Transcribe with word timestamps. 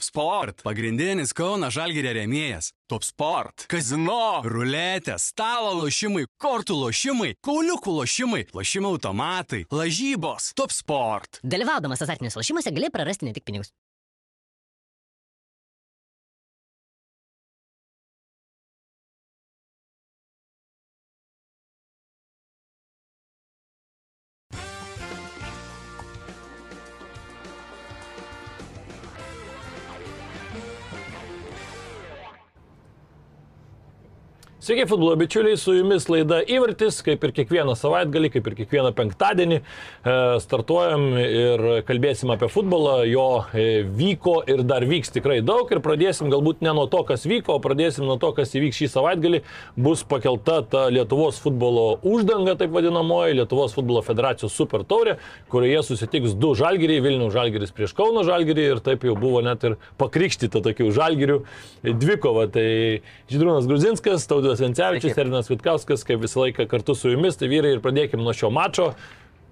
Top 0.00 0.04
Sport. 0.04 0.62
Pagrindinis 0.64 1.34
Kauno 1.36 1.68
Žalgirio 1.68 2.14
rėmėjas. 2.16 2.70
Top 2.88 3.04
Sport. 3.04 3.66
Kazino. 3.68 4.40
Ruletė. 4.48 5.18
Stalo 5.20 5.74
lošimai. 5.76 6.22
Kortų 6.40 6.78
lošimai. 6.86 7.34
Kauliukų 7.44 7.98
lošimai. 7.98 8.46
Lošimų 8.56 8.94
automatai. 8.94 9.66
Lažybos. 9.68 10.54
Top 10.56 10.72
Sport. 10.72 11.42
Dalyvaudamas 11.44 12.00
azartiniuose 12.00 12.40
lošimuose 12.40 12.72
gali 12.72 12.88
prarasti 12.94 13.28
ne 13.28 13.36
tik 13.36 13.44
pinigus. 13.44 13.74
Sveiki, 34.70 34.86
futbolo 34.86 35.16
bičiuliai, 35.18 35.56
su 35.58 35.72
jumis 35.74 36.04
laida 36.06 36.36
Įvartis, 36.46 37.00
kaip 37.02 37.24
ir 37.26 37.32
kiekvieną 37.34 37.72
savaitgalį, 37.74 38.28
kaip 38.30 38.46
ir 38.46 38.54
kiekvieną 38.60 38.92
penktadienį. 38.94 39.56
E, 39.58 40.12
startuojam 40.44 41.08
ir 41.18 41.64
kalbėsim 41.88 42.30
apie 42.30 42.46
futbolą, 42.46 43.00
jo 43.10 43.24
e, 43.50 43.64
vyko 43.82 44.36
ir 44.46 44.62
dar 44.62 44.86
vyks 44.86 45.10
tikrai 45.16 45.40
daug 45.42 45.66
ir 45.74 45.80
pradėsim 45.82 46.30
galbūt 46.30 46.62
ne 46.62 46.70
nuo 46.78 46.84
to, 46.92 47.00
kas 47.08 47.26
vyko, 47.26 47.56
o 47.56 47.62
pradėsim 47.64 48.06
nuo 48.06 48.14
to, 48.22 48.30
kas 48.36 48.54
įvyks 48.54 48.78
šį 48.84 48.88
savaitgalį. 48.92 49.40
Bus 49.74 50.04
pakelta 50.06 50.60
ta 50.62 50.84
Lietuvos 50.94 51.42
futbolo 51.42 51.88
uždanga, 52.06 52.54
taip 52.62 52.70
vadinamoji, 52.70 53.40
Lietuvos 53.40 53.74
futbolo 53.74 54.04
federacijos 54.06 54.54
super 54.54 54.86
taurė, 54.86 55.16
kurioje 55.50 55.82
susitiks 55.88 56.38
du 56.38 56.52
žalgiriai, 56.62 57.02
Vilnių 57.08 57.32
žalgiris 57.34 57.74
prieš 57.74 57.96
Kauno 57.98 58.22
žalgirį 58.22 58.68
ir 58.76 58.84
taip 58.86 59.02
jau 59.10 59.18
buvo 59.18 59.42
net 59.42 59.66
ir 59.66 59.76
pakrikštyta 59.98 60.62
tokių 60.62 60.94
žalgirių 60.94 61.42
dvikova. 61.90 62.46
Tai 62.54 62.70
Žydrūnas 63.34 63.66
Gruzinskas, 63.66 64.30
Taudė 64.30 64.59
Arvydas 64.60 64.68
Encevičius, 64.68 65.18
Ernas 65.18 65.50
Vitkauskas, 65.50 66.04
kaip 66.04 66.20
visą 66.22 66.44
laiką 66.44 66.66
kartu 66.68 66.94
su 66.94 67.10
jumis, 67.12 67.38
tai 67.40 67.48
vyrai 67.48 67.74
ir 67.76 67.82
pradėkime 67.84 68.22
nuo 68.22 68.34
šio 68.36 68.50
mačo. 68.52 68.92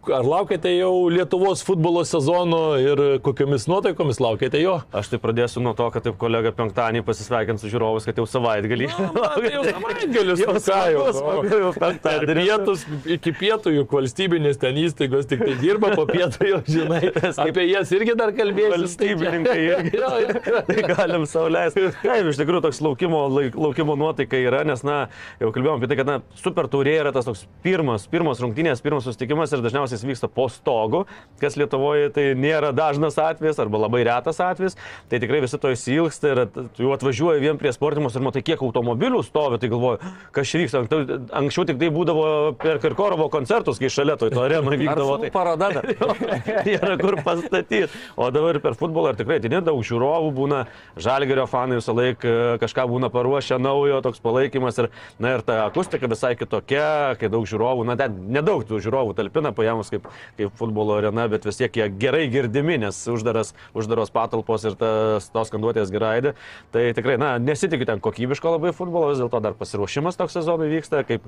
Ar 0.06 0.24
laukite 0.24 0.70
jau 0.72 1.08
Lietuvos 1.12 1.60
futbolo 1.66 2.00
sezono 2.06 2.78
ir 2.80 3.00
kokiamis 3.24 3.66
nuotaikomis 3.68 4.20
laukite 4.22 4.60
jo? 4.62 4.78
Aš 4.94 5.10
tai 5.12 5.18
pradėsiu 5.20 5.60
nuo 5.60 5.74
to, 5.76 5.84
kad 5.92 6.06
taip 6.06 6.16
kolega 6.20 6.52
penktadienį 6.56 7.02
pasisveikins 7.04 7.60
su 7.60 7.68
žiūrovus, 7.72 8.06
kad 8.08 8.16
jau 8.16 8.24
savaitgalį. 8.30 8.88
Na, 9.16 9.26
tai 9.34 9.50
jau 9.52 9.64
savaitgalis, 9.72 10.42
jau 10.44 10.54
savaitgalis. 10.64 11.50
Jau 11.52 11.72
penktadienį. 11.76 12.44
Pietus 12.46 12.84
iki 13.18 13.34
pietų 13.36 13.74
juk 13.74 13.92
valstybinės 13.98 14.60
ten 14.62 14.78
įstaigos 14.80 15.28
tik 15.28 15.42
tai 15.44 15.58
dirba, 15.60 15.92
po 15.98 16.06
pietų 16.08 16.48
jau 16.54 16.62
žinai. 16.70 17.02
Apie 17.44 17.66
jas 17.68 17.92
irgi 17.98 18.16
dar 18.18 18.32
kalbėsiu. 18.36 18.72
Valstybininkai 18.78 19.58
irgi. 19.74 20.02
tai 20.70 20.86
galim 20.88 21.28
sauliaisti. 21.28 21.90
Taip, 22.00 22.32
iš 22.32 22.40
tikrųjų 22.40 22.64
toks 22.70 22.80
laukimo, 22.86 23.26
laukimo 23.52 23.98
nuotaika 24.00 24.40
yra, 24.40 24.64
nes, 24.68 24.86
na, 24.86 25.02
jau 25.42 25.52
kalbėjom 25.52 25.82
apie 25.82 25.92
tai, 25.92 26.00
kad, 26.00 26.08
na, 26.14 26.40
super 26.40 26.70
taurė 26.72 26.96
yra 27.02 27.12
tas 27.12 27.28
toks 27.28 27.44
pirmas, 27.66 28.08
pirmas 28.08 28.40
rungtynės, 28.44 28.80
pirmas 28.84 29.04
susitikimas 29.08 29.52
ir 29.52 29.64
dažniausiai 29.66 29.97
dažniausiai 29.98 30.12
vyksta 30.12 30.28
po 30.28 30.48
stogu, 30.48 31.06
kas 31.40 31.56
Lietuvoje 31.56 32.10
tai 32.10 32.34
nėra 32.34 32.72
dažnas 32.74 33.18
atvejis 33.18 33.58
arba 33.58 33.78
labai 33.86 34.04
retas 34.06 34.40
atvejis. 34.40 34.76
Tai 35.08 35.18
tikrai 35.20 35.40
visi 35.42 35.58
to 35.58 35.70
įsilgsta 35.70 36.32
ir 36.32 36.40
jau 36.78 36.92
atvažiuoja 36.94 37.40
vien 37.40 37.58
prie 37.58 37.72
sportimus 37.72 38.16
ir 38.16 38.24
matai, 38.24 38.42
kiek 38.42 38.62
automobilių 38.62 39.22
stovi, 39.26 39.58
tai 39.58 39.70
galvoju, 39.70 39.98
kas 40.34 40.50
čia 40.50 40.62
vyksta. 40.62 40.82
Anksčiau 41.38 41.66
tik 41.68 41.78
tai 41.78 41.90
būdavo 41.94 42.54
per 42.58 42.80
Kirkorovo 42.82 43.28
koncertus, 43.30 43.78
kai 43.78 43.90
šalia 43.90 44.18
to 44.18 44.30
arenoje 44.42 44.80
vykdavo. 44.82 45.18
Tai 45.22 45.30
paroda. 45.34 45.70
yra 46.64 46.96
kur 47.02 47.18
pastatyti. 47.24 47.86
O 48.16 48.30
dabar 48.34 48.58
per 48.62 48.74
futbolą 48.78 49.14
ir 49.14 49.20
tikrai 49.20 49.38
ten 49.42 49.58
daug 49.64 49.80
žiūrovų 49.84 50.32
būna, 50.34 50.64
žalgerio 50.98 51.46
fanai 51.50 51.78
visą 51.78 51.94
laiką 51.96 52.58
kažką 52.62 52.88
būna 52.90 53.12
paruošę 53.14 53.60
naujo, 53.62 54.00
toks 54.04 54.22
palaikymas 54.22 54.78
ir, 54.82 54.90
na, 55.22 55.36
ir 55.36 55.46
ta 55.46 55.60
akustika 55.68 56.10
visai 56.10 56.34
kitokia, 56.38 57.14
kai 57.20 57.30
daug 57.32 57.46
žiūrovų, 57.48 57.86
na, 57.88 57.96
ten 57.98 58.18
nedaug 58.34 58.64
tų 58.66 58.80
žiūrovų 58.84 59.14
talpina, 59.18 59.52
paėmus 59.78 59.92
kaip, 59.92 60.08
kaip 60.36 60.52
futbolo 60.58 60.98
arena, 60.98 61.28
bet 61.28 61.46
vis 61.46 61.56
tiek 61.56 61.72
jie 61.72 61.88
gerai 61.98 62.28
girdimi, 62.30 62.78
nes 62.78 63.06
uždaras, 63.08 63.54
uždaros 63.74 64.10
patalpos 64.10 64.64
ir 64.64 64.76
tas, 64.78 65.30
tos 65.30 65.48
skanduotės 65.48 65.90
geraidė. 65.90 66.34
Tai 66.72 66.92
tikrai, 66.94 67.18
na, 67.18 67.38
nesitikiu 67.38 67.86
ten 67.86 68.00
kokybiško 68.00 68.58
labai 68.58 68.72
futbolo, 68.72 69.12
vis 69.12 69.22
dėlto 69.22 69.40
dar 69.40 69.54
pasiruošimas 69.54 70.18
toks 70.18 70.38
sezonui 70.38 70.70
vyksta, 70.72 71.04
kaip 71.06 71.26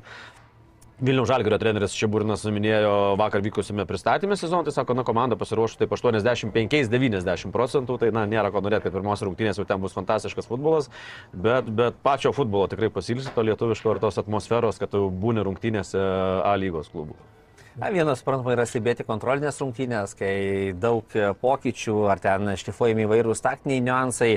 Vilnių 1.00 1.22
Žalgirio 1.25 1.56
treneris 1.56 1.94
Šiburinas 1.97 2.43
minėjo 2.44 3.16
vakar 3.16 3.41
vykusime 3.41 3.87
pristatymė 3.88 4.37
sezoną, 4.37 4.67
tai 4.67 4.75
sako, 4.75 4.93
na, 4.99 5.05
komanda 5.09 5.38
pasiruošus 5.41 5.81
taip 5.81 5.94
85-90 5.97 7.55
procentų, 7.55 7.97
tai, 8.03 8.11
na, 8.12 8.27
nėra 8.28 8.53
ko 8.53 8.61
norėti, 8.61 8.84
kad 8.84 8.99
pirmos 8.99 9.25
rungtynės 9.25 9.56
jau 9.56 9.65
ten 9.65 9.81
bus 9.81 9.97
fantastiškas 9.97 10.50
futbolas, 10.50 10.93
bet, 11.32 11.72
bet 11.72 11.97
pačio 12.05 12.37
futbolo 12.37 12.69
tikrai 12.69 12.93
pasilgsi 12.93 13.32
to 13.32 13.49
lietuviško 13.49 13.97
ir 13.97 14.05
tos 14.05 14.21
atmosferos, 14.21 14.77
kad 14.82 14.93
tu 14.93 15.06
būni 15.09 15.41
rungtynėse 15.49 16.05
A 16.44 16.53
lygos 16.61 16.93
klubų. 16.93 17.17
Na, 17.78 17.86
vienas, 17.94 18.19
suprantama, 18.19 18.50
yra 18.56 18.64
stebėti 18.66 19.04
kontrolinės 19.06 19.60
rungtynės, 19.62 20.16
kai 20.19 20.72
daug 20.75 21.12
e, 21.14 21.28
pokyčių, 21.38 21.92
ar 22.10 22.19
ten 22.19 22.50
štifuojami 22.58 23.04
įvairūs 23.06 23.42
taktiniai 23.44 23.84
niuansai, 23.86 24.31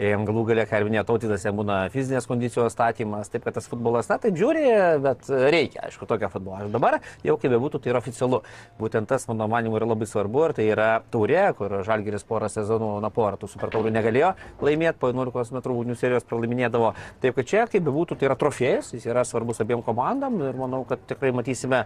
galų 0.00 0.42
galia, 0.48 0.64
ką 0.66 0.80
ir 0.80 0.86
minėjo 0.88 1.04
tautytas, 1.12 1.44
jam 1.46 1.60
būna 1.60 1.76
fizinės 1.94 2.26
kondicijos 2.26 2.74
statymas, 2.74 3.30
taip 3.30 3.44
kad 3.46 3.54
tas 3.54 3.68
futbolas, 3.70 4.08
na, 4.10 4.16
taip 4.18 4.34
žiūri, 4.40 4.64
bet 5.04 5.30
reikia, 5.30 5.84
aišku, 5.86 6.08
tokio 6.10 6.32
futbolo. 6.32 6.64
Ir 6.64 6.74
dabar, 6.74 6.98
jau 7.22 7.36
kaip 7.38 7.54
bebūtų, 7.54 7.78
tai 7.84 7.92
yra 7.92 8.00
oficialu. 8.02 8.40
Būtent 8.82 9.06
tas, 9.12 9.28
mano 9.30 9.46
manimu, 9.52 9.78
yra 9.78 9.92
labai 9.92 10.08
svarbu 10.10 10.48
ir 10.48 10.56
tai 10.58 10.66
yra 10.72 10.88
taurė, 11.14 11.44
kur 11.60 11.76
Žalgiris 11.86 12.26
porą 12.26 12.50
sezonų, 12.50 12.96
na, 13.04 13.12
porą 13.14 13.38
tų 13.38 13.52
super 13.54 13.70
taurių 13.70 13.94
negalėjo 13.94 14.32
laimėti, 14.66 14.98
po 14.98 15.12
11 15.14 15.54
m 15.54 15.76
ūgnių 15.76 15.98
serijos 16.00 16.26
pralaiminėdavo. 16.26 16.96
Taip 17.22 17.38
kad 17.38 17.52
čia, 17.54 17.68
kaip 17.70 17.86
bebūtų, 17.86 18.18
tai 18.18 18.32
yra 18.32 18.38
trofėjas, 18.40 18.90
jis 18.98 19.06
yra 19.06 19.22
svarbus 19.28 19.62
abiem 19.62 19.86
komandam 19.86 20.42
ir 20.42 20.58
manau, 20.58 20.82
kad 20.90 21.06
tikrai 21.06 21.30
matysime 21.38 21.84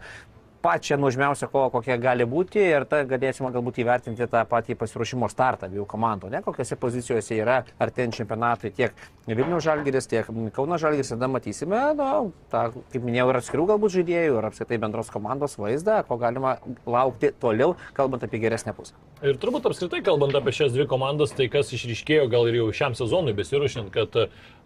pačią 0.64 0.96
nuožmiausią 1.00 1.48
kovą, 1.52 1.68
kokia 1.74 1.98
gali 2.00 2.24
būti 2.28 2.62
ir 2.64 2.86
ta 2.88 3.02
galėsime 3.08 3.50
galbūt 3.52 3.82
įvertinti 3.82 4.28
tą 4.32 4.44
patį 4.48 4.78
pasiruošimo 4.80 5.28
startą 5.32 5.68
abiejų 5.68 5.84
komandų, 5.90 6.30
ne 6.32 6.40
kokiose 6.44 6.78
pozicijose 6.80 7.36
yra 7.36 7.60
artėjant 7.84 8.16
čempionatai 8.20 8.72
tiek 8.74 9.04
Vilnių 9.28 9.60
Žalgiris, 9.64 10.08
tiek 10.08 10.28
Kauno 10.56 10.78
Žalgiris, 10.80 11.12
tada 11.14 11.28
matysime, 11.32 11.80
na, 11.96 12.08
tą, 12.52 12.64
kaip 12.92 13.04
minėjau, 13.04 13.30
ir 13.32 13.40
atskirų 13.40 13.68
galbūt 13.72 13.94
žaidėjų, 13.98 14.38
ir 14.40 14.48
apskritai 14.50 14.80
bendros 14.80 15.12
komandos 15.12 15.56
vaizdą, 15.60 16.02
ko 16.08 16.18
galima 16.20 16.58
laukti 16.84 17.32
toliau, 17.40 17.76
kalbant 17.96 18.24
apie 18.24 18.40
geresnę 18.42 18.76
pusę. 18.76 18.96
Ir 19.24 19.38
turbūt 19.40 19.64
apskritai 19.64 20.02
kalbant 20.04 20.34
apie 20.36 20.52
šias 20.52 20.74
dvi 20.74 20.84
komandas, 20.84 21.30
tai 21.32 21.46
kas 21.48 21.70
išryškėjo 21.72 22.26
gal 22.28 22.44
ir 22.50 22.58
jau 22.58 22.66
šiam 22.76 22.92
sezonui 22.92 23.32
besiruošiant, 23.32 23.86
kad, 23.94 24.18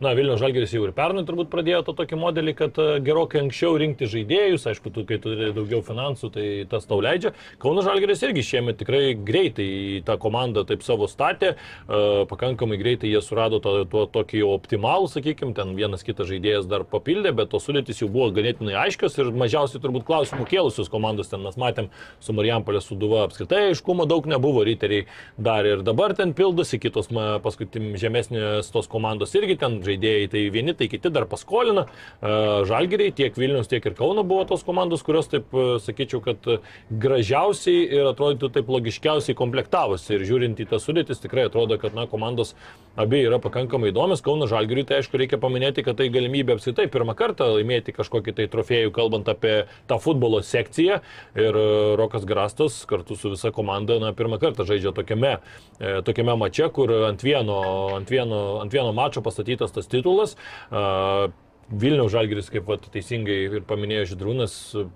na, 0.03 0.15
Vilnių 0.19 0.35
Žalgeris 0.41 0.73
jau 0.75 0.81
ir 0.83 0.91
pernai 0.97 1.23
turbūt 1.29 1.47
pradėjo 1.53 1.85
tą 1.87 1.93
tokį 2.01 2.17
modelį, 2.19 2.55
kad 2.59 2.81
gerokai 3.07 3.45
anksčiau 3.45 3.77
rinkti 3.79 4.09
žaidėjus, 4.11 4.65
aišku, 4.67 4.91
tu, 4.91 5.05
kai 5.07 5.21
turi 5.23 5.53
daugiau 5.55 5.79
finansų, 5.87 6.31
tai 6.35 6.47
tas 6.73 6.89
tau 6.91 6.99
leidžia. 7.05 7.31
Kauno 7.63 7.85
Žalgeris 7.87 8.25
irgi 8.27 8.43
šiemet 8.49 8.81
tikrai 8.81 9.13
greitai 9.15 9.69
tą 10.09 10.19
komandą 10.19 10.67
taip 10.67 10.83
savo 10.83 11.07
statė, 11.07 11.53
pakankamai 11.87 12.81
greitai 12.83 13.13
jie 13.13 13.23
surado 13.23 13.63
to, 13.63 13.77
to 13.87 14.09
tokį 14.19 14.43
jau 14.43 14.51
optimalų, 14.57 15.07
sakykime, 15.15 15.55
ten 15.55 15.77
vienas 15.79 16.03
kitas 16.03 16.33
žaidėjas 16.33 16.67
dar 16.67 16.83
papildė, 16.83 17.31
bet 17.31 17.55
tos 17.55 17.69
sudėtis 17.71 18.03
jau 18.03 18.11
buvo 18.11 18.33
ganėtinai 18.35 18.75
aiškios 18.83 19.21
ir 19.23 19.31
mažiausiai 19.39 19.87
turbūt 19.87 20.09
klausimų 20.11 20.51
kėlusios 20.51 20.91
komandos 20.91 21.31
ten 21.31 21.47
mes 21.47 21.55
matėm 21.63 21.95
su 22.19 22.35
Marijampolė 22.35 22.83
suduva 22.83 23.23
apskritai 23.29 23.69
aiškumo 23.71 24.09
daug 24.09 24.27
nebuvo, 24.27 24.48
riteriai 24.67 25.07
dar 25.37 25.67
ir 25.69 25.83
dabar 25.87 26.15
ten 26.19 26.35
pildosi, 26.37 26.81
kitos 26.83 27.11
paskutim 27.45 27.93
žemesnės 28.01 28.71
tos 28.75 28.89
komandos 28.91 29.35
irgi 29.39 29.59
ten 29.61 29.79
žaidėjai, 29.85 30.31
tai 30.33 30.45
vieni, 30.55 30.75
tai 30.79 30.89
kiti 30.91 31.12
dar 31.15 31.29
paskolina. 31.31 31.87
Žalgeriai 32.21 33.15
tiek 33.17 33.37
Vilnius, 33.39 33.71
tiek 33.71 33.85
ir 33.85 33.97
Kauno 33.99 34.25
buvo 34.27 34.45
tos 34.49 34.65
komandos, 34.67 35.03
kurios 35.06 35.31
taip 35.31 35.53
sakyčiau, 35.85 36.23
kad 36.25 36.49
gražiausiai 36.91 37.87
ir 37.99 38.11
atrodytų 38.12 38.53
taip 38.55 38.71
logiškiausiai 38.73 39.37
komplektavosi. 39.39 40.15
Ir 40.17 40.27
žiūrint 40.29 40.61
į 40.62 40.69
tas 40.71 40.85
sudėtis, 40.87 41.23
tikrai 41.23 41.49
atrodo, 41.49 41.79
kad 41.81 41.97
na, 41.97 42.06
komandos 42.11 42.55
abi 42.99 43.23
yra 43.27 43.41
pakankamai 43.43 43.93
įdomios. 43.93 44.23
Kauno 44.25 44.49
Žalgiriui 44.51 44.87
tai 44.89 45.01
aišku 45.03 45.21
reikia 45.21 45.41
paminėti, 45.43 45.85
kad 45.87 45.99
tai 46.01 46.09
galimybė 46.15 46.56
apskritai 46.56 46.89
pirmą 46.93 47.15
kartą 47.19 47.51
laimėti 47.56 47.94
kažkokį 47.97 48.37
tai 48.39 48.49
trofėjų, 48.53 48.93
kalbant 48.94 49.29
apie 49.31 49.55
tą 49.91 50.01
futbolo 50.03 50.41
sekciją. 50.44 51.01
Ir 51.39 51.59
Rokas 51.99 52.27
Grastas 52.29 52.81
kartu 52.89 53.19
su 53.19 53.35
visa 53.35 53.53
komanda 53.55 53.99
na, 54.03 54.15
pirmą 54.17 54.38
kartą 54.43 54.67
žaidžia 54.69 54.94
tokiame, 54.96 55.37
e, 55.79 55.99
tokiame 56.06 56.37
mače, 56.38 56.70
kur 56.75 56.93
ant 57.08 57.23
vieno, 57.25 57.58
ant, 57.96 58.11
vieno, 58.11 58.40
ant 58.62 58.73
vieno 58.73 58.94
mačo 58.96 59.23
pastatytas 59.25 59.75
tas 59.75 59.90
titulas. 59.90 60.37
Uh, 60.70 61.29
Vilniaus 61.69 62.15
Žalgiris, 62.15 62.47
kaip 62.49 62.65
vat, 62.65 62.87
teisingai 62.88 63.35
ir 63.44 63.65
paminėjo 63.69 64.06
Židrūnas, 64.15 64.53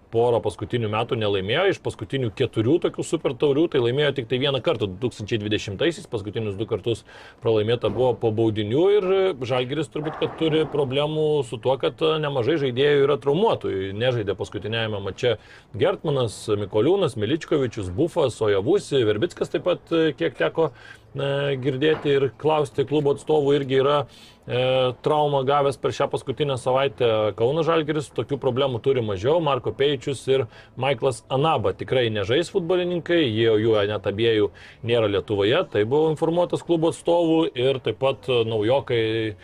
porą 0.08 0.38
paskutinių 0.40 0.88
metų 0.94 1.18
nelaimėjo, 1.20 1.66
iš 1.68 1.80
paskutinių 1.84 2.30
keturių 2.38 2.78
tokių 2.86 3.04
super 3.04 3.34
taurių, 3.36 3.66
tai 3.74 3.82
laimėjo 3.82 4.14
tik 4.16 4.30
tai 4.30 4.38
vieną 4.40 4.62
kartą 4.64 4.88
2020-aisiais, 5.02 6.06
paskutinius 6.08 6.56
du 6.56 6.64
kartus 6.70 7.02
pralaimėta 7.44 7.90
buvo 7.92 8.14
po 8.22 8.30
baudinių 8.32 8.84
ir 8.94 9.08
Žalgiris 9.44 9.92
turbūt, 9.92 10.16
kad 10.22 10.38
turi 10.40 10.62
problemų 10.72 11.26
su 11.44 11.60
tuo, 11.60 11.76
kad 11.82 12.00
nemažai 12.24 12.56
žaidėjų 12.64 13.04
yra 13.04 13.18
traumuotų. 13.20 13.74
Nežaidė 13.92 14.32
paskutinėjame 14.40 15.02
mače 15.04 15.34
Gertmanas, 15.76 16.40
Mikoliūnas, 16.56 17.18
Miličkovičius, 17.20 17.92
Bufas, 17.92 18.40
Ojavusi, 18.40 19.04
Verbickas 19.04 19.52
taip 19.52 19.68
pat 19.68 19.92
kiek 20.16 20.40
teko 20.40 20.70
girdėti 21.14 22.14
ir 22.16 22.28
klausti 22.40 22.86
klubo 22.88 23.12
atstovų 23.12 23.56
irgi 23.58 23.78
yra 23.82 23.96
e, 24.02 24.92
traumą 25.04 25.42
gavęs 25.44 25.76
per 25.80 25.92
šią 25.92 26.08
paskutinę 26.12 26.56
savaitę 26.60 27.32
Kauno 27.36 27.64
Žalgeris, 27.66 28.08
tokių 28.16 28.38
problemų 28.40 28.80
turi 28.84 29.04
mažiau, 29.04 29.36
Marko 29.44 29.74
Peičius 29.76 30.22
ir 30.30 30.46
Michaelas 30.80 31.22
Anaba 31.32 31.74
tikrai 31.76 32.06
nežais 32.14 32.48
futbolininkai, 32.52 33.20
jie 33.26 33.50
jų 33.60 33.76
net 33.90 34.08
abiejų 34.08 34.48
nėra 34.88 35.10
Lietuvoje, 35.12 35.60
tai 35.72 35.84
buvo 35.84 36.08
informuotas 36.14 36.64
klubo 36.64 36.94
atstovų 36.94 37.44
ir 37.60 37.82
taip 37.84 38.00
pat 38.00 38.30
naujokai 38.48 39.04
e, 39.28 39.36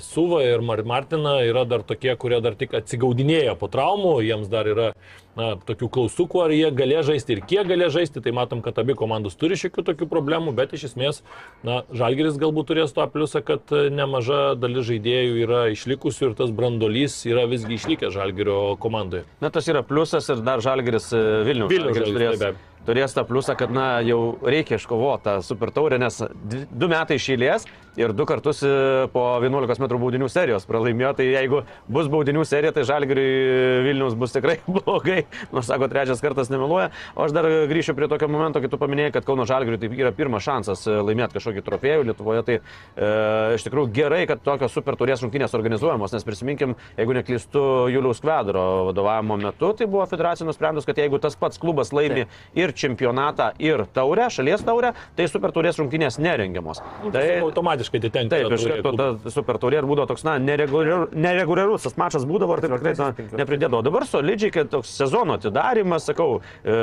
Suva 0.00 0.42
ir 0.46 0.64
Martina 0.64 1.38
yra 1.44 1.66
dar 1.68 1.84
tokie, 1.84 2.14
kurie 2.16 2.40
dar 2.40 2.56
tik 2.56 2.72
atsigaudinėja 2.80 3.56
po 3.60 3.68
traumų, 3.68 4.18
jiems 4.24 4.48
dar 4.48 4.72
yra 4.72 4.90
na, 5.36 5.54
tokių 5.68 5.90
klaustukų, 5.98 6.42
ar 6.46 6.56
jie 6.56 6.70
galės 6.74 7.06
žaisti 7.08 7.36
ir 7.36 7.44
kiek 7.46 7.68
galės 7.68 7.94
žaisti, 7.94 8.24
tai 8.24 8.34
matom, 8.36 8.62
kad 8.64 8.78
abi 8.82 8.96
komandos 8.98 9.38
turi 9.38 9.58
šiokių 9.60 9.86
tokių 9.92 10.10
problemų, 10.10 10.56
bet 10.56 10.74
iš 10.76 10.90
esmės, 10.90 11.22
na, 11.66 11.82
Žalgeris 11.96 12.40
galbūt 12.40 12.72
turės 12.72 12.94
to 12.96 13.04
pliusą, 13.12 13.44
kad 13.46 13.70
nemažai 13.70 14.16
nemaža 14.16 14.56
dalis 14.58 14.86
žaidėjų 14.88 15.40
yra 15.44 15.62
išlikusių 15.74 16.30
ir 16.30 16.36
tas 16.38 16.52
brandolys 16.54 17.18
yra 17.28 17.46
visgi 17.50 17.76
išlikęs 17.76 18.14
Žalgerio 18.14 18.76
komandoje. 18.80 19.24
Na, 19.40 19.50
tas 19.50 19.68
yra 19.68 19.82
pliusas 19.86 20.28
ir 20.32 20.42
dar 20.46 20.62
Žalgeris 20.64 21.12
e, 21.12 21.22
Vilnius. 21.46 21.70
Vilnius 21.70 21.96
Žalgeris 21.96 22.16
turės, 22.16 22.62
turės 22.86 23.16
tą 23.16 23.26
pliusą, 23.28 23.56
kad, 23.58 23.72
na, 23.74 24.00
jau 24.06 24.36
reikia 24.46 24.80
iškovoti 24.80 25.26
tą 25.26 25.34
super 25.46 25.72
taurę, 25.74 25.98
nes 26.02 26.22
du 26.70 26.90
metai 26.92 27.18
išėlės 27.20 27.66
ir 27.96 28.12
du 28.12 28.26
kartus 28.28 28.60
e, 28.62 29.08
po 29.12 29.24
11 29.40 29.80
m 29.80 29.88
baudinių 30.00 30.28
serijos 30.30 30.66
pralaimėjo, 30.68 31.12
tai 31.18 31.26
jeigu 31.30 31.62
bus 31.92 32.10
baudinių 32.12 32.44
serija, 32.48 32.74
tai 32.76 32.84
Žalgiriui 32.88 33.82
Vilnius 33.86 34.16
bus 34.18 34.34
tikrai 34.36 34.58
blogai, 34.76 35.24
nors 35.54 35.68
sako, 35.70 35.88
trečias 35.92 36.20
kartas 36.24 36.52
nemeluoja. 36.52 36.90
O 37.16 37.24
aš 37.24 37.34
dar 37.36 37.48
grįšiu 37.70 37.96
prie 37.96 38.08
tokio 38.12 38.28
momento, 38.32 38.60
kai 38.62 38.70
tu 38.72 38.80
paminėjai, 38.80 39.14
kad 39.16 39.28
Kauno 39.28 39.46
Žalgiriui 39.48 39.80
tai 39.80 39.90
yra 39.96 40.12
pirmas 40.16 40.44
šansas 40.46 40.84
e, 40.86 40.98
laimėti 41.08 41.38
kažkokį 41.38 41.64
trofėjų 41.66 42.06
Lietuvoje, 42.10 42.44
tai 42.46 42.58
e, 42.60 43.10
iš 43.56 43.66
tikrųjų 43.66 43.92
gerai, 43.96 44.22
kad 44.28 44.44
tokios 44.44 44.76
super 44.76 44.98
turės 45.00 45.24
rungtynės 45.24 45.56
organizuojamos, 45.56 46.14
nes 46.14 46.26
prisiminkim, 46.26 46.76
jeigu 47.00 47.16
neklystu 47.16 47.64
Juliaus 47.94 48.20
Kvedro 48.24 48.66
vadovavimo 48.90 49.40
metu, 49.40 49.72
tai 49.76 49.88
buvo 49.88 50.04
federacija 50.10 50.48
nusprendus, 50.48 50.86
kad 50.88 51.00
jeigu 51.00 51.20
tas 51.22 51.38
pats 51.38 51.60
klubas 51.62 51.94
laimi 51.96 52.26
ir 52.56 52.75
čempionatą, 52.76 53.50
ir 53.62 53.84
taurę, 53.96 54.28
šalies 54.32 54.64
taurę, 54.66 54.92
tai 55.16 55.28
super 55.30 55.52
turės 55.56 55.80
rungtynės 55.80 56.18
nerengiamos. 56.22 56.82
Nu, 57.04 57.12
tai 57.14 57.24
automatiškai 57.40 58.00
atitenka. 58.02 58.36
Taip, 58.36 58.54
iš 58.56 58.66
karto 58.70 58.92
ta 58.96 59.32
super 59.32 59.60
taurė 59.62 59.80
ir 59.80 59.88
būdavo 59.88 60.08
toks, 60.12 60.24
na, 60.26 60.36
nereguliarus 60.40 61.86
tas 61.86 61.96
mačas 62.00 62.26
būdavo 62.28 62.56
ir 62.56 62.64
taip 62.64 62.76
tikrai 62.76 62.94
na, 63.00 63.10
nepridėdavo. 63.42 63.82
Dabar 63.86 64.06
solidžiai, 64.08 64.52
kad 64.54 64.70
toks 64.72 64.92
sezono 64.98 65.36
atidarimas, 65.40 66.06
sakau, 66.08 66.40
e, 66.62 66.76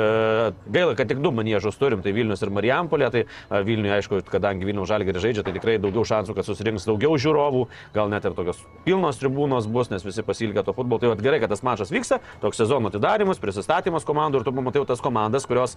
gaila, 0.74 0.96
kad 0.98 1.10
tik 1.10 1.22
du 1.24 1.32
manėžus 1.34 1.78
turim, 1.80 2.02
tai 2.04 2.14
Vilnius 2.16 2.42
ir 2.44 2.52
Marijampolė, 2.54 3.10
tai 3.14 3.24
Vilniuje, 3.66 3.94
aišku, 3.98 4.22
kadangi 4.30 4.68
Vilnius 4.68 4.90
žalgirį 4.90 5.22
žaidžia, 5.22 5.46
tai 5.46 5.54
tikrai 5.56 5.76
daugiau 5.82 6.06
šansų, 6.08 6.36
kad 6.36 6.48
susirinks 6.48 6.86
daugiau 6.88 7.18
žiūrovų, 7.20 7.66
gal 7.94 8.10
net 8.12 8.26
ir 8.26 8.36
tokios 8.36 8.62
pilnos 8.86 9.20
tribūnos 9.20 9.68
bus, 9.70 9.90
nes 9.92 10.04
visi 10.04 10.24
pasilgė 10.26 10.64
to 10.66 10.74
futbolo. 10.76 11.00
Tai 11.02 11.14
gerai, 11.24 11.40
kad 11.42 11.52
tas 11.52 11.64
mačas 11.66 11.92
vyksta, 11.94 12.20
toks 12.42 12.60
sezono 12.60 12.90
atidarimas, 12.92 13.40
prisistatymas 13.42 14.06
komandų 14.08 14.40
ir 14.40 14.46
tu 14.46 14.54
pamatai 14.54 14.84
tas 14.88 15.02
komandas, 15.04 15.46
kurios 15.48 15.76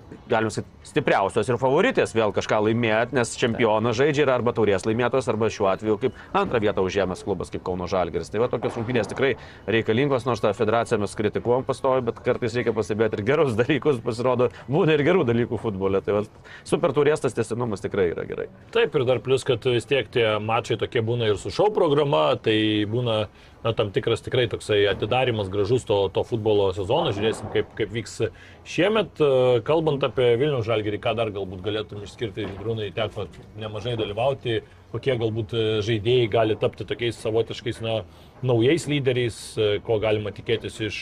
galim 0.29 0.51
sakyti, 0.53 0.81
stipriausios 0.87 1.49
ir 1.49 1.59
favoritės 1.61 2.15
vėl 2.15 2.33
kažką 2.35 2.61
laimėti, 2.67 3.15
nes 3.17 3.33
čempionas 3.39 3.97
žaidžia 3.99 4.25
ir 4.25 4.31
arba 4.33 4.53
taurės 4.55 4.85
laimėtos, 4.87 5.27
arba 5.31 5.49
šiuo 5.53 5.69
atveju 5.71 5.97
kaip 6.01 6.17
antrą 6.37 6.61
vietą 6.63 6.85
užėmęs 6.85 7.23
klubas 7.27 7.51
kaip 7.53 7.63
Kauno 7.67 7.87
Žalgeris. 7.91 8.31
Tai 8.33 8.41
va 8.43 8.49
tokios 8.51 8.77
rungtynės 8.79 9.11
tikrai 9.11 9.33
reikalingos, 9.69 10.25
nors 10.27 10.43
tą 10.43 10.53
federaciją 10.57 11.01
mes 11.03 11.15
kritikuom 11.17 11.67
pastovi, 11.67 12.05
bet 12.09 12.23
kartais 12.25 12.55
reikia 12.57 12.73
pastebėti 12.75 13.19
ir 13.19 13.25
gerus 13.27 13.55
dalykus, 13.59 14.01
pasirodo, 14.05 14.49
būna 14.71 14.97
ir 14.97 15.05
gerų 15.07 15.27
dalykų 15.29 15.61
futbole. 15.61 16.01
Tai 16.05 16.19
va, 16.19 16.25
super 16.67 16.95
taurės 16.97 17.23
tas 17.23 17.37
tesinumas 17.37 17.83
tikrai 17.85 18.09
yra 18.15 18.25
gerai. 18.29 18.49
Taip 18.75 18.97
ir 18.97 19.07
dar 19.07 19.21
plus, 19.23 19.45
kad 19.47 19.65
vis 19.69 19.87
tiek 19.89 20.09
tie 20.11 20.27
mačai 20.41 20.79
tokie 20.81 21.05
būna 21.05 21.31
ir 21.31 21.39
su 21.41 21.53
šau 21.53 21.69
programa, 21.75 22.31
tai 22.41 22.57
būna 22.89 23.23
na, 23.63 23.73
tam 23.77 23.91
tikras 23.93 24.23
tikrai 24.25 24.47
toksai 24.49 24.83
atidarimas 24.89 25.49
gražus 25.53 25.85
to, 25.85 25.97
to 26.13 26.23
futbolo 26.27 26.71
sezono. 26.75 27.13
Žiūrėsim, 27.15 27.51
kaip, 27.53 27.69
kaip 27.77 27.93
vyks 27.93 28.17
šiemet. 28.67 29.21
Kalbant 29.67 30.00
apie 30.07 30.33
Vilnių 30.41 30.61
žalgerį, 30.65 30.99
ką 31.03 31.15
dar 31.17 31.31
galbūt 31.33 31.63
galėtum 31.65 32.03
išskirti, 32.05 32.47
Grūnai 32.59 32.89
teko 32.95 33.27
nemažai 33.59 33.95
dalyvauti, 33.99 34.61
kokie 34.91 35.15
galbūt 35.19 35.55
žaidėjai 35.87 36.27
gali 36.31 36.57
tapti 36.59 36.87
tokiais 36.87 37.19
savotiškais, 37.23 37.79
na, 37.85 38.01
naujais 38.45 38.87
lyderiais, 38.91 39.37
ko 39.87 39.99
galima 40.03 40.33
tikėtis 40.35 40.81
iš, 40.89 40.99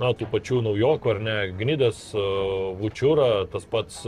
na, 0.00 0.12
tų 0.16 0.28
pačių 0.32 0.60
naujokų, 0.68 1.14
ar 1.14 1.22
ne, 1.24 1.36
Gnidas, 1.58 2.04
Vučiūra, 2.80 3.46
tas 3.52 3.68
pats 3.70 4.02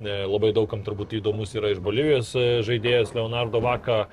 labai 0.00 0.52
daugam 0.56 0.82
turbūt 0.84 1.16
įdomus 1.16 1.54
yra 1.56 1.70
iš 1.72 1.80
Bolivijos 1.84 2.32
žaidėjas 2.66 3.14
Leonardo 3.16 3.62
Vaka, 3.64 4.06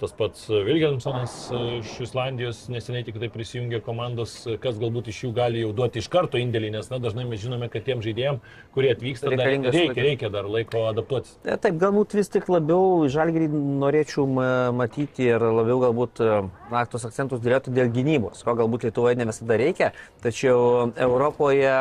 tas 0.00 0.14
pats 0.16 0.46
Vilgelmsonas 0.48 1.34
iš 1.78 1.90
Islandijos 2.06 2.64
neseniai 2.72 3.04
tik 3.06 3.20
tai 3.22 3.28
prisijungė 3.30 3.82
komandos, 3.86 4.32
kas 4.62 4.78
galbūt 4.80 5.10
iš 5.12 5.20
jų 5.26 5.32
gali 5.36 5.60
jau 5.62 5.74
duoti 5.76 6.00
iš 6.02 6.08
karto 6.10 6.40
indėlį, 6.40 6.72
nes 6.74 6.88
na, 6.90 6.98
dažnai 7.02 7.26
mes 7.28 7.42
žinome, 7.42 7.68
kad 7.70 7.84
tiem 7.86 8.02
žaidėjim, 8.02 8.40
kurie 8.74 8.90
atvyksta, 8.94 9.30
dar 9.36 9.52
reikia, 9.52 9.94
reikia 10.00 10.32
dar 10.32 10.48
laiko 10.50 10.86
adaptuotis. 10.90 11.36
E, 11.44 11.54
taip, 11.60 11.76
galbūt 11.82 12.16
vis 12.18 12.32
tik 12.32 12.48
labiau 12.50 13.04
žalgerį 13.12 13.50
norėčiau 13.52 14.26
matyti 14.74 15.28
ir 15.28 15.44
labiau 15.44 15.78
galbūt 15.84 16.24
na, 16.72 16.86
tos 16.90 17.06
akcentus 17.06 17.44
dėlėtų 17.44 17.76
dėl 17.76 17.92
gynybos, 17.94 18.42
ko 18.46 18.56
galbūt 18.58 18.88
Lietuvoje 18.88 19.20
ne 19.20 19.28
visada 19.30 19.60
reikia, 19.60 19.92
tačiau 20.24 20.90
Europoje 20.96 21.76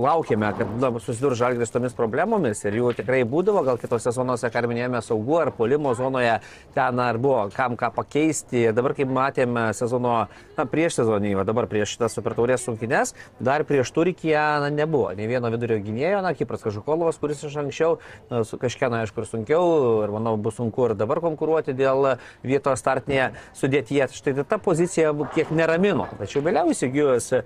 laukėme, 0.00 0.50
kad 0.58 0.72
na, 0.80 0.90
susidurs 1.02 1.38
žalgris 1.40 1.72
tomis 1.72 1.94
problemomis 1.96 2.62
ir 2.64 2.78
jų 2.80 2.92
tikrai 3.00 3.22
būdavo, 3.28 3.62
gal 3.66 3.80
kitose 3.80 4.12
zonose, 4.14 4.50
ką 4.52 4.64
minėjome, 4.70 5.02
saugu 5.04 5.38
ar 5.40 5.52
polimo 5.56 5.92
zonoje 5.98 6.38
ten 6.74 7.00
ar 7.02 7.18
buvo, 7.20 7.46
kam 7.54 7.76
ką 7.80 7.92
pakeisti. 7.96 8.68
Dabar, 8.76 8.94
kaip 8.98 9.10
matėme 9.12 9.68
sezono, 9.76 10.14
na, 10.56 10.66
prieš 10.70 11.00
sezonį, 11.00 11.34
o 11.40 11.46
dabar 11.48 11.68
prieš 11.70 11.96
šitas 11.96 12.16
supertaurės 12.18 12.64
sunkinės, 12.66 13.14
dar 13.40 13.64
prieš 13.68 13.92
Turkiją 13.96 14.44
na, 14.64 14.70
nebuvo. 14.74 15.10
Ne 15.18 15.28
vieno 15.30 15.50
vidurio 15.52 15.80
gynėjo, 15.82 16.22
na, 16.24 16.34
Kipras 16.36 16.64
Kažukolovas, 16.64 17.20
kuris 17.20 17.44
iš 17.46 17.56
anksčiau, 17.64 17.98
na, 18.30 18.42
su 18.48 18.58
kažkieno, 18.60 19.00
aišku, 19.02 19.24
ir 19.24 19.30
sunkiau, 19.30 19.64
ir 20.04 20.14
manau, 20.14 20.36
bus 20.40 20.58
sunku 20.60 20.88
ir 20.88 20.96
dabar 20.98 21.22
konkuruoti 21.24 21.74
dėl 21.76 22.14
vietos 22.46 22.80
startinėje 22.82 23.30
sudėtyje. 23.58 24.08
Štai 24.16 24.36
ta 24.48 24.58
pozicija 24.62 25.12
kiek 25.34 25.52
neramino. 25.54 26.08
Tačiau 26.18 26.42
vėliau 26.44 26.72
įsigijus 26.72 27.30
e, 27.36 27.42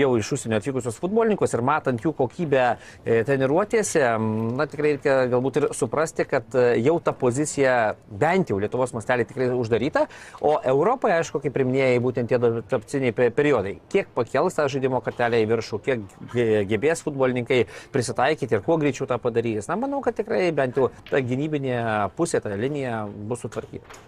jau 0.00 0.10
iš 0.18 0.32
užsienio 0.36 0.60
atvykusius 0.60 1.00
futbolininkus 1.02 1.54
ir 1.56 1.64
matant 1.76 2.02
jų 2.02 2.12
kokybę 2.16 2.64
e, 2.72 3.22
treniruotėse, 3.26 4.02
na 4.56 4.66
tikrai 4.70 4.96
reikia 4.96 5.16
galbūt 5.32 5.60
ir 5.60 5.68
suprasti, 5.76 6.26
kad 6.28 6.56
e, 6.56 6.66
jau 6.84 6.96
ta 7.04 7.14
pozicija 7.16 7.96
bent 8.08 8.50
jau 8.52 8.58
Lietuvos 8.62 8.94
mastelį 8.96 9.28
tikrai 9.28 9.50
uždaryta, 9.54 10.06
o 10.40 10.56
Europoje, 10.64 11.18
aišku, 11.20 11.42
kaip 11.44 11.54
priminėjai, 11.56 12.02
būtent 12.04 12.32
tie 12.32 12.40
tapciniai 12.70 13.14
periodai. 13.14 13.76
Kiek 13.92 14.10
pakels 14.16 14.56
tą 14.56 14.68
žaidimo 14.72 15.02
kartelę 15.04 15.42
į 15.44 15.50
viršų, 15.52 15.80
kiek 15.86 16.04
gebės 16.70 17.04
futbolininkai 17.06 17.62
prisitaikyti 17.94 18.58
ir 18.58 18.64
kuo 18.66 18.78
greičiau 18.80 19.08
tą 19.10 19.20
padarys. 19.22 19.70
Na, 19.70 19.78
manau, 19.80 20.02
kad 20.04 20.16
tikrai 20.18 20.48
bent 20.56 20.78
jau 20.80 20.90
ta 21.10 21.22
gynybinė 21.24 21.78
pusė, 22.16 22.42
ta 22.44 22.54
linija 22.56 23.04
bus 23.06 23.44
sutvarkyta. 23.44 24.00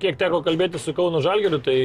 Kiek 0.00 0.16
teko 0.16 0.40
kalbėti 0.44 0.80
su 0.80 0.94
Kauno 0.96 1.20
Žalgeriu, 1.24 1.60
tai 1.60 1.78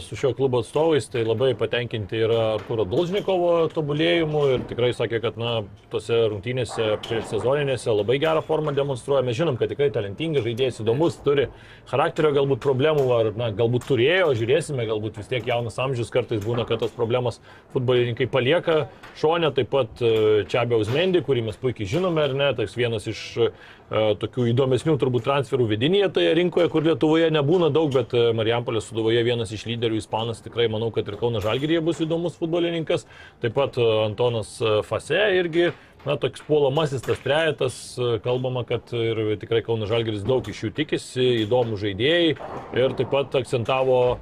su 0.00 0.16
šio 0.16 0.32
klubo 0.32 0.58
atstovais, 0.62 1.08
tai 1.12 1.24
labai 1.24 1.50
patenkinti 1.58 2.16
yra 2.24 2.54
Arturo 2.54 2.86
Dolžnikovo 2.88 3.68
tobulėjimu 3.74 4.44
ir 4.54 4.64
tikrai 4.70 4.94
sakė, 4.96 5.20
kad 5.20 5.36
na, 5.40 5.52
tose 5.92 6.22
rungtynėse 6.32 6.86
sezoninėse 7.28 7.92
labai 7.92 8.16
gerą 8.22 8.40
formą 8.46 8.72
demonstruoja. 8.76 9.26
Mes 9.26 9.36
žinom, 9.36 9.58
kad 9.60 9.68
tikrai 9.68 9.90
talentingas 9.92 10.46
žaidėjas, 10.46 10.80
įdomus, 10.80 11.18
turi 11.24 11.50
charakterio 11.90 12.32
galbūt 12.38 12.64
problemų, 12.64 13.06
ar 13.18 13.30
na, 13.36 13.50
galbūt 13.52 13.90
turėjo, 13.90 14.32
žiūrėsime, 14.40 14.88
galbūt 14.88 15.20
vis 15.20 15.28
tiek 15.28 15.52
jaunas 15.52 15.76
amžius 15.84 16.12
kartais 16.14 16.40
būna, 16.44 16.64
kad 16.68 16.80
tos 16.80 16.96
problemos 16.96 17.42
futbolininkai 17.76 18.30
palieka 18.32 18.86
šonę, 19.20 19.52
taip 19.56 19.68
pat 19.74 20.00
Čiabiaus 20.48 20.88
Mendy, 20.94 21.20
kurį 21.26 21.44
mes 21.50 21.60
puikiai 21.60 21.90
žinome, 21.92 22.24
ar 22.24 22.36
ne, 22.36 22.54
toks 22.56 22.78
vienas 22.78 23.10
iš 23.10 23.24
E, 23.38 23.50
tokių 23.88 24.50
įdomesnių 24.52 24.98
turbūt 25.00 25.24
transferų 25.24 25.68
vidinėje 25.70 26.10
toje 26.18 26.32
rinkoje, 26.36 26.68
kur 26.72 26.84
Lietuvoje 26.84 27.30
nebūna 27.32 27.70
daug, 27.72 27.88
bet 27.94 28.12
e, 28.12 28.28
Marijampolės 28.36 28.90
suduvoje 28.90 29.22
vienas 29.24 29.52
iš 29.54 29.64
lyderių, 29.70 30.02
Ispanas, 30.02 30.42
tikrai 30.44 30.68
manau, 30.68 30.90
kad 30.92 31.08
ir 31.08 31.16
Kauno 31.20 31.40
Žalgirėje 31.44 31.80
bus 31.86 32.02
įdomus 32.04 32.36
futbolininkas. 32.36 33.06
Taip 33.40 33.56
pat 33.56 33.80
e, 33.80 33.88
Antonas 34.04 34.58
Fase 34.84 35.22
irgi, 35.38 35.70
na, 36.04 36.18
toks 36.20 36.44
puolamasis 36.44 37.06
tas 37.06 37.22
trejetas, 37.24 37.80
kalbama, 38.24 38.66
kad 38.68 38.92
ir 38.92 39.38
tikrai 39.40 39.64
Kauno 39.64 39.88
Žalgiris 39.88 40.26
daug 40.28 40.44
iš 40.52 40.66
jų 40.66 40.74
tikisi, 40.82 41.28
įdomų 41.46 41.80
žaidėjai 41.80 42.34
ir 42.76 42.98
taip 42.98 43.14
pat 43.14 43.40
akcentavo 43.40 44.18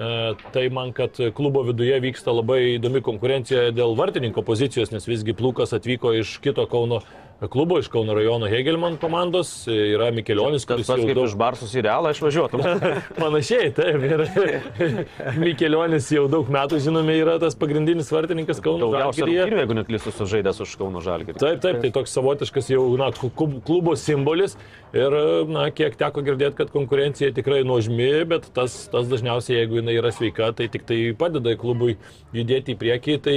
Tai 0.00 0.62
man, 0.72 0.92
kad 0.96 1.18
klubo 1.34 1.60
viduje 1.66 1.96
vyksta 2.00 2.32
labai 2.32 2.76
įdomi 2.78 3.02
konkurencija 3.04 3.66
dėl 3.74 3.96
vartininko 3.98 4.40
pozicijos, 4.46 4.92
nes 4.94 5.04
visgi 5.04 5.34
Plukas 5.36 5.74
atvyko 5.76 6.14
iš 6.16 6.36
kito 6.40 6.64
Kauno 6.70 7.02
klubo 7.48 7.78
iš 7.78 7.88
Kauno 7.88 8.14
rajono 8.14 8.48
Hegelman 8.50 8.96
komandos, 9.00 9.64
yra 9.70 10.10
Mikelionis, 10.12 10.66
kuris 10.68 10.86
pats 10.90 11.00
kaip 11.00 11.14
daug... 11.16 11.28
iš 11.30 11.36
Barsus 11.40 11.72
į 11.72 11.84
Realą 11.86 12.12
išvažiuotum. 12.12 12.60
Panašiai, 13.22 13.70
taip. 13.76 14.04
Ir 14.04 14.24
Mikelionis 15.44 16.10
jau 16.12 16.26
daug 16.32 16.50
metų, 16.52 16.80
žinome, 16.84 17.16
yra 17.22 17.38
tas 17.40 17.56
pagrindinis 17.58 18.12
vartininkas 18.12 18.60
Kauno 18.64 18.90
Žalgiryje. 18.92 19.38
rungtynių, 19.40 19.62
jeigu 19.62 19.78
neklystu, 19.80 20.12
sužaidęs 20.18 20.60
už 20.66 20.76
Kauno 20.82 21.00
Žalgirį. 21.04 21.38
Taip, 21.40 21.64
taip, 21.64 21.80
tai 21.84 21.92
toks 21.96 22.14
savotiškas 22.18 22.70
jau 22.74 22.84
na, 23.00 23.08
klu- 23.16 23.60
klubo 23.64 23.96
simbolis 23.96 24.58
ir, 24.92 25.16
na, 25.48 25.70
kiek 25.72 25.96
teko 26.00 26.24
girdėti, 26.26 26.58
kad 26.60 26.72
konkurencija 26.74 27.32
tikrai 27.36 27.62
nuožmi, 27.64 28.12
bet 28.28 28.50
tas, 28.56 28.82
tas 28.92 29.08
dažniausiai, 29.10 29.62
jeigu 29.62 29.80
jinai 29.80 29.96
yra 30.00 30.12
sveika, 30.14 30.52
tai 30.56 30.68
tik 30.72 30.84
tai 30.88 31.02
padeda 31.16 31.56
klubui 31.60 31.96
judėti 32.36 32.76
į 32.76 32.80
priekį. 32.84 33.20
Tai 33.24 33.36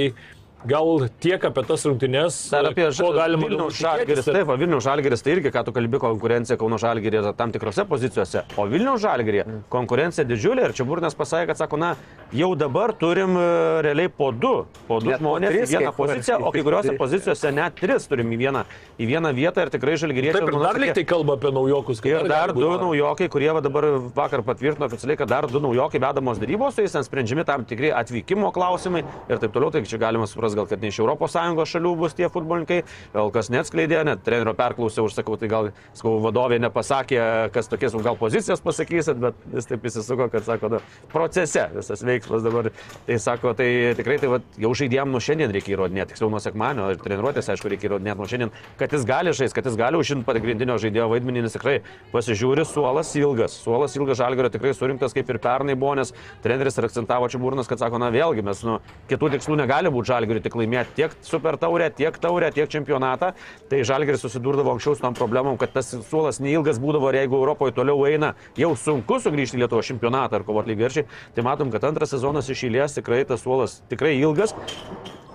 gal 0.68 1.08
tiek 1.20 1.44
apie 1.44 1.64
tas 1.68 1.84
rungtynes, 1.86 2.38
Dar 2.52 2.68
apie 2.70 2.88
Vilniaus 2.88 3.78
tikėtis. 3.78 4.28
Taip, 4.28 4.46
va, 4.48 4.56
Vilniaus 4.60 4.84
žalgeris 4.86 5.24
tai 5.24 5.36
irgi, 5.36 5.52
ką 5.54 5.64
tu 5.66 5.74
kalbi, 5.76 6.00
konkurencija 6.02 6.58
Kauno 6.60 6.78
žalgerį 6.80 7.20
yra 7.20 7.32
tam 7.36 7.52
tikrose 7.54 7.84
pozicijose. 7.88 8.44
O 8.60 8.66
Vilniaus 8.70 9.02
žalgerį 9.04 9.44
konkurencija 9.72 10.26
didžiulė 10.28 10.68
ir 10.68 10.76
čia 10.76 10.86
Burnas 10.88 11.16
pasakė, 11.18 11.50
kad 11.52 11.60
sako, 11.60 11.80
na, 11.80 11.94
jau 12.34 12.50
dabar 12.58 12.94
turim 12.98 13.36
e, 13.38 13.46
realiai 13.86 14.10
po 14.12 14.30
du, 14.32 14.54
po 14.88 15.00
du 15.02 15.12
Net 15.12 15.20
žmonės 15.22 15.52
į 15.52 15.58
tris, 15.58 15.74
vieną 15.74 15.90
kai 15.90 15.96
kur. 15.96 16.08
poziciją, 16.08 16.38
o 16.40 16.52
kai 16.54 16.64
kuriuose 16.66 16.96
pozicijose 16.98 17.52
net 17.54 17.76
tris 17.80 18.08
turim 18.10 18.32
į 18.34 18.40
vieną, 18.44 18.64
į 18.98 19.08
vieną 19.12 19.32
vietą 19.36 19.66
ir 19.66 19.72
tikrai 19.74 19.96
žalgeriečiai. 20.00 20.40
Taip, 20.40 20.52
ir 20.52 20.64
dar 20.64 20.80
liktai 20.80 21.04
kalba 21.08 21.36
apie 21.38 21.52
naujokus. 21.54 22.02
kad 22.02 22.10
Ir 22.10 22.28
dar 22.30 22.54
du 22.56 22.72
naujokai, 22.80 23.28
kurie 23.32 23.50
va 23.54 23.62
dabar 23.64 23.88
vakar 24.16 24.44
patvirtino 24.46 24.88
oficialiai, 24.88 25.18
kad 25.20 25.30
dar 25.30 25.48
du 25.50 25.62
naujokai 25.62 26.00
vedamos 26.02 26.40
darybos, 26.42 26.76
su 26.76 26.86
jais 26.86 26.96
sprendžiami 27.08 27.44
tam 27.46 27.66
tikri 27.68 27.92
atvykimo 27.94 28.50
klausimai 28.54 29.04
ir 29.28 29.42
taip 29.42 29.52
toliau. 29.54 29.72
Tai 29.74 29.82
čia 29.86 29.98
galima 30.00 30.26
suprasti, 30.30 30.53
gal 30.58 30.68
kad 30.70 30.82
ne 30.82 30.92
iš 30.92 31.00
ES 31.04 31.72
šalių 31.74 31.94
bus 31.98 32.14
tie 32.16 32.28
futbolininkai, 32.32 32.82
gal 33.14 33.30
kas 33.34 33.50
neatskleidė, 33.52 34.02
net 34.06 34.22
trenerio 34.26 34.54
perklausė, 34.58 35.02
užsakau, 35.04 35.36
tai 35.40 35.48
gal 35.50 35.70
sakau, 35.96 36.16
vadovė 36.24 36.58
nepasakė, 36.62 37.20
kas 37.54 37.70
tokias, 37.70 37.96
gal 38.04 38.18
pozicijas 38.20 38.62
pasakysit, 38.64 39.20
bet 39.22 39.38
jis 39.54 39.70
taip 39.70 39.86
įsisuko, 39.88 40.28
kad 40.32 40.46
sako, 40.46 40.70
na, 40.76 40.82
procese 41.12 41.66
visas 41.74 42.04
veiksmas 42.04 42.44
dabar. 42.44 42.70
Tai 43.06 43.18
sako, 43.22 43.54
tai 43.58 43.68
tikrai 43.98 44.18
tai 44.22 44.30
va, 44.32 44.40
jau 44.60 44.72
žaidėjom 44.76 45.12
nuo 45.12 45.22
šiandien 45.24 45.52
reikia 45.54 45.74
įrodinėti, 45.76 46.14
tiksliau 46.14 46.30
nuo 46.32 46.40
sekmanio 46.42 46.90
ir 46.92 47.00
treniruotės, 47.02 47.50
aišku, 47.54 47.70
reikia 47.72 47.90
įrodinėti 47.90 48.20
nuo 48.20 48.28
šiandien, 48.30 48.52
kad 48.80 48.94
jis 48.94 49.06
gali 49.08 49.34
žaisti, 49.34 49.56
kad 49.58 49.68
jis 49.68 49.78
gali 49.80 50.00
užimti 50.00 50.26
pagrindinio 50.28 50.78
žaidėjo 50.82 51.08
vaidmenį, 51.12 51.44
nes 51.46 51.56
tikrai 51.56 51.76
pasižiūri, 52.12 52.66
suolas 52.68 53.12
ilgas, 53.18 53.56
suolas 53.64 53.96
ilgas 53.98 54.20
žalgerio 54.20 54.52
tikrai 54.52 54.74
surinktas 54.76 55.16
kaip 55.16 55.30
ir 55.30 55.40
pernai 55.42 55.76
buvo, 55.78 55.94
nes 55.98 56.14
treneris 56.44 56.78
akcentavo 56.78 57.28
čia 57.32 57.40
burnas, 57.42 57.68
kad 57.70 57.82
sako, 57.82 58.00
na 58.02 58.10
vėlgi 58.14 58.44
mes 58.46 58.62
nu, 58.66 58.78
kitų 59.10 59.34
tikslų 59.36 59.58
negali 59.62 59.92
būti 59.94 60.12
žalgeriui 60.12 60.43
tik 60.44 60.56
laimėti 60.58 60.98
tiek 61.00 61.16
super 61.24 61.58
taurę, 61.60 61.88
tiek 61.96 62.18
taurę, 62.20 62.50
tiek 62.54 62.70
čempionatą. 62.70 63.32
Tai 63.70 63.80
žalgeris 63.88 64.22
susidurdavo 64.24 64.74
anksčiau 64.74 64.96
su 64.98 65.04
tom 65.04 65.16
problemom, 65.16 65.58
kad 65.60 65.74
tas 65.74 65.90
suolas 66.08 66.40
neilgas 66.44 66.80
būdavo 66.82 67.10
ir 67.10 67.22
jeigu 67.22 67.40
Europoje 67.40 67.74
toliau 67.76 68.04
eina, 68.08 68.34
jau 68.60 68.74
sunku 68.78 69.20
sugrįžti 69.24 69.58
į 69.58 69.64
Lietuvos 69.64 69.90
čempionatą 69.90 70.40
ar 70.40 70.46
kovoti 70.46 70.74
lygiai. 70.74 71.06
Tai 71.34 71.46
matom, 71.46 71.72
kad 71.74 71.84
antras 71.88 72.14
sezonas 72.14 72.50
iš 72.52 72.66
eilės 72.68 72.98
tikrai 73.00 73.24
tas 73.28 73.44
suolas 73.44 73.80
tikrai 73.90 74.16
ilgas. 74.20 74.54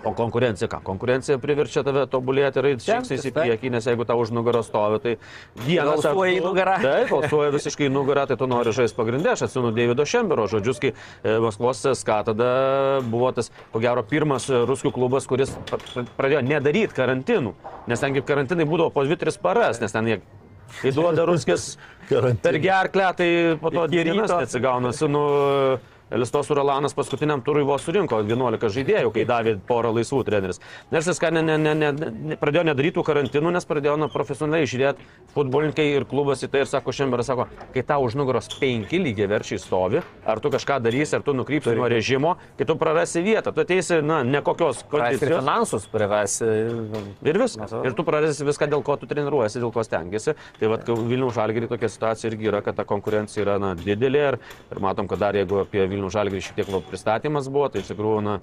O 0.07 0.13
konkurencija 0.15 0.69
ką? 0.71 0.79
Konkurencija 0.87 1.35
priverčia 1.43 1.81
tave 1.83 2.05
tobulėti 2.07 2.61
ir 2.61 2.67
eiti 2.69 2.85
žingsniais 2.87 3.25
į 3.27 3.31
priekį, 3.35 3.71
nes 3.73 3.87
jeigu 3.89 4.05
tau 4.07 4.15
už 4.23 4.31
nugaros 4.31 4.69
stovi, 4.71 4.99
tai 5.03 5.13
vienas 5.65 6.05
ar 6.05 6.13
Alsuoja 6.13 6.37
į 6.37 6.43
nugarą. 6.45 6.75
Taip, 6.85 7.11
alsuoja 7.17 7.51
visiškai 7.57 7.89
į 7.89 7.91
nugarą, 7.91 8.23
tai 8.29 8.37
tu 8.39 8.47
nori 8.47 8.71
žaisti 8.75 8.95
pagrindė. 8.95 9.33
Aš 9.35 9.43
atsimenu 9.49 9.73
Davido 9.75 10.05
Šembero 10.07 10.47
žodžius, 10.47 10.79
kai 10.79 10.93
e, 10.93 11.35
Maskvos 11.43 11.83
SK 11.91 12.19
tada 12.31 12.49
buvo 13.11 13.33
tas, 13.35 13.51
ko 13.73 13.83
gero, 13.83 14.05
pirmas 14.07 14.47
e, 14.47 14.63
ruskių 14.69 14.93
klubas, 14.95 15.27
kuris 15.27 15.51
pra- 15.67 15.81
pra- 15.83 16.07
pradėjo 16.15 16.45
nedaryti 16.47 16.95
karantinų. 16.95 17.53
Nes 17.91 17.99
ten 17.99 18.15
kaip 18.15 18.27
karantinai 18.31 18.69
būdavo 18.71 18.95
po 18.95 19.03
2-3 19.03 19.35
paras, 19.43 19.83
nes 19.83 19.91
ten 19.91 20.07
jie 20.13 20.21
įduoda 20.85 21.27
ruskis 21.27 21.73
per 22.07 22.59
gerklę, 22.63 23.11
tai 23.19 23.29
po 23.59 23.71
to 23.73 23.83
dienas. 23.91 24.31
Su, 24.95 25.11
nu, 25.11 25.23
Listos 26.11 26.49
Uralanas 26.49 26.95
paskutiniam 26.97 27.41
turui 27.45 27.63
vos 27.67 27.83
surinko 27.85 28.21
11 28.25 28.71
žaidėjų, 28.75 29.11
kai 29.13 29.25
davė 29.29 29.55
porą 29.67 29.91
laisvų 29.93 30.23
treneris. 30.25 30.61
Nes 30.91 31.07
jis 31.07 31.21
ne, 31.29 31.43
ne, 31.45 31.57
ne, 31.57 31.73
ne, 31.77 31.91
ne, 31.93 32.37
pradėjo 32.39 32.65
nedaryti 32.71 33.03
karantinų, 33.05 33.51
nes 33.53 33.67
pradėjo 33.69 33.97
na, 33.99 34.09
profesionaliai 34.09 34.69
žiūrėti 34.69 35.05
futbolininkai 35.35 35.85
ir 35.93 36.05
klubas 36.09 36.41
į 36.43 36.49
tai 36.49 36.63
ir 36.63 36.69
sako, 36.71 36.93
šiandien 36.95 37.25
sako, 37.25 37.45
kai 37.75 37.83
tau 37.85 38.07
už 38.07 38.17
nugaros 38.17 38.49
penki 38.59 38.97
lygiai 39.01 39.29
verčiai 39.29 39.61
stovi, 39.61 40.01
ar 40.25 40.41
tu 40.41 40.49
kažką 40.53 40.79
darysi, 40.81 41.15
ar 41.19 41.25
tu 41.25 41.35
nukrypsi 41.37 41.75
nuo 41.77 41.89
režimo, 41.91 42.35
kai 42.57 42.65
tu 42.65 42.77
prarasi 42.79 43.21
vietą, 43.25 43.53
tu 43.53 43.61
ateisi, 43.65 44.01
na, 44.01 44.23
Prarasti 44.49 44.85
ir 44.85 44.89
kondicijos. 44.89 45.43
finansus 45.43 45.85
prarasi. 45.91 46.47
Ir 47.27 47.37
viskas. 47.37 47.73
Ir 47.85 47.93
tu 47.97 48.05
prarasi 48.07 48.45
viską, 48.47 48.69
dėl 48.71 48.83
ko 48.85 48.95
tu 48.97 49.07
treniruojasi, 49.09 49.61
dėl 49.61 49.73
ko 49.75 49.83
stengiasi. 49.85 50.35
Tai 50.59 50.71
vad, 50.71 50.87
Vilnių 51.09 51.29
žalgerį 51.35 51.69
tokia 51.69 51.89
situacija 51.91 52.31
irgi 52.31 52.49
yra, 52.49 52.61
kad 52.65 52.77
ta 52.79 52.85
konkurencija 52.87 53.43
yra 53.45 53.57
na, 53.61 53.73
didelė 53.77 54.23
ir, 54.31 54.39
ir 54.71 54.81
matom, 54.83 55.09
kad 55.11 55.21
dar 55.21 55.37
jeigu 55.37 55.61
apie 55.61 55.85
Vilnių 55.85 55.98
žalgerį 56.07 56.39
šiek 56.45 56.55
tiek 56.61 56.69
va, 56.71 56.79
pristatymas 56.87 57.49
buvo, 57.51 57.67
tai 57.67 57.81
iš 57.83 57.89
tikrųjų 57.91 58.21
na, 58.23 58.37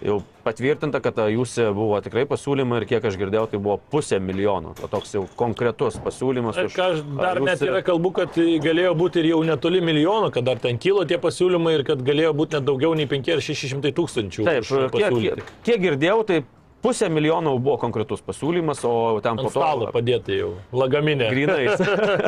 jau 0.00 0.22
patvirtinta, 0.46 1.02
kad 1.04 1.20
jūs 1.28 1.58
buvo 1.76 2.00
tikrai 2.00 2.24
pasiūlymai 2.30 2.80
ir 2.80 2.86
kiek 2.88 3.04
aš 3.04 3.18
girdėjau, 3.20 3.44
tai 3.52 3.60
buvo 3.60 3.76
pusė 3.92 4.16
milijono. 4.24 4.72
O 4.80 4.88
toks 4.88 5.12
jau 5.12 5.26
konkretus 5.36 6.00
pasiūlymas. 6.00 6.56
Už- 6.64 6.80
aš 6.80 7.04
dar 7.20 7.36
ar 7.36 7.42
jūs- 7.42 7.46
net 7.50 7.60
yra 7.68 7.82
kalbų, 7.84 8.12
kad 8.22 8.40
galėjo 8.64 8.96
būti 8.96 9.20
ir 9.20 9.30
jau 9.34 9.42
netoli 9.44 9.84
milijono, 9.84 10.32
kad 10.32 10.44
dar 10.48 10.56
ten 10.56 10.78
kilo 10.78 11.04
tie 11.04 11.18
pasiūlymai 11.18 11.74
ir 11.78 11.84
kad 11.84 12.00
galėjo 12.00 12.32
būti 12.32 12.56
net 12.56 12.64
daugiau 12.64 12.94
nei 12.96 13.06
5 13.06 13.28
ar 13.36 13.44
600 13.44 13.92
tūkstančių. 13.92 14.44
Taip, 14.48 14.64
kiek, 14.64 15.20
kiek, 15.20 15.44
kiek 15.64 15.80
girdėjau, 15.80 16.24
tai 16.26 16.44
pusė 16.84 17.08
milijono 17.12 17.54
buvo 17.58 17.78
konkretus 17.80 18.20
pasiūlymas, 18.24 18.82
o 18.84 19.20
ten 19.24 19.38
po 19.38 19.46
Ant 19.46 19.48
to... 19.48 19.52
stalo 19.54 19.88
padėti 19.94 20.38
jau, 20.38 20.50
lagaminė. 20.76 21.30
Grinais. 21.32 21.80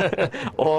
o, 0.66 0.70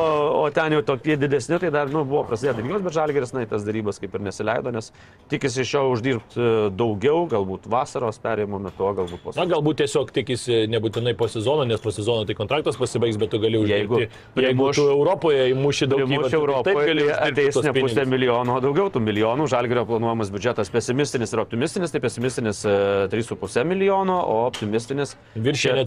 o 0.41 0.45
ten 0.53 0.77
jau 0.77 0.81
tokie 0.87 1.17
didesni, 1.19 1.59
tai 1.61 1.71
dar 1.73 1.91
nu, 1.93 2.01
buvo 2.07 2.23
prasidėję 2.29 2.57
darybos, 2.57 2.83
bet 2.87 2.97
Žalgeris, 2.97 3.33
na, 3.35 3.45
tas 3.49 3.65
darybas 3.67 4.01
kaip 4.01 4.17
ir 4.17 4.25
nesileido, 4.25 4.73
nes 4.73 4.89
tikisi 5.31 5.61
iš 5.63 5.75
jo 5.75 5.83
uždirbti 5.93 6.41
e, 6.41 6.53
daugiau, 6.77 7.25
galbūt 7.31 7.67
vasaros 7.71 8.17
perėjimo 8.23 8.61
metu, 8.65 8.89
galbūt 8.97 9.23
po 9.23 9.35
Na, 9.37 9.45
galbūt 9.49 9.83
tiesiog 9.83 10.11
tikisi 10.15 10.63
nebūtinai 10.71 11.13
po 11.19 11.29
sezono, 11.31 11.67
nes 11.69 11.83
po 11.83 11.93
sezono 11.93 12.25
tai 12.27 12.37
kontraktas 12.39 12.79
pasibaigs, 12.79 13.19
bet 13.21 13.33
tu 13.33 13.41
gali 13.43 13.61
Jeigu 13.61 14.01
uždirbti. 14.01 14.07
Jeigu 14.07 14.39
primuš- 14.39 14.81
tu 14.81 14.87
Europoje 14.95 15.51
įmuši 15.53 15.89
daug 15.91 16.01
įvarčių, 16.05 16.31
tai 16.31 16.41
Europoje, 16.41 16.97
tai 16.97 17.29
ateis 17.29 17.61
ne 17.67 17.75
pusė 17.77 18.07
milijono, 18.09 18.57
o 18.57 18.63
daugiau 18.63 18.89
tų 18.93 19.03
milijonų. 19.05 19.47
Žalgerio 19.51 19.85
planuojamas 19.89 20.33
biudžetas 20.33 20.73
pesimistinis 20.73 21.33
ir 21.35 21.43
optimistinis, 21.43 21.93
tai 21.93 22.01
pesimistinis 22.03 22.63
e, 22.65 22.75
3,5 23.13 23.66
milijono, 23.67 24.17
o 24.23 24.39
optimistinis 24.47 25.15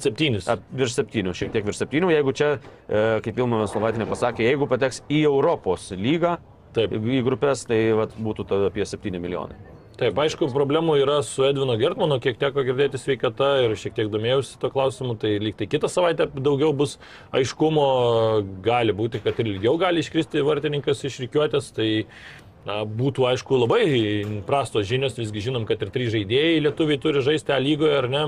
septynis. 0.05 0.49
Ap- 0.53 0.63
Virš 0.77 0.99
septynių, 1.01 1.35
šiek 1.37 1.53
tiek 1.57 1.67
virš 1.67 1.83
septynių. 1.83 2.13
Jeigu 2.15 2.37
čia, 2.37 2.53
e, 2.89 3.21
kaip 3.25 3.37
Vilma 3.41 3.65
Slovatinė 3.71 4.07
pasakė, 4.11 4.47
jeigu 4.47 4.69
pateks 4.71 5.03
į 5.11 5.25
Europos 5.33 5.91
lygą, 5.97 6.37
Taip. 6.77 6.93
į 6.95 7.25
grupės, 7.27 7.67
tai 7.67 7.83
vat, 7.99 8.15
būtų 8.15 8.47
tada 8.47 8.71
apie 8.71 8.85
7 8.87 9.19
milijonai. 9.19 9.57
Taip, 10.01 10.17
aišku, 10.17 10.47
problemų 10.55 10.95
yra 11.03 11.19
su 11.27 11.43
Edvino 11.45 11.75
Gertmano, 11.77 12.17
kiek 12.25 12.39
teko 12.41 12.63
girdėti 12.65 12.97
sveikata 12.97 13.51
ir 13.67 13.75
šiek 13.77 13.93
tiek 13.99 14.09
domėjausi 14.09 14.55
to 14.63 14.71
klausimu, 14.73 15.13
tai 15.21 15.35
lyg 15.43 15.59
tai 15.59 15.67
kitą 15.69 15.91
savaitę 15.93 16.25
daugiau 16.41 16.73
bus 16.73 16.95
aiškumo, 17.37 17.85
gali 18.65 18.95
būti, 18.97 19.21
kad 19.21 19.37
ir 19.43 19.51
ilgiau 19.53 19.77
gali 19.83 20.01
iškristi 20.01 20.41
vartininkas 20.47 21.05
iš 21.05 21.19
rykiuotės, 21.27 21.69
tai 21.77 21.89
na, 22.69 22.83
būtų 22.85 23.27
aišku 23.33 23.61
labai 23.63 23.85
prastos 24.49 24.89
žinios, 24.89 25.19
visgi 25.19 25.47
žinom, 25.49 25.67
kad 25.69 25.83
ir 25.83 25.93
trys 25.95 26.13
žaidėjai 26.15 26.61
lietuviai 26.67 27.01
turi 27.01 27.23
žaisti 27.25 27.57
lygoje, 27.61 27.97
ar 27.99 28.09
ne, 28.13 28.25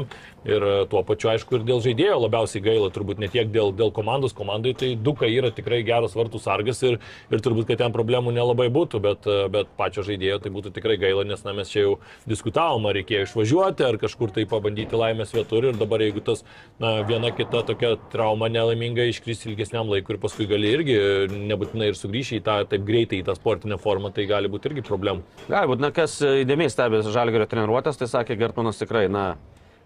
ir 0.49 0.63
e, 0.67 0.73
tuo 0.91 1.03
pačiu 1.07 1.33
aišku 1.33 1.59
ir 1.59 1.67
dėl 1.67 1.83
žaidėjo 1.85 2.19
labiausiai 2.25 2.63
gaila, 2.65 2.91
turbūt 2.95 3.21
ne 3.23 3.29
tiek 3.33 3.51
dėl, 3.53 3.73
dėl 3.77 3.93
komandos, 3.95 4.35
komandai 4.37 4.75
tai 4.79 4.93
Duka 4.97 5.29
yra 5.31 5.53
tikrai 5.55 5.83
geras 5.87 6.17
vartų 6.19 6.41
sargas 6.43 6.83
ir, 6.87 6.99
ir 7.31 7.43
turbūt, 7.45 7.69
kad 7.71 7.83
ten 7.83 7.95
problemų 7.95 8.35
nelabai 8.35 8.69
būtų, 8.73 9.03
bet, 9.05 9.29
e, 9.29 9.47
bet 9.53 9.71
pačio 9.79 10.05
žaidėjo 10.07 10.41
tai 10.43 10.53
būtų 10.55 10.75
tikrai 10.77 10.99
gaila, 11.01 11.25
nes 11.29 11.45
na, 11.47 11.55
mes 11.57 11.71
čia 11.71 11.87
jau 11.87 11.95
diskutavom, 12.29 12.89
ar 12.89 12.99
reikėjo 12.99 13.29
išvažiuoti, 13.29 13.87
ar 13.87 13.99
kažkur 14.03 14.35
tai 14.35 14.47
pabandyti 14.51 14.99
laimės 14.99 15.35
vietur. 15.37 15.71
Ir 15.71 15.79
dabar 15.79 16.03
jeigu 16.03 16.23
tas 16.25 16.45
na, 16.83 17.01
viena 17.07 17.33
kita 17.35 17.63
tokia 17.69 17.95
trauma 18.13 18.51
nelaiminga 18.53 19.07
iškris 19.11 19.47
ilgesniam 19.51 19.91
laikui 19.93 20.17
ir 20.17 20.23
paskui 20.23 20.49
gali 20.51 20.73
irgi 20.73 20.99
nebūtinai 21.33 21.93
ir 21.93 21.99
sugrįžti 21.99 22.41
į 22.41 22.45
tą 22.47 22.59
taip 22.71 22.87
greitai 22.87 23.21
į 23.23 23.27
tą 23.29 23.37
sportinę 23.39 23.79
formą, 23.83 24.13
tai 24.15 24.22
gali 24.31 24.51
būti 24.53 24.71
irgi 24.71 24.85
problemų. 24.87 25.25
Gali 25.49 25.71
būt, 25.71 25.83
na 25.83 25.93
kas 25.95 26.19
įdėmiai 26.23 26.73
stebės 26.73 27.11
Žalgerio 27.13 27.49
treniruotės, 27.51 28.01
tai 28.01 28.11
sakė 28.11 28.39
Gertmanas 28.41 28.81
tikrai, 28.81 29.07
na, 29.13 29.33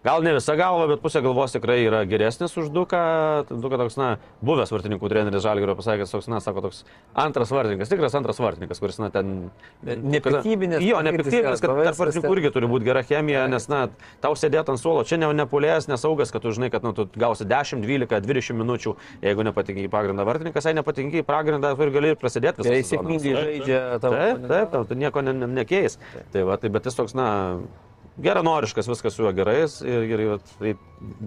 gal 0.07 0.23
ne 0.23 0.37
visa 0.37 0.55
galva, 0.59 0.87
bet 0.91 1.03
pusė 1.03 1.21
galvos 1.25 1.55
tikrai 1.57 1.81
yra 1.83 2.05
geresnis 2.07 2.55
už 2.59 2.71
Duką. 2.75 3.03
Duka 3.51 3.79
toks, 3.81 3.97
na, 3.99 4.09
buvęs 4.47 4.71
vartininkų 4.71 5.11
treneris 5.11 5.43
Žalgerio 5.45 5.75
pasakė, 5.79 6.07
toks, 6.11 6.29
na, 6.31 6.39
sako, 6.45 6.63
toks 6.69 6.85
antras 7.19 7.51
vartininkas, 7.55 7.91
tikras 7.91 8.15
antras 8.19 8.39
vartininkas, 8.43 8.81
kuris, 8.83 9.01
na, 9.03 9.11
ten... 9.15 9.51
Nepiktybinis, 9.83 10.85
Jo, 10.87 11.01
nepiktybinis, 11.07 11.63
kad 11.63 11.73
tarp 11.73 11.99
vartininkų 11.99 12.35
irgi 12.37 12.53
turi 12.55 12.71
būti 12.71 12.87
gera 12.87 13.03
chemija, 13.07 13.47
nes, 13.51 13.67
na, 13.73 13.87
tau 14.23 14.37
sėdėti 14.39 14.75
ant 14.75 14.83
suolo, 14.83 15.03
čia 15.09 15.19
ne 15.21 15.33
nepulės, 15.37 15.89
nesaugas, 15.91 16.33
kad 16.35 16.45
tu 16.45 16.55
žinai, 16.55 16.71
kad, 16.75 16.87
na, 16.87 16.95
tu 16.97 17.09
gausi 17.19 17.49
10, 17.49 17.83
12, 17.83 18.23
20 18.27 18.61
minučių, 18.63 18.95
jeigu 19.27 19.49
nepatinki 19.51 19.89
į 19.89 19.93
pagrindą 19.93 20.27
vartininkas, 20.29 20.69
jei 20.69 20.79
nepatinki 20.79 21.25
į 21.25 21.27
pagrindą, 21.27 21.75
tu 21.75 21.87
ir 21.87 21.95
gali 21.95 22.15
ir 22.15 22.21
prasidėti 22.21 22.63
visą 22.63 22.71
sezoną. 22.71 22.91
sėkmingai 22.93 23.35
žaidžia 23.41 23.83
tavo. 24.03 24.23
Taip, 24.23 24.47
taip, 24.53 24.77
tau 24.77 25.01
nieko 25.03 25.25
ne, 25.27 25.35
ne, 25.43 25.51
nekeis. 25.61 25.99
Tai 26.35 26.47
va, 26.49 26.59
tai 26.61 26.71
bet 26.75 26.89
jis 26.89 26.99
toks, 26.99 27.17
na, 27.19 27.27
geranoriškas 28.23 28.89
viskas 28.89 29.15
su 29.15 29.25
juo 29.25 29.33
gerais 29.37 29.81
ir, 29.85 30.07
ir, 30.09 30.23
ir 30.25 30.45
tai 30.59 30.75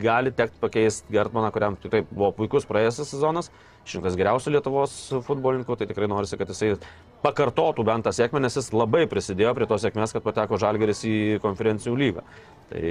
gali 0.01 0.31
tekti 0.33 0.57
pakeisti 0.61 1.13
Gertmaną, 1.13 1.51
kuriam 1.53 1.77
tikrai 1.77 2.01
buvo 2.09 2.31
puikus 2.37 2.65
praėjusias 2.69 3.11
sezonas, 3.13 3.51
išrinktas 3.85 4.17
geriausių 4.17 4.55
Lietuvos 4.55 4.95
futbolininkų, 5.27 5.77
tai 5.77 5.87
tikrai 5.89 6.09
norisi, 6.09 6.37
kad 6.39 6.49
jisai 6.49 6.75
pakartotų 7.23 7.85
bent 7.85 8.07
tą 8.07 8.13
sėkmę, 8.15 8.41
nes 8.41 8.57
jis 8.57 8.71
labai 8.73 9.03
prisidėjo 9.11 9.53
prie 9.57 9.67
tos 9.69 9.83
sėkmės, 9.85 10.15
kad 10.15 10.25
pateko 10.25 10.59
Žalgeris 10.61 11.03
į 11.05 11.17
konferencijų 11.43 11.97
lygą. 11.99 12.25
Tai 12.69 12.81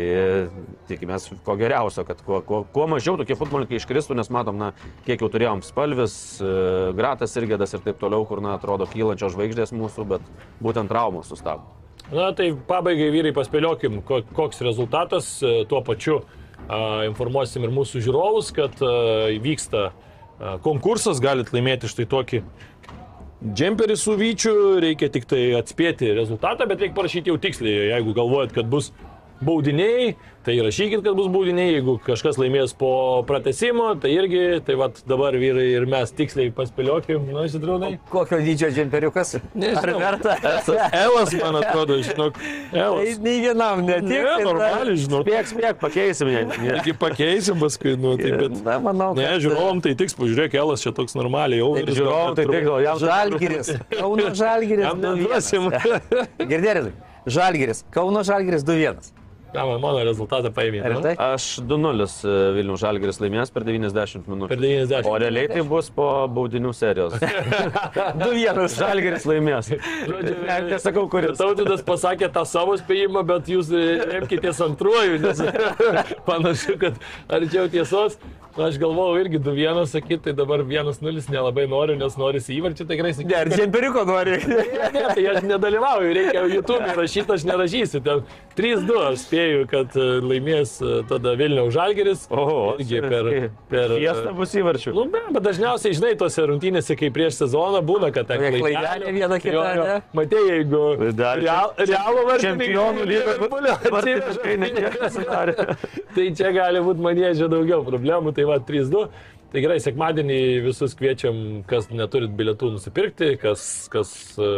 tikimės 0.91 1.29
ko 1.47 1.55
geriausio, 1.59 2.03
kad 2.07 2.23
kuo, 2.27 2.41
kuo, 2.47 2.65
kuo 2.75 2.87
mažiau 2.91 3.15
tokie 3.19 3.39
futbolininkai 3.39 3.79
iškristų, 3.79 4.19
nes 4.19 4.31
matom, 4.35 4.59
na, 4.59 4.73
kiek 5.07 5.23
jau 5.23 5.31
turėjom 5.33 5.63
spalvis, 5.67 6.17
e, 6.43 6.53
gratas 6.99 7.39
ir 7.39 7.47
gėdas 7.51 7.77
ir 7.79 7.87
taip 7.87 8.03
toliau, 8.03 8.27
kur, 8.27 8.43
na, 8.45 8.57
atrodo 8.59 8.91
kylančios 8.91 9.37
žvaigždės 9.39 9.75
mūsų, 9.79 10.09
bet 10.17 10.33
būtent 10.63 10.91
traumos 10.91 11.31
sustabdo. 11.31 11.88
Na 12.13 12.31
tai 12.33 12.53
pabaigai 12.69 13.11
vyrai 13.13 13.35
paspėliokim, 13.37 13.99
ko- 14.09 14.23
koks 14.37 14.63
rezultatas, 14.65 15.27
e, 15.45 15.65
tuo 15.69 15.83
pačiu 15.85 16.23
a, 16.69 17.05
informuosim 17.09 17.67
ir 17.67 17.75
mūsų 17.75 18.01
žiūrovus, 18.07 18.49
kad 18.57 18.81
a, 18.81 18.93
vyksta 19.45 19.91
konkursas, 20.63 21.19
galit 21.19 21.49
laimėti 21.51 21.89
štai 21.91 22.05
tokį 22.07 22.39
džemperį 23.59 23.97
su 23.99 24.15
vyčiu, 24.19 24.53
reikia 24.83 25.09
tik 25.11 25.27
tai 25.31 25.41
atspėti 25.59 26.13
rezultatą, 26.15 26.67
bet 26.71 26.81
reikia 26.83 26.95
parašyti 26.97 27.33
jau 27.33 27.39
tiksliai, 27.43 27.89
jeigu 27.93 28.15
galvojat, 28.17 28.55
kad 28.55 28.71
bus 28.71 28.93
baudiniai, 29.43 30.13
tai 30.49 30.55
rašykit, 30.65 31.03
kad 31.05 31.13
bus 31.19 31.27
baudiniai, 31.29 31.75
jeigu 31.77 31.99
kažkas 32.07 32.39
laimės 32.41 32.73
po 32.79 32.89
pratesimo, 33.29 33.91
tai 34.01 34.15
irgi, 34.17 34.45
tai 34.65 34.79
vad 34.81 34.97
dabar 35.09 35.37
vyrai 35.37 35.67
ir 35.77 35.85
mes 35.91 36.09
tiksliai 36.17 36.49
paspėliokim, 36.57 37.27
nu, 37.29 37.43
įsitraunai. 37.45 37.99
Kokio 38.09 38.39
dydžio 38.41 38.71
džemperiukas? 38.73 39.35
Ar 39.83 39.93
verta? 40.01 40.39
Elas, 40.97 41.35
man 41.37 41.59
atrodo, 41.61 41.99
žinok, 42.07 42.39
Tai 42.73 42.81
Elas. 42.87 43.19
nei 43.25 43.43
vienam 43.45 43.83
netik. 43.85 44.09
Ne, 44.09 44.39
normaliai, 44.47 44.97
žinok. 45.05 45.27
Spėk, 45.29 45.51
spėk, 45.53 45.79
pakeisim. 45.83 46.31
Ne, 46.33 46.47
ne. 46.49 46.73
Taigi 46.79 46.95
pakeisim 47.05 47.61
paskui, 47.61 47.93
nu, 48.01 48.15
tai 48.21 48.33
bet... 48.41 48.57
Na, 48.65 48.79
manau, 48.89 49.11
Ne, 49.19 49.27
kad- 49.35 49.45
žiūrovom, 49.45 49.83
tai 49.85 49.93
tiks, 50.01 50.17
pažiūrėk, 50.17 50.57
Elas 50.63 50.81
čia 50.87 50.95
toks 50.97 51.13
normaliai, 51.19 51.61
jau 51.61 51.75
žiūrovom, 51.85 52.33
tai 52.41 52.49
tik 52.49 52.65
gal 52.71 52.81
jam. 52.87 53.03
Žalgiris. 53.05 53.73
Kauno 53.93 54.33
Žalgiris. 54.41 54.87
Jam 54.89 55.05
2-1. 55.05 55.21
neduosim. 55.21 55.71
Girdėri? 56.41 56.89
Žalgiris. 57.29 57.85
Kauno 57.93 58.25
Žalgiris 58.25 58.65
2-1. 58.65 59.13
Ką 59.49 59.65
man 59.65 59.81
mano 59.81 60.03
rezultatą 60.05 60.51
paėmė? 60.53 60.83
Ar 60.85 60.95
tai? 61.05 61.13
Aš 61.33 61.45
2-0 61.65 62.07
Vilnių 62.59 62.75
Žalgeris 62.81 63.21
laimės 63.23 63.53
per 63.55 63.65
90 63.65 64.29
minučių. 64.29 64.51
Per 64.53 64.61
90. 64.61 65.09
O 65.09 65.15
realiai 65.23 65.49
tai 65.49 65.63
bus 65.69 65.89
po 65.95 66.09
baudinių 66.37 66.75
serijos. 66.77 67.17
2-1. 68.23 68.61
Žalgeris 68.77 69.25
laimės. 69.29 69.71
Žodžiu, 69.73 70.35
Net 70.49 70.69
nesakau, 70.75 71.07
kuris. 71.13 71.39
Tautidas 71.41 71.85
pasakė 71.87 72.29
tą 72.35 72.45
savo 72.49 72.77
spėjimą, 72.81 73.25
bet 73.29 73.49
jūs 73.49 73.73
remkitės 74.13 74.61
antruoju, 74.69 75.17
nes 75.25 75.41
panašu, 76.29 76.77
kad 76.85 77.01
arčiau 77.39 77.71
tiesos. 77.73 78.21
Aš 78.59 78.75
galvojau 78.83 79.21
irgi 79.21 79.39
2-1 79.39 79.87
sakyti, 79.87 80.17
tai 80.25 80.33
dabar 80.35 80.65
1-0 80.67 81.29
nelabai 81.31 81.69
noriu, 81.71 81.95
nes 82.01 82.17
norisi 82.19 82.57
įvarčių, 82.57 82.87
tai 82.89 82.97
tikrai 82.97 83.13
sakyti. 83.15 83.31
Ne, 83.31 83.37
ar 83.45 83.51
džemperiuko 83.53 84.03
nori? 84.09 84.39
Ne, 84.51 84.65
ne, 84.97 85.03
tai 85.15 85.27
aš 85.31 85.45
nedalyvauju, 85.47 86.15
reikia 86.17 86.43
YouTube 86.51 86.97
rašyti, 86.99 87.37
aš 87.37 87.45
nerašysiu. 87.47 88.01
Ten 88.03 88.25
3-2 88.59 88.97
aš 89.13 89.27
spėju, 89.39 89.67
kad 89.71 89.95
e, 89.99 90.07
laimės 90.25 90.75
e, 90.83 90.95
tada 91.09 91.35
Vilniaus 91.39 91.73
Žalgeris. 91.75 92.27
O, 92.31 92.75
irgi 92.81 93.01
per... 93.05 93.29
per 93.71 93.95
Fiesta 93.95 94.33
bus 94.37 94.55
įvarčių. 94.59 94.95
Nu, 94.97 95.07
be, 95.13 95.23
bet 95.35 95.47
dažniausiai, 95.47 95.95
žinai, 95.99 96.13
tose 96.19 96.45
rungtynėse, 96.49 96.97
kai 96.99 97.11
prieš 97.15 97.39
sezoną 97.43 97.83
būna, 97.87 98.11
kad 98.15 98.29
ten 98.31 98.43
klaidelė 98.59 99.15
viena 99.15 99.39
kita, 99.43 99.65
ne? 99.79 99.97
Matė, 100.19 100.43
jeigu 100.49 100.83
Dar 101.19 101.41
real, 101.43 101.73
realų 101.79 102.39
Čempionų 102.43 103.07
vartininkai 103.95 104.95
nesudarė. 104.99 105.57
Tai 106.15 106.29
čia 106.39 106.53
gali 106.55 106.83
būti 106.85 107.05
manėžė 107.05 107.49
daugiau 107.53 107.83
problemų, 107.87 108.35
tai 108.37 108.47
va 108.49 108.59
3-2. 108.65 109.09
Tai 109.49 109.61
gerai, 109.65 109.79
sekmadienį 109.81 110.39
visus 110.67 110.93
kviečiam, 110.99 111.63
kas 111.69 111.89
neturit 111.89 112.35
bilietų 112.37 112.75
nusipirkti, 112.75 113.31
kas, 113.41 113.63
kas 113.93 114.11
e, 114.37 114.51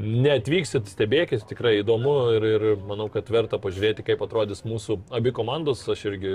neatvyksit, 0.00 0.88
stebėkit, 0.90 1.44
tikrai 1.50 1.76
įdomu 1.80 2.14
ir, 2.36 2.46
ir 2.56 2.64
manau, 2.88 3.08
kad 3.12 3.28
verta 3.32 3.58
pažiūrėti, 3.60 4.04
kaip 4.06 4.22
atrodys 4.24 4.64
mūsų 4.66 4.98
abi 5.16 5.32
komandos. 5.36 5.82
Aš 5.90 6.06
irgi 6.10 6.34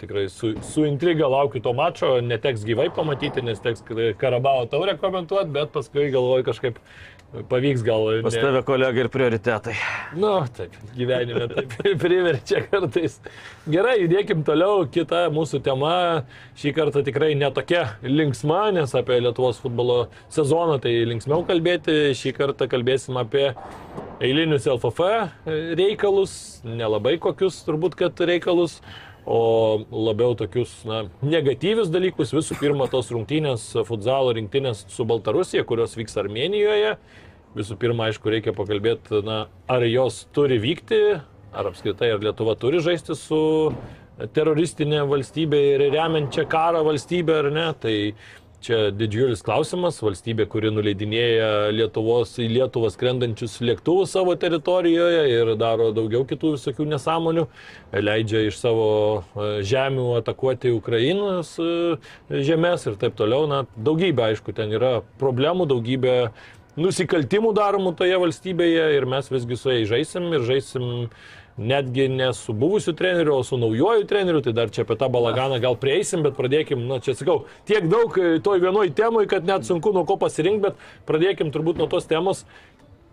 tikrai 0.00 0.26
su, 0.32 0.54
su 0.66 0.86
intriga 0.88 1.28
laukiu 1.30 1.62
to 1.64 1.74
mačo, 1.76 2.14
neteks 2.24 2.64
gyvai 2.68 2.88
pamatyti, 2.94 3.44
nes 3.44 3.60
teks 3.62 3.84
Karabao 4.20 4.66
taurę 4.70 4.96
komentuoti, 5.00 5.52
bet 5.54 5.72
paskui 5.74 6.10
galvoju 6.14 6.48
kažkaip 6.48 6.80
pavyks 7.48 7.82
gal. 7.86 8.06
Pas 8.22 8.34
ne- 8.34 8.42
tave 8.44 8.62
kolega 8.66 9.00
ir 9.04 9.08
prioritetai. 9.12 9.74
Nu, 10.20 10.32
taip, 10.56 10.74
gyvenime 10.96 11.48
taip 11.50 11.76
priverčia 12.02 12.62
kartais. 12.68 13.18
Gerai, 13.70 13.98
judėkim 14.02 14.42
toliau. 14.46 14.84
Kita 14.92 15.24
mūsų 15.32 15.62
tema 15.64 15.92
šį 16.60 16.74
kartą 16.76 17.04
tikrai 17.06 17.32
netokia 17.38 17.86
linksma, 18.04 18.66
nes 18.76 18.92
apie 18.98 19.20
Lietuvos 19.22 19.60
futbolo 19.62 20.06
sezoną 20.32 20.78
tai 20.82 20.94
linksmiau 21.08 21.46
kalbėti. 21.48 22.12
Šį 22.18 22.34
kartą 22.36 22.68
kalbėsim 22.70 23.16
apie 23.20 23.50
eilinius 24.22 24.68
LFF 24.70 25.00
reikalus, 25.78 26.34
nelabai 26.64 27.16
kokius 27.22 27.62
turbūt, 27.66 27.96
kad 27.98 28.20
reikalus. 28.28 28.80
O 29.22 29.84
labiau 29.92 30.34
tokius 30.34 30.72
na, 30.88 31.04
negatyvius 31.22 31.92
dalykus. 31.94 32.32
Visų 32.34 32.56
pirma, 32.58 32.88
tos 32.90 33.12
rungtynės, 33.14 33.68
futzalo 33.86 34.32
rinktinės 34.34 34.86
su 34.90 35.06
Baltarusija, 35.06 35.62
kurios 35.68 35.94
vyks 35.94 36.18
Armenijoje. 36.18 36.96
Visų 37.54 37.76
pirma, 37.78 38.08
aišku, 38.08 38.32
reikia 38.32 38.54
pakalbėti, 38.56 39.20
na, 39.26 39.44
ar 39.70 39.84
jos 39.86 40.24
turi 40.34 40.58
vykti, 40.58 41.20
ar 41.54 41.68
apskritai, 41.70 42.10
ar 42.14 42.24
Lietuva 42.24 42.56
turi 42.58 42.80
žaisti 42.82 43.14
su 43.18 43.40
teroristinė 44.34 45.02
valstybė 45.08 45.60
ir 45.74 45.84
remiančia 45.92 46.44
karą 46.50 46.82
valstybė, 46.86 47.38
ar 47.44 47.50
ne. 47.54 47.66
Tai 47.78 47.96
čia 48.62 48.78
didžiulis 48.94 49.42
klausimas. 49.44 49.98
Valstybė, 50.02 50.46
kuri 50.50 50.70
nuleidinėja 50.72 51.72
Lietuvos 51.74 52.36
į 52.42 52.48
Lietuvą 52.56 52.90
skrendančius 52.94 53.58
lėktuvus 53.64 54.14
savo 54.14 54.34
teritorijoje 54.38 55.26
ir 55.32 55.52
daro 55.60 55.90
daugiau 55.96 56.24
kitų 56.28 56.54
visokių 56.56 56.86
nesąmonių, 56.94 57.46
leidžia 57.98 58.46
iš 58.48 58.60
savo 58.62 58.88
e, 59.20 59.50
žemių 59.68 60.08
atakuoti 60.20 60.72
Ukrainos 60.76 61.54
e, 61.62 61.98
žemės 62.30 62.88
ir 62.88 62.98
taip 63.02 63.18
toliau. 63.18 63.48
Na, 63.50 63.64
daugybė, 63.76 64.30
aišku, 64.30 64.54
ten 64.56 64.72
yra 64.78 64.98
problemų, 65.22 65.68
daugybė 65.74 66.16
nusikaltimų 66.80 67.52
daromų 67.56 67.92
toje 67.98 68.16
valstybėje 68.20 68.88
ir 68.96 69.06
mes 69.10 69.28
visgi 69.32 69.58
su 69.60 69.72
jais 69.74 69.88
žaisim 69.90 70.30
ir 70.32 70.46
žaisim 70.48 70.86
netgi 71.56 72.08
ne 72.08 72.32
su 72.32 72.52
buvusiu 72.52 72.92
treneriu, 72.92 73.34
o 73.36 73.44
su 73.44 73.58
naujoju 73.58 74.06
treneriu, 74.06 74.40
tai 74.40 74.52
dar 74.56 74.70
čia 74.70 74.86
apie 74.86 74.96
tą 74.96 75.08
balaganą 75.12 75.60
gal 75.60 75.76
prieisim, 75.76 76.22
bet 76.24 76.36
pradėkim, 76.38 76.86
na 76.88 77.00
čia 77.04 77.14
sakau, 77.18 77.42
tiek 77.68 77.88
daug 77.92 78.16
e, 78.18 78.38
toj 78.44 78.62
vienoj 78.62 78.92
temui, 78.96 79.26
kad 79.28 79.44
net 79.46 79.68
sunku 79.68 79.92
nuo 79.92 80.06
ko 80.08 80.16
pasirinkti, 80.20 80.70
bet 80.70 81.08
pradėkim 81.08 81.52
turbūt 81.52 81.80
nuo 81.80 81.88
tos 81.92 82.08
temos, 82.08 82.46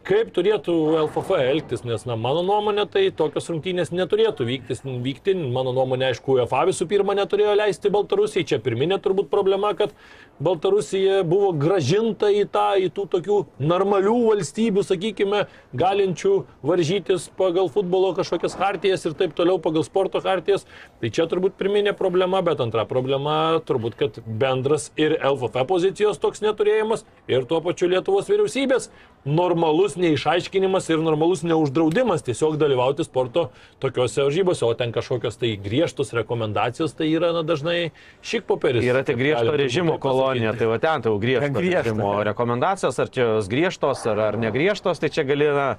Kaip 0.08 0.30
turėtų 0.32 0.74
LFF 0.96 1.36
elgtis, 1.44 1.82
nes, 1.84 2.06
na, 2.08 2.16
mano 2.16 2.40
nuomonė, 2.46 2.86
tai 2.90 3.02
tokios 3.12 3.50
rungtynės 3.52 3.92
neturėtų 3.92 4.46
vyktis, 4.48 4.80
vykti. 4.86 5.36
Mano 5.52 5.74
nuomonė, 5.76 6.14
aišku, 6.14 6.38
UEFA 6.38 6.64
visų 6.70 6.88
pirma 6.90 7.14
neturėjo 7.20 7.58
leisti 7.60 7.92
Baltarusijai. 7.92 8.46
Čia 8.48 8.62
pirminė 8.64 8.98
turbūt 9.04 9.28
problema, 9.30 9.74
kad 9.78 9.92
Baltarusija 10.40 11.20
buvo 11.28 11.52
gražinta 11.52 12.30
į 12.32 12.46
tą, 12.54 12.70
į 12.80 12.88
tų 12.96 13.06
tokių 13.12 13.40
normalių 13.60 14.16
valstybių, 14.30 14.86
sakykime, 14.88 15.44
galinčių 15.78 16.34
varžytis 16.64 17.28
pagal 17.38 17.68
futbolo 17.74 18.14
kažkokias 18.18 18.56
hartijas 18.60 19.04
ir 19.04 19.18
taip 19.20 19.36
toliau, 19.36 19.60
pagal 19.60 19.84
sporto 19.84 20.24
hartijas. 20.24 20.64
Tai 21.04 21.12
čia 21.12 21.28
turbūt 21.28 21.60
pirminė 21.60 21.92
problema, 22.00 22.40
bet 22.46 22.64
antra 22.64 22.88
problema 22.88 23.60
turbūt, 23.68 24.00
kad 24.00 24.24
bendras 24.26 24.90
ir 24.96 25.20
LFF 25.20 25.68
pozicijos 25.68 26.24
toks 26.24 26.40
neturėjimas 26.46 27.04
ir 27.28 27.44
tuo 27.50 27.60
pačiu 27.66 27.92
Lietuvos 27.92 28.32
vyriausybės 28.32 28.90
normalus 29.28 29.89
neišaiškinimas 29.98 30.90
ir 30.92 31.00
normalus 31.02 31.42
neuždraudimas 31.48 32.22
tiesiog 32.28 32.58
dalyvauti 32.62 33.06
sporto 33.08 33.48
tokiuose 33.80 34.26
varžybose, 34.28 34.66
o 34.68 34.74
ten 34.78 34.92
kažkokios 34.92 35.40
tai 35.40 35.56
griežtos 35.58 36.14
rekomendacijos, 36.14 36.94
tai 36.94 37.08
yra 37.14 37.32
na, 37.34 37.42
dažnai 37.48 37.92
šik 38.22 38.46
popieris. 38.50 38.84
Yra 38.86 39.02
tik 39.08 39.18
griežto 39.18 39.56
režimo 39.58 39.96
taip 39.98 40.06
kolonija, 40.06 40.54
tai 40.60 40.68
va 40.70 40.78
ten 40.78 41.02
tai 41.02 41.14
jau 41.14 41.18
griežto, 41.22 41.54
Griežta. 41.58 41.90
režimo 41.90 42.12
rekomendacijos, 42.24 43.00
ar 43.00 43.10
čia 43.10 43.26
jos 43.40 43.50
griežtos, 43.50 44.06
ar, 44.12 44.20
ar 44.20 44.38
negriežtos, 44.38 45.00
tai 45.00 45.10
čia 45.10 45.24
gali, 45.24 45.50
na, 45.56 45.70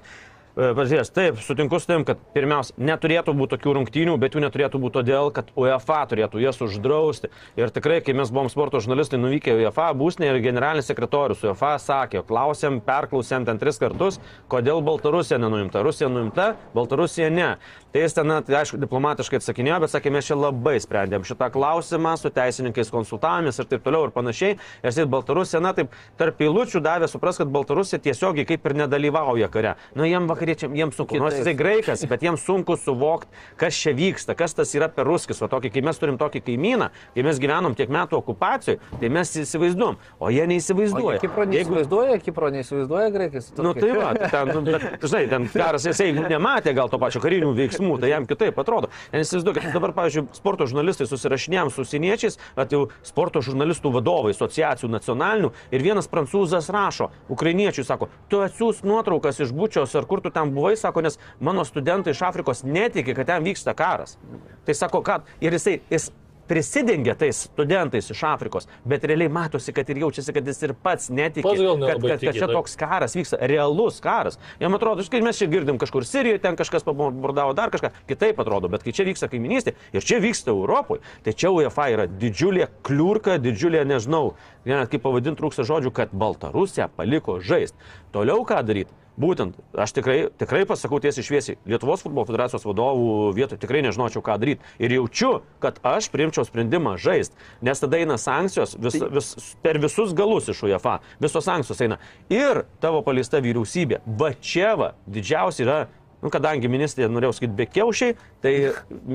pažiūrės, 0.57 1.13
taip, 1.15 1.39
sutinku 1.45 1.79
su 1.81 1.89
tim, 1.91 2.05
kad 2.07 2.21
pirmiausia, 2.35 2.75
neturėtų 2.83 3.35
būti 3.39 3.55
tokių 3.57 3.75
rungtynių, 3.79 4.17
bet 4.21 4.35
jų 4.35 4.43
neturėtų 4.45 4.81
būti 4.83 4.99
todėl, 4.99 5.31
kad 5.35 5.51
UEFA 5.59 6.01
turėtų 6.11 6.43
jas 6.43 6.61
uždrausti. 6.65 7.31
Ir 7.61 7.73
tikrai, 7.75 8.01
kai 8.05 8.15
mes 8.19 8.33
buvom 8.35 8.51
sporto 8.53 8.81
žurnalistai 8.83 9.21
nuvykę 9.21 9.55
į 9.55 9.65
UEFA 9.65 9.91
būsnę 9.99 10.31
ir 10.31 10.41
generalinis 10.45 10.91
sekretorius 10.91 11.45
UEFA 11.47 11.77
sakė, 11.83 12.25
klausėm, 12.27 12.81
perklausėm 12.87 13.47
ten 13.49 13.61
tris 13.63 13.79
kartus, 13.83 14.21
kodėl 14.51 14.83
Baltarusija 14.87 15.39
nenuimta. 15.43 15.85
Rusija 15.87 16.11
nuimta, 16.13 16.55
Baltarusija 16.75 17.31
ne. 17.31 17.53
Tai 17.91 18.05
jis 18.05 18.15
ten, 18.15 18.31
tai 18.47 18.55
aišku, 18.61 18.79
diplomatiškai 18.79 19.41
atsakinėjo, 19.41 19.81
bet 19.83 19.91
sakė, 19.91 20.13
mes 20.15 20.29
čia 20.29 20.37
labai 20.39 20.77
sprendėm 20.79 21.25
šitą 21.27 21.49
klausimą, 21.51 22.13
su 22.21 22.31
teisininkais 22.31 22.93
konsultavomės 22.95 23.57
ir 23.59 23.67
taip 23.67 23.83
toliau 23.83 24.07
ir 24.07 24.13
panašiai. 24.15 24.59
Ir 24.79 24.87
jis 24.87 25.09
Baltarusija, 25.11 25.59
na, 25.65 25.73
taip, 25.75 25.91
tarp 26.21 26.39
eilučių 26.47 26.79
davė 26.85 27.09
supras, 27.11 27.41
kad 27.43 27.51
Baltarusija 27.51 27.99
tiesiogiai 28.05 28.47
kaip 28.47 28.69
ir 28.71 28.77
nedalyvauja 28.85 29.49
kare. 29.51 29.73
Nu, 29.99 30.07
jiem 30.07 30.29
vakariečiam, 30.31 30.77
jiems 30.79 31.01
sunku, 31.01 31.19
nors 31.19 31.41
jisai 31.41 31.57
graikas, 31.59 32.05
bet 32.07 32.23
jiems 32.23 32.45
sunku 32.47 32.77
suvokti, 32.79 33.35
kas 33.59 33.81
čia 33.83 33.97
vyksta, 33.99 34.39
kas 34.39 34.55
tas 34.55 34.71
yra 34.79 34.87
per 34.95 35.11
ruskis, 35.11 35.43
o 35.43 35.51
tokį, 35.51 35.75
kai 35.75 35.83
mes 35.91 35.99
turim 35.99 36.21
tokį 36.21 36.45
kaimyną, 36.47 36.93
kai 37.17 37.27
mes 37.27 37.43
gyvenom 37.43 37.75
tiek 37.75 37.91
metų 37.91 38.21
okupacijoje, 38.21 38.79
tai 39.03 39.11
mes 39.19 39.35
įsivaizduom, 39.43 39.99
o 40.23 40.31
jie 40.31 40.47
neįsivaizduoja. 40.53 41.19
O 41.19 41.27
Kipro 41.27 41.49
neįsivaizduoja, 41.51 42.15
Jeigu... 42.15 42.29
Kipro 42.31 42.55
neįsivaizduoja 42.55 43.11
graikas. 43.19 43.51
Nu, 43.59 43.75
tai 43.75 43.91
va, 43.99 44.15
ten, 44.23 44.55
nu, 44.55 44.63
bet, 44.69 44.89
žinai, 45.03 45.27
ten 45.35 45.51
karas, 45.51 45.91
jisai 45.91 46.13
nematė 46.21 46.77
gal 46.79 46.93
to 46.93 47.03
pačio 47.03 47.23
karinių 47.25 47.51
veiksmų 47.59 47.80
veiksmų, 47.81 48.01
tai 48.01 48.11
jam 48.11 48.27
kitaip 48.27 48.59
atrodo. 48.59 48.91
Nes 49.13 49.29
įsivaizduokit, 49.29 49.73
dabar, 49.77 49.93
pavyzdžiui, 49.97 50.29
sporto 50.37 50.67
žurnalistai 50.67 51.07
susirašinėjom 51.09 51.71
su 51.71 51.85
užsieniečiais, 51.85 52.39
at 52.57 52.73
jau 52.73 52.89
sporto 53.03 53.41
žurnalistų 53.41 53.93
vadovai, 53.95 54.35
asociacijų 54.35 54.91
nacionalinių 54.91 55.53
ir 55.73 55.85
vienas 55.85 56.09
prancūzas 56.11 56.71
rašo, 56.71 57.11
ukrainiečiui 57.33 57.85
sako, 57.85 58.11
tu 58.29 58.43
atsiūs 58.45 58.85
nuotraukas 58.85 59.41
iš 59.41 59.53
bučios 59.53 59.95
ar 59.97 60.07
kur 60.07 60.21
tu 60.21 60.31
ten 60.31 60.53
buvai, 60.55 60.77
sako, 60.77 61.05
nes 61.07 61.19
mano 61.41 61.65
studentai 61.65 62.15
iš 62.15 62.23
Afrikos 62.29 62.65
netiki, 62.65 63.15
kad 63.17 63.31
ten 63.31 63.45
vyksta 63.45 63.75
karas. 63.77 64.19
Tai 64.67 64.77
sako, 64.77 65.03
kad 65.07 65.29
ir 65.41 65.57
jisai, 65.57 65.81
jis 65.91 66.11
prisidengia 66.51 67.15
tais 67.15 67.45
studentais 67.47 68.11
iš 68.11 68.25
Afrikos, 68.27 68.67
bet 68.85 69.05
realiai 69.07 69.31
matosi, 69.31 69.71
kad 69.73 69.91
ir 69.93 70.01
jaučiasi, 70.03 70.33
kad 70.35 70.49
jis 70.51 70.65
ir 70.67 70.73
pats 70.75 71.07
netiki, 71.15 71.47
kad, 71.47 71.85
kad, 71.85 72.03
kad 72.03 72.25
tiki, 72.25 72.33
čia 72.41 72.49
toks 72.51 72.75
karas 72.81 73.15
vyksta, 73.15 73.39
realus 73.53 74.01
karas. 74.03 74.41
Jam 74.59 74.75
atrodo, 74.75 75.07
kai 75.13 75.23
mes 75.23 75.39
čia 75.39 75.47
girdim 75.53 75.79
kažkur 75.79 76.03
Sirijoje, 76.07 76.43
ten 76.43 76.59
kažkas 76.59 76.83
pabordavo 76.89 77.55
dar 77.55 77.71
kažką, 77.71 77.93
kitaip 78.11 78.43
atrodo, 78.43 78.71
bet 78.73 78.83
kai 78.83 78.95
čia 78.97 79.07
vyksta 79.07 79.31
kaiminystė 79.31 79.77
ir 79.95 80.03
čia 80.03 80.19
vyksta 80.25 80.51
Europoje, 80.51 81.05
tai 81.23 81.37
čia 81.39 81.55
UEFA 81.55 81.87
yra 81.95 82.09
didžiulė 82.11 82.67
kliurka, 82.87 83.39
didžiulė, 83.39 83.85
nežinau, 83.87 84.33
net 84.67 84.91
kaip 84.91 85.07
pavadinti 85.07 85.39
trūksta 85.39 85.69
žodžių, 85.71 85.95
kad 85.95 86.11
Baltarusija 86.11 86.91
paliko 86.99 87.39
žaisti. 87.39 87.79
Toliau 88.11 88.43
ką 88.43 88.65
daryti? 88.67 88.91
Būtent, 89.21 89.59
aš 89.77 89.93
tikrai, 89.97 90.17
tikrai 90.41 90.63
pasakau 90.69 91.01
tiesiai 91.03 91.27
šviesiai, 91.27 91.59
Lietuvos 91.69 92.01
futbolo 92.05 92.25
federacijos 92.29 92.65
vadovų 92.65 93.35
vietoje 93.37 93.61
tikrai 93.61 93.83
nežinočiau, 93.85 94.23
ką 94.25 94.39
daryti. 94.41 94.65
Ir 94.81 94.95
jaučiu, 94.97 95.33
kad 95.61 95.81
aš 95.85 96.09
priimčiau 96.15 96.47
sprendimą 96.49 96.95
žaisti, 97.01 97.37
nes 97.67 97.83
tada 97.83 98.01
eina 98.01 98.17
sankcijos 98.21 98.79
vis, 98.81 98.97
vis, 99.13 99.31
per 99.61 99.81
visus 99.83 100.15
galus 100.17 100.49
iš 100.49 100.63
UEFA. 100.65 100.99
Visos 101.21 101.45
sankcijos 101.45 101.85
eina. 101.85 102.01
Ir 102.33 102.65
tavo 102.81 103.03
paleista 103.05 103.43
vyriausybė. 103.45 104.01
Va 104.21 104.33
čia 104.41 104.73
va, 104.81 104.93
didžiausia 105.11 105.67
yra, 105.67 105.79
nu, 106.23 106.33
kadangi 106.33 106.71
ministrė, 106.73 107.11
norėjau 107.13 107.37
sakyti, 107.37 107.57
be 107.61 107.69
kiaušiai, 107.69 108.17
tai 108.41 108.55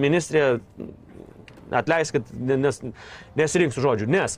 ministrė, 0.05 0.59
atleiskit, 1.73 2.29
nes, 2.35 2.83
nesirinksiu 3.39 3.81
žodžių, 3.87 4.11
nes 4.13 4.37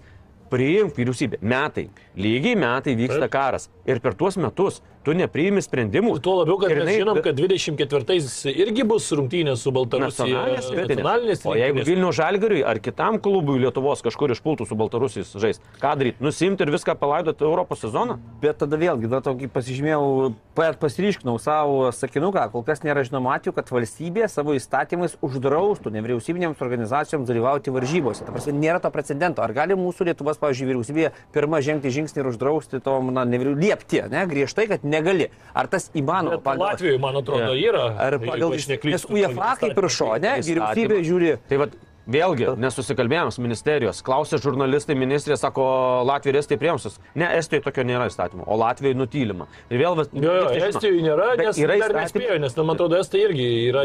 priimk 0.51 0.95
vyriausybę. 0.95 1.41
Metai, 1.41 1.89
lygiai 2.15 2.55
metai 2.59 2.95
vyksta 2.95 3.27
karas. 3.31 3.67
Ir 3.87 4.01
per 4.03 4.13
tuos 4.19 4.35
metus 4.35 4.81
tu 5.07 5.13
nepriimi 5.15 5.61
sprendimų. 5.63 6.17
Tuo 6.19 6.41
labiau, 6.41 6.57
kad 6.59 6.71
Ir 6.73 6.81
mes 6.81 6.89
jinai- 6.89 6.97
žinom, 6.99 7.21
kad 7.23 7.37
24-ais 7.39 8.27
irgi 8.51 8.83
bus 8.83 9.05
rungtynės 9.15 9.61
su 9.63 9.71
Baltarusija. 9.71 10.25
Nacionalinės 10.27 10.67
rinktinės. 10.67 10.97
nacionalinės 10.97 11.45
O 11.47 11.53
jeigu. 11.55 11.85
Vilnių 11.87 12.09
Žalgiriui 12.17 12.63
ar 12.67 12.79
kitam 12.83 13.15
klubui 13.23 13.59
Lietuvos 13.63 14.03
kažkur 14.03 14.33
išpultų 14.35 14.67
su 14.67 14.75
Baltarusijais 14.75 15.31
žais, 15.39 15.61
ką 15.79 15.93
daryti? 15.95 16.19
Nusimti 16.19 16.67
ir 16.67 16.71
viską 16.75 16.97
palaidoti 16.99 17.45
Europos 17.47 17.79
sezoną? 17.79 18.17
Bet 18.41 18.57
tada 18.59 18.75
vėlgi, 18.75 19.07
dar 19.07 19.21
tokį 19.23 19.47
pasižymėjau, 19.55 20.33
pa- 20.53 20.73
pasiryškinau 20.73 21.39
savo 21.39 21.87
sakinuką, 21.95 22.51
kol 22.51 22.63
kas 22.67 22.83
nėra 22.83 23.05
žinoma 23.07 23.37
atveju, 23.39 23.55
kad 23.55 23.71
valstybė 23.71 24.27
savo 24.27 24.51
įstatymais 24.57 25.15
uždraustų 25.23 25.93
nevyriausybinėms 25.95 26.59
organizacijoms 26.59 27.27
dalyvauti 27.31 27.71
varžybose. 27.71 28.25
Ta 28.27 28.31
prasme, 28.35 28.51
nėra 28.51 28.81
to 28.83 28.91
precedento. 28.91 29.39
Ar 29.39 29.53
gali 29.55 29.79
mūsų 29.79 30.11
Lietuvos, 30.11 30.35
pavyzdžiui, 30.43 30.67
vyriausybė 30.73 31.11
pirmą 31.31 31.61
žengti 31.63 31.87
žingsnį 31.93 32.19
ir 32.25 32.27
uždrausti 32.35 32.83
tom, 32.83 33.13
na, 33.13 33.23
nevyriau... 33.23 33.55
liepti, 33.77 34.01
ne, 34.09 34.25
griežtai, 34.27 34.67
kad 34.67 34.83
negali. 34.83 35.29
Ar 35.53 35.67
tas 35.67 35.89
įmanoma? 35.93 36.39
Bet 36.41 36.59
Latvijoje, 36.59 36.99
man 36.99 37.15
atrodo, 37.17 37.53
yra. 37.55 37.93
Ar 37.97 38.17
pagal... 38.19 38.53
aš 38.53 38.67
neklystu, 38.71 39.13
Nes 39.13 39.25
UEFA 39.25 39.55
kaip 39.61 39.77
ir 39.77 39.89
šone, 39.89 40.33
Įstatymą. 40.41 40.47
vyriausybė 40.47 41.01
žiūri 41.05 41.33
Tai 41.47 41.57
vad, 41.63 41.75
vėlgi, 42.07 42.47
nesusikalbėjom 42.61 43.31
su 43.35 43.43
ministerijos. 43.43 44.01
Klausė 44.05 44.39
žurnalistai, 44.41 44.95
ministrė 44.97 45.37
sako, 45.39 45.65
Latvija 46.07 46.33
ir 46.35 46.39
Estija 46.41 46.61
priemsus. 46.61 46.97
Ne, 47.17 47.29
Estijoje 47.37 47.65
tokio 47.67 47.85
nėra 47.87 48.07
įstatymo, 48.11 48.45
o 48.47 48.57
Latvijoje 48.59 48.97
nutylima. 48.97 49.47
Ir 49.69 49.81
vėl, 49.83 49.97
vat, 49.99 50.13
Jo, 50.15 50.35
jo. 50.41 50.51
Estijoje 50.67 51.03
nėra, 51.05 51.29
nes 51.39 51.59
yra 51.61 51.77
dar 51.83 51.95
nespėjo, 52.01 52.39
nes, 52.41 52.55
man 52.57 52.75
atrodo, 52.75 52.99
Estai 53.01 53.23
irgi 53.27 53.47
yra 53.69 53.83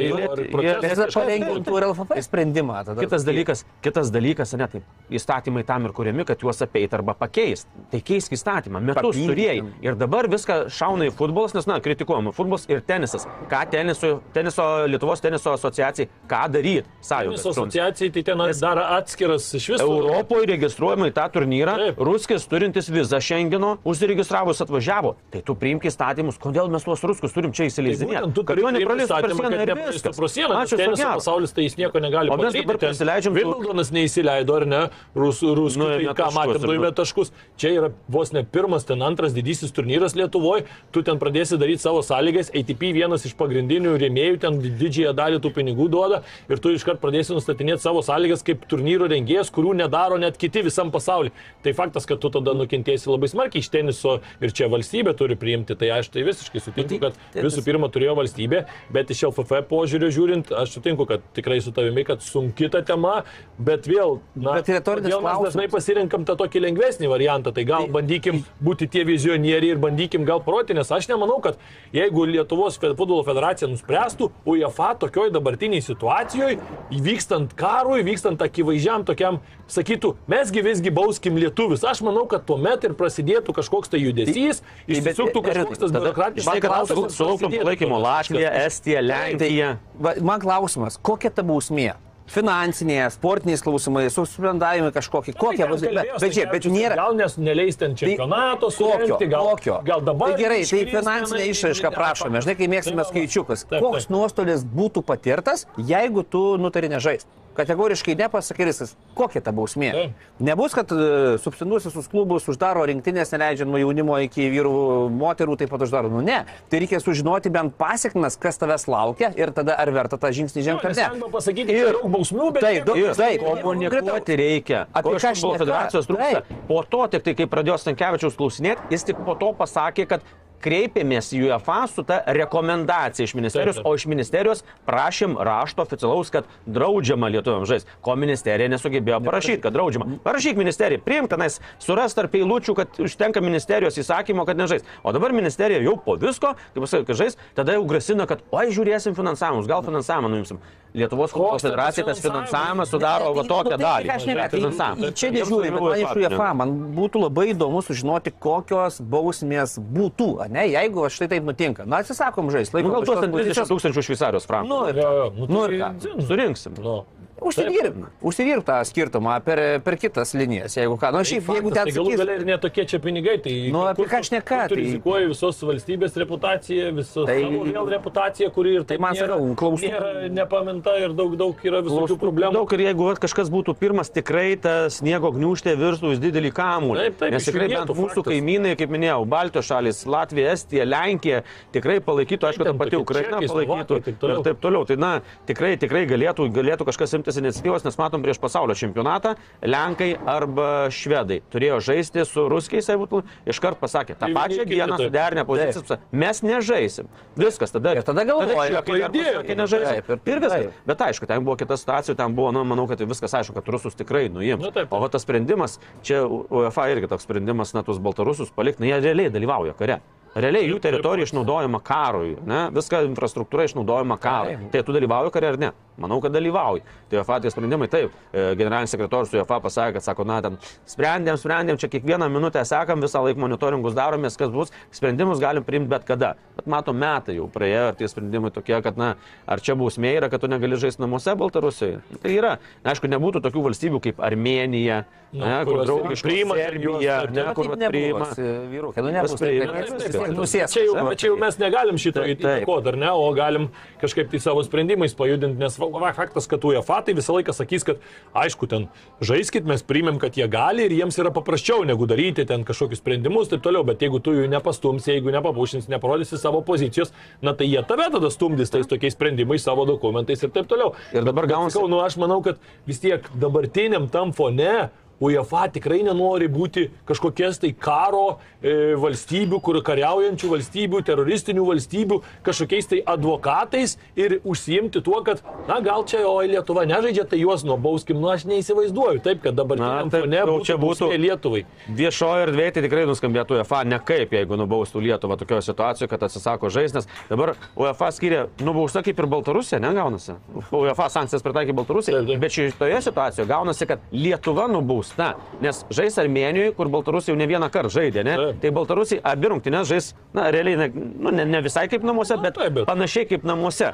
palengvintų 1.12 1.76
ir 1.76 1.87
LFF 1.88 2.22
sprendimą. 2.28 2.78
Tada. 2.87 3.00
Kitas 3.02 3.26
dalykas, 3.26 3.64
kitas 3.85 4.11
dalykas, 4.14 4.54
ne 4.58 4.68
taip, 4.70 4.87
įstatymai 5.12 5.64
tam 5.68 5.88
ir 5.88 5.94
kuriami, 5.96 6.26
kad 6.28 6.42
juos 6.42 6.62
apeit 6.64 6.94
arba 6.96 7.14
pakeist. 7.18 7.68
Tai 7.92 8.00
keisk 8.04 8.35
įstatymą, 8.37 8.80
metus 8.82 9.00
Papildyti. 9.02 9.28
turėjai. 9.30 9.66
Ir 9.85 9.98
dabar 10.00 10.28
viską 10.32 10.58
šauna 10.72 11.08
į 11.11 11.14
futbolas, 11.18 11.54
nes, 11.56 11.68
na, 11.68 11.78
kritikuojama 11.85 12.32
futbolas 12.37 12.66
ir 12.70 12.82
tenisas. 12.87 13.26
Ką 13.50 13.64
teniso, 13.72 14.14
teniso 14.35 14.68
Lietuvos 14.88 15.22
teniso 15.24 15.52
asociacijai, 15.56 16.08
ką 16.30 16.42
daryti? 16.52 16.87
Sąjungos. 17.02 17.46
asociacijai 17.52 18.12
tai 18.12 18.22
ten 18.27 18.42
daro 18.61 18.85
atskiras 18.98 19.48
iš 19.59 19.68
viso. 19.75 19.87
Europoje 19.87 20.46
registruojama 20.53 21.09
į 21.11 21.14
tą 21.16 21.27
turnyrą, 21.37 21.77
Taip. 21.81 22.03
ruskis 22.05 22.46
turintis 22.51 22.90
vizą 22.92 23.20
Šengeno, 23.22 23.77
užsiregistravus 23.88 24.61
atvažiavo. 24.64 25.14
Tai 25.33 25.42
tu 25.46 25.57
priimk 25.59 25.87
įstatymus, 25.88 26.38
kodėl 26.42 26.70
mes 26.72 26.85
tuos 26.85 27.03
ruskus 27.07 27.33
turim 27.33 27.53
čia 27.53 27.64
Tai 27.66 27.70
įsileidinėti. 27.72 28.11
būtent 28.11 28.35
tu 28.37 28.44
turi 28.44 28.62
priimti 28.62 29.07
įstatymą, 29.07 29.42
kad 29.42 29.57
ir 29.57 29.64
nepraleistų 29.72 30.14
pro 30.16 30.29
sieną. 30.29 30.61
Ačiū, 30.62 30.77
Teniso 30.81 31.09
pasaulis 31.16 31.53
tai 31.53 31.66
jis 31.66 31.77
nieko 31.81 32.03
negali 32.03 32.31
O 32.33 32.37
mes 32.37 32.55
dabar 32.55 32.79
prisileidžiam 32.79 33.35
Wimbledonas 33.37 33.92
neįsileido, 33.94 34.57
ar 34.57 34.66
ne? 34.66 34.83
Rusų, 35.16 35.55
rusų, 35.57 35.81
Nuėmė 35.83 36.11
tai 36.11 36.16
ką 36.20 36.29
matėm, 36.37 36.66
nuėmė 36.66 36.92
taškus. 36.96 37.33
Čia 37.61 37.72
yra 37.79 37.90
vos 38.09 38.33
ne 38.33 38.44
pirmas, 38.44 38.85
ten 38.88 39.03
antras 39.03 39.35
didysis 39.37 39.72
turnyras 39.72 40.16
Lietuvoje. 40.18 40.66
Tu 40.92 41.03
ten 41.07 41.18
pradėsi 41.22 41.59
daryti 41.61 41.83
savo 41.83 42.03
sąlygas. 42.05 42.51
ATP 42.53 42.92
vienas 42.96 43.25
iš 43.29 43.35
pagrindinių 43.38 43.96
rėmėjų 44.03 44.40
ten 44.42 44.59
didžiąją 44.61 45.14
dalį 45.16 45.40
tų 45.42 45.53
pinigų 45.57 45.88
duoda. 45.92 46.22
Ir 46.51 46.61
tu 46.62 46.72
iškart 46.75 47.01
pradėsi 47.03 47.35
nustatinėti 47.37 47.83
savo 47.85 48.01
sąlygas 48.04 48.44
kaip 48.46 48.66
turnyro 48.70 49.08
rengėjas, 49.10 49.50
kurių 49.54 49.74
nedaro 49.82 50.18
net 50.20 50.38
kiti 50.40 50.64
visam 50.66 50.92
pasauliu. 50.94 51.32
Tai 51.62 51.74
faktas, 51.78 52.06
kad 52.08 52.20
tu 52.22 52.30
tada 52.32 52.54
nukentėsi 52.58 53.10
labai 53.10 53.30
smarkiai 53.30 53.62
iš 53.62 53.70
teniso 53.72 54.18
ir 54.42 54.54
čia 54.54 54.68
valstybė 54.72 55.14
turi 55.18 55.38
priimti. 55.38 55.76
Tai 55.78 55.90
aš 55.98 56.10
tai 56.14 56.24
visiškai 56.26 56.62
sutinku, 56.62 57.00
kad 57.02 57.18
visų 57.36 57.64
pirma 57.66 57.90
turėjo 57.92 58.16
valstybė, 58.18 58.64
bet 58.94 59.12
iš 59.14 59.26
LFF 59.30 59.64
požiūrio 59.70 60.10
žiūrint, 60.14 60.52
aš 60.62 60.76
sutinku, 60.78 61.06
kad 61.08 61.24
tikrai 61.36 61.60
su 61.64 61.74
tavimi, 61.74 62.04
kad 62.08 62.24
sunki 62.24 62.70
ta 62.72 62.82
tema, 62.86 63.22
bet 63.58 63.88
vėl, 63.90 64.18
na, 64.34 64.58
Bet 64.60 64.68
kodėl 64.86 65.22
mes 65.24 65.42
dažnai 65.46 65.66
pasirinkam 65.72 66.24
tą 66.28 66.36
tokį 66.40 66.62
lengvesnį 66.66 67.10
variantą, 67.10 67.52
tai 67.54 67.64
gal 67.68 67.88
bandykim 67.92 68.42
būti 68.62 68.88
tie 68.90 69.04
vizionieriai 69.08 69.74
ir 69.74 69.80
bandykim 69.82 70.26
gal 70.28 70.42
proti, 70.44 70.76
nes 70.76 70.90
aš 70.92 71.08
nemanau, 71.10 71.38
kad 71.44 71.60
jeigu 71.94 72.24
Lietuvos 72.32 72.78
futbolo 72.80 73.22
federacija 73.26 73.68
nuspręstų, 73.70 74.30
UEFA 74.48 74.92
tokioj 75.02 75.32
dabartiniai 75.34 75.82
situacijoje, 75.84 76.58
įvykstant 76.96 77.52
karui, 77.58 77.91
vykstant 78.00 78.40
akivaizdžiam 78.40 79.05
tokiam, 79.05 79.40
sakytų, 79.68 80.14
mesgi 80.33 80.62
visgi 80.64 80.90
bauskim 80.90 81.37
lietuvius. 81.37 81.85
Aš 81.85 82.00
manau, 82.07 82.24
kad 82.26 82.46
tuomet 82.48 82.85
ir 82.88 82.94
prasidėtų 82.96 83.52
kažkoks 83.52 83.92
tai 83.92 84.00
judesys, 84.00 84.62
bet- 84.87 84.96
išsisuktų 84.96 85.42
Erinai, 85.44 85.66
kažkoks 85.68 85.78
tas 85.78 85.90
žinai, 85.92 86.61
kad 86.61 86.70
klausimas, 86.70 87.12
sulauktum 87.18 87.52
palaikymo. 87.52 87.98
Latvija, 88.00 88.55
Estija, 88.64 89.02
Lenkija. 89.05 89.76
Va, 90.00 90.14
man 90.24 90.40
klausimas, 90.40 90.96
kokia 90.96 91.28
ta 91.31 91.42
bausmė? 91.42 91.92
Finansinė, 92.33 93.11
sportiniais 93.12 93.61
klausimai, 93.61 94.07
suspendavimai 94.09 94.92
kažkokie, 94.94 95.35
kokie 95.37 95.66
bus. 95.68 95.83
Bet, 95.83 95.92
bet, 95.92 96.22
žiūrėk, 96.22 96.52
bet 96.55 96.64
nėra. 96.72 96.94
Gal 96.96 97.16
nes 97.18 97.35
neleis 97.37 97.76
ten 97.76 97.96
čempionato 97.98 98.70
Kokio, 98.70 98.92
surengti, 98.94 99.26
gal, 99.28 99.48
kokio. 99.50 99.81
gal 99.85 100.00
dabar. 100.07 100.31
Tai 100.33 100.38
gerai, 100.40 100.61
tai 100.64 100.81
finansinė 100.88 101.48
išraiška 101.50 101.90
prašome. 101.92 102.40
Žinai, 102.46 102.55
kai 102.57 102.68
Tai 103.02 103.05
skaičiukas. 103.11 103.66
taip, 103.68 103.83
Koks 103.85 104.09
nuostolis 104.09 104.64
būtų 104.64 105.02
patirtas, 105.05 105.66
jeigu 105.76 106.22
tu 106.24 106.57
nutari 106.62 106.88
nežaisti? 106.88 107.28
Kategoriškai 107.56 108.14
nepasakai 108.16 108.66
viskas. 108.68 108.94
Kokia 109.14 109.42
ta 109.44 109.52
bausmė? 109.52 109.90
Taip. 109.92 110.26
Nebus, 110.40 110.72
kad 110.76 110.92
uh, 110.94 111.36
subsidijuos 111.42 111.84
visus 111.90 112.08
klubus 112.08 112.46
uždaro 112.48 112.84
rinktinės, 112.88 113.32
neleidžia 113.34 113.66
nuo 113.68 113.80
jaunimo 113.80 114.16
iki 114.24 114.46
vyrų, 114.54 114.72
moterų 115.12 115.56
taip 115.60 115.72
pat 115.74 115.84
uždaro. 115.86 116.08
Nu 116.12 116.22
ne. 116.24 116.42
Tai 116.72 116.80
reikia 116.82 117.00
sužinoti 117.02 117.52
bent 117.52 117.76
pasiekmes, 117.80 118.38
kas 118.40 118.56
tavęs 118.62 118.88
laukia 118.88 119.32
ir 119.36 119.52
tada 119.56 119.76
ar 119.82 119.92
verta 119.92 120.16
tą 120.20 120.32
žingsnį 120.32 120.64
žengti 120.70 120.88
ar 120.90 120.96
ne. 120.96 121.08
lengva 121.16 121.30
pasakyti, 121.36 121.68
Ir- 121.76 121.92
ir 121.92 121.98
daug 122.00 122.08
bausmių, 122.16 122.50
bet 122.56 122.62
Taip, 122.68 122.86
daug- 122.88 123.16
taip. 123.20 123.44
Komunikuoti 123.62 124.36
reikia. 124.40 124.86
Apie 124.94 125.16
ką 125.18 125.34
šneka? 125.36 125.58
federacijos 125.62 126.08
trūksta. 126.08 126.42
Po 126.68 126.82
to, 126.88 127.02
tik 127.12 127.22
tai 127.28 127.34
kai 127.38 127.46
pradėjo 127.52 127.76
Stankievičiaus 127.82 128.36
klausinėti, 128.38 128.88
jis 128.94 129.04
tik 129.10 129.20
po 129.26 129.34
to 129.38 129.52
pasakė, 129.58 130.08
kad 130.08 130.24
kreipėmės 130.62 131.33
į 131.37 131.42
UEFA 131.48 131.83
su 131.90 132.05
ta 132.07 132.20
rekomendacija 132.27 133.27
iš 133.27 133.35
ministerijos, 133.38 133.79
Taip, 133.79 133.85
taip. 133.85 133.92
o 133.92 133.98
iš 133.98 134.07
ministerijos 134.11 134.64
prašym 134.88 135.37
rašto 135.40 135.83
oficialaus, 135.85 136.31
kad 136.35 136.48
draudžiama 136.66 137.31
lietuviams 137.35 137.68
žaisti. 137.70 137.90
Ko 138.05 138.16
ministerija 138.16 138.70
nesugebėjo 138.72 139.20
parašyti, 139.25 139.61
kad 139.64 139.77
draudžiama. 139.77 140.20
Parašyk 140.25 140.61
ministerijai, 140.61 141.03
priimk 141.03 141.31
tenais, 141.33 141.61
suras 141.83 142.14
tarp 142.18 142.35
eilučių, 142.38 142.77
kad 142.79 143.01
užtenka 143.03 143.42
ministerijos 143.44 143.98
įsakymo, 144.03 144.46
kad 144.48 144.61
nežais. 144.61 144.87
O 145.03 145.12
dabar 145.14 145.35
ministerija 145.37 145.83
jau 145.83 145.96
po 146.05 146.16
visko, 146.20 146.55
kaip 146.75 146.85
pasakė, 146.85 147.09
kad 147.11 147.20
žais, 147.25 147.38
tada 147.59 147.79
jau 147.79 147.85
grasina, 147.88 148.29
kad 148.31 148.44
oi 148.53 148.68
žiūrėsim 148.75 149.16
finansavimus, 149.18 149.68
gal 149.70 149.85
finansavimą 149.87 150.33
nuimsim. 150.33 150.62
Lietuvos 150.92 151.33
futbolo 151.33 151.57
federacija 151.57 152.05
tas 152.05 152.18
finansavimas 152.20 152.90
sudaro 152.92 153.31
va 153.33 153.46
tokią 153.48 153.79
dalį. 153.81 154.11
Tai, 154.11 154.12
ką 154.12 154.16
aš 154.18 154.27
ne, 154.29 154.35
tai, 154.37 154.48
Finansavimą. 154.59 155.09
į 155.09 155.16
čia 155.16 155.31
nežiūriu, 155.33 155.70
bet 155.72 155.81
man 155.81 156.03
iš 156.03 156.18
UEFA, 156.20 156.48
man 156.59 156.75
būtų 156.92 157.22
labai 157.22 157.46
įdomu 157.55 157.81
sužinoti, 157.87 158.35
kokios 158.37 158.98
bausmės 159.01 159.79
būtų, 159.81 160.27
ne, 160.52 160.66
jeigu 160.70 161.08
štai 161.10 161.28
taip 161.32 161.44
nutinka. 161.48 161.86
Na, 161.88 162.02
atsisakom 162.04 162.50
žaisti, 162.52 162.76
Nu, 162.76 162.92
gal 162.92 163.02
tuos 163.02 163.16
kažkokios 163.18 163.24
ten 163.24 163.32
30 163.32 163.38
pozicijos. 163.38 163.72
tūkstančių 163.72 164.02
šveicarijos 164.08 164.46
frankų. 164.50 164.68
Nu, 164.68 164.80
ir 164.92 165.00
Jo, 165.02 165.10
jo, 165.18 165.26
nu, 165.40 165.46
Nu 165.48 165.66
tai 165.66 165.74
ir 165.74 165.80
ką? 165.82 165.90
dzin. 165.98 166.22
Surinksim. 166.28 166.74
Nu. 166.84 166.96
Užsidirb, 167.42 167.96
užsidirb 168.22 168.64
tą 168.66 168.78
skirtumą 168.87 169.35
per, 169.44 169.61
per 169.85 169.96
kitas 170.00 170.35
linijas, 170.38 170.76
jeigu 170.78 170.96
ką. 171.00 171.11
Na, 171.14 171.22
šiaip, 171.26 171.48
jeigu 171.57 171.72
ten 171.74 171.88
tai 171.88 171.94
galų 171.96 172.16
galia 172.20 172.37
ir 172.38 172.44
netokie 172.48 172.85
čia 172.88 173.00
pinigai, 173.02 173.37
tai... 173.42 173.55
Nu, 173.74 173.83
apie 173.90 174.07
ką 174.07 174.20
kur 174.22 174.68
Tu 174.68 174.76
tai- 174.76 174.78
rizikuoji 174.83 175.28
visos 175.33 175.61
valstybės 175.66 176.16
reputaciją, 176.22 176.92
visos 176.96 177.26
Tai- 177.26 177.38
tai, 177.42 177.72
vėl 177.72 177.90
reputaciją, 177.96 178.50
kuri 178.55 178.74
ir 178.78 178.85
Tai 178.88 178.98
man 179.02 179.16
sakau, 179.18 179.40
klausau. 179.59 179.88
nėra 179.90 180.28
nepaminta 180.33 180.94
ir 181.00 181.14
daug, 181.18 181.35
daug 181.40 181.64
yra 181.66 181.83
visokių 181.85 182.18
problemų. 182.20 182.52
Daug 182.57 182.72
ir 182.76 182.85
jeigu 182.87 183.09
vat, 183.11 183.20
kažkas 183.22 183.50
būtų 183.52 183.74
pirmas, 183.78 184.11
tikrai 184.12 184.57
tas 184.61 185.00
sniego 185.00 185.33
gniužtė 185.35 185.74
virstų 185.81 186.14
į 186.16 186.20
didelį 186.26 186.52
kamuolį. 186.57 187.07
Taip, 187.07 187.18
taip, 187.22 187.33
Nes 187.37 187.48
tikrai 187.48 187.68
bent 187.72 187.90
mūsų 187.92 188.20
faktas. 188.22 188.28
kaimynai, 188.31 188.76
kaip 188.78 188.90
minėjau, 188.92 189.26
Baltijos 189.28 189.66
šalis, 189.70 190.05
Latvija, 190.07 190.52
Estija, 190.52 190.85
Lenkija 190.87 191.42
tikrai 191.72 191.98
palaikytų, 192.05 192.48
aišku, 192.50 192.64
ta 192.68 192.74
pati 192.78 192.96
Ukraina 193.00 193.40
palaikytų 193.42 194.00
ir 194.02 194.42
taip 194.46 194.61
toliau. 194.62 194.87
Tai 194.87 194.96
na, 195.00 195.12
tikrai, 195.48 195.74
tikrai 195.81 196.05
galėtų, 196.11 196.48
galėtų 196.52 196.87
kažkas 196.88 197.14
imtis 197.33 197.40
iniciatyvos, 197.62 197.85
nes 197.85 197.97
matom 197.99 198.23
prieš 198.23 198.38
pasaulio 198.40 198.75
čempionatą, 198.75 199.35
Lenkai 199.62 200.16
arba 200.29 200.88
Švedai 200.92 201.40
turėjo 201.53 201.81
žaisti 201.81 202.25
su 202.29 202.45
ruskiais, 202.51 202.88
jeigu 202.88 203.07
būtų, 203.07 203.23
iškart 203.49 203.79
pasakė, 203.81 204.16
tą 204.18 204.29
pačią 204.35 204.64
dieną 204.68 204.99
suderinę 205.01 205.45
pasakė, 205.49 205.99
mes 206.12 206.42
nežaisim. 206.42 207.09
Viskas, 207.37 207.73
tada. 207.73 207.95
Ir 207.97 208.03
tada 208.03 208.25
galvoja, 208.25 208.68
slovakai 208.68 209.57
nežaisim. 209.57 210.03
Taip, 210.03 210.11
ir- 210.27 210.33
Ir 210.33 210.40
viskas. 210.40 210.59
taip. 210.62 210.73
Bet 210.87 210.99
aišku, 210.99 211.27
ten 211.27 211.45
buvo 211.45 211.57
kita 211.57 211.77
situacija, 211.77 212.14
ten 212.16 212.35
buvo, 212.35 212.53
nu, 212.53 212.64
manau, 212.64 212.87
kad 212.88 212.99
tai 212.99 213.07
viskas 213.07 213.33
aišku, 213.35 213.55
kad 213.55 213.68
rusus 213.68 213.95
tikrai 213.95 214.29
nuims. 214.29 214.62
Nu. 214.62 214.71
O 214.90 215.09
tas 215.09 215.23
sprendimas, 215.23 215.79
čia 216.03 216.25
UEFA 216.27 216.90
irgi 216.92 217.09
toks 217.09 217.23
sprendimas, 217.25 217.73
na, 217.75 217.83
tuos 217.83 217.99
baltarusus 217.99 218.51
palikti, 218.51 218.81
na, 218.81 218.87
jie 218.87 219.01
realiai 219.01 219.31
dalyvauja 219.31 219.75
kare. 219.79 220.01
Realiai 220.33 220.64
jų 220.64 220.79
teritorija 220.81 221.27
išnaudojama 221.29 221.83
karui, 221.85 222.37
ne? 222.49 222.62
Viską 222.73 223.03
infrastruktūra 223.11 223.66
išnaudojama 223.68 224.16
karui. 224.21 224.57
Tai 224.73 224.81
tu 224.87 224.95
dalyvauji 224.97 225.33
kare 225.35 225.51
ar 225.53 225.59
ne? 225.61 225.73
Manau, 226.01 226.23
kad 226.25 226.33
dalyvauji. 226.33 226.81
Tai 227.11 227.18
UEFA 227.18 227.37
tie 227.45 227.51
sprendimai, 227.53 227.88
taip, 227.92 228.14
e, 228.33 228.55
generalinis 228.57 228.95
sekretorius 228.95 229.35
UEFA 229.37 229.59
pasakė, 229.61 229.99
kad 229.99 230.07
sako, 230.07 230.25
na, 230.25 230.38
ten 230.40 230.57
sprendėm, 230.88 231.37
sprendėm, 231.37 231.77
čia 231.77 231.90
kiekvieną 231.92 232.31
minutę 232.33 232.64
sekam, 232.64 233.05
visą 233.05 233.21
laiką 233.27 233.45
monitoringus 233.45 233.92
daromės, 233.99 234.38
kas 234.40 234.49
bus, 234.55 234.73
sprendimus 234.95 235.42
galim 235.42 235.66
priimti 235.68 235.92
bet 235.92 236.09
kada. 236.09 236.33
Bet 236.57 236.71
matom, 236.73 236.97
metai 236.97 237.37
jau 237.37 237.51
praėjo 237.53 237.90
ir 237.92 238.01
tie 238.01 238.09
sprendimai 238.09 238.51
tokie, 238.57 238.79
kad, 238.83 238.97
na, 238.97 239.14
ar 239.45 239.61
čia 239.61 239.77
bausmė 239.77 240.16
yra, 240.16 240.33
kad 240.33 240.40
tu 240.40 240.49
negali 240.49 240.81
žaisti 240.81 241.05
namuose 241.05 241.37
Baltarusijoje. 241.37 242.01
Tai 242.25 242.33
yra, 242.33 242.57
na, 242.81 242.97
aišku, 242.97 243.12
nebūtų 243.12 243.45
tokių 243.45 243.68
valstybių 243.68 244.07
kaip 244.09 244.25
Armenija, 244.25 245.05
Nu, 245.33 245.47
ne, 245.47 245.64
kur 245.64 245.79
draugiškai 245.87 246.29
priima 246.29 246.57
Serbija, 246.59 246.83
juos, 246.85 247.31
ne, 247.33 247.45
kur 247.57 247.68
priima. 247.81 248.27
Vyrukai, 248.68 249.05
nu 249.05 249.12
nebus. 249.14 249.35
priima, 249.40 250.21
Nusės. 250.30 250.72
Čia 250.72 250.85
jau, 250.87 250.94
čia 251.18 251.26
jau 251.30 251.37
mes 251.40 251.58
negalim 251.58 251.98
šito 251.98 252.22
įtakoti, 252.22 252.88
ar 252.92 252.96
ne, 252.96 253.11
o 253.11 253.32
galim 253.35 253.68
kažkaip 254.00 254.30
tai 254.30 254.38
savo 254.38 254.62
sprendimais 254.62 255.14
pajudinti, 255.18 255.58
nes 255.58 255.78
va, 255.78 256.12
faktas, 256.14 256.46
kad 256.50 256.62
UEFA 256.64 257.02
tai 257.06 257.14
visą 257.18 257.35
laiką 257.37 257.52
sakys, 257.56 257.85
kad 257.85 257.98
aišku, 258.35 258.68
ten 258.70 258.88
žaiskit, 259.20 259.64
mes 259.68 259.82
priimėm, 259.82 260.18
kad 260.22 260.37
jie 260.38 260.46
gali 260.48 260.87
ir 260.87 260.94
jiems 260.96 261.18
yra 261.18 261.32
paprasčiau 261.35 261.85
negu 261.88 262.06
daryti 262.06 262.46
ten 262.48 262.64
kažkokius 262.64 263.02
sprendimus 263.02 263.48
ir 263.50 263.56
taip 263.58 263.66
toliau, 263.66 263.85
bet 263.85 264.00
jeigu 264.02 264.20
tu 264.22 264.32
jų 264.37 264.48
nepastumsi, 264.52 265.12
jeigu 265.16 265.32
nepapušins, 265.35 265.88
neparodysi 265.92 266.38
savo 266.40 266.62
pozicijos, 266.66 267.12
na 267.42 267.52
tai 267.54 267.66
jie 267.70 267.82
tave 267.88 268.08
tada 268.12 268.30
stumdys 268.30 268.70
tais 268.72 268.87
tokiais 268.87 269.14
sprendimais, 269.16 269.62
savo 269.62 269.85
dokumentais 269.88 270.42
ir 270.42 270.50
taip 270.54 270.68
toliau. 270.70 270.94
Ir 271.12 271.24
dabar 271.26 271.46
gaunasi- 271.46 271.76
sakau, 271.78 271.88
nu, 271.88 272.00
aš 272.04 272.16
manau, 272.20 272.42
kad 272.44 272.58
vis 272.87 273.00
tiek 273.00 273.24
dabartiniam 273.38 274.08
tam 274.11 274.32
fone 274.32 274.90
UEFA 275.22 275.68
tikrai 275.76 276.00
nenori 276.06 276.48
būti 276.50 276.88
kažkokias 277.08 277.61
tai 277.62 277.70
karo 277.78 278.38
e, 278.62 278.94
valstybių, 278.98 279.61
kur 279.62 279.78
kariaujančių 279.87 280.50
valstybių, 280.56 281.02
teroristinių 281.06 281.66
valstybių, 281.68 282.18
kažkokiais 282.46 282.90
tai 282.90 283.00
advokatais 283.14 283.96
ir 284.18 284.38
užsiimti 284.42 285.02
tuo, 285.06 285.20
kad, 285.26 285.42
na 285.68 285.78
gal 285.85 286.02
čia, 286.11 286.24
o 286.28 286.40
Lietuva 286.42 286.85
nežaidžia, 286.90 287.24
tai 287.30 287.38
juos 287.42 287.62
nubauskim, 287.66 288.18
nu 288.20 288.32
aš 288.32 288.44
neįsivaizduoju 288.50 289.22
taip, 289.24 289.42
kad 289.44 289.54
dabartiniam 289.58 290.08
Na, 290.08 290.11
taip, 290.11 290.26
jau 290.26 290.46
būtų 290.58 290.66
čia 290.66 290.76
būtų- 290.82 291.11
Lietuvai. 291.22 291.62
Viešoje 291.88 292.46
erdvėje 292.48 292.72
tai 292.76 292.82
tikrai 292.88 293.04
nuskambėtų 293.06 293.58
UEFA 293.61 293.82
ne 293.87 293.98
kaip, 294.02 294.32
jeigu 294.35 294.56
nubaustų 294.58 295.02
Lietuvą 295.04 295.37
tokioje 295.38 295.62
situacijoje, 295.68 296.08
kad 296.11 296.22
atsisako 296.26 296.70
žaisti, 296.72 296.98
nes 296.98 297.08
dabar 297.30 297.54
UEFA 297.76 298.11
skiria 298.16 298.46
nubausta 298.61 299.02
kaip 299.06 299.18
ir 299.22 299.26
Baltarusija, 299.30 299.78
negaunasi. 299.82 300.35
UEFA 300.72 301.08
sankcijas 301.12 301.44
pritaikė 301.44 301.76
Baltarusija, 301.78 302.22
bet 302.42 302.50
šitoje 302.56 302.98
situacijoje 303.06 303.46
gaunasi, 303.48 303.87
kad 303.87 304.00
Lietuva 304.12 304.66
nubausta, 304.72 305.12
nes 305.61 305.85
žais 305.90 306.18
Armenijoje, 306.18 306.72
kur 306.77 306.88
Baltarusija 306.88 307.33
jau 307.35 307.38
ne 307.38 307.46
vieną 307.51 307.68
kartą 307.70 307.90
žaidė, 307.92 308.25
ne? 308.25 308.37
Taip. 308.37 308.61
Tai 308.62 308.70
Baltarusija 308.79 309.20
abi 309.25 309.51
rungtynės 309.53 309.88
žais, 309.90 310.12
na, 310.35 310.51
realiai, 310.55 310.77
ne, 310.77 310.88
nu, 310.94 311.31
ne, 311.31 311.44
ne 311.44 311.61
visai 311.64 311.88
kaip 311.92 312.03
namuose, 312.07 312.37
bet, 312.42 312.55
taip, 312.57 312.72
bet- 312.81 312.87
panašiai 312.88 313.29
kaip 313.29 313.44
namuose. 313.44 313.92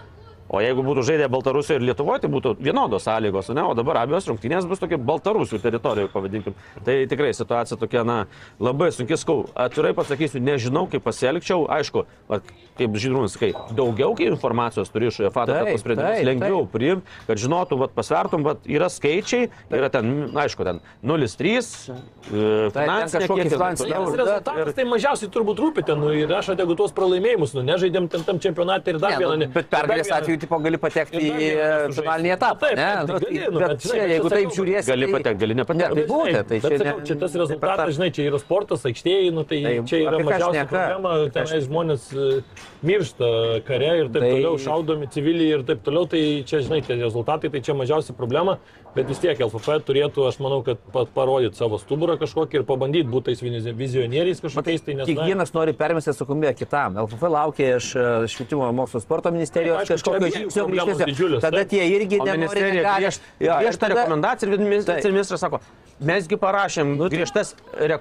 O 0.48 0.62
jeigu 0.64 0.80
būtų 0.80 1.02
žaidę 1.04 1.26
Baltarusijoje 1.28 1.80
ir 1.82 1.86
Lietuvoje, 1.90 2.22
tai 2.24 2.30
būtų 2.32 2.54
vienodos 2.64 3.04
sąlygos, 3.04 3.50
ne? 3.52 3.62
o 3.68 3.74
dabar 3.76 3.98
abiejos 4.04 4.24
rungtynės 4.30 4.64
bus 4.68 4.80
tokia 4.80 4.96
Baltarusių 4.96 5.58
teritorija, 5.60 6.08
pavadinkim. 6.08 6.54
Tai 6.86 6.94
tikrai 7.10 7.34
situacija 7.36 7.76
tokia, 7.76 8.00
na, 8.08 8.22
labai 8.58 8.88
sunki, 8.96 9.18
skau. 9.20 9.42
Atvirai 9.52 9.92
pasakysiu, 9.96 10.40
nežinau, 10.40 10.86
kaip 10.88 11.04
pasielgčiau. 11.04 11.66
Aišku, 11.68 12.06
va, 12.32 12.40
kaip 12.78 12.96
žydrūnas 12.96 13.34
sakai, 13.36 13.50
daugiau 13.76 14.14
kai 14.16 14.30
informacijos 14.30 14.88
turi 14.94 15.10
iš 15.10 15.18
UEFA, 15.26 15.44
tada 15.50 15.66
Taip, 15.66 15.74
tos 15.76 15.84
sprendimus 15.84 16.16
taip, 16.16 16.28
lengviau 16.30 16.64
priimti, 16.72 17.18
kad 17.28 17.42
žinotų, 17.44 17.78
va, 17.82 17.90
pasvertum, 17.98 18.46
va, 18.46 18.56
yra 18.70 18.88
skaičiai, 18.92 19.50
yra 19.74 19.90
ten, 19.92 20.30
aišku, 20.32 20.64
ten 20.64 20.80
0,3, 21.04 21.92
e, 21.92 22.70
finansinė 22.72 23.20
kažkokie 23.20 23.42
kiek 23.42 23.50
ir 23.50 23.52
taip 23.52 23.58
finansiniai 23.58 23.92
toliau. 23.92 24.08
Tas 24.08 24.18
rezultatas 24.22 24.78
tai 24.78 24.88
mažiausiai 24.94 25.30
turbūt 25.34 25.60
rūpi 25.62 25.84
ten, 25.90 26.00
nu, 26.00 26.12
ir 26.16 26.32
aš 26.38 26.52
ategu 26.54 26.76
tuos 26.78 26.94
pralaimėjimus, 26.96 27.52
nu, 27.58 27.66
nežaidėm 27.68 28.08
ten 28.12 28.24
tam 28.24 28.40
čempionate 28.42 28.94
ir 28.94 29.00
dar 29.02 29.16
Ne, 29.16 29.20
vieną. 29.24 29.34
nu, 29.34 29.44
ne- 29.44 29.50
bet 29.58 29.68
pergalės 29.72 30.06
vieną- 30.08 30.37
atveju 30.38 30.46
tipo, 30.46 30.58
gali 30.62 30.78
patekti 30.78 31.18
į 31.18 31.48
e, 31.58 31.92
finalinį 31.96 32.30
etapą. 32.34 32.68
Taip, 32.68 32.76
ne? 32.78 32.88
taip, 33.06 33.08
tai 33.08 33.18
Nu, 33.18 33.18
gali, 33.18 33.52
nu, 33.52 33.60
bet 33.60 33.82
čia, 33.82 34.06
jeigu 34.12 34.30
taip 34.32 34.50
žiūrėsi, 34.54 34.88
Gali 34.88 35.06
tai- 35.06 35.12
patekti, 35.18 35.40
gali 35.42 35.54
Ne, 35.54 35.62
nepatekti. 35.62 35.94
tai 35.94 36.06
būtent, 36.08 36.48
tai 36.48 36.60
čia 36.60 36.78
ne- 36.78 37.04
čia 37.08 37.16
tas 37.20 37.34
ne- 37.34 37.40
rezultatas, 37.42 37.94
žinai, 37.98 38.10
čia 38.14 38.22
yra 38.30 38.38
sportas, 38.42 38.82
aikštėje, 38.88 39.32
nu, 39.32 39.44
tai, 39.44 39.62
Tai 39.68 39.74
čia 39.88 39.96
yra 40.06 40.18
mažiausia 40.24 40.64
problema, 40.68 41.30
tenai 41.34 41.60
žmonės 41.66 42.02
e, 42.14 42.42
miršta 42.82 43.28
kare 43.66 43.90
ir 44.04 44.08
taip 44.08 44.22
Tai- 44.22 44.32
toliau, 44.32 44.54
šaudomi 44.58 45.10
civiliai 45.10 45.58
ir 45.58 45.62
taip 45.68 45.82
toliau, 45.84 46.06
tai 46.08 46.22
čia, 46.46 46.60
žinai, 46.62 46.82
tie 46.86 46.96
rezultatai, 47.02 47.50
tai 47.50 47.60
čia 47.60 47.74
mažiausia 47.74 48.14
problema, 48.16 48.58
bet 48.96 49.08
vis 49.08 49.18
tiek 49.22 49.38
LFF 49.40 49.68
turėtų, 49.88 50.24
aš 50.28 50.38
manau, 50.42 50.60
kad 50.66 50.78
pa- 50.92 51.04
parodyti 51.14 51.56
savo 51.58 51.78
stuburą 51.78 52.16
kažkokį 52.20 52.60
ir 52.60 52.64
pabandyti 52.68 53.08
būti 53.08 53.30
tais 53.32 53.42
vizi- 53.44 53.74
vizionieriais 53.76 54.40
kažkokiais, 54.42 54.82
tai 54.86 54.94
nes... 54.94 55.04
na, 55.06 55.08
Kiekvienas 55.12 55.52
nori 55.54 55.72
permesti 55.76 56.10
atsakomybę 56.14 56.54
kitam. 56.58 56.96
LFF 57.04 57.22
laukia 57.30 57.76
iš 57.78 57.90
e, 57.96 58.06
švietimo 58.32 58.66
ir 58.68 58.74
mokslo 58.78 59.00
sporto 59.04 59.30
ministerijos 59.34 59.82
Aišku, 59.84 59.98
kažkokio 59.98 60.32
žingsnio 60.38 61.40
Tada 61.44 61.64
tie 61.64 61.84
irgi 61.94 62.18
O 62.20 62.24
nenori, 62.24 62.38
ministerija 62.46 62.74
negali. 62.74 63.04
griež, 63.04 63.20
Jo, 63.40 63.52
ir 63.52 63.66
griežtą 63.66 63.84
tada- 63.86 63.94
rekomendaciją 64.02 64.52
ir 64.52 65.12
ministras 65.12 65.40
sako, 65.40 65.60
mesgi 66.00 66.36
parašėm 66.38 66.96
griežtas 67.10 67.54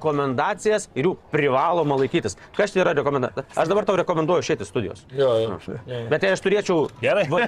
rekomendacijas 0.07 0.87
ir 0.95 1.07
jų 1.09 1.13
privaloma 1.33 1.97
laikytis. 1.99 2.35
Kas 2.57 2.71
tai 2.73 2.81
yra 2.83 2.93
rekomendacija? 2.97 3.43
Aš 3.57 3.67
dabar 3.71 3.85
tau 3.87 3.95
rekomenduoju 3.99 4.43
išėti 4.45 4.65
iš 4.65 4.69
studijos. 4.71 5.01
Jo, 5.17 5.29
jo. 5.41 5.57
Jo, 5.67 5.77
jo. 5.87 6.01
Bet 6.11 6.23
jei 6.23 6.31
aš 6.35 6.43
turėčiau 6.45 6.87
Gerai. 7.01 7.25
va, 7.31 7.47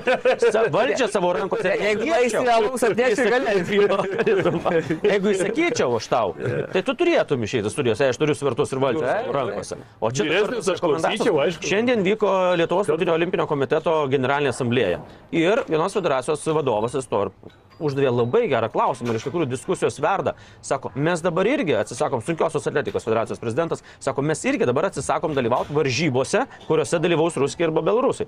valdžią 0.73 1.07
savo 1.13 1.33
rankose, 1.37 1.69
Jeigu 1.79 2.07
įsakyčiau- 2.07 2.23
eisi 2.23 2.53
alaus 2.55 2.83
atneši, 2.83 3.28
įsakyčiau- 3.29 5.03
Jeigu 5.11 5.31
įsakyčiau 5.33 5.95
aš 5.99 6.07
tau, 6.11 6.33
tai 6.73 6.81
tu 6.85 6.95
turėtum 6.99 7.45
išėti 7.47 7.69
iš 7.69 7.75
studijos, 7.77 8.01
aš 8.09 8.19
turiu 8.21 8.35
svertus 8.37 8.73
ir 8.75 8.81
valdžią 8.83 9.15
rankose. 9.35 9.77
O 10.01 10.11
čia 10.11 10.27
Vyresnis 10.29 10.69
aš 10.73 10.83
klausyčiau, 10.83 11.39
aišku. 11.45 11.69
Šiandien 11.69 12.03
vyko 12.05 12.33
Lietuvos 12.59 12.89
tautinio 12.89 13.15
olimpinio 13.17 13.47
komiteto 13.49 13.95
generalinė 14.11 14.53
asamblėja. 14.53 15.01
Ir 15.35 15.63
vienos 15.69 15.95
federacijos 15.97 16.45
vadovas 16.55 16.95
Istor 16.99 17.31
uždavė 17.79 18.09
labai 18.11 18.41
gerą 18.51 18.67
klausimą 18.73 19.13
ir 19.13 19.19
iš 19.21 19.29
tikrųjų 19.29 19.47
diskusijos 19.53 20.01
verda. 20.03 20.33
Sako, 20.59 20.91
mes 20.99 21.21
dabar 21.23 21.47
irgi 21.47 21.77
atsisakom, 21.79 22.19
sunkiosios 22.27 22.65
atletikos 22.67 23.05
federacijos 23.07 23.39
prezidentas, 23.39 23.85
sako, 24.03 24.25
mes 24.27 24.41
irgi 24.51 24.67
dabar 24.67 24.89
atsisakom 24.89 25.31
dalyvauti 25.37 25.71
varžybose, 25.77 26.41
kuriuose 26.67 26.99
dalyvaus 26.99 27.37
Rusija 27.39 27.69
arba 27.69 27.85
Belarusai. 27.87 28.27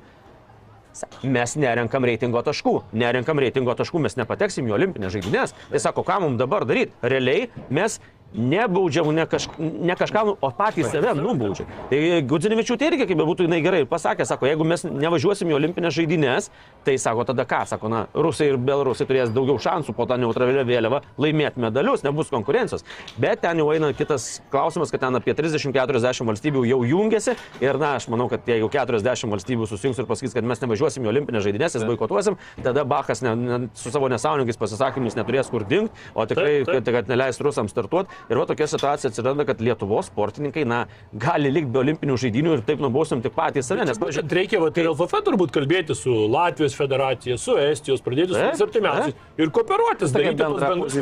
Mes 1.23 1.55
nerenkam 1.59 2.05
reitingo 2.07 2.41
taškų. 2.45 2.73
Nerenkam 2.97 3.39
reitingo 3.41 3.75
taškų, 3.77 4.01
mes 4.05 4.17
nepateksim 4.19 4.67
į 4.69 4.75
olimpinės 4.77 5.15
žaidynės. 5.15 5.55
Tai 5.71 5.83
sako, 5.83 6.05
ką 6.07 6.19
mums 6.25 6.39
dabar 6.41 6.65
daryti? 6.67 6.95
Realiai 7.01 7.47
mes 7.73 7.99
nebaudžiam, 8.33 9.09
ne, 9.15 9.25
kaž, 9.27 9.47
ne 9.59 9.95
kažką, 9.95 10.23
nu, 10.25 10.35
o 10.41 10.51
patys 10.55 10.91
save 10.91 11.13
nubaudžia. 11.17 11.65
Tai 11.89 11.99
Gudzinevičiūtė 12.29 12.91
irgi, 12.91 13.07
kaip 13.09 13.19
bebūtų, 13.19 13.47
jinai 13.47 13.61
gerai 13.63 13.81
pasakė, 13.89 14.25
sako, 14.27 14.47
jeigu 14.49 14.67
mes 14.67 14.85
nevažiuosim 14.87 15.51
į 15.51 15.57
olimpinės 15.57 15.95
žaidynės, 15.97 16.49
tai 16.87 16.95
sako, 17.01 17.25
tada 17.27 17.45
ką, 17.49 17.63
sako, 17.69 17.91
na, 17.91 18.05
rusai 18.15 18.51
ir 18.51 18.59
belarusai 18.61 19.07
turės 19.09 19.33
daugiau 19.35 19.59
šansų 19.61 19.95
po 19.97 20.07
tą 20.09 20.17
neutralią 20.21 20.63
vėliavą 20.67 21.01
laimėti 21.21 21.61
medalius, 21.61 22.05
nebus 22.05 22.31
konkurencijos. 22.33 22.85
Bet 23.21 23.43
ten 23.43 23.59
jau 23.61 23.67
eina 23.73 23.91
kitas 23.97 24.39
klausimas, 24.53 24.93
kad 24.93 25.03
ten 25.03 25.19
apie 25.19 25.35
30-40 25.37 26.27
valstybių 26.31 26.65
jau 26.69 26.81
jungiasi 26.87 27.35
ir, 27.61 27.81
na, 27.81 27.95
aš 27.99 28.07
manau, 28.13 28.29
kad 28.31 28.47
jeigu 28.47 28.71
40 28.71 29.31
valstybių 29.35 29.67
susijungs 29.69 29.99
ir 30.01 30.09
pasakys, 30.09 30.35
kad 30.37 30.47
mes 30.47 30.63
nevažiuosim 30.63 31.05
į 31.05 31.11
olimpinės 31.11 31.45
žaidynės, 31.47 31.77
jas 31.77 31.87
boikotuosim, 31.87 32.39
tada 32.63 32.85
Bachas 32.87 33.21
ne, 33.25 33.35
ne, 33.35 33.59
su 33.77 33.91
savo 33.93 34.09
nesąmoningais 34.11 34.59
pasisakymais 34.59 35.17
neturės 35.19 35.51
kur 35.51 35.65
dingti, 35.67 35.93
o 36.15 36.25
tikrai, 36.29 36.61
Taip, 36.61 36.67
taip. 36.67 36.85
kad, 36.85 36.93
kad 37.01 37.11
neleis 37.11 37.39
rusams 37.43 37.73
startuoti. 37.73 38.20
Ir 38.29 38.37
va 38.37 38.45
tokia 38.45 38.67
situacija 38.67 39.09
atsiranda, 39.11 39.45
kad 39.47 39.61
Lietuvos 39.61 40.05
sportininkai, 40.11 40.65
na, 40.67 40.85
gali 41.13 41.49
likti 41.51 41.71
be 41.71 41.79
olimpinių 41.81 42.17
žaidynių 42.21 42.53
ir 42.57 42.61
taip 42.67 42.79
nubausim 42.83 43.21
tik 43.23 43.33
patys 43.35 43.65
save. 43.71 43.85
Nes, 43.85 43.97
Kad 44.21 44.31
reikia, 44.37 44.59
va, 44.61 44.69
tai 44.71 44.83
LFF 44.85 45.21
turbūt 45.25 45.51
kalbėti 45.55 45.95
su 45.97 46.11
Latvijos 46.31 46.75
federacija, 46.77 47.37
su 47.37 47.55
Estijos, 47.57 48.01
pradėti 48.05 48.35
su 48.57 48.65
artimiausiais 48.67 49.15
ir 49.41 49.49
kooperuotis, 49.49 50.11
daryti 50.13 50.35
bendrus 50.37 50.61
sprendimus. 50.61 50.93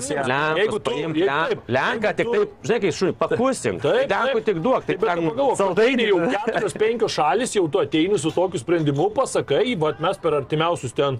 Lenką 1.67 2.13
tik 2.15 2.31
taip, 2.33 2.53
žinai, 2.63 2.79
kai 2.85 2.91
šunį, 2.99 3.13
pakusink. 3.19 3.81
Taip, 3.83 4.09
Lenkų 4.29 4.43
tik 4.45 4.61
duok, 4.63 4.85
tai 4.85 4.95
ten 4.97 5.25
saldainiai 5.59 6.07
jau 6.09 6.19
keturios, 6.33 6.73
penkios 6.79 7.11
šalis, 7.17 7.55
jau 7.57 7.65
tu 7.71 7.79
ateini 7.83 8.19
su 8.19 8.31
tokiu 8.31 8.59
sprendimu, 8.61 9.09
pasakai, 9.15 9.75
va, 9.79 9.93
mes 9.99 10.17
per 10.21 10.37
artimiausius 10.39 10.93
ten 10.95 11.19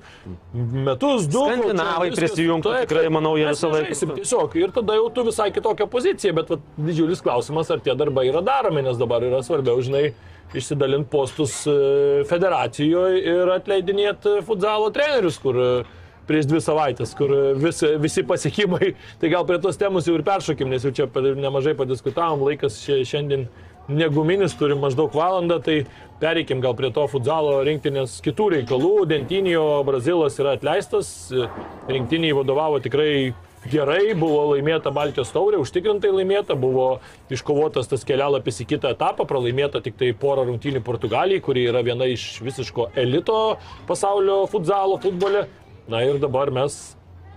metus, 0.53 1.27
du. 1.27 1.43
Skandinavai 1.49 2.09
prisijungtų, 2.15 2.73
tikrai, 2.85 3.05
manau, 3.13 3.35
jie 3.39 3.47
visą 3.49 3.69
laiką- 3.73 4.15
Tiesiog, 4.19 4.55
ir 4.61 4.71
tada 4.75 4.93
jau 4.97 5.09
tu 5.13 5.23
visai 5.23 5.49
kitokią 5.51 5.88
poziciją, 5.91 6.33
bet 6.37 6.51
va, 6.53 6.59
didžiulis 6.77 7.23
klausimas, 7.25 7.71
ar 7.73 7.83
tie 7.83 7.95
darbai 7.97 8.27
yra 8.29 8.43
daromi, 8.45 8.83
nes 8.85 8.99
dabar 8.99 9.25
yra 9.25 9.41
svarbiau, 9.45 9.81
žinai, 9.85 10.09
išsidalinti 10.53 11.09
postus 11.11 11.61
e, 11.69 11.77
federacijoje 12.29 13.21
ir 13.21 13.51
atleidinėti 13.53 14.39
futzalo 14.47 14.89
trenerius, 14.93 15.37
kur 15.41 15.59
e, 15.61 15.71
prieš 16.29 16.49
dvi 16.49 16.61
savaitės, 16.63 17.15
kur 17.17 17.33
e, 17.33 17.41
visi, 18.01 18.25
pasiekimai, 18.25 18.93
tai 19.21 19.33
gal 19.33 19.45
prie 19.49 19.59
tos 19.61 19.77
temos 19.81 20.09
jau 20.09 20.17
ir 20.17 20.25
peršokim, 20.25 20.69
nes 20.69 20.85
jau 20.85 20.93
čia 20.95 21.09
nemažai 21.37 21.75
padiskutavom, 21.77 22.45
laikas 22.49 22.81
šia- 22.85 23.03
šiandien 23.05 23.47
neguminis, 23.89 24.53
turim 24.57 24.81
maždaug 24.83 25.13
valandą, 25.17 25.57
tai 25.65 25.79
pereikim 26.21 26.61
gal 26.61 26.75
prie 26.77 26.91
to 26.93 27.07
futzalo 27.09 27.59
rinktinės 27.65 28.19
kitų 28.25 28.49
reikalų. 28.57 28.93
Dentinijo 29.09 29.83
Brazilas 29.87 30.37
yra 30.41 30.55
atleistas, 30.57 31.11
e, 31.33 31.49
rinktiniai 31.89 32.35
vadovavo 32.37 32.81
tikrai 32.83 33.33
gerai, 33.67 34.13
buvo 34.17 34.53
laimėta 34.53 34.91
Baltijos 34.95 35.33
taurė, 35.33 35.59
užtikrintai 35.63 36.11
laimėta, 36.13 36.55
buvo 36.59 36.99
iškovotas 37.33 37.89
tas 37.91 38.05
kelialapis 38.07 38.61
į 38.63 38.69
kitą 38.75 38.93
etapą, 38.95 39.25
pralaimėta 39.29 39.81
tik 39.83 39.97
tai 39.99 40.13
porą 40.17 40.45
rungtynių 40.47 40.83
Portugalijai, 40.85 41.43
kuri 41.43 41.65
yra 41.71 41.83
viena 41.85 42.07
iš 42.09 42.39
visiško 42.45 42.91
elito 42.99 43.57
pasaulio 43.89 44.45
futzalo 44.51 44.99
futbole. 45.01 45.47
Na 45.89 46.03
ir 46.05 46.19
dabar 46.21 46.51
mes 46.53 46.77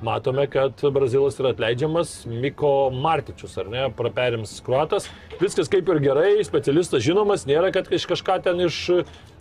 matome, 0.02 0.46
kad 0.50 0.82
Brazilas 0.92 1.38
yra 1.40 1.52
atleidžiamas, 1.54 2.24
Miko 2.26 2.90
Martičius, 2.92 3.54
ar 3.62 3.70
ne, 3.72 3.86
praperims 3.96 4.58
kruatas. 4.66 5.08
Viskas 5.40 5.70
kaip 5.72 5.88
ir 5.88 6.02
gerai, 6.02 6.32
specialistas 6.46 7.04
žinomas, 7.06 7.46
nėra, 7.48 7.72
kad 7.74 7.90
iš 7.94 8.08
kažką 8.10 8.40
ten 8.44 8.60
iš 8.66 8.82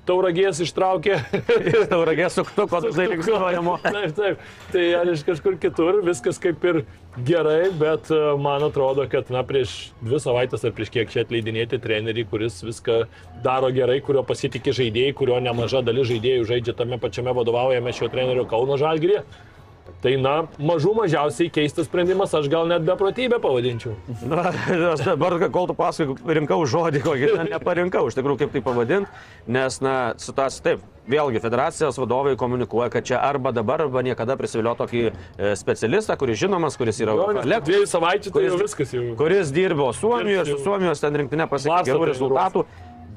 tauragės 0.07 0.61
ištraukė. 0.65 1.19
tauragės 1.91 2.37
suktuko, 2.39 2.81
tai 2.87 3.07
linksniuojamo. 3.11 3.77
Taip, 3.85 4.15
taip. 4.17 4.49
Tai 4.73 4.85
ar 5.01 5.11
iš 5.11 5.23
kažkur 5.27 5.57
kitur 5.61 6.01
viskas 6.05 6.41
kaip 6.41 6.63
ir 6.69 6.81
gerai, 7.27 7.69
bet 7.77 8.09
e, 8.13 8.19
man 8.41 8.65
atrodo, 8.67 9.05
kad 9.11 9.29
na, 9.33 9.43
prieš 9.47 9.91
dvi 10.01 10.21
savaitės 10.23 10.65
ar 10.67 10.75
prieš 10.75 10.93
kiek 10.95 11.11
čia 11.11 11.25
atleidinėti 11.25 11.81
trenerį, 11.83 12.25
kuris 12.31 12.61
viską 12.65 13.03
daro 13.45 13.71
gerai, 13.75 13.99
kurio 14.05 14.23
pasitikė 14.27 14.73
žaidėjai, 14.81 15.15
kurio 15.17 15.39
nemaža 15.43 15.83
dalis 15.85 16.09
žaidėjų 16.11 16.49
žaidžia 16.53 16.77
tame 16.77 16.99
pačiame 17.01 17.35
vadovaujame 17.37 17.93
šio 17.95 18.11
trenerio 18.13 18.47
Kauno 18.49 18.79
Žalgirė. 18.81 19.25
Tai 20.01 20.11
na, 20.17 20.31
mažų 20.57 20.95
mažiausiai 20.97 21.51
keistas 21.53 21.85
sprendimas, 21.85 22.31
aš 22.33 22.47
gal 22.49 22.65
net 22.69 22.81
beprotybę 22.87 23.37
pavadinčiau. 23.43 23.91
Na, 24.25 24.47
aš 24.95 25.03
dabar, 25.05 25.35
kol 25.53 25.67
tu 25.69 25.75
pasakai, 25.77 26.15
rinkau 26.39 26.63
žodį, 26.65 27.01
kokį 27.05 27.29
ten 27.35 27.51
neparinkau, 27.53 28.07
iš 28.09 28.17
tikrųjų, 28.17 28.39
kaip 28.41 28.55
tai 28.55 28.63
pavadinti, 28.65 29.21
nes, 29.53 29.77
na, 29.85 29.95
situacija 30.17 30.65
taip. 30.71 30.87
Vėlgi, 31.11 31.39
federacijos 31.41 31.97
vadovai 31.97 32.35
komunikuoja, 32.37 32.91
kad 32.93 33.05
čia 33.09 33.17
arba 33.25 33.49
dabar, 33.53 33.81
arba 33.87 34.03
niekada 34.05 34.35
prisivilio 34.37 34.75
tokį 34.77 34.99
e, 35.09 35.53
specialistą, 35.57 36.13
kuris 36.21 36.37
žinomas, 36.39 36.77
kuris 36.77 37.01
yra 37.01 37.15
Lek- 37.41 37.65
dviejų 37.65 37.87
savaičių 37.89 38.33
tai 38.35 38.43
jau 38.45 38.59
viskas 38.61 38.93
jau. 38.93 39.07
kuris 39.19 39.49
dirbo 39.53 39.89
Suomijoje, 39.97 40.45
su. 40.53 40.59
Suomijos 40.65 41.01
ten 41.01 41.17
rinktinė 41.23 41.49
pasiekė 41.51 41.89
gerų 41.89 42.05
rezultatų, 42.13 42.63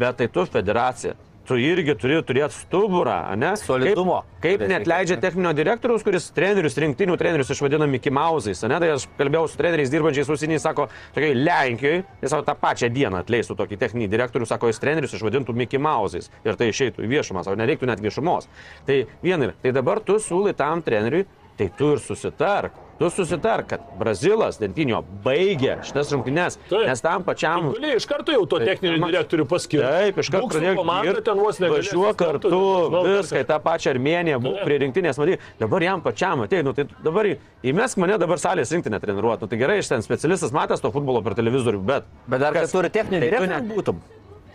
bet 0.01 0.17
tai 0.21 0.29
tu 0.33 0.47
federacija. 0.49 1.13
Tu 1.45 1.59
irgi 1.61 1.93
turi 2.01 2.17
turėti 2.25 2.57
stuburą, 2.57 3.19
ne? 3.37 3.51
Solidumo. 3.61 4.23
Kaip, 4.41 4.63
kaip 4.63 4.71
net 4.71 4.87
leidžia 4.89 5.19
techninio 5.21 5.51
direktoriaus, 5.57 6.05
kuris 6.07 6.31
trenerius, 6.33 6.79
rinktinių 6.81 7.19
trenerius 7.21 7.53
išvadina 7.53 7.85
Mickey 7.91 8.13
Mause'ais, 8.15 8.63
ne? 8.71 8.79
Tai 8.81 8.89
aš 8.95 9.05
kalbėjau 9.19 9.51
su 9.53 9.61
treneriais 9.61 9.93
dirbančiais 9.93 10.31
užsieniai, 10.33 10.63
sako, 10.63 10.87
tokiai 11.17 11.37
Lenkijoje, 11.37 12.05
jis 12.23 12.33
savo 12.33 12.47
tą 12.49 12.57
pačią 12.63 12.89
dieną 12.95 13.21
atleistų 13.21 13.59
tokį 13.61 13.81
techninį 13.83 14.09
direktorių, 14.15 14.49
sako, 14.49 14.73
jis 14.73 14.81
trenerius 14.81 15.17
išvadintų 15.19 15.57
Mickey 15.61 15.83
Mause'ais 15.83 16.31
ir 16.49 16.61
tai 16.61 16.71
išeitų 16.73 17.05
į 17.05 17.13
viešumą, 17.13 17.45
o 17.45 17.59
nereiktų 17.61 17.93
net 17.93 18.01
viešumos. 18.05 18.49
Tai 18.89 19.03
viena 19.25 19.51
ir, 19.51 19.59
tai 19.61 19.77
dabar 19.77 20.01
tu 20.01 20.17
siūlai 20.17 20.57
tam 20.57 20.81
treneriui, 20.87 21.27
tai 21.61 21.69
tu 21.77 21.93
ir 21.93 22.01
susitark. 22.01 22.84
Tu 22.99 23.09
susitark, 23.11 23.67
kad 23.67 23.81
Brazilas 23.99 24.55
Dentinio 24.61 25.01
baigė 25.25 25.81
šitas 25.83 26.13
rungtynes, 26.15 26.59
Taip. 26.71 26.85
nes 26.87 27.01
tam 27.03 27.25
pačiam 27.27 27.73
Gali 27.75 27.97
iš 27.99 28.07
karto 28.07 28.31
jau 28.31 28.45
to 28.47 28.61
techninio 28.63 29.01
ma- 29.03 29.09
direktorių 29.11 29.47
paskirti. 29.51 29.83
Taip, 29.83 30.21
iš 30.23 30.31
karto 30.31 30.47
Būk 30.47 30.53
su 30.55 30.61
pradėk 30.61 30.79
komanda, 30.79 31.09
dirbt, 31.11 31.25
ten 31.27 31.43
vos 31.43 31.59
iš 31.59 31.91
karto, 31.91 32.15
kartu, 32.23 32.53
nežinau, 32.55 33.03
viską, 33.19 33.43
į 33.43 33.49
tą 33.51 33.59
pačią 33.67 33.95
Armėniją, 33.97 34.39
būk 34.47 34.55
Taip. 34.61 34.65
prie 34.71 34.79
rinktinės, 34.85 35.19
matai, 35.19 35.39
dabar 35.59 35.83
jam 35.89 36.01
pačiam 36.07 36.45
atei, 36.47 36.63
nu, 36.63 36.73
tai 36.73 36.87
dabar 37.03 37.25
į- 37.33 37.37
įmesk 37.73 37.99
mane 37.99 38.19
dabar 38.23 38.39
salės 38.39 38.71
rinktinę 38.71 39.01
treniruoti, 39.03 39.43
nu, 39.43 39.49
tai 39.51 39.59
gerai, 39.59 39.79
iš 39.83 39.89
ten 39.91 40.03
specialistas 40.07 40.55
matęs 40.55 40.81
to 40.81 40.93
futbolo 40.95 41.21
per 41.27 41.35
televizorių, 41.35 41.83
bet... 41.85 42.05
Bet 42.31 42.41
dar 42.47 42.53
kad 42.55 42.63
Kas? 42.69 42.73
turi 42.79 42.91
techninį 42.95 43.21
Tai 43.27 43.31
direktorių 43.31 43.59
ne- 43.59 43.75
būtum. 43.75 43.99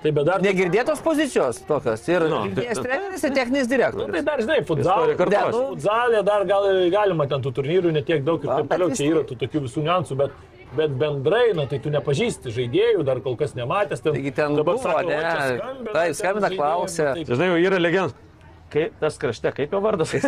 Tai 0.04 0.12
bet 0.16 0.26
dar... 0.30 0.40
Negirdėtos 0.40 1.02
pozicijos 1.04 1.58
tokios. 1.68 2.04
Ir 2.08 2.24
Nu, 2.32 2.38
rinktinės 2.46 2.78
tai- 2.80 2.84
treneris 2.86 3.24
ir 3.28 3.34
techninis 3.36 3.66
Nu, 3.66 3.70
tai 3.70 3.78
direktorius. 3.78 4.24
dar, 4.30 4.40
žinai, 4.46 4.60
Istorija 4.64 5.18
kartojasi. 5.20 5.52
futzalė, 5.52 5.74
futzalė 5.74 6.22
dar 6.30 6.46
gal 6.48 6.68
galima 6.94 7.28
ten 7.28 7.42
tų 7.44 7.52
turnyrų 7.58 7.92
netiek 7.98 8.24
daug 8.24 8.40
ir 8.44 8.50
taip 8.54 8.70
toliau, 8.72 8.90
čia 8.96 9.04
tiek. 9.04 9.12
yra 9.12 9.24
tų 9.28 9.36
tokių 9.44 9.62
visų 9.66 9.84
niuansų, 9.84 10.16
bet, 10.22 10.32
bet 10.78 10.96
bendrai, 11.02 11.54
na 11.58 11.66
tai 11.66 11.80
tu 11.84 11.90
nepažįsti 11.92 12.48
žaidėjų, 12.56 13.04
dar 13.04 13.20
kol 13.20 13.36
kas 13.36 13.56
nematęs. 13.60 14.00
Ten, 14.06 14.14
Taigi 14.14 14.32
ten 14.32 14.56
dabar 14.56 14.76
buvo, 14.80 14.84
sako, 14.88 15.10
ne? 15.10 15.20
skambina, 15.60 15.92
Taip, 16.00 16.16
skambina, 16.16 16.50
klausia. 16.56 17.10
nu, 17.16 17.26
tai- 17.26 17.36
Žinai, 17.36 17.48
jau 17.50 17.60
yra 17.72 17.80
legendas. 17.84 18.14
Kaip 18.70 19.00
tas 19.02 19.16
krašte, 19.18 19.50
kaip 19.58 19.72
jo 19.74 19.80
vardas? 19.82 20.12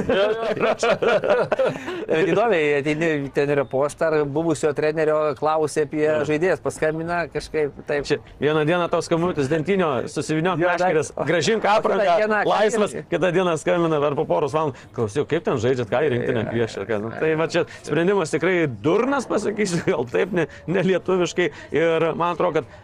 Įdomiai, 2.32 2.80
ateini 2.80 3.10
trenerio 3.36 3.66
postą, 3.70 4.10
ar 4.10 4.26
buvusio 4.26 4.72
trenerio 4.78 5.18
klausė 5.38 5.86
apie 5.86 6.08
žaidėjas, 6.28 6.62
paskambina 6.64 7.22
kažkaip 7.32 7.76
taip. 7.88 8.08
Čia 8.10 8.18
vieną 8.42 8.64
dieną 8.68 8.88
tos 8.92 9.06
skambutis 9.10 9.50
dentinio 9.52 9.92
susivinio 10.12 10.56
meškerės, 10.60 11.14
gražink 11.30 11.68
aprangą, 11.70 12.42
laisvas, 12.50 12.96
kitą- 13.12 13.32
dieną 13.36 13.56
skambina 13.62 14.02
ar 14.02 14.18
po 14.18 14.26
poros 14.30 14.56
valandų. 14.58 14.88
Klausiau, 14.98 15.28
kaip 15.30 15.46
ten 15.48 15.62
žaidžiat, 15.62 15.92
ką 15.92 16.04
į 16.08 16.14
rinktinę 16.16 16.46
kviešia. 16.50 16.88
Nu, 17.02 17.14
tai 17.14 17.34
va 17.40 17.48
čia 17.52 17.66
sprendimas 17.86 18.34
tikrai 18.34 18.66
durnas, 18.68 19.30
pasakysiu, 19.30 19.84
gal 19.86 20.08
taip, 20.10 20.34
ne, 20.36 20.48
nelietuviškai. 20.72 21.52
Ir 21.78 22.10
man 22.18 22.34
atrodo, 22.36 22.62
kad 22.62 22.81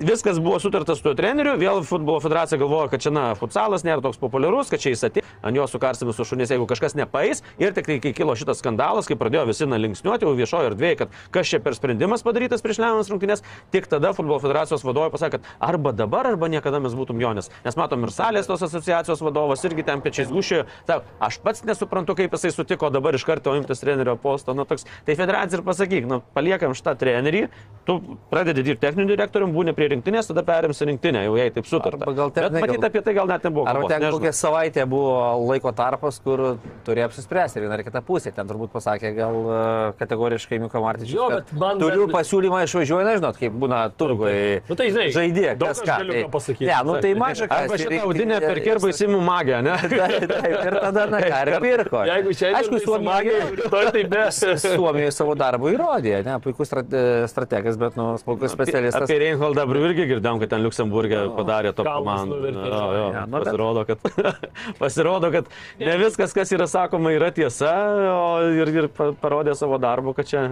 Viskas 0.00 0.40
buvo 0.40 0.58
sutarta 0.58 0.94
su 0.96 1.02
tuo 1.04 1.12
treneriu, 1.12 1.58
vėl 1.60 1.82
futbolo 1.84 2.22
federacija 2.24 2.56
galvoja, 2.56 2.86
kad 2.88 3.02
čia, 3.04 3.10
na, 3.12 3.24
futsalas 3.36 3.82
nėra 3.84 4.00
toks 4.00 4.16
populiarus, 4.16 4.70
kad 4.72 4.80
čia 4.80 4.94
jis 4.94 5.02
atėjo, 5.10 5.24
ant 5.44 5.58
jo 5.58 5.66
sukarstami 5.68 6.14
su 6.16 6.24
šunės, 6.24 6.54
jeigu 6.54 6.64
kažkas 6.70 6.94
nepais. 6.96 7.42
Ir 7.60 7.74
tik 7.76 7.84
tai, 7.84 7.98
kai 8.00 8.14
kilo 8.16 8.32
šitas 8.32 8.62
skandalas, 8.62 9.04
kai 9.10 9.18
pradėjo 9.20 9.42
visi 9.50 9.68
na 9.68 9.76
linksniuoti 9.76 10.24
jau 10.24 10.32
viešojo 10.38 10.70
erdvėje, 10.70 10.96
kad 11.02 11.18
kas 11.36 11.52
čia 11.52 11.60
per 11.60 11.76
sprendimas 11.76 12.24
padarytas 12.24 12.64
prieš 12.64 12.80
lemiamas 12.80 13.10
rungtynės, 13.12 13.44
tik 13.76 13.90
tada 13.92 14.14
futbolo 14.16 14.38
federacijos 14.40 14.86
vadovai 14.88 15.10
pasakė, 15.12 15.36
kad 15.36 15.68
arba 15.68 15.92
dabar, 15.92 16.30
arba 16.32 16.48
niekada 16.48 16.80
mes 16.80 16.96
būtum 16.96 17.20
Jonis. 17.20 17.52
Nes 17.68 17.76
matom 17.76 18.08
ir 18.08 18.14
salės 18.16 18.48
tos 18.48 18.64
asociacijos 18.64 19.20
vadovas 19.20 19.66
irgi 19.68 19.84
ten 19.84 20.00
pečiais 20.00 20.32
gušėjo. 20.32 20.64
Ta, 20.88 21.02
aš 21.20 21.42
pats 21.44 21.60
nesuprantu, 21.68 22.16
kaip 22.16 22.38
jisai 22.38 22.54
sutiko 22.56 22.88
dabar 22.88 23.20
iš 23.20 23.28
karto 23.28 23.52
imtis 23.60 23.84
trenerio 23.84 24.16
posto. 24.16 24.56
Nu, 24.56 24.64
toks, 24.64 24.88
tai 25.04 25.20
federacija 25.20 25.60
ir 25.60 25.66
pasakyk, 25.68 26.08
nu, 26.08 26.22
paliekam 26.32 26.72
šitą 26.72 26.96
trenerį, 27.04 27.46
tu 27.84 28.00
pradedi 28.32 28.64
dirbti 28.64 28.86
techniniu 28.88 29.12
direktoriumi, 29.12 29.52
būni 29.52 29.76
prie 29.76 29.89
rinktinės, 29.92 30.28
tada 30.30 30.42
perimsi 30.46 30.86
rinktinę, 30.88 31.24
jau 31.26 31.34
jai 31.38 31.48
taip 31.54 31.66
sutarta. 31.68 32.00
Arba 32.00 32.12
gal 32.18 32.30
ten, 32.34 32.46
Bet 32.52 32.62
matyt, 32.64 32.76
gal- 32.80 32.88
apie 32.90 33.02
tai 33.06 33.14
gal 33.18 33.26
net 33.30 33.42
nebuvo. 33.46 33.64
Kalbos, 33.66 33.88
ten 33.92 34.00
nežinau. 34.02 34.18
kokią 34.20 34.32
savaitę 34.40 34.86
buvo 34.90 35.12
laiko 35.50 35.72
tarpas, 35.76 36.18
kur 36.24 36.56
turėjo 36.86 37.08
apsispręsti 37.10 37.60
viena 37.64 37.74
ar 37.78 37.82
kita 37.86 38.02
pusė. 38.06 38.32
Ten 38.34 38.46
turbūt 38.48 38.70
pasakė 38.74 39.12
gal 39.16 39.34
e, 39.34 39.92
kategoriškai 40.00 40.58
Miko 40.62 40.80
Martičius. 40.84 41.14
Jo, 41.18 41.28
bet 41.34 41.52
man 41.52 41.78
Turiu 41.82 42.06
dar- 42.06 42.14
pasiūlymą 42.20 42.62
išvažiuoju, 42.68 43.04
na 43.08 43.16
žinot, 43.18 43.36
kaip 43.40 43.52
būna 43.52 43.80
turgoje. 43.96 44.62
Nu, 44.68 44.74
tai 44.78 44.90
žinai, 44.90 45.08
žaidė, 45.14 45.46
daug 45.58 45.74
kas 45.74 45.80
ką. 45.82 45.98
galiu 46.04 46.12
tai- 46.16 46.30
pasakyti. 46.30 46.66
Ne, 46.70 46.78
nu 46.84 46.98
tai 47.00 47.14
maža 47.14 47.48
ką. 47.50 47.60
Arba 47.64 47.76
šitą 47.80 48.00
audinę 48.06 48.40
per 48.40 48.60
kirba 48.64 48.88
įsimu 48.94 49.20
magiją, 49.24 49.62
ne? 49.66 49.76
Taip, 50.30 50.58
ir 50.66 50.74
tada, 50.80 51.06
na, 51.10 51.20
ką, 51.20 51.40
ir 51.46 51.60
pirko. 51.66 52.04
Jeigu 52.08 52.34
šiandien 52.34 52.58
Aišku, 52.60 52.70
tai 52.70 52.80
su 52.80 52.90
Suomija, 52.90 53.40
tai. 53.70 54.50
Suomijoje 54.60 55.12
savo 55.14 55.34
darbą 55.38 55.70
įrodė, 55.74 56.20
ne, 56.26 56.36
puikus 56.44 56.68
strate, 56.70 57.00
strategas, 57.30 57.76
bet, 57.80 57.96
nu, 57.98 58.12
puikus 58.24 58.52
specialistas. 58.54 59.06
Apie 59.08 59.18
Reinholdą 59.22 59.64
Brų 59.70 59.79
irgi 59.86 60.06
girdėjom, 60.10 60.40
kad 60.42 60.50
ten 60.54 60.62
Liuksemburgė 60.64 61.20
padarė 61.36 61.72
to 61.76 61.84
kalnus 61.86 62.24
komandą. 62.24 62.52
Jo, 62.70 62.82
jo, 62.96 63.06
Ja, 63.14 63.24
nu, 63.26 63.38
pasirodo, 63.40 63.84
kad, 63.88 63.98
pasirodo, 64.82 65.30
kad 65.32 65.44
ne 65.80 65.96
viskas, 66.00 66.32
kas 66.36 66.52
yra 66.54 66.66
sakoma, 66.70 67.12
yra 67.14 67.30
tiesa, 67.34 67.70
o 68.14 68.40
ir, 68.54 68.68
ir 68.82 68.88
pa- 68.94 69.10
parodė 69.20 69.54
savo 69.58 69.78
darbu, 69.82 70.14
kad 70.16 70.26
čia 70.30 70.42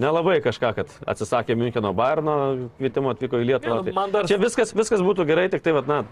nelabai 0.00 0.38
kažką, 0.44 0.72
kad 0.80 0.92
atsisakė 1.08 1.56
Müncheno 1.58 1.92
Bayerno 1.96 2.36
kvietimo 2.78 3.12
atvyko 3.14 3.40
į 3.42 3.48
Lietuvą. 3.52 3.80
Ne, 3.84 3.92
nu, 3.92 3.96
Tai 3.96 4.10
dar- 4.16 4.26
Čia 4.30 4.38
viskas, 4.42 4.72
viskas 4.76 5.00
būtų 5.04 5.26
gerai, 5.28 5.48
tik 5.52 5.62
tai, 5.62 5.72
vat, 5.76 5.86
na, 5.90 6.02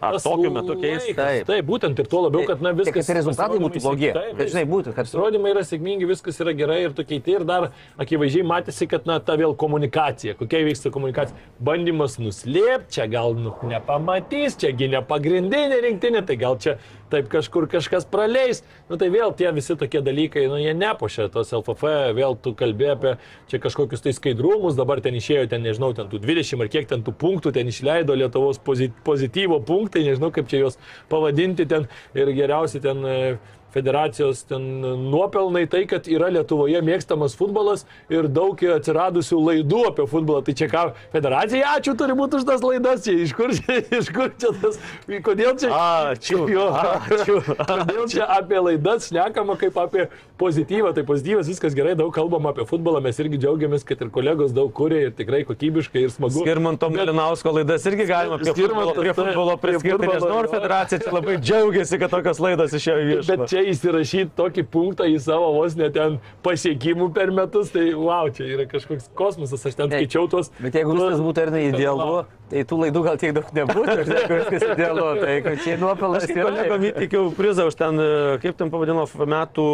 ar 0.00 0.18
tokiu 0.22 0.50
metu 0.54 0.76
keista. 0.80 1.12
laikas. 1.12 1.16
Taip. 1.16 1.46
Taip, 1.50 1.66
būtent 1.66 1.98
ir 2.02 2.06
tuo 2.10 2.22
labiau, 2.26 2.46
kad 2.46 2.62
na, 2.62 2.70
Tik, 2.74 2.84
viskas. 2.84 3.06
kad 3.06 3.16
rezultatai 3.20 3.58
būtų 3.62 3.82
blogi. 3.82 4.12
Taip, 4.16 4.36
Bet, 4.36 4.50
žinai, 4.52 4.64
būtų, 4.68 4.92
kad 4.96 5.06
Pasirodymai 5.06 5.52
yra 5.54 5.60
sėkmingi, 5.64 6.06
viskas 6.10 6.40
yra 6.42 6.52
gerai 6.52 6.80
ir 6.84 6.92
tu 6.92 7.04
keiti 7.06 7.30
ir 7.38 7.44
dar 7.46 7.70
akivaizdžiai 8.02 8.42
matėsi, 8.46 8.88
kad 8.90 9.06
na, 9.06 9.18
ta 9.22 9.36
vėl 9.38 9.54
komunikacija, 9.56 10.34
kokia 10.36 10.64
vyksta 10.66 10.90
komunikacija. 10.90 11.36
Bandymas 11.62 11.95
nuslėpti, 12.20 12.98
čia 12.98 13.06
gal 13.10 13.32
nu, 13.38 13.54
nepamatys, 13.66 14.58
čiagi 14.60 14.90
ne 14.92 15.00
pagrindinė 15.06 15.80
rinktinė, 15.82 16.20
tai 16.28 16.36
gal 16.40 16.58
čia 16.60 16.76
taip 17.10 17.30
kažkur 17.32 17.68
kažkas 17.70 18.06
praleis. 18.10 18.62
Nu 18.90 18.98
tai 19.00 19.08
vėl 19.14 19.32
tie 19.38 19.48
visi 19.56 19.76
tokie 19.78 20.02
dalykai, 20.04 20.44
nu 20.50 20.58
jie 20.60 20.74
nepošia 20.76 21.28
tos 21.32 21.54
LFF, 21.56 22.12
vėl 22.18 22.36
tu 22.42 22.52
kalbė 22.58 22.92
apie 22.94 23.16
čia 23.50 23.60
kažkokius 23.62 24.04
tai 24.04 24.14
skaidrumus, 24.16 24.78
dabar 24.78 25.00
ten 25.04 25.16
išėjo, 25.18 25.48
ten 25.50 25.64
nežinau, 25.66 25.92
ten 25.96 26.10
tų 26.12 26.20
20 26.22 26.62
ar 26.62 26.72
kiek 26.72 26.88
ten 26.90 27.04
tų 27.06 27.14
punktų 27.16 27.54
ten 27.56 27.70
išleido 27.72 28.16
Lietuvos 28.18 28.60
pozi- 28.62 28.92
pozityvo 29.06 29.60
punktai, 29.66 30.06
nežinau 30.06 30.32
kaip 30.34 30.50
čia 30.50 30.64
juos 30.64 30.80
pavadinti 31.12 31.66
ten 31.70 31.88
ir 32.14 32.32
geriausiai 32.36 32.82
ten 32.84 33.04
e, 33.06 33.18
federacijos 33.76 34.44
nuopelnai 34.50 35.66
tai, 35.70 35.84
kad 35.90 36.08
yra 36.10 36.30
Lietuvoje 36.32 36.80
mėgstamas 36.84 37.36
futbolas 37.38 37.84
ir 38.12 38.30
daug 38.32 38.56
atsiradusių 38.76 39.40
laidų 39.50 39.82
apie 39.92 40.08
futbolą. 40.10 40.42
Tai 40.46 40.56
čia 40.56 40.70
ką, 40.72 40.84
federacija, 41.14 41.76
ačiū 41.76 41.96
turi 41.98 42.16
būti 42.16 42.40
už 42.40 42.46
tas 42.48 42.64
laidas, 42.64 43.04
čia 43.04 43.16
iš 43.26 43.34
kur 43.36 43.52
čia, 43.56 43.80
iš 44.00 44.10
kur 44.16 44.32
čia 44.40 44.52
tas, 44.62 44.80
kodėl 45.26 45.56
čia... 45.60 45.72
Ačiū. 45.76 46.46
Jo, 46.50 46.68
Ačiū. 46.76 47.40
Kodėl 47.66 48.06
čia 48.12 48.26
apie 48.36 48.60
laidas 48.62 49.10
šnekama 49.10 49.56
kaip 49.60 49.76
apie 49.80 50.08
pozityvą, 50.40 50.92
tai 50.96 51.04
pozityvas 51.08 51.48
viskas 51.50 51.76
gerai, 51.76 51.94
daug 51.98 52.12
kalbama 52.14 52.52
apie 52.52 52.66
futbolą, 52.68 53.00
mes 53.04 53.18
irgi 53.22 53.40
džiaugiamės, 53.42 53.84
kad 53.88 54.02
ir 54.04 54.12
kolegos 54.14 54.54
daug 54.56 54.72
kuria 54.76 55.08
ir 55.08 55.14
tikrai 55.16 55.42
kokybiškai 55.48 56.04
ir 56.06 56.12
smagu. 56.12 56.42
Skirmanto 56.44 56.90
Malinausko 56.92 57.54
laidas 57.56 57.86
irgi 57.88 58.08
galima 58.08 58.38
prie 58.40 58.54
futbolo, 58.54 58.94
prie 58.96 59.12
taip, 59.12 59.20
futbolo 59.22 59.56
priskirti, 59.62 60.10
nežinau, 60.10 60.40
ar 60.42 60.48
jo. 60.48 60.52
federacija 60.56 61.14
labai 61.16 61.36
džiaugiasi, 61.40 62.00
kad 62.02 62.12
tokios 62.12 62.42
laidos 62.42 62.76
išėjo 62.76 63.06
viešumą. 63.10 63.28
Bet 63.32 63.52
čia 63.52 63.64
įsirašyti 63.72 64.32
tokį 64.38 64.64
punktą 64.72 65.06
į 65.10 65.18
savo 65.22 65.52
vos 65.56 65.76
net 65.78 65.94
ten 65.96 66.18
pasiekimų 66.46 67.10
per 67.16 67.32
metus, 67.34 67.72
tai 67.74 67.88
wow, 67.96 68.30
čia 68.34 68.48
yra 68.56 68.66
kažkoks 68.70 69.10
kosmosas, 69.18 69.64
aš 69.66 69.78
ten 69.78 69.92
skaičiau 69.92 70.28
tuos. 70.32 70.52
Bet 70.60 70.78
jeigu 70.78 70.94
viskas 70.96 71.22
būtų 71.24 71.46
ir 71.46 71.58
idealu, 71.70 72.20
tai 72.52 72.62
tų 72.68 72.80
laidų 72.84 73.02
gal 73.06 73.20
tiek 73.22 73.34
daug 73.36 73.50
nebūtų, 73.58 73.96
ir 74.04 74.12
jeigu 74.14 74.38
viskas 74.42 74.68
idealu, 74.70 75.08
tai 75.22 75.56
čia 75.64 75.76
nuopelnas 75.82 76.26
Aš 76.26 76.34
kolegom 76.36 76.86
įteikiau 76.90 77.34
prizą 77.36 77.66
už 77.70 77.78
ten, 77.78 78.00
kaip 78.42 78.56
ten 78.60 78.72
pavadino, 78.72 79.06
metų 79.36 79.66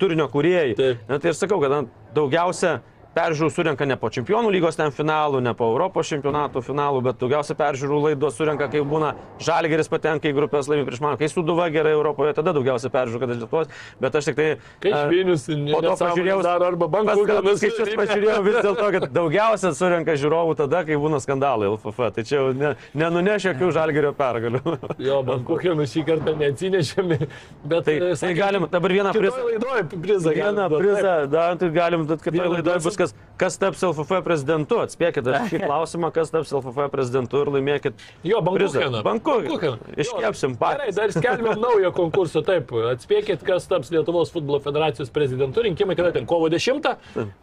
turinio 0.00 0.28
kūrėjai. 0.32 0.76
Taip. 0.78 1.08
Na, 1.10 1.20
tai 1.22 1.32
ir 1.32 1.38
sakau, 1.38 1.60
kad 1.62 1.90
daugiausia 2.16 2.78
peržiūrų 3.16 3.50
surenka 3.54 3.86
ne 3.88 3.96
po 3.96 4.10
čempionų 4.12 4.50
lygos 4.54 4.76
ten 4.78 4.92
finalų, 4.94 5.40
ne 5.44 5.54
po 5.56 5.70
Europos 5.72 6.10
čempionatų 6.12 6.62
finalų, 6.66 7.02
bet 7.06 7.20
daugiausia 7.22 7.56
peržiūrų 7.56 8.00
laidos 8.10 8.36
surenka, 8.36 8.68
kai 8.72 8.82
būna 8.84 9.14
Žalgeris 9.42 9.88
patenka 9.92 10.28
į 10.28 10.34
grupės 10.36 10.68
laimį 10.70 10.84
prieš 10.90 11.02
man, 11.04 11.16
kai 11.20 11.30
Suduva 11.32 11.70
gerai 11.72 11.94
Europoje, 11.96 12.34
tada 12.36 12.52
daugiausia 12.56 12.92
peržiūrų, 12.92 13.22
kad 13.22 13.32
iš 13.32 13.40
Lietuvos, 13.42 13.72
bet 14.02 14.20
aš 14.20 14.30
tik 14.30 14.38
tai... 14.38 14.48
Kai 14.84 14.92
e, 14.92 15.00
Švinius, 15.06 15.46
Po 15.72 15.80
to 15.84 15.94
pažiūrėjau, 16.02 16.38
dar 16.44 16.66
arba 16.66 16.90
bankų 16.92 17.24
Paskui 17.26 17.56
skaičius 17.62 17.92
pažiūrėjau 17.98 18.42
vis 18.44 18.58
dėlto, 18.66 18.90
kad 18.96 19.08
daugiausia 19.18 19.72
surenka 19.76 20.16
žiūrovų 20.20 20.56
tada, 20.60 20.82
kai 20.88 20.98
būna 21.00 21.20
skandalai 21.22 21.70
LFF. 21.72 22.10
Tai 22.16 22.24
čia 22.26 22.36
jau 22.38 22.52
ne, 22.56 22.74
nenuneš 22.96 23.50
jokių 23.50 23.72
žalgerio 23.76 24.12
pergalių. 24.16 24.62
Jo, 25.06 25.20
bankų 25.26 25.58
šį 25.86 26.02
kartą 26.08 26.32
neatsinešėme, 26.40 27.18
bet 27.68 27.86
Tai, 27.86 27.94
e, 27.94 28.00
tai 28.02 28.16
sakė, 28.18 28.34
galim 28.40 28.66
dabar 28.70 28.94
vieną 28.96 29.12
prizą. 29.14 30.32
Vieną 30.34 30.66
prizą, 30.72 31.12
dar 31.30 31.58
tai 31.60 31.68
galim, 31.74 32.06
kad 32.08 32.34
Vieną 32.34 32.48
laidoje 32.56 32.82
bus 32.82 32.98
kas, 32.98 33.05
kas 33.36 33.58
taps 33.60 33.82
LFF 33.84 34.22
prezidentu. 34.24 34.80
Atspėkit 34.84 35.26
aš 35.28 35.50
šį 35.52 35.60
klausimą, 35.66 36.10
kas 36.14 36.32
taps 36.32 36.52
LFF 36.56 36.88
prezidentu 36.92 37.42
ir 37.44 37.50
laimėkit. 37.56 38.04
Jo, 38.26 38.40
prizą. 38.46 38.80
Bankucheną. 38.80 39.02
Bankucheną. 39.06 39.94
Iškepsim 39.96 40.56
Gerai, 40.56 40.88
patys. 40.88 40.96
dar 40.96 41.12
skelbiam 41.12 41.60
naują 41.60 41.92
konkursą. 41.96 42.42
Taip, 42.46 42.72
atspėkit, 42.92 43.44
kas 43.46 43.68
taps 43.70 43.92
Lietuvos 43.94 44.32
futbolo 44.34 44.60
federacijos 44.64 45.12
prezidentu. 45.14 45.64
Rinkimai 45.66 45.96
kada 45.98 46.12
ten 46.16 46.26
kovo 46.28 46.48
10. 46.52 46.88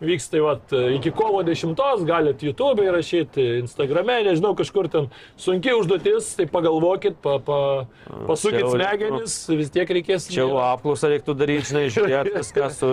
Vyks 0.03 0.29
tai 0.33 0.41
vat, 0.43 0.73
iki 0.97 1.13
kovo 1.15 1.43
10. 1.45 1.77
Galit 2.07 2.43
YouTube 2.43 2.83
įrašyti, 2.83 3.45
Instagrame, 3.61 4.19
nežinau, 4.27 4.53
kažkur 4.57 4.89
ten 4.91 5.09
sunki 5.39 5.73
užduotis. 5.77 6.33
Tai 6.39 6.47
pagalvokit, 6.51 7.19
pa, 7.23 7.37
pa, 7.43 7.59
pasukit 8.27 8.65
smegenis, 8.65 9.37
vis 9.53 9.71
tiek 9.73 9.89
reikės. 9.99 10.27
Čia 10.31 10.43
jau 10.43 10.57
apklausą 10.63 11.11
reiktų 11.13 11.35
daryti, 11.37 11.69
žinai, 11.71 11.85
žiūrėti 11.93 12.33
viską 12.39 12.69
su 12.73 12.91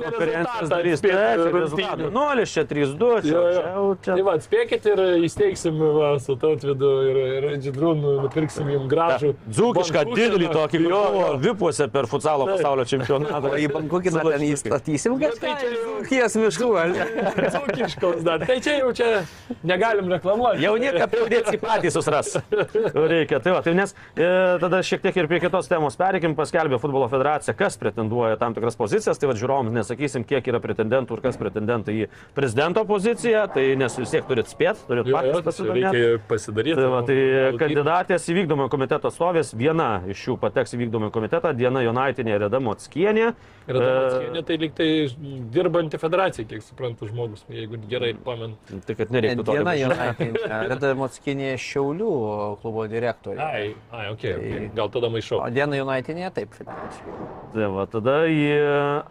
konferencijos 0.00 0.72
darys. 0.72 1.04
Taip, 1.04 1.46
rezultatų. 1.54 2.09
Nulis, 2.10 2.52
čia 2.54 2.64
3-2, 2.68 3.22
čia, 3.24 3.30
Jo, 3.30 3.40
jo. 3.40 3.52
čia 3.54 3.72
jau 3.74 3.84
čia. 4.04 4.14
Tai 4.18 4.24
va, 4.26 4.34
atspėkit 4.38 4.86
ir 4.90 5.02
įsteigsim 5.26 5.78
va, 5.80 6.10
su 6.22 6.34
tautvidu 6.40 6.90
ir, 7.10 7.20
ir 7.38 7.46
Džidrūnu, 7.62 8.14
nupirksim 8.24 8.68
jums 8.72 8.88
gražų. 8.90 9.32
Dzūkišką 9.48 10.04
didelį 10.14 10.50
tokį, 10.54 10.82
Jo, 10.90 11.02
vipuose 11.42 11.86
per 11.92 12.08
futsalo 12.10 12.46
Taip. 12.48 12.58
pasaulio 12.58 12.84
čempionatą. 12.90 13.52
Į 13.60 13.68
bankukiną 13.74 14.24
ten 14.26 14.44
įstatysim, 14.48 15.16
kad 15.20 15.36
tai 15.42 15.52
čia 15.60 15.70
ties 16.08 16.36
miškų, 16.40 16.70
ar 16.80 16.94
ne? 16.94 17.06
Dzūkiškos 17.50 18.22
dar. 18.26 18.44
Tai 18.48 18.56
čia 18.64 18.78
jau 18.80 18.90
čia 18.96 19.10
negalim 19.66 20.08
reklamuoti. 20.10 20.62
Jau 20.64 20.74
nieko 20.80 21.06
pridėti 21.12 21.60
patys 21.62 21.94
susras. 21.98 22.32
Reikia, 22.50 23.38
tai 23.44 23.54
va, 23.54 23.60
tai 23.64 23.74
nes 23.78 23.94
e, 24.16 24.26
tada 24.62 24.80
šiek 24.86 25.02
tiek 25.04 25.16
ir 25.20 25.28
prie 25.30 25.40
kitos 25.44 25.68
temos 25.70 25.96
pereikim, 26.00 26.34
paskelbė 26.38 26.80
futbolo 26.82 27.06
federacija, 27.12 27.54
kas 27.58 27.78
pretenduoja 27.80 28.38
tam 28.40 28.56
tikras 28.56 28.78
pozicijas, 28.80 29.20
tai 29.20 29.30
va 29.30 29.36
žiūrovams 29.38 29.74
nesakysim, 29.76 30.24
kiek 30.28 30.48
yra 30.50 30.60
pretendentų 30.64 31.18
ir 31.18 31.24
kas 31.28 31.38
pretendentai 31.40 31.96
į 31.99 31.99
prezidento 32.36 32.84
poziciją, 32.88 33.46
tai 33.54 33.66
nes 33.80 33.98
vis 34.00 34.14
tiek 34.14 34.26
turit 34.28 34.50
spėti, 34.50 34.84
turit 34.88 35.10
patys 35.10 35.60
tai 35.60 36.02
pasidaryti. 36.30 36.76
Tai, 36.80 36.90
va, 36.92 37.02
tai 37.06 37.18
kandidatės 37.60 38.28
į 38.30 38.38
vykdomojo 38.40 38.72
komiteto 38.72 39.10
atstovės, 39.10 39.54
viena 39.58 39.90
iš 40.10 40.26
jų 40.28 40.36
pateks 40.40 40.76
į 40.76 40.84
vykdomojo 40.84 41.14
komitetą, 41.14 41.54
Diena 41.56 41.82
Jonaitinė 41.84 42.36
ir 42.36 42.44
Reda 42.46 42.60
Motskienė. 42.62 43.32
Ir 43.70 43.78
Adamatskienė, 43.78 44.42
tai 44.48 44.56
lyg 44.58 44.72
tai 44.74 44.88
dirbanti 45.54 45.98
federacija, 46.00 46.46
kiek 46.48 46.64
suprantu, 46.64 47.06
žmogus, 47.10 47.44
jeigu 47.52 47.78
gerai 47.90 48.12
pamenu. 48.24 48.56
E, 48.70 48.80
Tai 48.86 48.96
kad 48.98 49.12
nereiktų 49.14 49.44
to. 49.46 49.56
Diena 49.58 49.74
Jonaitinė, 49.78 50.42
Reda 50.72 50.92
Motskinė 50.98 51.52
Šiaulių 51.60 52.14
klubo 52.62 52.86
direktorė. 52.90 53.38
Ai, 53.44 53.62
ai, 53.94 54.08
ok, 54.14 54.24
okay. 54.24 54.64
gal 54.76 54.90
tada 54.94 55.12
maišau. 55.12 55.42
O 55.44 55.50
Diena 55.54 55.78
Jonaitinė 55.78 56.32
taip, 56.34 56.56
federacija. 56.56 57.18
Tai 57.54 57.68
va, 57.76 57.86
tada 57.90 58.16
į 58.30 58.42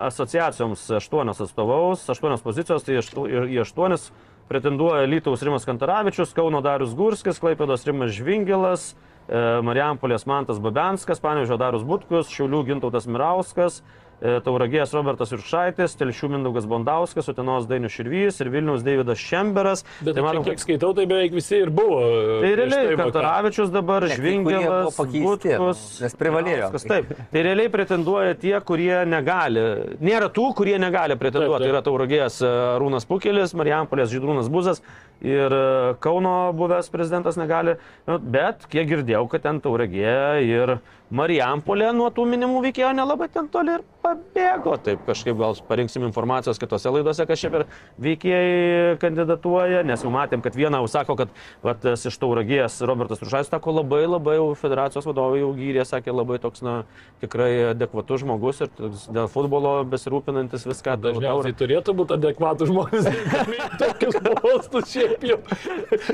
asociacijoms 0.10 0.86
aštuonios 1.00 1.42
atstovaus, 1.46 2.04
aštuonios 2.12 2.44
pozicijos, 2.44 2.79
tai 2.88 3.00
aštu, 3.02 3.28
ir 3.30 3.48
į 3.52 3.62
aštuonis 3.64 4.10
pretenduoja 4.50 5.06
Lytaus 5.06 5.44
Rimas 5.46 5.68
Kantaravičius, 5.68 6.34
Kauno 6.34 6.64
Darius 6.66 6.96
Gurskis, 6.98 7.38
Klaipėdos 7.42 7.86
Rimas 7.86 8.16
Žvingilas, 8.18 8.86
e, 9.30 9.42
Marijampolės 9.66 10.26
Mantas 10.30 10.62
Babenskas, 10.64 11.22
Panežio 11.22 11.60
Darius 11.62 11.86
Butkus, 11.86 12.32
Šiaulių 12.34 12.64
Gintautas 12.72 13.06
Mirauskas, 13.06 13.84
Tauragės 14.20 14.92
Robertas 14.96 15.32
Jurkšaitis, 15.32 15.96
Telšių 16.00 16.30
Mindaugas 16.34 16.66
Bondauskas, 16.70 17.30
Utenos 17.32 17.68
Dainius 17.70 17.94
Širvys 17.96 18.42
ir 18.44 18.50
Vilnius 18.52 18.84
Deividas 18.84 19.22
Šemberas. 19.22 19.86
Bet 20.02 20.12
tai 20.12 20.20
tai 20.20 20.26
matom, 20.26 20.44
kiek 20.48 20.60
skaitau, 20.60 20.92
tai 20.98 21.06
beveik 21.10 21.36
visi 21.38 21.62
ir 21.64 21.72
buvo. 21.72 22.02
Tai 22.04 22.42
prieš 22.44 22.60
realiai 22.60 23.00
Kantaravičius 23.00 23.72
dabar, 23.74 24.08
Ne, 24.10 24.18
Žvingelas, 24.20 24.98
pakeisti, 24.98 25.24
Butkus, 25.24 25.84
nes 26.04 26.18
privalėjo. 26.20 26.58
Mirauskas, 26.60 26.88
Taip, 26.90 27.14
tai 27.32 27.44
realiai 27.46 27.72
pretenduoja 27.72 28.36
tie, 28.40 28.56
kurie 28.66 28.94
negali. 29.08 29.66
Nėra 30.04 30.30
tų, 30.34 30.50
kurie 30.58 30.76
negali 30.82 31.16
pretenduoti. 31.20 31.64
Taip, 31.64 31.64
taip. 31.64 31.70
Tai 31.70 31.74
yra 31.76 31.84
Tauragės 31.86 32.40
e, 32.44 32.54
Rūnas 32.82 33.08
Pukelis, 33.10 33.56
Marijampolės 33.60 34.12
Žydrūnas 34.12 34.52
Buzas 34.52 34.84
ir 35.24 35.54
e, 35.54 35.96
Kauno 36.04 36.52
buvęs 36.58 36.92
prezidentas 36.92 37.40
negali. 37.40 37.78
Nu, 38.10 38.20
Bet 38.20 38.68
kiek 38.72 38.88
girdėjau, 38.90 39.26
kad 39.32 39.46
ten 39.48 39.62
Tauragė 39.64 40.16
ir 40.46 40.78
Marijampolė 41.10 41.90
nuo 41.98 42.12
tų 42.14 42.28
minimų 42.30 42.60
veikėjo 42.68 42.92
nelabai 42.94 43.28
ten 43.34 43.48
toli 43.50 43.80
ir 43.80 43.86
pabėgo. 44.04 44.76
Taip 44.86 45.02
kažkaip 45.08 45.38
gal 45.40 45.58
parinksim 45.66 46.04
informacijos 46.06 46.60
kitose 46.62 46.92
laidose, 46.94 47.26
kas 47.26 47.42
čia 47.42 47.50
per 47.54 47.66
veikėjai 48.02 48.98
kandidatuoja, 49.02 49.82
nes 49.90 50.06
jau 50.06 50.12
matėm, 50.14 50.44
kad 50.46 50.54
vieną 50.58 50.84
jau 50.84 50.92
sako, 50.92 51.16
kad 51.20 51.34
vat, 51.66 51.88
iš 51.98 52.18
tauragijas 52.22 52.78
Robertas 52.86 53.24
Rušais 53.24 53.50
sako 53.50 53.74
labai 53.80 54.04
labai 54.06 54.38
jau 54.38 54.52
federacijos 54.60 55.08
vadovai 55.10 55.42
jau 55.42 55.50
gyrė, 55.58 55.82
sakė 55.90 56.14
labai 56.14 56.38
toks, 56.44 56.62
na, 56.66 56.76
tikrai 57.24 57.72
adekvatus 57.72 58.22
žmogus 58.22 58.62
ir 58.66 58.70
dėl 59.10 59.28
futbolo 59.34 59.80
besirūpinantis 59.90 60.68
viską. 60.70 61.00
Dažniausiai 61.08 61.58
turėtų 61.58 61.98
būti 61.98 62.18
adekvatų 62.20 62.70
žmonės. 62.70 63.10
Tokius 63.82 64.22
postus 64.44 64.94
šiaip 64.94 65.26
jau. 65.26 65.42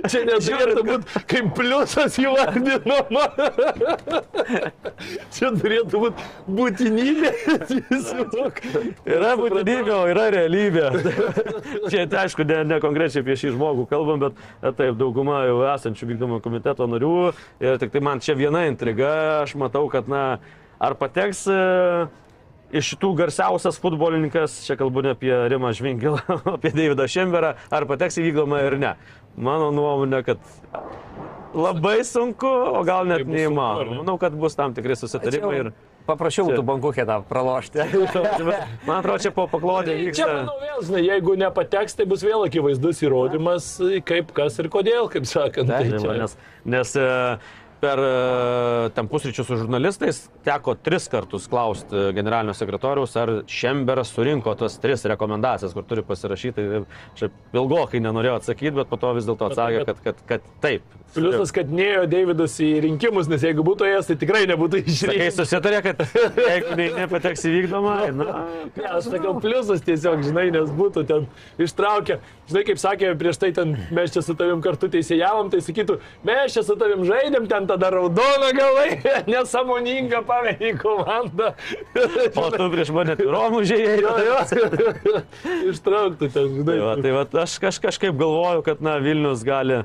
Čia 0.07 0.23
neturėtų 0.31 0.87
būti 0.87 1.25
kaip 1.35 1.53
pliusas 1.59 2.19
įvardinama. 2.21 3.27
Čia 5.35 5.51
turėtų 5.55 6.01
būti 6.01 6.25
būtinybė. 6.57 7.31
Tiesiog. 7.69 8.59
Yra 9.09 9.33
būtinybė, 9.39 9.93
o 9.95 10.03
yra 10.11 10.27
realybė. 10.35 10.89
Čia, 11.89 12.05
tai, 12.09 12.25
aišku, 12.25 12.45
ne, 12.47 12.61
ne 12.67 12.81
konkrečiai 12.83 13.23
apie 13.25 13.37
šį 13.39 13.55
žmogų 13.55 13.87
kalbam, 13.91 14.21
bet 14.25 14.75
taip, 14.77 14.97
dauguma 14.99 15.43
jau 15.47 15.61
esančių 15.73 16.11
vykdomo 16.13 16.41
komiteto 16.43 16.87
narių. 16.89 17.15
Ir 17.63 17.79
tik 17.81 17.93
tai 17.95 18.03
man 18.05 18.23
čia 18.23 18.37
viena 18.37 18.65
intriga, 18.69 19.41
aš 19.43 19.55
matau, 19.59 19.87
kad, 19.91 20.09
na, 20.11 20.23
ar 20.81 20.97
pateks 20.99 21.45
e, 21.51 21.59
iš 22.75 22.93
šitų 22.93 23.11
garsiausias 23.21 23.79
futbolininkas, 23.81 24.61
čia 24.67 24.77
kalbu 24.79 25.05
ne 25.05 25.13
apie 25.15 25.33
Rimą 25.51 25.73
Žvingilą, 25.77 26.21
apie 26.57 26.73
Davidą 26.75 27.07
Šemberą, 27.11 27.55
ar 27.73 27.87
pateks 27.89 28.19
į 28.19 28.29
vykdomą 28.29 28.63
ir 28.67 28.79
ne. 28.81 28.95
Mano 29.35 29.71
nuomonė, 29.75 30.21
kad 30.23 30.39
labai 31.55 32.03
sunku, 32.05 32.47
o 32.47 32.83
gal 32.87 33.07
net 33.09 33.23
Tai 33.25 33.33
neįmanoma. 33.33 33.89
ne? 33.91 33.97
Manau, 34.03 34.17
kad 34.21 34.35
bus 34.37 34.55
tam 34.59 34.73
tikri 34.77 34.95
susitarimai. 34.99 35.57
Ir... 35.63 35.71
Paprašiau 36.05 36.45
Čia- 36.45 36.53
būtų 36.53 36.63
bankukė 36.67 37.01
tą 37.09 37.15
pralošti. 37.25 37.81
Man 38.87 38.99
atrodo, 38.99 39.17
čia 39.23 39.31
po 39.33 39.47
paklodė 39.49 39.95
Čia, 39.95 40.03
vyksta. 40.05 40.27
manau, 40.37 40.57
vėl, 40.61 40.83
žinai, 40.85 41.01
jeigu 41.07 41.33
nepateks, 41.41 41.95
tai 41.97 42.05
bus 42.11 42.21
vėl 42.21 42.43
akivaizdus 42.45 43.01
įrodymas, 43.07 43.69
kaip 44.05 44.29
kas 44.37 44.59
ir 44.61 44.69
kodėl, 44.69 45.09
kaip 45.09 45.25
sakant. 45.25 45.65
Tai, 45.73 45.81
Tai 45.89 46.03
čia- 46.03 46.17
nes, 46.21 46.37
nes 46.75 46.93
e, 47.01 47.07
per 47.81 48.01
e, 48.01 48.89
tam 48.97 49.09
pusryčius 49.11 49.47
su 49.47 49.59
žurnalistais 49.59 50.25
teko 50.45 50.75
tris 50.75 51.07
kartus 51.11 51.47
klausti 51.51 52.09
generalinio 52.15 52.55
sekretoriaus, 52.57 53.15
ar 53.19 53.31
Šemberas 53.51 54.13
surinko 54.15 54.53
tas 54.59 54.77
tris 54.81 55.05
rekomendacijas, 55.09 55.73
kur 55.75 55.85
turi 55.87 56.05
pasirašyti. 56.05 56.67
Ir 56.79 56.85
Čia 57.15 57.29
ilgokai 57.55 58.01
nenorėjau 58.03 58.39
atsakyti, 58.41 58.75
bet 58.75 58.91
po 58.91 58.99
to 58.99 59.13
vis 59.15 59.27
dėlto 59.27 59.49
atsakė, 59.49 59.83
kad, 59.87 60.01
kad, 60.03 60.21
kad 60.29 60.47
taip. 60.63 60.95
Pliusas, 61.15 61.53
kad 61.55 61.69
nėjo 61.71 62.03
Davidas 62.11 62.57
į 62.59 62.69
rinkimus, 62.83 63.29
nes 63.31 63.43
jeigu 63.45 63.63
būtų 63.63 63.87
ėjęs, 63.87 64.09
tai 64.09 64.17
tikrai 64.19 64.41
nebūtų 64.49 64.81
išrinktas. 64.83 65.37
susitarė, 65.39 65.79
kad 65.85 66.01
jeigu 66.49 66.75
ne, 66.75 66.89
nepateks 66.97 67.45
į 67.47 67.53
vykdomą, 67.59 67.93
na, 68.19 68.35
Ne, 68.75 68.87
aš 68.91 69.07
sakau, 69.07 69.35
pliusas 69.39 69.83
tiesiog, 69.85 70.23
žinai, 70.25 70.49
nes 70.51 70.71
būtų 70.75 71.05
ten 71.07 71.27
ištraukę, 71.61 72.17
žinai, 72.49 72.63
kaip 72.67 72.81
sakė 72.81 73.13
prieš 73.19 73.39
tai, 73.39 73.51
ten 73.55 73.75
mes 73.95 74.11
čia 74.11 74.23
su 74.25 74.35
tavim 74.37 74.59
kartu 74.63 74.89
teisėjavom, 74.91 75.51
tai 75.53 75.61
sakytų, 75.63 75.97
mes 76.27 76.55
čia 76.55 76.65
su 76.67 76.75
tavim 76.79 77.05
žaidėm, 77.07 77.47
ten 77.51 77.64
tada 77.69 77.89
raudona 77.93 78.51
galai, 78.55 79.01
nesamoninga 79.31 80.21
paveikia 80.27 80.77
komanda. 80.79 81.53
o 82.35 82.47
tu 82.53 82.69
prieš 82.73 82.91
mane 82.95 83.17
Romų 83.19 83.63
žėjai. 83.69 83.97
Jo, 84.03 84.15
jo. 84.29 84.39
Ištrauktų 85.73 86.31
ten, 86.31 86.49
žinai. 86.59 86.65
Tai, 86.65 86.79
va, 86.85 86.95
tai 87.01 87.13
va, 87.15 87.27
aš 87.45 87.57
kaž, 87.63 87.79
kažkaip 87.83 88.17
galvoju, 88.19 88.65
kad 88.65 88.83
na, 88.85 88.97
Vilnius 89.03 89.45
gali, 89.47 89.83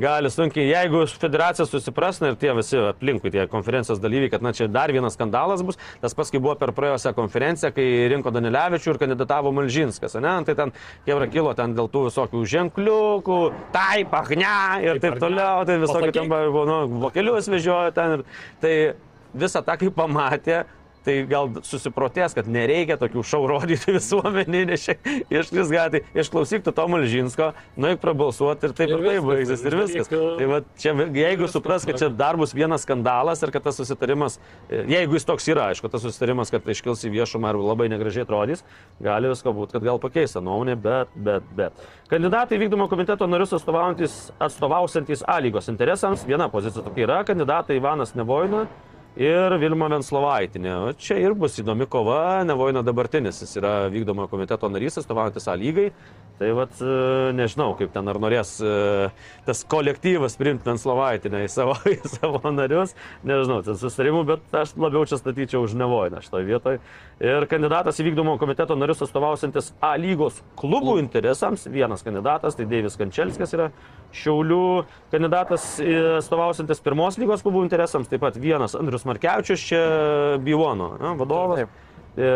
gali 0.00 0.30
sunkiai, 0.30 0.66
jeigu 0.68 1.02
federacija 1.20 1.66
susipras 1.68 2.20
na, 2.20 2.30
ir 2.32 2.38
tie 2.40 2.52
visi 2.56 2.78
aplinkui, 2.90 3.32
tie 3.32 3.46
konferencijos 3.50 4.00
dalyviai, 4.02 4.30
kad 4.32 4.44
na, 4.44 4.52
čia 4.56 4.68
dar 4.72 4.92
vienas 4.92 5.16
skandalas 5.16 5.64
bus, 5.66 5.78
tas 6.02 6.16
pats, 6.16 6.32
kai 6.32 6.40
buvo 6.42 6.56
per 6.60 6.72
praėjusią 6.76 7.14
konferenciją, 7.16 7.72
kai 7.76 7.86
rinko 8.12 8.32
Danilevičių 8.34 8.92
ir 8.92 9.00
kandidatavo 9.02 9.52
Malžinskas, 9.56 10.18
ne? 10.20 10.36
tai 10.46 10.56
ten 10.58 10.74
kebra 11.08 11.30
kilo 11.32 11.54
ten 11.56 11.76
dėl 11.76 11.90
tų 11.92 12.06
visokių 12.10 12.44
ženkliukų, 12.52 13.40
taip, 13.74 14.16
ahne 14.20 14.56
ir 14.84 15.02
taip 15.02 15.20
toliau, 15.22 15.64
tai 15.68 15.80
Pasakyk. 15.84 16.16
ten 16.20 16.32
buvo, 16.32 16.66
nu, 16.68 16.80
vokelius 17.06 17.48
vežiojo 17.52 17.92
ten 17.96 18.18
ir 18.18 18.26
tai 18.62 18.74
visą 19.36 19.64
tą, 19.64 19.78
kai 19.80 19.92
pamatė, 19.94 20.64
tai 21.06 21.16
gal 21.30 21.50
susiprotės, 21.66 22.34
kad 22.36 22.48
nereikia 22.50 22.98
tokių 23.00 23.22
šau 23.26 23.42
rodyti 23.50 23.94
visuomenį, 23.96 24.62
nes 24.72 24.86
iškris 25.32 25.70
gatį, 25.72 26.02
išklausyk 26.18 26.64
tu 26.66 26.74
Tomo 26.76 26.98
Lžinsko, 27.02 27.52
nueik 27.78 28.02
prabalsuoti 28.02 28.70
ir 28.70 28.74
taip 28.76 28.90
Ir 28.90 28.96
ir, 28.96 29.04
ir 29.04 29.10
taip 29.12 29.28
baigsis 29.28 29.64
ir 29.66 29.76
viskas. 29.80 30.10
Tai 30.10 30.48
va, 30.50 30.60
čia, 30.80 30.94
jeigu 31.16 31.50
supras, 31.50 31.86
kad 31.88 32.00
čia 32.00 32.10
dar 32.12 32.38
bus 32.40 32.54
vienas 32.56 32.86
skandalas 32.86 33.42
ir 33.44 33.52
kad 33.54 33.66
tas 33.66 33.78
susitarimas, 33.78 34.38
e, 34.68 34.82
jeigu 34.92 35.18
jis 35.18 35.28
toks 35.28 35.48
yra, 35.52 35.70
aišku, 35.72 35.90
tas 35.92 36.04
susitarimas, 36.06 36.52
kad 36.54 36.66
iškils 36.74 37.06
į 37.06 37.12
viešumą 37.16 37.52
ir 37.52 37.60
labai 37.62 37.88
negražiai 37.92 38.26
atrodys, 38.26 38.64
gali 39.02 39.30
visko 39.30 39.54
būti, 39.56 39.76
kad 39.76 39.86
gal 39.86 40.02
pakeis 40.02 40.36
nuomonę, 40.36 40.76
bet, 40.80 41.14
bet, 41.14 41.46
bet. 41.56 41.86
Kandidatai 42.10 42.58
vykdomo 42.62 42.88
komiteto 42.90 43.26
narius 43.30 43.54
atstovaujantis, 43.56 45.22
A 45.26 45.38
lygos 45.42 45.68
interesams, 45.68 46.22
viena 46.26 46.48
pozicija 46.50 46.84
tokia 46.84 47.06
yra, 47.06 47.22
kandidatai 47.26 47.80
Ivanas 47.80 48.14
Nevoina 48.14 48.66
ir 49.16 49.56
Vilma 49.60 49.88
Venslovaitinė. 49.90 50.74
O 50.84 50.92
Čia 50.96 51.18
ir 51.22 51.34
bus 51.38 51.56
įdomi 51.60 51.88
kova, 51.90 52.44
Nevoina 52.46 52.84
dabartinis, 52.84 53.40
jis 53.42 53.56
yra 53.60 53.74
vykdomo 53.92 54.28
komiteto 54.30 54.70
narys, 54.72 55.00
atstovaujantis 55.00 55.48
A 55.48 55.56
lygai. 55.58 55.90
Tai 56.36 56.50
vad, 56.52 56.72
e, 56.84 57.32
nežinau, 57.32 57.70
kaip 57.78 57.94
ten 57.94 58.12
ar 58.12 58.18
norės 58.20 58.58
e, 58.60 58.72
tas 59.46 59.62
kolektyvas 59.72 60.34
priimti 60.36 60.68
Venslovaitinę 60.68 61.40
į 61.46 61.48
savo, 61.48 61.78
į 61.94 61.96
savo 62.12 62.42
narius, 62.52 62.92
nežinau, 63.24 63.62
ten 63.64 63.78
susitarimų, 63.80 64.20
bet 64.28 64.58
aš 64.60 64.74
labiau 64.76 65.06
čia 65.08 65.16
statyčiau 65.16 65.64
už 65.64 65.78
Nevoiną 65.80 66.20
šitoje 66.20 66.48
vietoje. 66.50 66.82
Ir 67.24 67.48
kandidatas 67.48 67.96
į 68.02 68.10
vykdomo 68.10 68.36
komiteto 68.36 68.76
narius 68.76 69.00
atstovausiantis 69.06 69.72
A 69.80 69.94
lygos 69.96 70.42
klubų 70.60 70.98
interesams, 71.00 71.64
vienas 71.72 72.04
kandidatas, 72.04 72.58
tai 72.58 72.68
Deivis 72.68 73.00
Kančelskis 73.00 73.56
yra 73.56 73.70
Šiaulių 74.14 74.60
kandidatas 75.12 75.64
atstovausiantis 76.20 76.82
pirmos 76.84 77.18
lygos 77.20 77.42
klubų 77.44 77.64
interesams, 77.66 78.10
taip 78.10 78.22
pat 78.22 78.38
vienas 78.40 78.76
Andrius 78.78 79.06
Markevičius, 79.08 79.66
čia 79.70 79.82
Bivono 80.42 80.94
vadovas. 81.18 81.64
Taip. 81.64 81.82
E, 82.16 82.28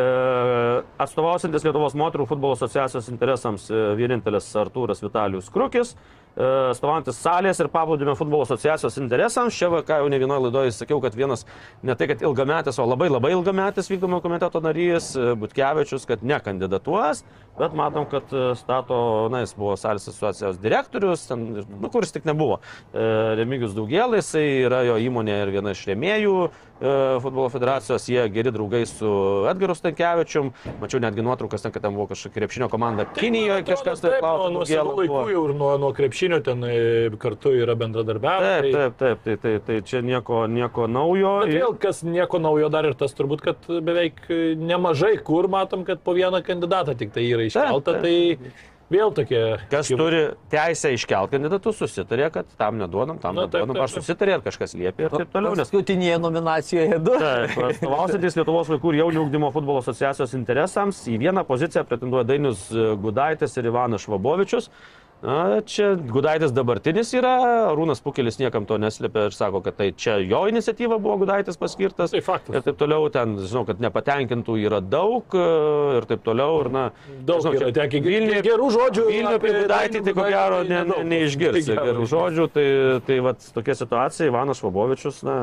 Atstovausiantis 1.01 1.65
Lietuvos 1.65 1.95
moterų 1.97 2.27
futbolo 2.29 2.53
asociacijos 2.53 3.07
interesams 3.09 3.65
e, 3.73 3.79
vienintelis 3.97 4.51
Artūras 4.61 5.01
Vitalijus 5.01 5.49
Krukis, 5.53 5.95
atstovaujantis 6.39 7.19
salės 7.21 7.61
ir 7.61 7.69
paplūdimio 7.73 8.15
futbolo 8.19 8.47
asociacijos 8.47 8.99
interesams. 9.01 9.57
Čia, 9.57 9.71
va, 9.73 9.83
ką 9.87 10.01
jau 10.01 10.09
ne 10.13 10.21
vienoje 10.23 10.45
laidoje 10.47 10.75
sakiau, 10.77 11.01
kad 11.03 11.17
vienas 11.19 11.45
ne 11.87 11.97
tai, 11.99 12.09
kad 12.11 12.23
ilgametis, 12.25 12.79
o 12.79 12.87
labai 12.87 13.11
labai 13.11 13.33
ilgametis 13.35 13.91
vykdomo 13.91 14.21
komiteto 14.25 14.63
narys, 14.65 15.13
e, 15.19 15.35
Butkevičius, 15.41 16.07
kad 16.09 16.23
nekandidatuos, 16.27 17.25
bet 17.59 17.75
matom, 17.77 18.07
kad 18.11 18.31
e, 18.33 18.47
stato, 18.61 19.01
na, 19.33 19.43
jis 19.45 19.55
buvo 19.59 19.75
salės 19.81 20.09
asociacijos 20.09 20.61
direktorius, 20.63 21.27
ten, 21.29 21.47
nu, 21.67 21.91
kuris 21.93 22.15
tik 22.15 22.29
nebuvo. 22.29 22.61
E, 22.95 23.07
Remigius 23.41 23.75
Daugėlai, 23.77 24.23
jisai 24.23 24.47
yra 24.69 24.85
jo 24.87 24.99
įmonė 25.03 25.43
ir 25.43 25.55
viena 25.59 25.75
iš 25.75 25.85
rėmėjų 25.91 26.37
e, 26.47 26.51
futbolo 26.81 27.49
federacijos, 27.53 28.07
jie 28.09 28.23
geri 28.33 28.51
draugai 28.55 28.87
su 28.89 29.11
Edgaru 29.51 29.75
Stankievičium, 29.77 30.53
mačiau 30.81 31.01
netgi 31.03 31.23
nuotraukas, 31.23 31.63
ten, 31.63 31.73
kad 31.75 31.83
ten 31.85 31.95
buvo 31.95 32.07
kažkokia 32.11 32.35
krepšinio 32.41 32.69
komanda 32.73 33.05
Kinijoje, 33.17 33.65
kažkas 33.69 34.01
tai 34.01 34.15
taip, 34.15 34.25
klausė. 34.25 34.53
nuo 34.55 34.65
senų 34.69 34.95
laikų 35.03 35.35
jau 35.35 35.43
ir 35.51 35.55
nuo, 35.61 35.71
nuo 35.83 35.93
krepšinio 35.97 36.41
ten 36.47 36.65
e, 36.65 37.11
kartu 37.21 37.53
yra 37.59 37.77
bendradarbiavę. 37.77 38.51
Taip, 38.63 38.73
tai- 38.73 38.73
taip, 38.81 38.97
taip, 39.01 39.23
tai, 39.25 39.37
tai, 39.45 39.55
tai 39.67 39.79
čia 39.87 40.01
nieko, 40.07 40.47
nieko 40.49 40.89
naujo. 40.89 41.35
Bet 41.45 41.55
vėl 41.59 41.77
kas 41.83 42.03
nieko 42.07 42.41
naujo 42.41 42.71
dar 42.73 42.89
ir 42.89 42.97
tas 42.99 43.13
turbūt, 43.19 43.45
kad 43.45 43.69
beveik 43.69 44.25
e, 44.33 44.41
nemažai 44.57 45.17
kur 45.25 45.49
matom, 45.53 45.85
kad 45.85 46.01
po 46.05 46.17
vieną 46.17 46.41
kandidatą 46.47 46.97
tik 46.97 47.13
tai 47.13 47.29
yra 47.29 47.45
iškelta, 47.49 47.99
taip. 48.01 48.41
tai 48.41 48.70
vėl 48.91 49.13
tokie. 49.15 49.41
Kas 49.71 49.89
kaip- 49.89 49.99
turi 50.01 50.21
teisę 50.51 50.91
iškelti 50.97 51.31
kandidatus, 51.37 51.79
susitarė, 51.83 52.31
kad 52.35 52.47
tam 52.59 52.79
neduodam, 52.79 53.19
tam 53.23 53.35
Na, 53.35 53.47
taip, 53.47 53.63
neduodam. 53.63 53.75
taip, 53.77 53.85
Aš 53.85 53.95
taip. 53.95 54.05
susitarė, 54.05 54.35
ar 54.35 54.41
kažkas 54.47 54.75
liepė 54.75 55.07
ir 55.07 55.11
taip 55.11 55.31
toliau. 55.33 55.55
Nes 55.57 55.71
Paskutinėje 55.71 56.19
nominacijoje 56.21 56.99
du. 57.05 57.19
Taip, 57.19 57.57
atstovausiantis 57.71 58.37
Lietuvos 58.41 58.69
vaikų 58.75 58.95
ir 58.95 59.01
jaunių 59.05 59.25
ugdymo 59.27 59.53
futbolo 59.55 59.79
asociacijos 59.85 60.35
interesams 60.35 61.05
į 61.09 61.19
vieną 61.23 61.45
poziciją 61.47 61.85
pretenduoja 61.87 62.25
Dainius 62.27 62.69
Gudaitis 63.03 63.57
ir 63.57 63.71
Ivanas 63.71 64.03
Švabovičius. 64.07 64.71
Na, 65.21 65.61
čia 65.69 65.91
Gudaitis 66.01 66.49
dabartinis 66.57 67.11
yra, 67.13 67.35
Rūnas 67.77 68.01
Pukelis 68.01 68.39
niekam 68.41 68.65
to 68.65 68.79
neslėpia 68.81 69.27
ir 69.29 69.35
sako, 69.37 69.61
kad 69.61 69.77
tai 69.77 69.91
čia 69.93 70.15
jo 70.25 70.47
iniciatyva 70.49 70.97
buvo 70.97 71.19
Gudaitis 71.21 71.59
paskirtas. 71.61 72.15
Tai 72.15 72.23
faktas. 72.25 72.55
Ir 72.57 72.65
taip 72.65 72.79
toliau, 72.81 73.05
ten, 73.13 73.35
žinau, 73.45 73.67
kad 73.69 73.83
nepatenkintų 73.85 74.57
yra 74.65 74.79
daug 74.81 75.37
e, 75.37 75.43
ir 75.99 76.07
taip 76.09 76.25
toliau. 76.25 76.63
Ir, 76.65 76.71
na, 76.73 76.87
Daug 77.29 77.45
žinau, 77.45 77.53
čia 77.61 77.69
tekę 77.83 78.01
Vilniuje- 78.07 78.41
gerų 78.49 78.71
žodžių. 78.79 79.05
Vilniuje 79.11 79.41
apie 79.43 79.53
Gudaitį, 79.59 80.03
tai 80.09 80.17
ko 80.17 80.25
gero 80.33 80.63
ne, 80.65 80.81
ne, 80.89 81.03
neišgirs 81.13 81.69
Tai 81.69 81.77
gerų 81.91 82.09
žodžių. 82.15 82.49
Tai, 82.57 82.67
tai 83.11 83.21
vat, 83.29 83.45
tokia 83.61 83.77
situacija, 83.77 84.31
Ivanas 84.33 84.65
Švabovičius, 84.65 85.21
na, 85.29 85.37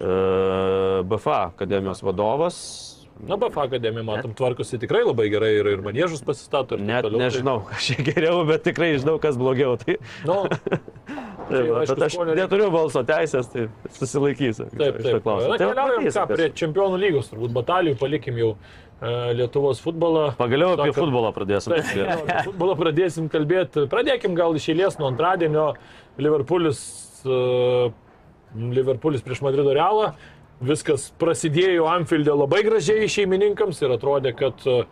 e, 0.00 0.16
BFA 1.04 1.42
akademijos 1.52 2.00
vadovas. 2.00 2.62
Na, 3.22 3.36
BF 3.38 3.58
akademija, 3.62 4.02
matom, 4.02 4.32
tvarkosi 4.34 4.78
tikrai 4.82 5.02
labai 5.06 5.28
gerai 5.30 5.50
ir, 5.60 5.66
ir 5.76 5.82
manėžus 5.84 6.24
pasistato. 6.26 6.74
ir 6.74 6.80
taip 6.82 6.88
Net 6.88 7.04
toliau, 7.06 7.18
tai- 7.20 7.26
nežinau, 7.28 7.56
kas 7.68 7.84
čia 7.90 8.04
geriau, 8.08 8.40
bet 8.48 8.64
tikrai 8.66 8.88
žinau, 8.98 9.18
kas 9.22 9.36
blogiau. 9.38 9.76
Tai, 9.78 9.98
Nu, 10.26 10.40
Tai, 11.42 11.58
jau, 11.58 11.74
va, 11.74 11.80
aišku, 11.82 11.98
aš 12.06 12.14
reikia. 12.16 12.34
neturiu 12.38 12.68
balso 12.72 13.02
teisės, 13.06 13.48
tai 13.52 13.66
susilaikysiu. 13.98 14.68
Taip, 14.78 14.98
taip. 15.04 15.26
Na, 15.26 15.56
Tai 15.58 15.68
keliaujam 15.68 16.06
ką, 16.14 16.24
prie 16.32 16.46
čempionų 16.62 17.00
lygos, 17.02 17.28
turbūt 17.32 17.52
batalijų 17.56 17.96
palikim 18.00 18.38
jau 18.40 18.50
e, 18.54 19.10
Lietuvos 19.36 19.82
futbolą. 19.84 20.28
Pagaliau 20.38 20.72
apie 20.76 20.88
Sakant- 20.90 21.00
futbolą 21.02 21.32
pradėsim. 21.36 21.74
Taip, 21.74 22.22
apie 22.22 22.38
futbolą 22.46 22.76
pradėsim 22.80 23.28
kalbėti. 23.32 23.84
Pradėkim 23.92 24.38
gal 24.38 24.54
iš 24.56 24.70
eilės 24.72 24.96
nuo 25.02 25.10
antradienio. 25.12 25.72
Liverpoolis, 26.22 26.80
uh, 27.26 27.90
Liverpoolis 28.54 29.22
prieš 29.26 29.42
Madrido 29.44 29.74
Realą. 29.76 30.12
Viskas 30.62 31.08
prasidėjo 31.18 31.88
Anfieldė 31.90 32.36
labai 32.38 32.60
gražiai 32.66 33.08
šeimininkams 33.10 33.80
ir 33.82 33.96
atrodė, 33.96 34.30
kad 34.38 34.62
uh, 34.70 34.84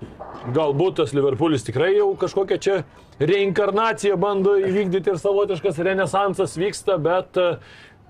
galbūt 0.57 0.99
tas 0.99 1.15
Liverpoolis 1.15 1.67
tikrai 1.67 1.93
jau 1.95 2.09
kažkokia 2.19 2.59
čia 2.59 2.81
reinkarnacija 3.21 4.17
bando 4.19 4.57
įvykdyti 4.59 5.13
ir 5.13 5.21
savotiškas 5.23 5.79
renesansas 5.87 6.57
vyksta, 6.59 6.99
bet 7.03 7.39
uh, 7.39 7.61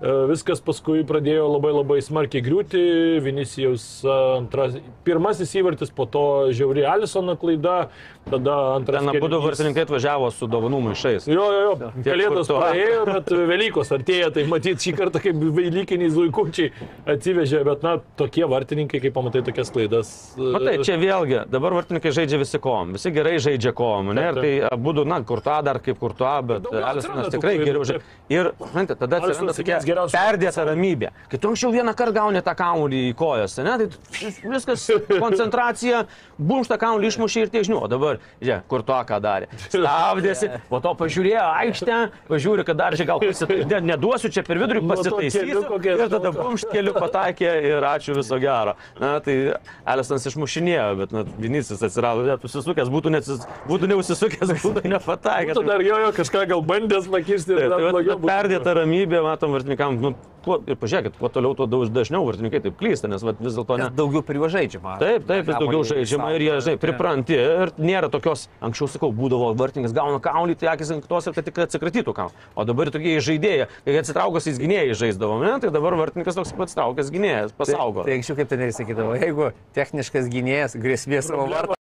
Viskas 0.01 0.57
paskui 0.65 1.03
pradėjo 1.05 1.43
labai 1.45 1.71
labai 1.75 1.99
smarkiai 2.01 2.41
griūti. 2.41 2.79
Vinicijaus 3.21 3.83
antras, 4.09 4.79
pirmasis 5.05 5.53
įvartis, 5.59 5.91
po 5.93 6.07
to 6.09 6.23
žiauri 6.57 6.87
Alisono 6.89 7.35
klaida, 7.37 7.91
tada 8.29 8.55
antras. 8.75 9.01
Ten 9.01 9.09
abu 9.09 9.41
vartininkai 9.43 9.85
atvažiavo 9.85 10.29
su 10.35 10.47
dovanų 10.51 10.81
maišais. 10.87 11.27
Jo, 11.31 11.47
jo, 11.53 11.61
jo. 11.65 11.91
Kalėdos 12.05 12.51
praėjo, 12.51 13.01
bet 13.15 13.31
Velykos 13.51 13.91
artėja, 13.95 14.31
tai 14.35 14.45
matyt 14.49 14.83
šį 14.83 14.93
kartą 14.97 15.21
kaip 15.23 15.41
Velykiniai 15.57 16.11
zuikučiai 16.13 16.71
atsivežė, 17.15 17.63
bet 17.67 17.85
na, 17.85 17.97
tokie 18.19 18.45
vartininkai, 18.49 19.01
kai 19.03 19.13
pamatai 19.15 19.43
tokias 19.47 19.71
klaidas. 19.73 20.13
Matai, 20.37 20.77
čia 20.85 20.97
vėlgi, 21.01 21.41
dabar 21.51 21.75
vartininkai 21.79 22.13
žaidžia 22.15 22.41
visi 22.41 22.61
kom, 22.61 22.95
visi 22.97 23.13
gerai 23.15 23.37
žaidžia 23.43 23.73
kom, 23.77 24.13
ne? 24.17 24.27
Ir 24.31 24.41
tai 24.41 24.53
abu, 24.71 24.95
na, 25.07 25.21
kurtuo 25.27 25.57
dar 25.65 25.81
kaip 25.83 25.99
kurtuo, 26.01 26.33
bet 26.51 26.69
Alisonas 26.71 27.31
tikrai 27.33 27.57
geriau 27.61 27.85
žaidžia. 27.87 28.05
Ir, 28.31 28.51
žinai, 28.71 28.85
tada 28.93 29.21
atsiranda 29.21 29.55
tokia 29.57 29.79
perdėta 30.11 30.65
ramybė. 30.67 31.11
Kai 31.31 31.39
tu 31.41 31.51
anksčiau 31.51 31.73
vieną 31.73 31.93
kartą 31.97 32.15
gauni 32.21 32.41
tą 32.45 32.53
kamuolį 32.57 33.01
į 33.09 33.13
kojas, 33.19 33.57
ne, 33.63 33.75
tai 33.81 34.31
viskas, 34.51 34.85
koncentracija, 35.23 36.05
bumštą 36.39 36.77
kamuolį 36.81 37.11
išmušė 37.11 37.45
ir 37.45 37.53
tiek 37.53 37.67
žinių. 37.67 37.79
O 37.85 37.89
dabar, 37.91 38.10
žiūrėk, 38.41 38.59
kur 38.71 38.83
to 38.87 38.97
ką 39.07 39.19
darė. 39.23 39.49
Stabdėsi, 39.73 40.49
po 40.69 40.81
to 40.83 40.93
pažiūrėjo 40.99 41.43
aikštę, 41.61 41.99
pažiūrė, 42.29 42.65
kad 42.67 42.79
dar 42.81 42.97
čia 42.99 43.07
gal 43.09 43.21
pasitai, 43.23 43.61
ne, 43.69 43.81
neduosiu 43.93 44.31
čia 44.33 44.43
per 44.47 44.61
vidurį 44.61 44.83
to 44.83 44.91
pasitaisysiu. 44.91 45.63
Ir 45.91 46.05
tada 46.11 46.33
bumšt 46.35 46.71
keliu 46.73 46.95
pataikė 46.97 47.51
ir 47.71 47.87
ačiū 47.91 48.15
viso 48.17 48.39
gero. 48.41 48.75
Na, 49.01 49.13
tai 49.23 49.37
Alisonas 49.87 50.27
išmušinėjo, 50.31 50.87
bet, 51.01 51.15
na, 51.15 51.25
Vinicis 51.41 51.81
atsirado, 51.83 52.25
net 52.27 52.43
užsisukęs, 52.47 52.91
būtų, 52.91 53.13
nesis, 53.15 53.45
būtų 53.69 53.91
neužsisukęs, 53.93 54.55
būtų 54.65 54.85
nepataikęs. 54.95 55.57
Tu 55.57 55.65
dar 55.67 55.85
jojo 55.85 56.11
kažką 56.17 56.45
gal 56.51 56.65
bandęs 56.65 57.09
dar 57.11 57.77
tai 57.77 57.85
va, 57.85 57.95
blogiau. 57.95 58.15
ta 58.15 58.19
būtų. 58.19 58.31
perdėta 58.31 58.75
ramybė, 58.77 59.21
matom, 59.25 59.55
vartininkam, 59.55 59.99
nu, 60.01 60.13
kuo, 60.45 60.57
ir 60.65 60.77
pažiūrėkit, 60.79 61.17
kuo 61.19 61.29
toliau, 61.33 61.53
tuo 61.57 61.67
daug 61.69 61.85
dažniau 61.93 62.25
vartininkai 62.27 62.61
taip 62.65 62.77
klysta, 62.79 63.09
nes 63.11 63.23
va, 63.25 63.33
vis 63.37 63.57
dėlto 63.57 63.77
ne. 63.79 63.89
Daugiau 63.95 64.23
prie 64.25 64.39
juo 64.41 64.49
žaidžiama. 64.51 64.97
Taip, 65.01 65.27
taip, 65.29 65.45
vis 65.49 65.59
daugiau 65.61 65.83
žaidžiama 65.87 66.31
ir 66.37 66.45
jie, 66.47 66.55
žinai, 66.65 66.77
pripranti 66.81 67.37
ir 67.37 67.73
nėra 67.81 68.00
tokios, 68.09 68.47
anksčiau 68.63 68.89
sakau, 68.89 69.11
būdavo 69.15 69.51
vartininkas 69.59 69.93
gauna 69.95 70.21
kaulį, 70.23 70.55
tai 70.61 70.71
akis 70.73 70.93
ant 70.95 71.05
kitos 71.05 71.27
ir 71.27 71.35
kad 71.37 71.49
tik 71.49 71.59
atsikratytų 71.65 72.15
kaulį. 72.17 72.47
O 72.55 72.65
dabar 72.65 72.93
tokie 72.93 73.17
žaidėjai, 73.21 73.67
kai 73.85 73.97
atsitraukęs 74.01 74.49
į 74.49 74.55
gynėjai 74.63 74.97
žaisdavo, 75.03 75.41
ne, 75.43 75.57
tai 75.61 75.73
dabar 75.75 75.97
vartininkas 75.99 76.39
toks 76.39 76.55
pats 76.57 76.77
traukęs 76.77 77.11
gynėjas, 77.13 77.53
pasaugo. 77.57 78.07
Tai 78.07 78.17
anksčiau 78.17 78.39
kaip 78.39 78.49
ten 78.49 78.65
ir 78.65 78.73
sakydavo, 78.75 79.19
jeigu 79.19 79.51
techniškas 79.77 80.31
gynėjas 80.31 80.79
grėsmė 80.79 81.21
savo 81.25 81.51
vardą. 81.51 81.80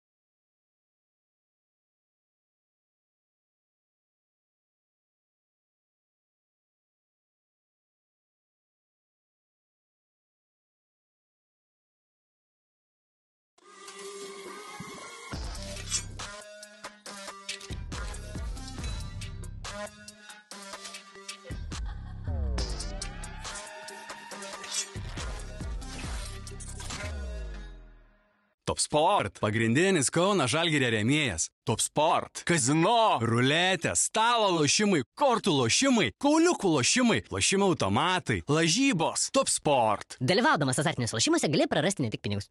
Sport- 28.89 29.37
pagrindinis 29.45 30.09
Kauno 30.09 30.47
Žalgirio 30.49 30.89
rėmėjas. 30.95 31.51
Top 31.69 31.83
Sport- 31.85 32.41
kazino, 32.49 33.19
ruletė, 33.21 33.93
stalo 33.93 34.49
lošimai, 34.55 35.03
kortų 35.13 35.53
lošimai, 35.53 36.07
kauliukų 36.17 36.71
lošimai, 36.79 37.19
lošimų 37.29 37.69
automatai, 37.75 38.39
lažybos. 38.49 39.29
Top 39.31 39.53
Sport. 39.53 40.17
Dalyvaudamas 40.25 40.81
azartiniuose 40.81 41.19
lošimuose 41.19 41.53
gali 41.53 41.69
prarasti 41.69 42.07
ne 42.07 42.09
tik 42.09 42.23
pinigus. 42.25 42.49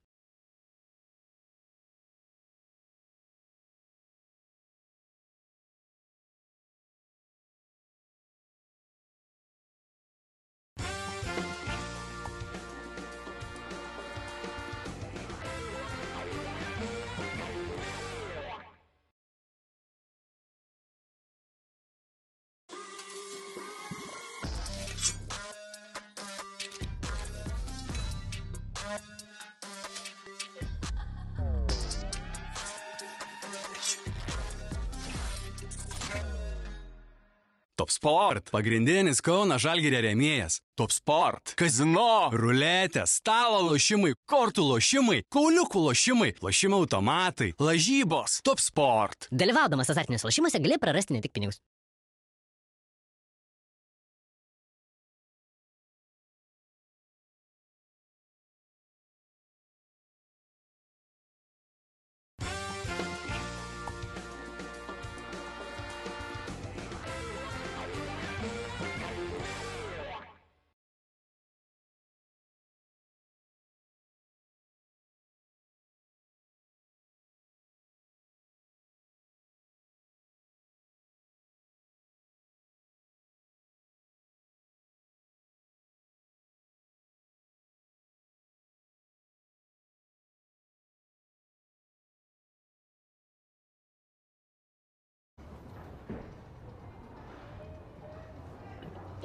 Sport- 38.08 38.51
pagrindinis 38.55 39.20
Kauno 39.20 39.58
Žalgirio 39.60 39.99
rėmėjas. 39.99 40.62
Top 40.80 40.93
Sport- 40.95 41.51
kazino, 41.60 42.30
ruletė, 42.32 43.03
stalo 43.03 43.60
lošimai, 43.68 44.14
kortų 44.32 44.64
lošimai, 44.64 45.18
kauliukų 45.28 45.82
lošimai, 45.89 46.30
lošimų 46.39 46.80
automatai, 46.86 47.51
lažybos. 47.60 48.39
Top 48.47 48.64
Sport. 48.64 49.28
Dalyvaudamas 49.28 49.91
azartiniuose 49.91 50.24
lošimuose 50.24 50.64
gali 50.64 50.80
prarasti 50.80 51.18
ne 51.18 51.20
tik 51.20 51.34
pinigus. 51.36 51.60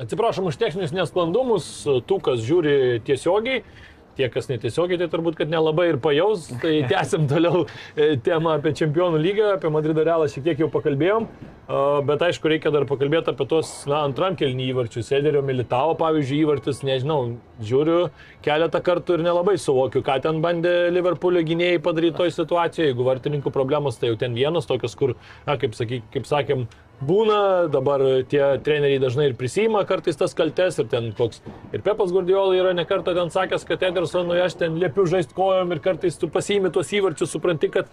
Atsiprašom 0.03 0.50
už 0.50 0.59
techninius 0.59 0.94
nesklandumus, 0.96 1.70
tų, 1.86 2.18
kas 2.26 2.42
žiūri 2.42 3.00
tiesiogiai, 3.07 3.62
tie, 4.16 4.28
kas 4.32 4.48
netiesiogiai, 4.50 4.98
tai 5.00 5.09
turbūt, 5.12 5.36
kad 5.38 5.50
nelabai 5.53 5.88
ir 5.92 5.98
pajaus. 6.03 6.48
Tai 6.62 6.72
tęsim 6.90 7.28
toliau 7.30 7.64
e, 7.94 8.16
temą 8.24 8.57
apie 8.59 8.74
Čempionų 8.76 9.20
lygą, 9.22 9.53
apie 9.57 9.72
Madrido 9.72 10.05
Realą 10.05 10.28
šiek 10.30 10.44
tiek 10.48 10.62
jau 10.62 10.68
pakalbėjom, 10.72 11.28
a, 11.28 11.78
bet 12.09 12.24
aišku, 12.28 12.50
reikia 12.53 12.72
dar 12.74 12.86
pakalbėti 12.88 13.32
apie 13.32 13.46
tos, 13.50 13.70
na, 13.90 14.03
antram 14.09 14.36
kelnį 14.38 14.68
įvarčius. 14.72 15.09
Sederio 15.12 15.42
Militavo, 15.46 15.96
pavyzdžiui, 16.00 16.42
įvartis, 16.44 16.82
nežinau, 16.86 17.20
žiūriu 17.62 17.98
keletą 18.44 18.82
kartų 18.84 19.18
ir 19.18 19.26
nelabai 19.28 19.57
suvokiu, 19.61 20.05
ką 20.05 20.18
ten 20.26 20.42
bandė 20.44 20.90
Liverpoolio 20.92 21.44
gynėjai 21.46 21.82
padaryti 21.84 22.18
toj 22.20 22.34
situacijoje. 22.40 22.92
Jeigu 22.92 23.07
vartininkų 23.07 23.55
problemos, 23.55 24.00
tai 24.00 24.12
jau 24.12 24.18
ten 24.20 24.36
vienas 24.36 24.68
tokios, 24.68 24.98
kur, 24.98 25.16
na, 25.46 25.57
kaip, 25.61 25.76
sakyk, 25.78 26.09
kaip 26.14 26.28
sakėm, 26.28 26.66
būna, 27.03 27.38
dabar 27.72 28.03
tie 28.30 28.43
treneriai 28.64 29.01
dažnai 29.03 29.30
ir 29.30 29.36
prisima 29.38 29.82
kartais 29.88 30.18
tas 30.18 30.34
kaltes 30.38 30.78
ir 30.78 30.88
ten 30.93 31.11
koks. 31.18 31.43
Ir 31.72 31.82
Pepas 31.82 32.12
Gurdiola 32.14 32.55
yra 32.59 32.74
nekartą 32.76 33.14
ten 33.16 33.32
sakęs, 33.34 33.66
kad 33.68 33.82
Edersonui 33.88 34.40
aš 34.43 34.59
ten 34.61 34.78
liepiu 34.80 35.07
žaisti 35.11 35.34
kojom 35.36 35.74
ir 35.74 35.82
kartais 35.84 36.18
tu 36.20 36.30
pasiimi 36.32 36.70
tuos 36.74 36.93
įvarčius, 36.95 37.32
supranti, 37.34 37.72
kad 37.72 37.90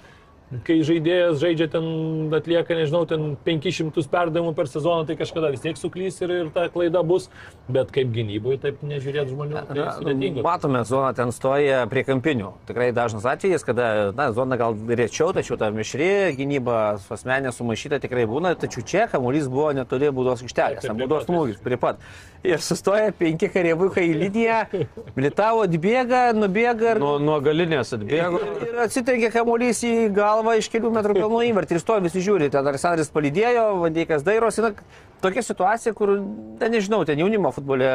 kai 0.65 0.79
žaidėjas 0.85 1.37
žaidžia 1.41 1.67
ten, 1.69 1.85
atlieka, 2.33 2.73
nežinau, 2.77 3.03
ten 3.09 3.35
500 3.45 4.07
perdavimų 4.09 4.53
per 4.57 4.69
sezoną, 4.71 5.05
tai 5.05 5.15
kažkada 5.19 5.51
vis 5.53 5.61
tiek 5.61 5.77
suklys 5.77 6.17
ir, 6.25 6.33
ir 6.39 6.49
ta 6.55 6.63
klaida 6.73 7.03
bus, 7.05 7.27
bet 7.69 7.91
kaip 7.93 8.09
gynyboje 8.15 8.57
taip 8.63 8.81
nežiūrėt 8.85 9.29
žmonių. 9.29 9.61
Tai 9.69 9.85
sudėtinga. 9.99 10.45
matome, 10.45 10.81
zona 10.89 11.11
ten 11.17 11.29
stoja 11.35 11.83
prie 11.91 12.03
kampinių. 12.07 12.53
Tikrai 12.69 12.89
dažnas 12.97 13.27
atvejis, 13.29 13.65
kada, 13.67 14.09
na, 14.17 14.31
zona 14.33 14.57
gal 14.57 14.73
rečiau, 14.89 15.29
tačiau 15.37 15.59
ta 15.61 15.69
mišri 15.75 16.09
gynyba 16.39 16.97
su 17.03 17.13
asmenė 17.13 17.53
sumaišyta 17.53 18.01
tikrai 18.01 18.25
būna, 18.29 18.55
tačiau 18.57 18.81
čia 18.85 19.05
kamuolys 19.11 19.45
buvo 19.51 19.69
netoli 19.77 20.09
būdos 20.09 20.41
aikštelės, 20.47 20.89
prie 20.89 20.97
būdos 21.05 21.29
smūgis, 21.29 21.61
prie 21.61 21.77
pat. 21.77 22.01
Ir 22.39 22.61
sustoja 22.63 23.11
penki 23.19 23.49
karievukai 23.51 24.05
į 24.07 24.13
liniją, 24.15 24.59
Militavo 25.17 25.65
atbėga, 25.67 26.29
nubėga 26.33 26.93
ir, 26.95 26.99
Nuo, 27.03 27.17
nuo 27.19 27.37
galinės 27.43 27.91
atbėgo. 27.97 28.39
ir 28.63 28.77
atsitrenkė 28.85 29.29
kamuolys 29.33 29.81
į 29.83 29.93
galvą 30.39 30.55
iš 30.59 30.71
kelių 30.71 30.93
metrų 30.95 31.17
pilnų 31.21 31.43
įvartį 31.51 31.77
ir 31.77 31.83
stovi 31.83 32.07
visi 32.07 32.23
žiūri, 32.25 32.49
ten 32.53 32.65
Aleksandras 32.65 33.11
palydėjo, 33.13 33.67
Vandeikas 33.83 34.25
dairosi, 34.27 34.63
na, 34.65 34.73
tokia 35.19 35.43
situacija, 35.43 35.93
kur, 35.97 36.13
na, 36.59 36.69
nežinau, 36.71 37.01
ten 37.07 37.19
jaunimo 37.19 37.51
futbole 37.55 37.87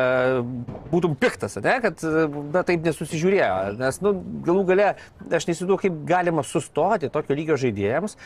būtum 0.92 1.14
piktas, 1.18 1.56
ne, 1.64 1.76
kad 1.84 2.04
na, 2.52 2.62
taip 2.66 2.84
nesusižiūrėjo, 2.84 3.76
nes, 3.80 4.00
nu, 4.04 4.12
galų 4.44 4.64
gale, 4.68 4.88
aš 5.24 5.48
neįsivaizduoju, 5.48 5.80
kaip 5.86 5.96
galima 6.08 6.44
sustoti 6.46 7.08
tokio 7.12 7.36
lygio 7.38 7.56
žaidėjams, 7.60 8.18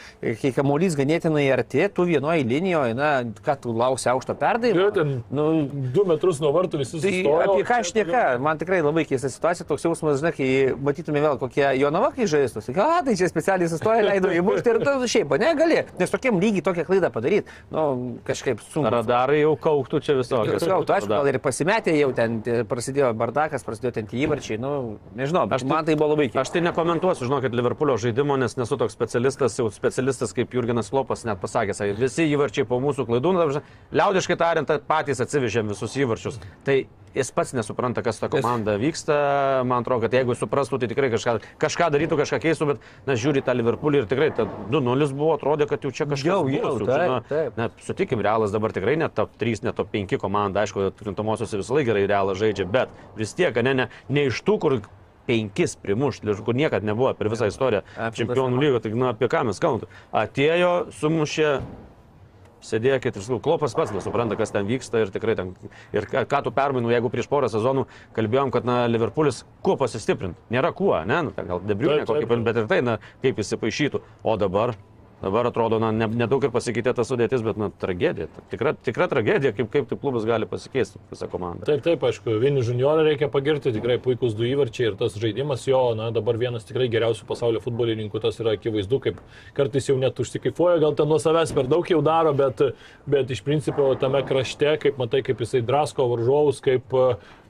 kai 0.43 0.53
kamuolys 0.57 0.99
ganėtinai 0.99 1.47
arti, 1.55 1.85
tu 1.95 2.09
vienoje 2.09 2.47
linijoje, 2.49 2.97
na, 2.99 3.12
kad 3.47 3.62
tu 3.62 3.75
lauksi 3.77 4.11
aukšto 4.12 4.35
perdavimo. 4.39 4.91
ten 4.95 5.14
Nu, 5.35 5.45
du 5.95 6.05
metrus 6.09 6.41
nuo 6.43 6.51
vartų 6.55 6.81
visi 6.83 6.99
Tai 6.99 7.11
sustojo. 7.12 7.39
apie 7.45 7.64
ką 7.69 7.79
aš 7.83 7.93
nieka, 7.97 8.23
man 8.43 8.59
tikrai 8.61 8.81
labai 8.83 9.05
keista 9.09 9.31
situacija, 9.31 9.66
toks 9.69 9.87
jausmas, 9.87 10.19
žinai, 10.23 10.33
kai 10.35 10.49
matytume 10.89 11.23
vėl 11.23 11.39
kokie 11.41 11.64
Jonava, 11.79 12.11
kai 12.16 12.27
žaistų, 12.31 12.62
sakai, 12.64 12.83
a, 12.83 13.03
tai 13.07 13.14
čia 13.19 13.29
specialiai 13.31 13.71
sustoja, 13.71 14.05
leido 14.09 14.33
įmušti 14.35 14.73
ir 14.73 14.79
tu 14.85 14.95
šiaip, 15.15 15.33
o 15.35 15.39
negali, 15.41 15.83
nes 16.01 16.13
tokiam 16.13 16.41
lygiai 16.43 16.65
tokią 16.67 16.85
klaidą 16.89 17.11
padaryti, 17.15 17.47
nu, 17.75 17.85
kažkaip 18.27 18.63
sunku. 18.73 18.91
Radarai 18.93 19.41
jau 19.43 19.55
kauktų 19.57 20.01
čia 20.05 20.17
visokios. 20.19 20.67
Gal, 20.69 20.85
tu 20.89 20.97
aišku, 20.97 21.11
gal 21.13 21.31
ir 21.31 21.39
pasimetė 21.45 21.95
jau 21.99 22.11
ten, 22.17 22.41
prasidėjo 22.69 23.13
bardakas, 23.19 23.65
prasidėjo 23.67 23.95
ten 24.01 24.11
tie 24.11 24.25
įvarčiai, 24.27 24.59
nu, 24.63 24.99
nežinau, 25.19 25.47
Aš 25.51 25.63
tai- 25.65 25.71
man 25.71 25.85
tai 25.85 25.95
buvo 25.97 26.13
labai 26.15 26.29
keista. 26.29 26.41
Aš 26.47 26.55
tai 26.57 26.65
nekomentuosiu, 26.67 27.29
žinokit, 27.29 27.55
Liverpoolio 27.55 27.97
žaidimo, 27.99 28.39
nes 28.39 28.57
nesu 28.57 28.77
toks 28.77 28.93
specialistas, 28.97 29.57
jau 29.59 29.71
specialistas 29.73 30.33
kaip 30.37 30.51
Jurginas 30.55 30.91
Klopas 30.91 31.25
net 31.25 31.41
pasakė, 31.41 31.75
sakė, 31.77 31.97
visi 31.99 32.29
įvarčiai 32.35 32.67
po 32.69 32.81
mūsų 32.81 33.07
klaidų, 33.09 33.33
nu, 33.35 33.63
liaudiškai 33.93 34.37
tariant, 34.39 34.69
patys 34.89 35.21
atsivežėm 35.25 35.69
visus 35.69 35.95
įvarčius. 35.97 36.39
Tai 36.65 36.87
jis 37.17 37.31
pats 37.35 37.55
nesupranta, 37.57 38.03
kas 38.07 38.21
ta 38.21 38.29
komanda 38.33 38.77
vyksta. 38.81 39.17
Man 39.69 39.85
atrodo, 39.85 40.07
kad 40.07 40.17
jeigu 40.19 40.37
suprastų, 40.39 40.81
tai 40.83 40.91
tikrai 40.91 41.11
kažką, 41.13 41.37
kažką 41.63 41.91
darytų, 41.95 42.19
kažką 42.23 42.41
keistų, 42.45 42.71
bet, 42.73 42.85
na, 43.09 43.17
žiūri 43.19 43.43
tą 43.47 43.57
Liverpoolį 43.59 44.03
ir 44.03 44.11
tikrai 44.11 44.31
ta 44.37 44.47
2-0 44.73 45.11
buvo, 45.15 45.33
atrodė, 45.39 45.69
kad 45.71 45.87
jau 45.87 45.93
čia 45.95 46.09
kažkas 46.09 46.29
Jau, 46.29 46.43
jau, 46.53 46.75
jau 46.83 46.89
taip, 46.89 47.09
na, 47.09 47.19
taip. 47.29 47.59
Na, 47.59 47.71
sutikim, 47.85 48.23
realas 48.25 48.55
dabar 48.55 48.75
tikrai 48.77 48.99
net 49.01 49.17
top 49.17 49.35
3, 49.41 49.65
net 49.69 49.79
top 49.79 49.91
5 49.95 50.19
komanda, 50.21 50.65
aišku, 50.65 50.91
krintamosios 50.99 51.57
visą 51.57 51.79
laiką 51.79 51.93
gerai 51.93 52.07
realas 52.11 52.41
žaidžia, 52.41 52.69
bet 52.69 52.93
vis 53.19 53.35
tiek, 53.39 53.57
ne, 53.65 53.75
ne, 53.75 53.89
ne 54.13 54.29
iš 54.29 54.43
tų, 54.47 54.59
kur 54.63 54.81
penkis 55.29 55.77
primušti, 55.77 56.37
kur 56.45 56.57
niekada 56.57 56.87
nebuvo 56.89 57.13
per 57.17 57.29
visą 57.33 57.51
istoriją 57.51 57.83
čempionų 58.17 58.63
lygo, 58.63 58.81
tai 58.85 58.95
na, 58.97 59.13
apie 59.13 59.29
ką 59.31 59.45
mes 59.49 59.61
kalbame. 59.61 59.91
Atėjo, 60.17 60.73
sumušė, 61.01 61.51
sėdėkit 62.65 63.17
ir 63.17 63.25
sakau, 63.25 63.41
klopas 63.45 63.77
pats 63.79 63.93
nesupranta, 63.95 64.39
kas 64.39 64.53
ten 64.55 64.67
vyksta 64.69 65.05
ir 65.05 65.13
tikrai 65.15 65.37
ten, 65.39 65.55
ir 65.95 66.09
ką, 66.11 66.25
ką 66.29 66.43
tu 66.47 66.55
permainų, 66.55 66.93
jeigu 66.95 67.13
prieš 67.13 67.31
porą 67.31 67.51
sezonų 67.53 67.87
kalbėjom, 68.17 68.53
kad, 68.55 68.69
na, 68.69 68.81
Liverpoolis 68.91 69.45
kuo 69.67 69.79
pasistiprinti, 69.81 70.39
nėra 70.55 70.73
kuo, 70.77 70.95
ne, 71.09 71.23
nu, 71.29 71.35
gal 71.39 71.63
debriūnė 71.65 72.09
kokį, 72.09 72.43
bet 72.47 72.63
ir 72.63 72.71
tai, 72.71 72.83
na, 72.85 72.99
kaip 73.25 73.43
jis 73.43 73.57
įpašytų, 73.59 74.03
o 74.25 74.39
dabar 74.41 74.75
Dabar 75.23 75.49
atrodo, 75.51 75.81
na, 75.83 75.91
ne- 75.91 76.07
nedaug 76.14 76.45
ir 76.47 76.53
pasikeitė 76.55 76.93
ta 76.95 77.03
sudėtis, 77.03 77.43
bet, 77.43 77.57
na, 77.59 77.73
tragedija. 77.83 78.29
Tikra, 78.53 78.73
tikra 78.87 79.09
tragedija, 79.11 79.51
kaip, 79.57 79.66
kaip 79.73 79.89
taip 79.91 79.99
klubas 79.99 80.23
gali 80.29 80.47
pasikeisti, 80.47 81.01
visa 81.11 81.27
komanda. 81.31 81.66
Taip, 81.66 81.83
taip, 81.83 82.05
aišku, 82.07 82.37
Vinį 82.39 82.62
Juniorą 82.69 83.03
reikia 83.09 83.27
pagirti, 83.33 83.73
tikrai 83.75 83.97
puikus 84.03 84.37
du 84.39 84.47
įvarčiai 84.47 84.93
ir 84.93 84.99
tas 85.01 85.16
žaidimas 85.19 85.66
jo, 85.66 85.81
na, 85.99 86.12
dabar 86.14 86.39
vienas 86.39 86.69
tikrai 86.69 86.87
geriausių 86.93 87.27
pasaulio 87.27 87.62
futbolininkų, 87.64 88.23
tas 88.23 88.39
yra 88.39 88.55
akivaizdu, 88.55 89.01
kaip 89.09 89.19
kartais 89.59 89.91
jau 89.91 89.99
net 89.99 90.23
užsikaifuoja, 90.23 90.79
gal 90.87 90.95
ten 90.95 91.11
nuo 91.11 91.19
savęs 91.23 91.51
per 91.57 91.66
daug 91.66 91.91
jau 91.91 91.99
daro, 92.07 92.31
bet, 92.39 92.62
bet 93.11 93.35
iš 93.35 93.43
principo 93.43 93.91
tame 93.99 94.23
krašte, 94.29 94.77
kaip 94.87 95.03
matai, 95.03 95.25
kaip 95.27 95.43
jisai 95.43 95.64
drasko 95.66 96.07
varžovus, 96.14 96.62
kaip 96.62 96.95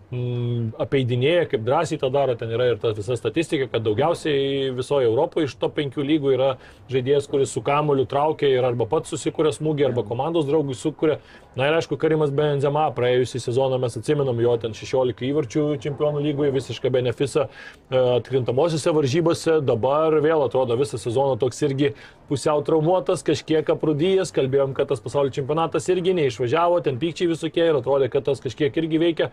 apeidinėja, 0.08 1.44
kaip 1.50 1.64
drąsiai 1.66 1.98
tą 2.00 2.08
daro, 2.08 2.32
ten 2.38 2.48
yra 2.48 2.70
ir 2.70 2.78
ta 2.80 2.94
visa 2.96 3.16
statistika, 3.18 3.66
kad 3.68 3.84
daugiausiai 3.84 4.70
visoje 4.72 5.04
Europoje 5.04 5.50
iš 5.50 5.56
to 5.60 5.68
penkių 5.68 6.04
lygų 6.10 6.32
yra 6.32 6.48
žaidėjas, 6.88 7.28
kuris 7.28 7.52
su 7.52 7.60
kamoliu 7.64 8.06
traukia 8.08 8.48
ir 8.48 8.64
arba 8.64 8.86
pats 8.88 9.12
susikūrė 9.12 9.52
smūgį, 9.52 9.90
arba 9.90 10.06
komandos 10.08 10.48
draugui 10.48 10.76
sukūrė. 10.78 11.18
Na 11.58 11.68
ir 11.68 11.76
aišku, 11.76 11.98
Karimas 12.00 12.32
Benzema 12.32 12.86
praėjusią 12.96 13.42
sezoną 13.50 13.80
mes 13.82 13.98
atsimenam 14.00 14.40
jo 14.40 14.54
ten 14.62 14.76
16 14.78 15.28
įvarčių 15.28 15.64
čempionų 15.84 16.24
lygoje, 16.24 16.54
visišką 16.56 16.92
benefisą 16.94 17.48
e, 17.48 17.98
atkrintamosiose 17.98 18.94
varžybose, 18.96 19.58
dabar 19.66 20.16
vėl 20.24 20.46
atrodo 20.46 20.78
visą 20.78 21.00
sezoną 21.02 21.36
toks 21.42 21.60
irgi 21.66 21.92
pusiau 22.28 22.62
traumuotas, 22.64 23.24
kažkiek 23.26 23.68
aprūdyjęs, 23.74 24.32
kalbėjom, 24.36 24.74
kad 24.76 24.90
tas 24.92 25.02
pasaulio 25.04 25.32
čempionatas 25.34 25.88
irgi 25.92 26.14
neišvažiavo, 26.18 26.82
ten 26.84 27.00
pykčiai 27.00 27.30
visokie 27.32 27.64
ir 27.64 27.80
atrodė, 27.80 28.10
kad 28.12 28.28
tas 28.28 28.42
kažkiek 28.44 28.76
irgi 28.82 29.00
veikia, 29.02 29.30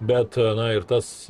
bet, 0.00 0.38
na 0.58 0.72
ir 0.76 0.86
tas 0.88 1.28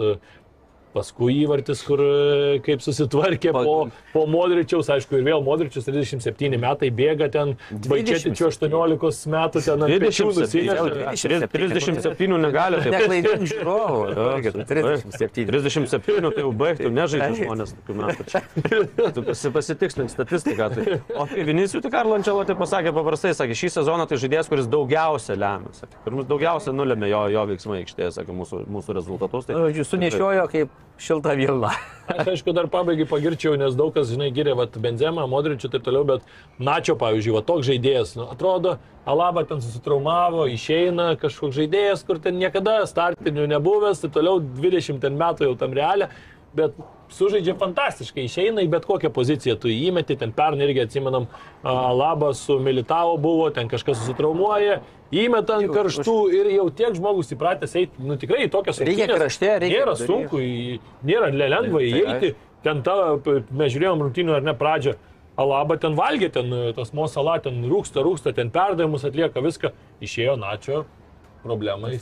Paskui 0.94 1.34
įvartis, 1.42 1.82
kur 1.84 2.00
e, 2.00 2.58
kaip 2.64 2.80
susitvarkė 2.84 3.52
po, 3.52 3.74
po 4.14 4.22
Modričiaus, 4.30 4.88
aišku, 4.94 5.18
ir 5.18 5.26
vėl 5.26 5.42
Modričius 5.44 5.84
37 5.88 6.56
metai 6.60 6.88
bėga 6.94 7.28
ten, 7.32 7.54
Baikėtičio 7.70 8.48
18 8.48 9.28
metų 9.34 9.62
ten 9.66 9.84
ant 9.84 9.94
pečių 10.04 10.28
37, 10.32 10.80
nusinešė. 11.12 11.50
37 11.52 12.38
negali. 12.40 12.80
taip. 12.82 12.96
Neklaidink 12.96 13.44
žiūrovų. 13.52 14.00
Jo, 14.16 14.26
37. 14.72 15.46
37, 15.52 16.32
tai 16.32 16.44
jau 16.44 16.52
baigtų, 16.64 16.92
nežaidžia 16.96 17.44
žmonės 17.44 17.74
tokių 17.76 17.98
metų. 18.00 19.12
Tu 19.18 19.26
pasi- 19.28 19.52
pasitikslink 19.54 20.12
statistiką. 20.12 20.70
Tai. 20.74 20.98
O 21.20 21.28
Vinicijų, 21.28 21.82
tai 21.84 21.92
Karlo 21.92 22.16
Ančelotė 22.18 22.56
pasakė 22.58 22.92
paprastai, 22.96 23.34
sakė, 23.36 23.56
šį 23.58 23.72
sezoną 23.78 24.08
tai 24.08 24.18
žaidėjas, 24.20 24.48
kuris 24.50 24.68
daugiausia 24.70 25.36
lemia. 25.38 25.72
Sakė, 25.76 26.16
daugiausia 26.28 26.74
nulėmė 26.76 27.10
jo, 27.12 27.22
jo 27.34 27.46
veiksmai 27.52 27.82
aikštėje, 27.82 28.12
sakė, 28.18 28.36
mūsų, 28.40 28.64
mūsų 28.72 28.96
rezultatus. 28.98 29.48
Tai, 29.48 29.60
Jūs 29.78 29.92
sunešiojo 29.92 30.46
kaip 30.52 30.77
šilta 30.98 31.34
vilna. 31.38 31.72
Aš 32.08 32.30
aišku 32.32 32.52
dar 32.56 32.66
pabaigai 32.72 33.04
pagirčiau, 33.08 33.52
nes 33.60 33.74
daug 33.76 33.92
kas, 33.92 34.08
žinai, 34.08 34.30
giria 34.34 34.54
vat, 34.56 34.76
Benzemą, 34.80 35.26
Modričių 35.28 35.68
ir 35.68 35.72
taip 35.74 35.84
toliau, 35.84 36.06
bet 36.08 36.24
Načio, 36.56 36.96
pavyzdžiui, 37.00 37.34
va 37.36 37.42
toks 37.44 37.66
žaidėjas, 37.68 38.14
nu, 38.16 38.24
atrodo, 38.32 38.78
Alaba 39.08 39.44
ten 39.48 39.60
susitraumavo, 39.64 40.46
išeina 40.52 41.10
kažkoks 41.20 41.56
žaidėjas, 41.58 42.04
kur 42.08 42.20
ten 42.24 42.40
niekada 42.40 42.80
startinių 42.88 43.44
nebuvęs, 43.52 44.00
tai 44.02 44.12
toliau 44.16 44.40
20 44.40 45.04
ten 45.04 45.20
metų 45.20 45.50
jau 45.50 45.58
tam 45.60 45.76
realia, 45.76 46.08
bet 46.56 46.76
sužaidžia 47.14 47.54
fantastiškai, 47.58 48.24
išeina 48.28 48.62
į 48.64 48.70
bet 48.72 48.86
kokią 48.88 49.10
poziciją, 49.14 49.56
tu 49.60 49.70
įmeti, 49.72 50.16
ten 50.20 50.32
pernai 50.36 50.68
irgi 50.68 50.84
atsimenam, 50.84 51.28
a, 51.62 51.74
Alaba 51.88 52.32
su 52.36 52.58
Militavo 52.62 53.16
buvo, 53.20 53.48
ten 53.54 53.70
kažkas 53.70 54.00
susitraumuoja, 54.02 54.80
įmeta 55.14 55.58
ant 55.58 55.72
karštų 55.72 56.16
ir 56.36 56.50
jau 56.56 56.68
tiek 56.80 56.96
žmogus 56.98 57.32
įpratęs 57.36 57.76
eiti, 57.80 58.04
nu 58.04 58.18
tikrai 58.20 58.44
į 58.46 58.52
tokias 58.52 58.82
Reikia 58.82 59.06
rungtynes 59.06 59.22
krašte, 59.22 59.52
reikia 59.64 59.82
Nėra 59.82 59.96
vidury. 59.96 60.10
sunku, 60.12 60.42
nėra 61.08 61.30
lengva 61.32 61.84
įeiti, 61.84 62.34
ten 62.66 62.82
ta, 62.86 62.96
mes 63.24 63.72
žiūrėjom 63.74 64.06
rungtynių 64.06 64.38
ar 64.38 64.48
ne 64.50 64.56
pradžią, 64.58 64.98
Alaba 65.38 65.76
ten 65.78 65.94
valgė, 65.94 66.32
ten 66.34 66.50
e, 66.50 66.62
tas 66.74 66.90
Mosala, 66.96 67.36
ten 67.38 67.60
rūksta, 67.70 68.02
rūksta, 68.02 68.32
ten 68.34 68.48
perdavimus 68.50 69.04
atlieka 69.06 69.38
viską, 69.44 69.70
išėjo 70.02 70.34
Načio, 70.40 70.80
problema 71.44 71.92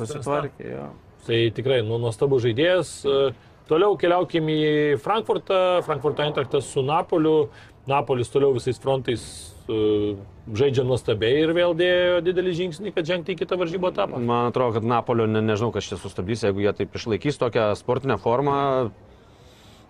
jo. 0.64 0.86
Tai 1.26 1.40
tikrai, 1.58 1.82
nu, 1.84 1.98
nuostabus 2.00 2.46
žaidėjas. 2.46 2.92
E, 3.04 3.18
Toliau 3.66 3.96
keliaukim 3.98 4.46
į 4.52 4.62
Frankfurtą, 5.02 5.82
Frankfurto 5.86 6.22
Eintrachtas 6.22 6.68
su 6.70 6.84
Napoliu, 6.86 7.48
Napolis 7.90 8.30
toliau 8.30 8.52
visais 8.54 8.78
frontais 8.82 9.22
e, 9.70 10.14
žaidžia 10.58 10.84
nuostabiai 10.86 11.42
ir 11.42 11.52
vėl 11.54 11.74
dėjo 11.78 12.20
didelį 12.26 12.54
žingsnį, 12.60 12.92
kad 12.94 13.06
žengti 13.06 13.34
į 13.34 13.40
kitą 13.42 13.58
varžybų 13.58 13.90
etapą. 13.92 14.22
man 14.22 14.52
atrodo, 14.52 14.78
kad 14.78 14.86
Napolio, 14.86 15.26
ne, 15.30 15.42
nežinau, 15.42 15.72
kas 15.74 15.90
čia 15.90 15.98
sustabdys, 15.98 16.46
jeigu 16.46 16.62
jie 16.62 16.72
taip 16.78 16.94
išlaikys 16.98 17.42
tokią 17.42 17.68
sportinę 17.78 18.18
formą. 18.22 18.56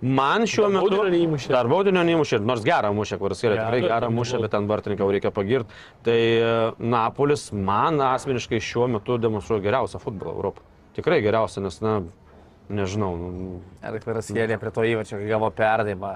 Man 0.01 0.45
šiuo 0.45 0.67
Dar 0.69 0.75
metu... 0.77 0.91
baudinio 0.93 1.13
neįmušė. 1.15 1.53
Dar 1.53 1.69
baudinio 1.73 2.03
neįmušė, 2.05 2.41
nors 2.45 2.65
gerą 2.65 2.93
mušė, 2.97 3.17
kuris 3.21 3.41
yra 3.45 3.55
Gerą, 3.57 3.65
tikrai 3.65 3.81
gerą 3.89 4.11
mušę, 4.13 4.41
bet 4.45 4.53
ten 4.53 4.69
Bartininką 4.69 5.09
reikia 5.09 5.33
pagirti. 5.33 5.81
Tai 6.05 6.19
e, 6.21 6.51
Napolis 6.81 7.49
man 7.53 8.01
asmeniškai 8.05 8.61
šiuo 8.61 8.91
metu 8.93 9.17
demonstruoja 9.21 9.65
geriausią 9.65 10.01
futbolą 10.05 10.37
Europoje. 10.37 10.69
Tikrai 11.01 11.23
geriausią, 11.25 11.65
nes, 11.65 11.81
na, 11.85 12.03
nežinau. 12.69 13.13
nu, 13.17 13.61
Ar 13.83 13.97
karas 14.03 14.29
kėlė 14.33 14.59
prie 14.59 14.71
to 14.75 14.83
įvarčio, 14.83 15.19
kai 15.21 15.29
gavo 15.31 15.51
perdavimą. 15.51 16.13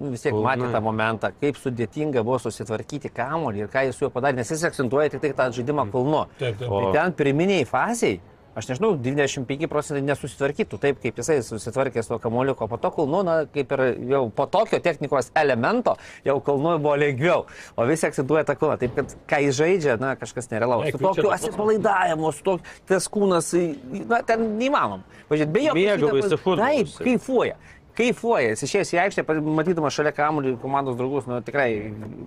Nu, 0.00 0.10
Vis 0.12 0.22
tiek 0.26 0.34
matė 0.34 0.68
tą 0.72 0.80
momentą, 0.84 1.30
kaip 1.40 1.56
sudėtinga 1.56 2.22
buvo 2.24 2.38
susitvarkyti 2.42 3.08
kamuolį 3.16 3.64
ir 3.64 3.68
ką 3.72 3.86
jis 3.88 3.96
su 3.96 4.04
juo 4.06 4.10
padarė, 4.14 4.36
nes 4.36 4.50
jis 4.50 4.64
akcentuoja 4.68 5.10
tik 5.14 5.20
tai 5.24 5.32
tą 5.32 5.48
žaidimą 5.56 5.86
kulnu. 5.90 6.26
Taip, 6.38 6.58
taip. 6.58 6.70
O- 6.70 6.82
Tai 6.86 6.92
ten 6.92 7.12
pirminiai 7.12 7.64
faziai, 7.64 8.20
aš 8.56 8.70
nežinau, 8.70 8.94
95 8.96 9.68
procentai 9.70 10.02
nesusitvarkytų 10.06 10.80
taip, 10.80 11.00
kaip 11.02 11.20
jisai 11.20 11.38
susitvarkė 11.44 12.04
su 12.04 12.18
kamuoliuko, 12.22 12.68
po 12.70 12.78
to 12.80 12.90
kulnu, 12.96 13.20
na, 13.26 13.36
kaip 13.52 13.74
ir 13.76 13.84
jau 14.14 14.22
po 14.34 14.48
tokio 14.50 14.80
technikos 14.82 15.30
elemento, 15.36 15.96
jau 16.26 16.38
kulnu 16.44 16.76
buvo 16.80 16.96
lengviau, 17.00 17.44
o 17.76 17.86
visi 17.88 18.08
akcentuoja 18.08 18.46
tą 18.48 18.56
kulną. 18.58 18.78
Taip, 18.80 18.96
kad 18.96 19.14
kai 19.28 19.42
žaidžia, 19.54 19.98
na, 20.00 20.14
kažkas 20.18 20.50
nerealaus. 20.52 20.88
Su 20.94 21.02
tokiu 21.02 21.32
atsipalaidavimu, 21.36 22.32
su 22.32 22.46
tokiu, 22.46 22.76
tas 22.88 23.08
kūnas, 23.12 23.52
na, 24.08 24.22
ten 24.26 24.48
neįmanom. 24.56 25.04
Važiuot, 25.30 25.52
be 25.52 25.66
įtampos. 25.68 26.36
futbolu 26.40 26.64
Taip, 26.64 26.94
kaifuoja. 27.02 27.56
Kaifuoja, 27.96 28.52
jis 28.52 28.64
išėjęs 28.66 28.90
į 28.92 28.98
aikštę, 29.06 29.24
matydamas 29.56 29.94
šalia 29.96 30.12
kamuolį 30.16 30.56
komandos 30.60 30.98
draugus, 30.98 31.24
nu 31.30 31.38
tikrai 31.44 31.68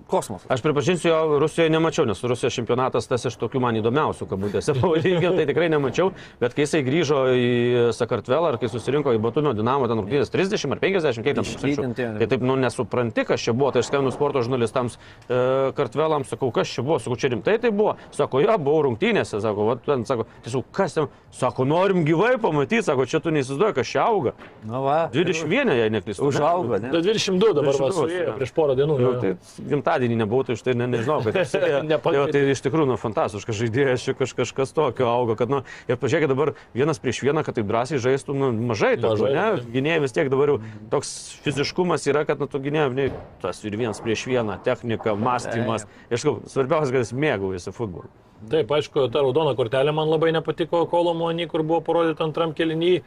kosmosas. 0.09 0.47
Aš 0.49 0.63
pripažinsiu, 0.65 1.11
jo 1.11 1.39
Rusijoje 1.43 1.69
nemačiau, 1.69 2.07
nes 2.09 2.23
Rusijos 2.25 2.55
čempionatas 2.57 3.05
tas 3.09 3.27
iš 3.29 3.37
tokių 3.37 3.61
man 3.61 3.77
įdomiausių, 3.77 4.25
kabutėse 4.31 4.73
pavadinkim, 4.79 5.37
tai 5.37 5.45
tikrai 5.49 5.67
nemačiau, 5.69 6.09
bet 6.41 6.55
kai 6.57 6.65
jisai 6.65 6.81
grįžo 6.87 7.19
į 7.37 7.51
Sakartvelą 7.97 8.53
ar 8.53 8.57
kai 8.61 8.71
susirinko 8.73 9.13
į 9.13 9.21
Batumio 9.21 9.53
Dinamo, 9.57 9.85
ten 9.91 10.01
rungtynės 10.01 10.33
30 10.33 10.73
ar 10.73 10.81
50, 10.81 11.21
kaip 11.27 11.37
ten 11.37 11.47
tūkstančių. 11.51 11.87
Tai 12.17 12.29
taip, 12.33 12.47
nu, 12.49 12.57
nesupranti, 12.59 13.27
kas 13.29 13.45
čia 13.45 13.53
buvo, 13.53 13.69
tai 13.75 13.83
aš 13.83 13.91
skambinu 13.91 14.15
sporto 14.15 14.41
žurnalistams 14.45 14.97
e, 14.97 15.39
Kartvelams, 15.77 16.33
sakau, 16.33 16.49
kas 16.55 16.73
čia 16.73 16.85
buvo, 16.87 16.97
sakau, 17.03 17.19
čia 17.19 17.29
rimtai 17.35 17.59
tai 17.61 17.69
buvo, 17.75 17.93
sako, 18.15 18.41
jo, 18.41 18.57
buvau 18.57 18.87
rungtynėse, 18.89 19.37
sako, 19.43 19.69
va, 19.69 19.77
ten, 19.85 20.05
sako, 20.09 20.25
tiesiog, 20.45 20.67
kas 20.73 20.97
ten, 20.97 21.09
sako, 21.35 21.67
norim 21.69 22.01
gyvai 22.07 22.35
pamatyti, 22.41 22.81
sako, 22.89 23.05
čia 23.09 23.21
tu 23.23 23.33
neįsivaizduoji, 23.35 23.77
kas 23.77 23.93
čia 23.93 24.05
auga. 24.07 24.35
Nu, 24.65 24.81
va. 24.85 24.99
21, 25.13 25.58
jei 25.67 25.89
neklystu. 25.93 26.27
Užaugo, 26.29 26.77
ne? 26.79 26.91
Da 26.93 27.01
22 27.03 27.53
dabar 27.57 27.73
va 27.73 27.89
22, 27.89 27.95
suėjo 27.97 28.25
jo. 28.25 28.35
prieš 28.37 28.53
porą 28.55 28.75
dienų. 28.79 28.97
Nu, 28.99 29.09
jo. 29.09 29.21
tai 29.23 29.65
gimtadienį 29.73 30.19
nebuvau, 30.21 30.45
tai 30.47 30.55
už 30.57 30.63
tai 30.65 30.75
ne, 30.79 30.87
nežinau, 30.91 31.19
kad 31.25 31.39
tai, 31.53 31.71
Nepakvietė. 31.89 32.35
tai 32.35 32.53
iš 32.53 32.63
tikrųjų 32.65 32.91
nu, 32.91 32.99
fantastiškas 33.01 33.59
žaidėjas, 33.59 34.05
kaž, 34.19 34.35
kažkas 34.39 34.73
tokio 34.77 35.09
auga, 35.11 35.35
kad, 35.39 35.51
nu, 35.51 35.63
ir 35.89 35.99
pažiūrėkit 35.99 36.31
dabar 36.31 36.53
vienas 36.77 37.01
prieš 37.03 37.23
vieną, 37.25 37.43
kad 37.47 37.59
taip 37.59 37.67
drąsiai 37.69 38.01
žaistų, 38.05 38.37
nu, 38.37 38.53
mažai, 38.71 38.95
mažai 39.03 39.33
ne, 39.35 39.49
gynėjai 39.75 40.05
vis 40.05 40.15
tiek 40.15 40.31
dabar 40.31 40.55
jau 40.55 40.61
toks 40.93 41.13
fiziškumas 41.43 42.07
yra, 42.09 42.23
kad, 42.29 42.39
nu, 42.41 42.47
tu 42.51 42.63
gynėjai, 42.63 42.89
ne, 42.95 43.11
tas 43.43 43.59
ir 43.67 43.75
vienas 43.75 44.01
prieš 44.03 44.25
vieną, 44.31 44.61
technika, 44.65 45.17
mąstymas, 45.19 45.89
ir 46.09 46.21
sakau, 46.21 46.39
svarbiausia, 46.49 46.95
kad 46.95 47.07
jis 47.07 47.15
mėgaujasi 47.27 47.75
futbolu. 47.75 48.09
Taip, 48.47 48.69
aišku, 48.71 49.09
ta 49.11 49.19
raudona 49.19 49.51
kortelė 49.57 49.91
man 49.91 50.07
labai 50.07 50.29
nepatiko 50.31 50.85
Kolomonį, 50.87 51.49
kur 51.51 51.63
buvo 51.67 51.81
parodyta 51.83 52.23
antram 52.23 52.53
kelinį. 52.55 53.01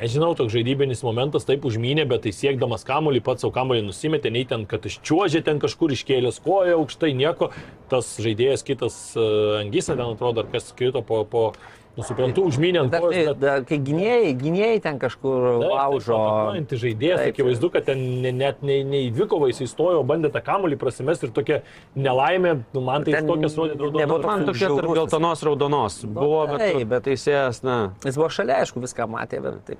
Nežinau, 0.00 0.32
toks 0.38 0.52
žaidybinis 0.54 1.02
momentas 1.06 1.46
taip 1.48 1.64
užmynė, 1.68 2.06
bet 2.10 2.24
tai 2.26 2.32
siekdamas 2.34 2.86
kamuolį, 2.88 3.22
pats 3.24 3.44
savo 3.44 3.52
kamuolį 3.54 3.84
nusimetė, 3.86 4.32
nei 4.34 4.46
ten, 4.48 4.66
kad 4.70 4.86
iščiuožė 4.88 5.44
ten 5.46 5.60
kažkur 5.62 5.94
iškėlęs 5.94 6.40
koją 6.44 6.78
aukštai, 6.80 7.12
nieko. 7.16 7.50
Tas 7.92 8.14
žaidėjas 8.22 8.66
kitas 8.66 8.98
uh, 9.16 9.60
Angisa, 9.60 9.94
ten 9.94 10.06
atrodo, 10.06 10.44
ar 10.44 10.50
kas 10.52 10.72
krito 10.76 11.04
po, 11.06 11.22
po 11.28 11.44
nusiprantu, 11.98 12.44
užmynė 12.50 12.80
ant 12.84 12.94
kojos. 12.94 13.14
tai, 13.14 13.24
bet- 13.28 13.40
dar, 13.42 13.64
kai 13.68 13.78
gynėjai, 13.86 14.32
gynėjai 14.40 14.80
ten 14.82 14.98
kažkur 15.02 15.46
taip, 15.62 15.70
laužo. 15.70 16.16
atakuojantis 16.18 16.82
žaidėjas, 16.82 17.22
akivaizdu, 17.30 17.70
kad 17.74 17.86
ten 17.90 18.02
ne, 18.24 18.32
net 18.34 18.62
nei, 18.66 18.80
nei 18.84 19.10
Vykovai 19.14 19.52
įstojo, 19.54 20.02
bandė 20.06 20.32
tą 20.34 20.42
kamuolį 20.44 20.78
prasimesti 20.80 21.28
ir 21.28 21.34
tokia 21.36 21.60
nelaimė, 21.94 22.56
nu, 22.74 22.80
man 22.84 23.04
tai 23.06 23.14
Ten 23.18 23.26
tokias 23.30 23.54
rodė 23.58 23.76
nebuvo 23.78 24.00
raudonas. 24.02 24.26
Man 24.26 24.46
tokia 24.50 24.70
tarp 24.74 24.94
geltonos 24.98 25.42
raudonos 25.46 26.00
buvo, 26.04 26.46
bet, 26.50 26.58
taip, 26.64 26.78
bet, 26.82 26.88
bet- 26.96 27.04
teisėjas, 27.12 27.62
na, 27.66 27.78
Jis 28.04 28.16
buvo 28.18 28.28
šalia, 28.28 28.62
aišku, 28.64 28.82
viską 28.82 29.06
matė, 29.10 29.42
bet 29.44 29.62
taip. 29.66 29.78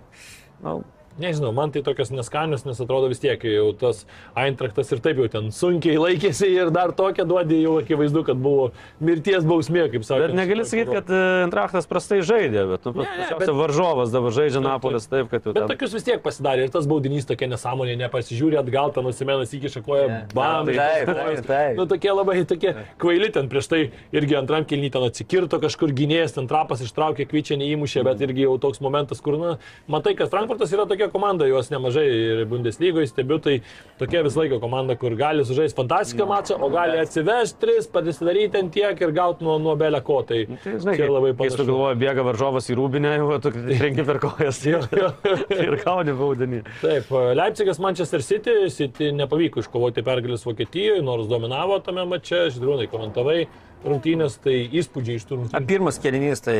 Nu, 0.62 0.82
Nežinau, 1.20 1.52
man 1.54 1.70
tai 1.70 1.82
tokias 1.86 2.10
neskanios, 2.10 2.64
nes 2.66 2.80
atrodo 2.82 3.06
vis 3.12 3.20
tiek 3.22 3.38
jau 3.46 3.68
tas 3.78 4.00
Eintraktas 4.34 4.88
ir 4.90 4.98
taip 5.04 5.20
jau 5.22 5.28
ten 5.30 5.50
sunkiai 5.54 5.94
laikėsi 6.00 6.48
ir 6.50 6.72
dar 6.74 6.90
tokia 6.96 7.22
duodė 7.28 7.60
jau 7.62 7.76
akivaizdu, 7.78 8.24
kad 8.26 8.40
buvo 8.42 8.70
mirties 8.98 9.46
bausmė, 9.46 9.84
kaip 9.92 10.02
sakė. 10.06 10.24
Bet 10.32 10.34
negali 10.40 10.64
sakyti, 10.66 10.90
kad 10.96 11.12
e, 11.14 11.20
Antraktas 11.44 11.86
prastai 11.86 12.18
žaidė, 12.26 12.64
bet, 12.72 12.88
nu, 12.90 13.04
Ne, 13.04 13.06
ne, 13.20 13.28
bet- 13.38 13.52
varžovas 13.54 14.10
dabar 14.10 14.34
žaidžia 14.34 14.62
Napolis 14.64 15.06
taip, 15.10 15.28
kad 15.30 15.46
jau 15.46 15.52
Bet 15.54 15.62
ten... 15.68 15.70
tokius 15.76 15.94
vis 15.94 16.06
tiek 16.08 16.22
pasidarė 16.24 16.66
ir 16.66 16.72
tas 16.74 16.88
baudinys 16.90 17.28
tokia 17.30 17.46
nesąmonė, 17.52 17.94
nepasižiūrė 18.02 18.58
atgal, 18.64 18.90
ten 18.96 19.06
nusimenas 19.06 19.54
įkiša 19.54 19.84
koją, 19.86 20.08
bam, 20.34 20.66
Taip, 20.66 20.80
taip, 20.80 21.12
kojas. 21.14 21.44
taip. 21.46 21.78
Nu, 21.78 21.86
tokie 21.94 22.10
labai 22.10 22.36
tokie 22.48 22.74
kvaili 23.02 23.30
ten 23.34 23.46
prieš 23.52 23.70
tai 23.70 23.80
irgi 24.16 24.38
antram 24.40 24.66
kilny 24.66 24.90
ten 24.90 25.06
atsikirto 25.06 25.60
kažkur 25.62 25.94
gynėjas, 25.94 26.34
ten 26.40 26.50
trapas 26.50 26.82
ištraukė, 26.82 27.28
kvičia 27.30 27.60
neįmušė, 27.60 28.02
bet 28.10 28.26
irgi 28.26 28.48
jau 28.48 28.56
toks 28.62 28.82
momentas, 28.82 29.22
kur, 29.22 29.38
na, 29.38 29.54
matai, 29.86 30.16
kad 30.18 30.32
Frankfurtas 30.34 30.72
yra 30.74 30.88
tokia 30.90 31.03
komanda, 31.12 31.46
juos 31.48 31.70
nemažai 31.72 32.04
ir 32.08 32.42
Bundeslygoje 32.50 33.08
stebiu, 33.10 33.38
tai 33.42 33.58
tokia 34.00 34.22
vis 34.26 34.36
laiko 34.38 34.60
komanda, 34.62 34.96
kur 35.00 35.16
gali 35.18 35.44
sužaisti 35.46 35.76
fantastišką 35.78 36.26
mačą, 36.30 36.58
o 36.62 36.70
gali 36.72 36.98
atsivežti 37.02 37.60
tris, 37.64 37.88
pasidaryti 37.92 38.60
ant 38.62 38.72
tiek 38.74 39.00
ir 39.04 39.12
gauti 39.16 39.44
nuo, 39.46 39.58
nuo 39.62 39.76
belę 39.80 40.00
ko. 40.04 40.22
Tai, 40.28 40.44
Tai, 40.64 40.76
žinai, 40.80 40.96
čia 40.96 41.10
labai 41.10 41.34
panašu. 41.36 41.66
galvoji, 41.68 42.00
bėga 42.04 42.24
varžovas 42.26 42.70
į 42.70 42.78
rūbinę, 42.78 43.14
jau 43.20 43.38
tu 43.44 43.52
renki 43.54 44.06
per 44.06 44.20
kojas 44.22 44.62
ir 44.68 45.76
gauni 45.84 46.14
baudinį. 46.16 46.62
Taip, 46.80 47.10
Leipzigas 47.36 47.80
Manchester 47.82 48.22
City, 48.24 48.56
City 48.74 49.10
nepavyko 49.16 49.62
iškovoti 49.64 50.04
pergalės 50.06 50.46
Vokietijoje, 50.46 51.02
nors 51.04 51.28
dominavo 51.30 51.78
tame 51.84 52.04
mače, 52.08 52.46
žydrūnai 52.54 52.88
komentavai 52.92 53.44
rungtynės, 53.84 54.38
tai 54.42 54.64
įspūdžiai 54.68 55.20
iš 55.20 55.28
tų 55.28 55.40
rungtynių. 55.40 55.68
Pirmas 55.68 56.00
kelinys 56.02 56.42
tai 56.44 56.58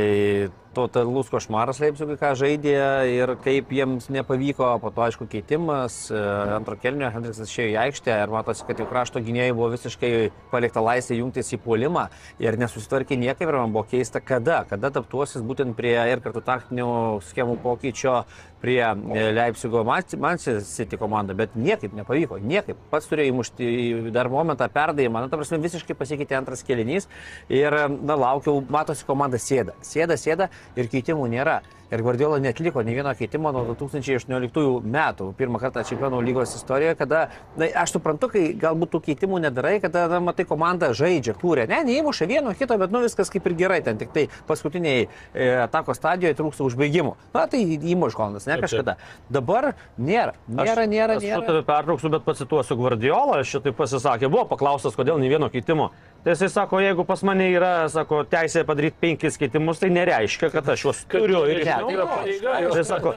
totalus 0.75 1.31
košmaras 1.31 1.79
Leipzigui, 1.83 2.17
ką 2.19 2.33
žaidė 2.39 2.75
ir 3.15 3.35
kaip 3.45 3.71
jiems 3.73 4.09
nepavyko, 4.13 4.73
po 4.83 4.91
to 4.95 5.05
aišku 5.07 5.29
keitimas, 5.31 6.09
e, 6.11 6.19
antro 6.57 6.77
kelinio 6.81 7.11
Hendriksas 7.15 7.51
išėjo 7.51 7.75
į 7.75 7.77
aikštę 7.85 8.17
ir 8.25 8.33
matosi, 8.35 8.67
kad 8.67 8.83
jau 8.83 8.89
krašto 8.91 9.23
gynėjai 9.25 9.55
buvo 9.55 9.71
visiškai 9.75 10.13
palikta 10.51 10.83
laisvė 10.85 11.21
jungtis 11.21 11.55
į 11.55 11.61
puolimą 11.65 12.09
ir 12.43 12.59
nesusitvarkė 12.61 13.19
niekaip 13.21 13.47
ir 13.47 13.61
man 13.61 13.75
buvo 13.75 13.87
keista, 13.91 14.23
kada, 14.25 14.65
kada 14.71 14.91
taptuosis 14.95 15.47
būtent 15.47 15.79
prie 15.79 15.95
ir 16.11 16.25
kartu 16.25 16.43
taktinių 16.45 16.89
schemų 17.31 17.61
pokyčio 17.63 18.25
prie 18.65 18.81
e, 18.83 19.31
Leipzigo 19.37 19.85
Manchester 19.87 20.63
City 20.65 20.99
komandą, 20.99 21.37
bet 21.39 21.55
niekaip 21.55 21.95
nepavyko, 21.95 22.41
niekaip. 22.43 22.81
Pats 22.91 23.07
turėjo 23.11 23.35
įmušti 23.35 23.71
dar 24.15 24.31
momentą 24.33 24.69
perdavimą, 24.73 25.25
na, 25.25 25.31
ta 25.31 25.39
prasme, 25.39 25.61
visiškai 25.63 25.97
pasikeitė 25.99 26.39
antras 26.41 26.65
kelinys 26.67 27.07
ir, 27.53 27.77
na, 28.03 28.17
laukiau, 28.19 28.63
matosi, 28.71 29.07
komanda 29.09 29.41
sėda, 29.41 29.77
sėda, 29.85 30.19
sėda 30.21 30.51
ir 30.77 30.91
keitimų 30.93 31.29
nėra. 31.35 31.61
Ir 31.95 32.03
Guardiola 32.03 32.41
netliko 32.43 32.83
ne 32.83 32.95
vieno 32.95 33.13
keitimo 33.15 33.53
nuo 33.55 33.63
2018 33.69 34.83
metų, 34.83 35.29
pirmą 35.39 35.61
kartą 35.63 35.85
čempionų 35.87 36.19
lygos 36.27 36.55
istorijoje, 36.59 36.97
kada, 36.99 37.21
na, 37.61 37.69
aš 37.85 37.95
suprantu, 37.95 38.29
kai 38.33 38.49
galbūt 38.59 38.91
tų 38.95 39.01
keitimų 39.09 39.39
nedarai, 39.45 39.77
kada, 39.83 40.07
na, 40.11 40.19
matai, 40.25 40.47
komanda 40.49 40.91
žaidžia, 40.97 41.37
kūrė, 41.39 41.69
ne, 41.71 41.83
neįmuša 41.87 42.27
vieno 42.31 42.55
kito, 42.59 42.79
bet, 42.81 42.91
nu, 42.95 43.05
viskas 43.05 43.31
kaip 43.31 43.47
ir 43.47 43.55
gerai, 43.61 43.81
ten 43.87 44.01
tik 44.01 44.11
tai 44.15 44.27
paskutiniai 44.49 45.05
e, 45.07 45.51
atako 45.65 45.95
stadijoje 45.95 46.39
trūksta 46.41 46.67
užbaigimų. 46.67 47.15
Na, 47.37 47.45
tai 47.51 47.63
įmuš 47.63 48.19
Holandas, 48.19 48.49
ne 48.51 48.59
kažkada. 48.65 48.97
Dabar 49.33 49.75
nėra, 49.99 50.35
nėra, 50.49 50.89
nėra, 50.91 51.21
Aš 51.21 51.29
nėra. 51.29 51.45
tave 51.47 51.63
pertrauksiu, 51.69 52.11
bet 52.17 52.27
pacituosiu 52.27 52.79
Guardiolą, 52.81 53.39
šitai 53.47 53.75
pasisakė, 53.77 54.31
buvo 54.33 54.49
paklaustas, 54.51 54.97
kodėl 54.99 55.23
nei 55.23 55.31
vieno 55.31 55.51
keitimo. 55.53 55.93
Tai 56.25 56.33
jisai 56.33 56.49
sako, 56.49 56.79
jeigu 56.81 57.05
pas 57.05 57.21
mane 57.27 57.51
yra, 57.53 57.73
sako, 57.93 58.23
teisė 58.25 58.63
padaryti 58.65 58.97
penkis 59.03 59.37
keitimus, 59.37 59.83
tai 59.83 59.91
nereiškia, 59.93 60.49
kad 60.55 60.71
aš 60.73 60.87
juos 60.87 61.03
turiu 61.13 61.43
ir 61.53 61.61
Ne, 61.65 61.84
yra 61.91 62.07
pareiga. 62.07 62.71
Tai 62.73 62.85
sako, 62.85 63.15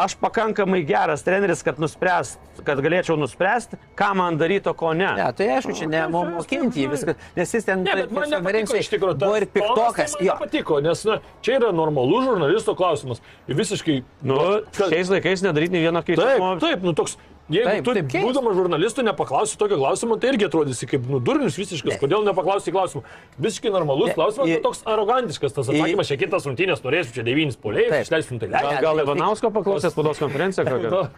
aš 0.00 0.14
pakankamai 0.16 0.80
geras 0.86 1.22
treneris, 1.26 1.60
kad, 1.66 1.76
nuspręst, 1.82 2.38
kad 2.64 2.78
galėčiau 2.80 3.18
nuspręsti, 3.20 3.76
ką 3.98 4.10
man 4.16 4.38
daryti, 4.40 4.70
o 4.70 4.74
ko 4.74 4.92
ne. 4.96 5.10
Ne, 5.18 5.26
tai 5.36 5.48
aišku, 5.56 5.74
čia 5.76 5.88
ne 5.90 6.04
mo- 6.08 6.24
mokinti 6.38 6.84
jį 6.86 6.90
viską, 6.94 7.14
nes 7.36 7.52
jis 7.54 7.64
ten 7.66 7.82
Ne, 7.84 7.96
bet 7.98 8.12
man 8.14 8.30
nepatiko 8.30 8.78
iš 8.80 8.88
tikrųjų. 8.94 9.18
buvo 9.20 9.36
ir 9.36 9.46
piktokas. 9.46 10.14
Jo. 10.20 10.30
Jo, 10.30 10.36
Patiko, 10.40 10.80
nes 10.80 11.04
na, 11.04 11.18
čia 11.42 11.58
yra 11.58 11.72
normalus 11.72 12.24
žurnalisto 12.24 12.74
klausimas. 12.78 13.20
Ir 13.48 13.54
visiškai... 13.58 13.98
Nu, 14.22 14.38
kad- 14.72 14.88
šiais 14.94 15.10
laikais 15.10 15.42
nedaryti 15.44 15.72
nei 15.76 15.82
vieno 15.84 16.00
keitimo. 16.06 16.54
Taip, 16.56 16.60
taip, 16.64 16.82
nu 16.86 16.92
toks. 16.94 17.18
Jeigu 17.50 17.66
Taip, 17.66 17.84
tu, 17.84 17.94
taip, 17.96 18.12
būdamas 18.14 18.54
žurnalistu, 18.54 19.02
nepaklausi 19.02 19.56
tokio 19.58 19.74
klausimo, 19.80 20.14
tai 20.22 20.30
irgi 20.30 20.46
atrodysi 20.46 20.86
kaip 20.86 21.06
nudurnius 21.10 21.56
visiškas. 21.58 21.96
Kodėl 21.98 22.22
nepaklausi 22.28 22.70
klausimų? 22.70 23.02
Visiškai 23.42 23.72
normalus 23.74 24.12
Ne, 24.12 24.14
klausimas, 24.14 24.50
bet 24.52 24.62
toks 24.62 24.82
arogantiškas 24.86 25.56
tas 25.56 25.70
atsakymas. 25.72 26.10
Čia 26.10 26.18
kitas 26.20 26.46
rungtynės 26.46 26.84
norėsiu, 26.84 27.14
čia 27.16 27.24
devynis 27.26 27.58
poliai, 27.58 27.88
Taip. 27.90 28.06
išleisim 28.06 28.38
tai 28.38 28.50
Gal, 28.52 28.70
gal 28.84 29.02
Ivanausko 29.02 29.50
paklausęs 29.54 29.94
spaudos 29.96 30.22
konferenciją 30.22 30.66
kokią? 30.68 30.90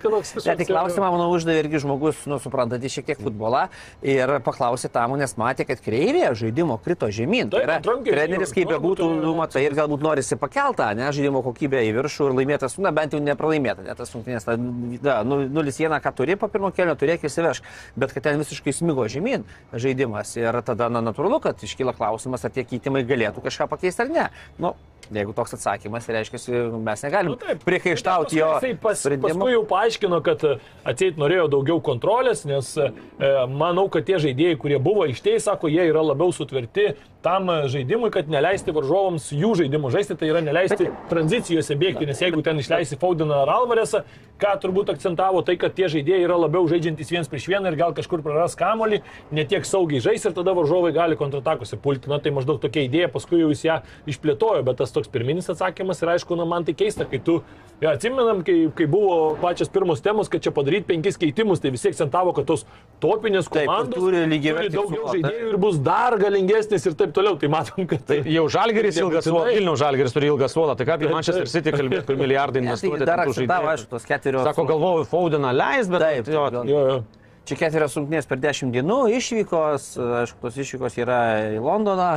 Ne, 0.42 0.56
tai 0.56 0.66
klausimą, 0.66 1.10
manau, 1.12 1.28
uždavė 1.36 1.62
irgi 1.66 1.80
žmogus, 1.84 2.24
nu, 2.30 2.38
suprantantis 2.42 2.92
šiek 2.96 3.06
tiek 3.10 3.20
futbolą 3.20 3.66
ir 4.04 4.32
paklausė 4.44 4.88
tam, 4.92 5.14
nes 5.20 5.34
matė, 5.40 5.66
kad 5.68 5.80
kreivė 5.84 6.32
žaidimo 6.38 6.78
krito 6.82 7.08
žemyn. 7.12 7.50
Tai 7.52 7.62
yra, 7.66 7.78
treneris 7.82 8.52
kaip 8.54 8.68
nu, 8.68 8.72
bebūtų, 8.74 9.08
tai- 9.08 9.20
nu, 9.24 9.34
matai, 9.38 9.64
ir 9.68 9.76
galbūt 9.76 10.04
norisi 10.04 10.38
pakeltą, 10.40 10.90
ne, 10.98 11.10
žaidimo 11.14 11.42
kokybę 11.44 11.82
į 11.88 11.92
viršų 11.98 12.30
ir 12.30 12.36
laimėtas, 12.40 12.78
na, 12.82 12.92
bent 12.94 13.12
jau 13.16 13.20
nepralaimėta, 13.22 13.84
ne 13.86 13.94
tas 13.98 14.12
rungtynės, 14.14 14.46
ta, 14.48 14.56
da, 14.56 15.20
nu, 15.26 15.42
0-1, 15.48 16.00
ką 16.02 16.14
turi 16.22 16.38
po 16.38 16.48
pirmo 16.48 16.70
kelio, 16.74 16.94
turėk 16.98 17.26
įsivežk. 17.26 17.66
Bet 17.98 18.14
kad 18.14 18.28
ten 18.28 18.38
visiškai 18.42 18.74
smigo 18.76 19.08
žemyn 19.10 19.42
žaidimas. 19.74 20.36
Ir 20.38 20.62
tada 20.66 20.88
na, 20.92 21.02
natūralu, 21.02 21.42
kad 21.42 21.66
iškyla 21.66 21.96
klausimas, 21.98 22.46
ar 22.46 22.54
tie 22.54 22.66
keitimai 22.68 23.02
galėtų 23.08 23.42
kažką 23.42 23.68
pakeisti 23.72 24.06
ar 24.06 24.12
ne. 24.12 24.30
Nu, 24.62 24.76
Jeigu 25.12 25.34
toks 25.36 25.56
atsakymas, 25.56 26.06
reiškia, 26.08 26.38
mes 26.80 27.02
negalim 27.04 27.34
nu, 27.34 27.54
priekaištauti 27.66 28.38
jo. 28.38 28.46
Jisai 28.54 28.76
pas, 28.80 29.02
paskui 29.24 29.50
jau 29.52 29.62
paaiškino, 29.68 30.20
kad 30.24 30.44
atseit 30.88 31.18
norėjo 31.20 31.48
daugiau 31.52 31.82
kontrolės, 31.84 32.44
nes 32.48 32.70
e, 32.80 32.88
manau, 33.50 33.88
kad 33.92 34.06
tie 34.08 34.20
žaidėjai, 34.22 34.56
kurie 34.62 34.78
buvo 34.80 35.04
ištei, 35.10 35.40
sako, 35.42 35.68
jie 35.72 35.84
yra 35.90 36.04
labiau 36.06 36.32
sutverti 36.32 36.92
tam 37.22 37.50
žaidimui, 37.70 38.10
kad 38.14 38.30
neleisti 38.30 38.74
varžovams 38.74 39.28
jų 39.34 39.52
žaidimų 39.62 39.92
žaisti, 39.94 40.16
tai 40.18 40.30
yra 40.32 40.42
neleisti 40.44 40.86
Bet... 40.86 41.02
tranzicijose 41.10 41.76
bėgti, 41.78 42.06
nes 42.08 42.22
jeigu 42.22 42.42
ten 42.42 42.58
išleisi 42.58 42.98
Faudiną 42.98 43.44
ar 43.44 43.52
Alvarėsą, 43.60 44.02
ką 44.42 44.54
turbūt 44.62 44.90
akcentavo, 44.94 45.42
tai 45.46 45.54
kad 45.60 45.74
tie 45.76 45.86
žaidėjai 45.92 46.11
yra 46.20 46.36
labiau 46.36 46.66
žaidžiantys 46.70 47.10
viens 47.12 47.30
prieš 47.30 47.48
vieną 47.50 47.72
ir 47.72 47.78
gal 47.80 47.96
kažkur 47.96 48.22
praras 48.24 48.56
kamolį, 48.58 49.00
netiek 49.34 49.66
saugiai 49.68 50.02
žais 50.04 50.24
ir 50.28 50.36
tada 50.36 50.54
varžovai 50.56 50.92
gali 50.94 51.18
kontratakose 51.18 51.78
pulti. 51.80 52.10
Na 52.12 52.20
tai 52.22 52.34
maždaug 52.34 52.60
tokia 52.62 52.84
idėja, 52.86 53.10
paskui 53.12 53.40
jau 53.42 53.50
jis 53.52 53.64
ją 53.66 53.80
išplėtojo, 54.10 54.62
bet 54.66 54.80
tas 54.82 54.92
toks 54.94 55.10
pirminis 55.12 55.50
atsakymas 55.52 56.02
ir 56.02 56.14
aišku, 56.16 56.38
na 56.38 56.46
man 56.48 56.66
tai 56.68 56.76
keista, 56.76 57.06
kai 57.08 57.22
tu, 57.22 57.38
ja, 57.82 57.94
atsimenam, 57.94 58.42
kai, 58.46 58.58
kai 58.76 58.86
buvo 58.90 59.34
pačios 59.42 59.72
pirmos 59.72 60.02
temos, 60.04 60.30
kad 60.32 60.44
čia 60.44 60.52
padaryti 60.54 60.88
penkis 60.90 61.18
keitimus, 61.20 61.62
tai 61.62 61.72
visi 61.74 61.90
akcentavo, 61.92 62.34
kad 62.36 62.48
tos 62.48 62.66
topinės 63.02 63.50
komandos 63.52 63.96
Taip, 63.96 64.02
turi, 64.02 64.22
turi 64.28 64.70
daugiau 64.72 65.12
žaidėjų 65.14 65.50
ir 65.52 65.58
bus 65.62 65.78
dar 65.82 66.16
galingesnis 66.20 66.86
ir 66.88 66.96
taip 66.98 67.14
toliau, 67.16 67.38
tai 67.40 67.50
matom, 67.52 67.86
kad 67.90 68.04
tai 68.08 68.20
jau 68.26 68.46
Žalgeris 68.52 69.00
ilgas 69.02 69.26
suolą, 69.26 69.48
Vilnių 69.50 69.74
Žalgeris 69.80 70.14
turi 70.14 70.30
ilgą 70.30 70.48
suolą, 70.52 70.76
tai 70.78 70.86
ką 70.88 70.96
apie 70.98 71.10
Manchester 71.12 71.50
City 71.50 71.74
kalbėti, 71.74 72.04
kur 72.08 72.20
milijardai 72.20 72.62
investuoti. 72.62 73.00
Tai 73.02 73.08
dar 73.08 73.24
aš 73.24 73.34
žaidžiu, 73.38 73.70
aišku, 73.72 73.90
tos 73.92 74.06
keturios. 74.08 74.46
Sako, 74.46 74.66
galvoju, 74.70 75.06
Faudiną 75.10 75.52
leis, 75.56 75.90
bet... 75.92 76.06
Taip, 76.06 76.30
jo, 76.32 76.46
jo, 76.66 76.86
jo. 76.90 77.02
Čia 77.42 77.56
keturios 77.58 77.96
rungtynės 77.98 78.28
per 78.30 78.38
dešimt 78.38 78.70
dienų, 78.70 78.96
išvykos, 79.16 79.86
aišku, 80.20 80.36
tos 80.44 80.58
išvykos 80.62 80.94
yra 81.02 81.16
į 81.50 81.62
Londoną, 81.62 82.10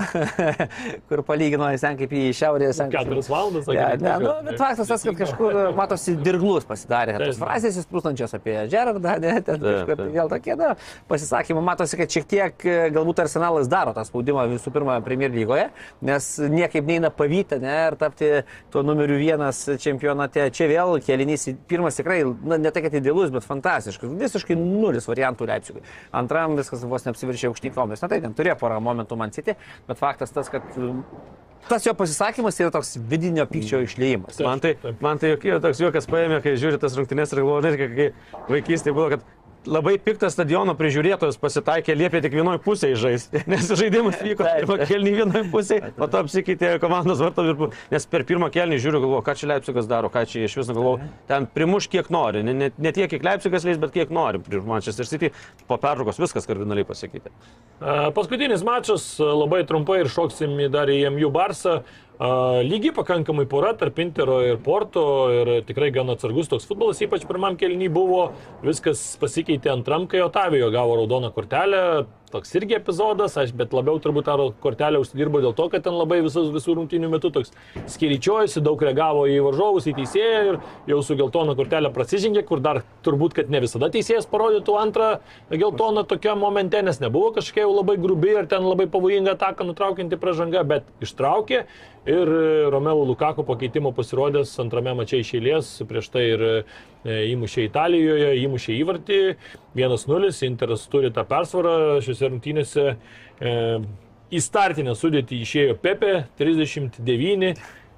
kur 1.09 1.23
palygino 1.26 1.65
jis 1.73 1.82
ten 1.82 1.95
kaip 1.97 2.11
į 2.13 2.28
šiaurės. 2.38 2.78
Keturias 2.93 3.30
valandas, 3.32 3.65
sakė. 3.65 3.78
Ja, 3.80 3.88
ne, 3.97 4.11
nu, 4.21 4.34
bet 4.45 4.59
faktas 4.61 4.91
tas, 4.91 5.05
kad 5.07 5.17
kažkur 5.17 5.57
matosi 5.78 6.13
dirglus 6.21 6.67
pasidarė. 6.69 7.15
Tos 7.23 7.39
frazės 7.41 7.80
įsprūstančios 7.82 8.36
apie 8.38 8.53
Gerardą, 8.69 9.15
ne, 9.23 9.32
ten 9.47 9.63
kažkur 9.63 10.03
vėl 10.13 10.30
tokie, 10.30 10.53
na, 10.59 10.76
pasisakymai, 11.09 11.65
matosi, 11.71 11.97
kad 12.03 12.13
šiek 12.13 12.30
tiek 12.30 12.67
galbūt 12.93 13.23
arsenalas 13.26 13.71
daro 13.71 13.95
tą 13.97 14.05
spaudimą 14.05 14.45
visų 14.53 14.76
pirma 14.78 14.99
Premier 15.09 15.34
lygoje, 15.34 15.71
nes 16.05 16.30
niekaip 16.53 16.86
neina 16.86 17.09
pavyti, 17.09 17.57
ne, 17.65 17.73
ir 17.88 17.97
tapti 17.97 18.32
tuo 18.69 18.86
numeriu 18.86 19.17
vienas 19.17 19.63
čempionate. 19.82 20.51
Čia 20.53 20.69
vėl 20.69 20.99
kelinys, 21.01 21.49
pirmas 21.65 21.97
tikrai, 21.97 22.21
na, 22.45 22.61
ne 22.61 22.69
tai, 22.69 22.86
kad 22.86 23.01
idealus, 23.01 23.34
bet 23.34 23.49
fantastiškas, 23.49 24.13
visiškai 24.21 24.61
nulis 24.61 25.09
variantų 25.16 25.47
Leipzigui. 25.49 25.86
Antram 26.16 26.57
viskas 26.59 26.84
vos 26.84 27.07
neapsiviršė 27.07 27.49
aukštykomis. 27.51 28.03
Na 28.03 28.11
tai 28.11 28.22
ten 28.24 28.36
turėjo 28.36 28.59
porą 28.61 28.82
momentų 28.84 29.18
man 29.20 29.34
city, 29.36 29.55
bet 29.88 30.01
faktas 30.01 30.34
tas, 30.36 30.51
kad 30.51 30.66
um, 30.78 31.03
tas 31.70 31.86
jo 31.86 31.93
pasisakymas 31.97 32.59
yra 32.61 32.74
toks 32.74 32.95
vidinio 33.09 33.47
pykčio 33.49 33.82
išleimas. 33.86 34.39
Man 34.43 34.61
tai, 34.63 34.76
man 35.01 35.22
tai 35.22 35.34
jokie, 35.34 35.55
toks 35.63 35.82
juokas 35.82 36.09
paėmė, 36.11 36.41
kai 36.45 36.55
žiūri 36.59 36.82
tas 36.82 36.97
rungtynės 36.99 37.34
ir 37.34 37.41
galvoju, 37.41 37.89
kai 37.95 38.11
vaikystėje 38.51 38.95
buvo, 38.95 39.09
kad 39.16 39.26
labai 39.70 39.95
piktas 40.01 40.36
stadiono 40.36 40.76
prižiūrėtojas 40.78 41.38
pasitaikė, 41.41 41.95
liepė 41.97 42.22
tik 42.24 42.36
vienoje 42.38 42.61
pusėje 42.66 42.99
žaisti, 43.01 43.41
nes 43.51 43.68
žaidimas 43.68 44.20
vyko 44.24 44.45
pirmą 44.45 44.78
kelnį 44.89 45.13
vienoje 45.20 45.43
pusėje, 45.53 45.91
po 45.97 46.07
to 46.11 46.22
apsikeitė 46.24 46.72
komandos 46.84 47.22
vartų 47.24 47.47
ir 47.49 47.66
nes 47.93 48.07
per 48.11 48.26
pirmą 48.28 48.49
kelnį 48.53 48.80
žiūriu, 48.84 49.01
galvoju, 49.05 49.26
ką 49.26 49.38
čia 49.39 49.51
Leipzigas 49.53 49.89
daro, 49.91 50.11
ką 50.13 50.26
čia 50.30 50.45
iš 50.47 50.57
viso 50.61 50.76
galvoju, 50.76 51.09
ten 51.30 51.49
primuš 51.57 51.89
kiek 51.91 52.09
nori, 52.13 52.43
ne, 52.45 52.55
ne, 52.57 52.72
ne 52.78 52.95
tiek, 52.95 53.09
kiek 53.11 53.26
Leipzigas 53.26 53.68
leis, 53.68 53.82
bet 53.82 53.93
kiek 53.95 54.13
nori 54.13 54.41
prieš 54.43 54.66
Manchester 54.70 55.09
City, 55.09 55.32
po 55.70 55.80
pertraukos 55.82 56.22
viskas 56.22 56.47
kardinaliai 56.49 56.88
pasikeitė. 56.88 57.34
Paskutinis 58.16 58.63
mačas 58.66 59.07
labai 59.20 59.66
trumpai 59.68 60.01
ir 60.03 60.11
šoksim 60.11 60.57
dar 60.74 60.91
į 60.91 61.05
MU 61.11 61.32
Barsą. 61.34 61.82
Lygiai 62.16 62.93
pakankamai 62.95 63.43
pora 63.45 63.74
tarp 63.76 63.99
Intero 63.99 64.39
ir 64.39 64.61
Porto 64.63 65.28
ir 65.36 65.49
tikrai 65.68 65.89
gan 65.91 66.07
atsargus 66.13 66.47
toks 66.47 66.63
futbolas, 66.70 67.01
ypač 67.03 67.26
pirmam 67.28 67.57
kelnyje 67.59 67.91
buvo, 67.91 68.30
viskas 68.63 69.18
pasikeitė 69.20 69.74
antram, 69.74 70.07
kai 70.07 70.24
Otavijo 70.24 70.72
gavo 70.72 70.95
raudoną 70.95 71.34
kortelę, 71.36 72.05
toks 72.36 72.55
irgi 72.59 72.75
epizodas, 72.77 73.38
aš 73.39 73.53
bet 73.55 73.73
labiau 73.75 73.99
turbūt 74.03 74.27
tą 74.27 74.49
kortelę 74.63 74.99
užsidirbo 75.01 75.41
dėl 75.43 75.55
to, 75.55 75.69
kad 75.71 75.86
ten 75.86 75.95
labai 75.95 76.19
visus, 76.25 76.51
visų 76.53 76.75
rungtynių 76.81 77.11
metų 77.13 77.31
toks 77.38 77.53
skiričiojasi, 77.95 78.63
daug 78.65 78.81
reagavo 78.83 79.25
į 79.31 79.39
varžovus, 79.45 79.88
į 79.88 79.95
teisėją 80.01 80.41
ir 80.49 80.59
jau 80.91 80.99
su 81.05 81.17
geltona 81.19 81.55
kortelė 81.57 81.91
prasižengė, 81.95 82.43
kur 82.47 82.63
dar 82.63 82.83
turbūt, 83.07 83.38
kad 83.39 83.51
ne 83.53 83.63
visada 83.63 83.89
teisėjas 83.93 84.27
parodytų 84.31 84.77
antrą 84.81 85.09
geltoną 85.53 86.05
tokiam 86.09 86.41
momente, 86.43 86.81
nes 86.83 86.99
nebuvo 87.03 87.31
kažkokia 87.38 87.65
jau 87.65 87.75
labai 87.77 87.97
grubi 88.01 88.36
ar 88.36 88.49
ten 88.51 88.65
labai 88.67 88.89
pavojinga 88.91 89.38
ataka 89.38 89.67
nutraukianti 89.67 90.19
pražanga, 90.19 90.65
bet 90.67 90.89
ištraukė 91.05 91.63
ir 92.05 92.33
Romeo 92.73 93.05
Lukako 93.07 93.45
pakeitimo 93.47 93.93
pasirodęs 93.95 94.51
antrame 94.61 94.93
mačiai 94.97 95.23
iš 95.23 95.31
eilės, 95.39 95.71
prieš 95.89 96.11
tai 96.13 96.27
ir 96.36 96.43
įmušė 97.05 97.67
Italijoje, 97.69 98.31
įmušė 98.41 98.75
įvartį 98.79 99.19
1-0, 99.77 100.31
Interas 100.47 100.87
turi 100.91 101.11
tą 101.13 101.25
persvarą 101.29 102.01
šiuose 102.05 102.31
rungtynėse. 102.31 102.87
E, 103.39 103.53
į 104.33 104.41
startinę 104.41 104.95
sudėtį 104.97 105.39
išėjo 105.45 105.75
Pepe 105.81 106.25
39, 106.39 107.53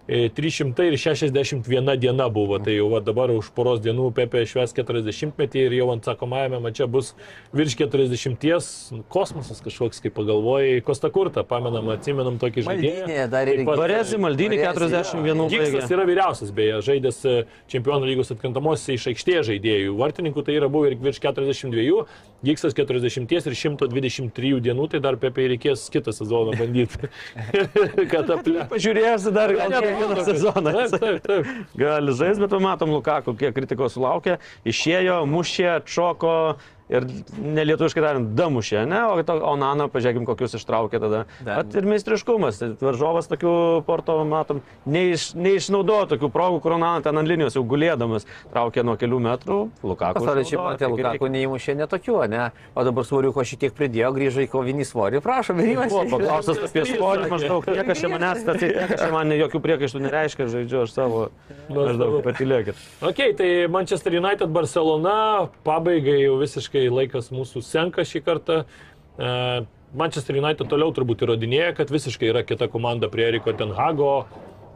361 0.08 1.90
e, 1.90 1.98
diena 1.98 2.30
buvo, 2.30 2.60
tai 2.64 2.78
jau 2.78 2.88
va, 2.94 3.02
dabar 3.04 3.32
už 3.34 3.50
poros 3.56 3.82
dienų 3.84 4.14
Pepe 4.16 4.46
šves 4.48 4.72
40 4.78 5.36
metį 5.36 5.66
ir 5.68 5.76
jau 5.82 5.90
ant 5.92 6.08
sakomajame 6.08 6.62
mače 6.64 6.88
bus 6.88 7.12
virš 7.56 7.76
40, 7.82 9.04
kosmosas 9.12 9.60
kažkoks, 9.66 10.00
kaip 10.04 10.16
pagalvojai, 10.16 10.80
Kosta 10.88 11.12
Kurta, 11.12 11.44
pamenam, 11.48 11.92
atsimenam 11.92 12.40
tokį 12.40 12.64
žaidėją. 12.70 13.66
Varezi 13.68 14.22
Maldinį 14.24 14.62
41. 14.64 15.44
Gigsas 15.52 15.92
yra 15.92 16.08
vyriausias, 16.08 16.56
beje, 16.56 16.80
žaidęs 16.88 17.20
e, 17.28 17.36
Čempionų 17.68 18.08
lygos 18.08 18.32
atkrintamosiose 18.32 18.96
iš 18.96 19.10
aikštės 19.12 19.50
žaidėjų. 19.52 19.98
Vartininkų 20.00 20.46
tai 20.48 20.56
yra 20.62 20.72
buvę 20.72 20.94
ir 20.94 20.98
virš 21.04 21.20
42, 21.26 22.08
Gigsas 22.46 22.76
40 22.78 23.32
ir 23.34 23.56
123 23.58 24.60
dienų, 24.62 24.88
tai 24.92 25.00
dar 25.02 25.18
Pepe 25.18 25.48
reikės 25.50 25.88
kitą 25.94 26.14
sezoną 26.14 26.54
bandyti. 26.60 27.10
Kad 28.12 28.30
aplink. 28.36 28.68
Pažiūrėsiu 28.70 29.34
dar 29.34 29.56
gal 29.58 29.74
vieną 29.74 30.26
sezoną. 30.28 30.74
Taip, 30.76 30.94
taip, 31.02 31.26
taip. 31.26 31.50
Gali 31.82 32.14
žaisti, 32.20 32.44
bet 32.46 32.58
matom 32.62 32.94
Lukaku, 32.94 33.34
kiek 33.40 33.56
kritikos 33.58 33.98
sulaukė. 33.98 34.38
Išėjo, 34.70 35.24
mušė, 35.34 35.72
čoko, 35.90 36.36
ir 36.90 37.06
nelietuviškai 37.42 38.04
tariant, 38.04 38.30
damušė, 38.38 38.84
ne, 38.88 39.02
o, 39.12 39.18
to, 39.28 39.36
o 39.44 39.54
Nano, 39.60 39.88
pažiūrėkim, 39.92 40.26
kokius 40.28 40.56
ištraukė 40.60 41.02
tada. 41.04 41.24
Pat 41.44 41.76
ir 41.76 41.88
meistriškumas, 41.90 42.62
tai 42.62 42.70
varžovas 42.80 43.28
tokių 43.32 43.54
porto, 43.88 44.18
matom, 44.28 44.62
neiš, 44.88 45.34
neišnaudojo 45.38 46.08
tokių 46.14 46.32
progų, 46.34 46.62
kur 46.64 46.78
Nano 46.80 47.04
ten 47.06 47.20
ant 47.20 47.30
linijos 47.30 47.58
jau 47.58 47.66
gulėdamas 47.68 48.28
traukė 48.54 48.86
nuo 48.88 48.96
kelių 49.00 49.20
metrų, 49.28 49.60
Lukaku. 49.84 50.22
Pasaulyje 50.22 50.52
čia 50.54 50.62
matė, 50.64 50.90
Lukaku 50.92 51.32
neįmušė 51.34 51.78
netokių, 51.82 52.18
ne, 52.32 52.48
o 52.74 52.88
dabar 52.88 53.08
svoriuko 53.08 53.44
šitiek 53.48 53.76
pridėjo, 53.76 54.14
grįžo 54.16 54.46
į 54.46 54.50
kovinį 54.54 54.88
svorį, 54.88 55.22
prašom, 55.26 55.60
vyrimas. 55.60 55.92
Buvo 55.92 56.06
paklaustas 56.16 56.64
apie 56.70 56.86
svorį, 56.88 57.28
maždaug 57.34 57.68
niekas 57.68 58.04
čia 58.04 58.12
manęs, 58.14 58.46
tai 58.48 58.58
niekas 58.64 59.04
čia 59.04 59.12
man 59.14 59.36
jokių 59.36 59.64
priekaištų 59.68 60.04
nereiškia, 60.06 60.50
žaidžiu 60.56 60.82
aš 60.86 60.96
savo, 60.96 61.28
maždaug 61.68 62.20
patilėkit. 62.26 62.80
Ok, 63.06 63.22
tai 63.40 63.50
Manchester 63.72 64.16
United 64.20 64.52
Barcelona 64.54 65.18
pabaigai 65.68 66.20
jau 66.22 66.38
visiškai 66.42 66.77
visiškai 66.78 66.94
laikas 66.94 67.32
mūsų 67.32 67.64
senka 67.64 68.06
šį 68.06 68.24
kartą. 68.26 68.66
E, 69.18 69.66
Manchester 69.98 70.38
United 70.38 70.68
toliau 70.70 70.92
turbūt 70.94 71.24
įrodinėja, 71.24 71.76
kad 71.78 71.90
visiškai 71.90 72.30
yra 72.30 72.44
kita 72.44 72.68
komanda 72.68 73.10
prie 73.10 73.28
Eriko 73.32 73.54
Tenhago, 73.56 74.28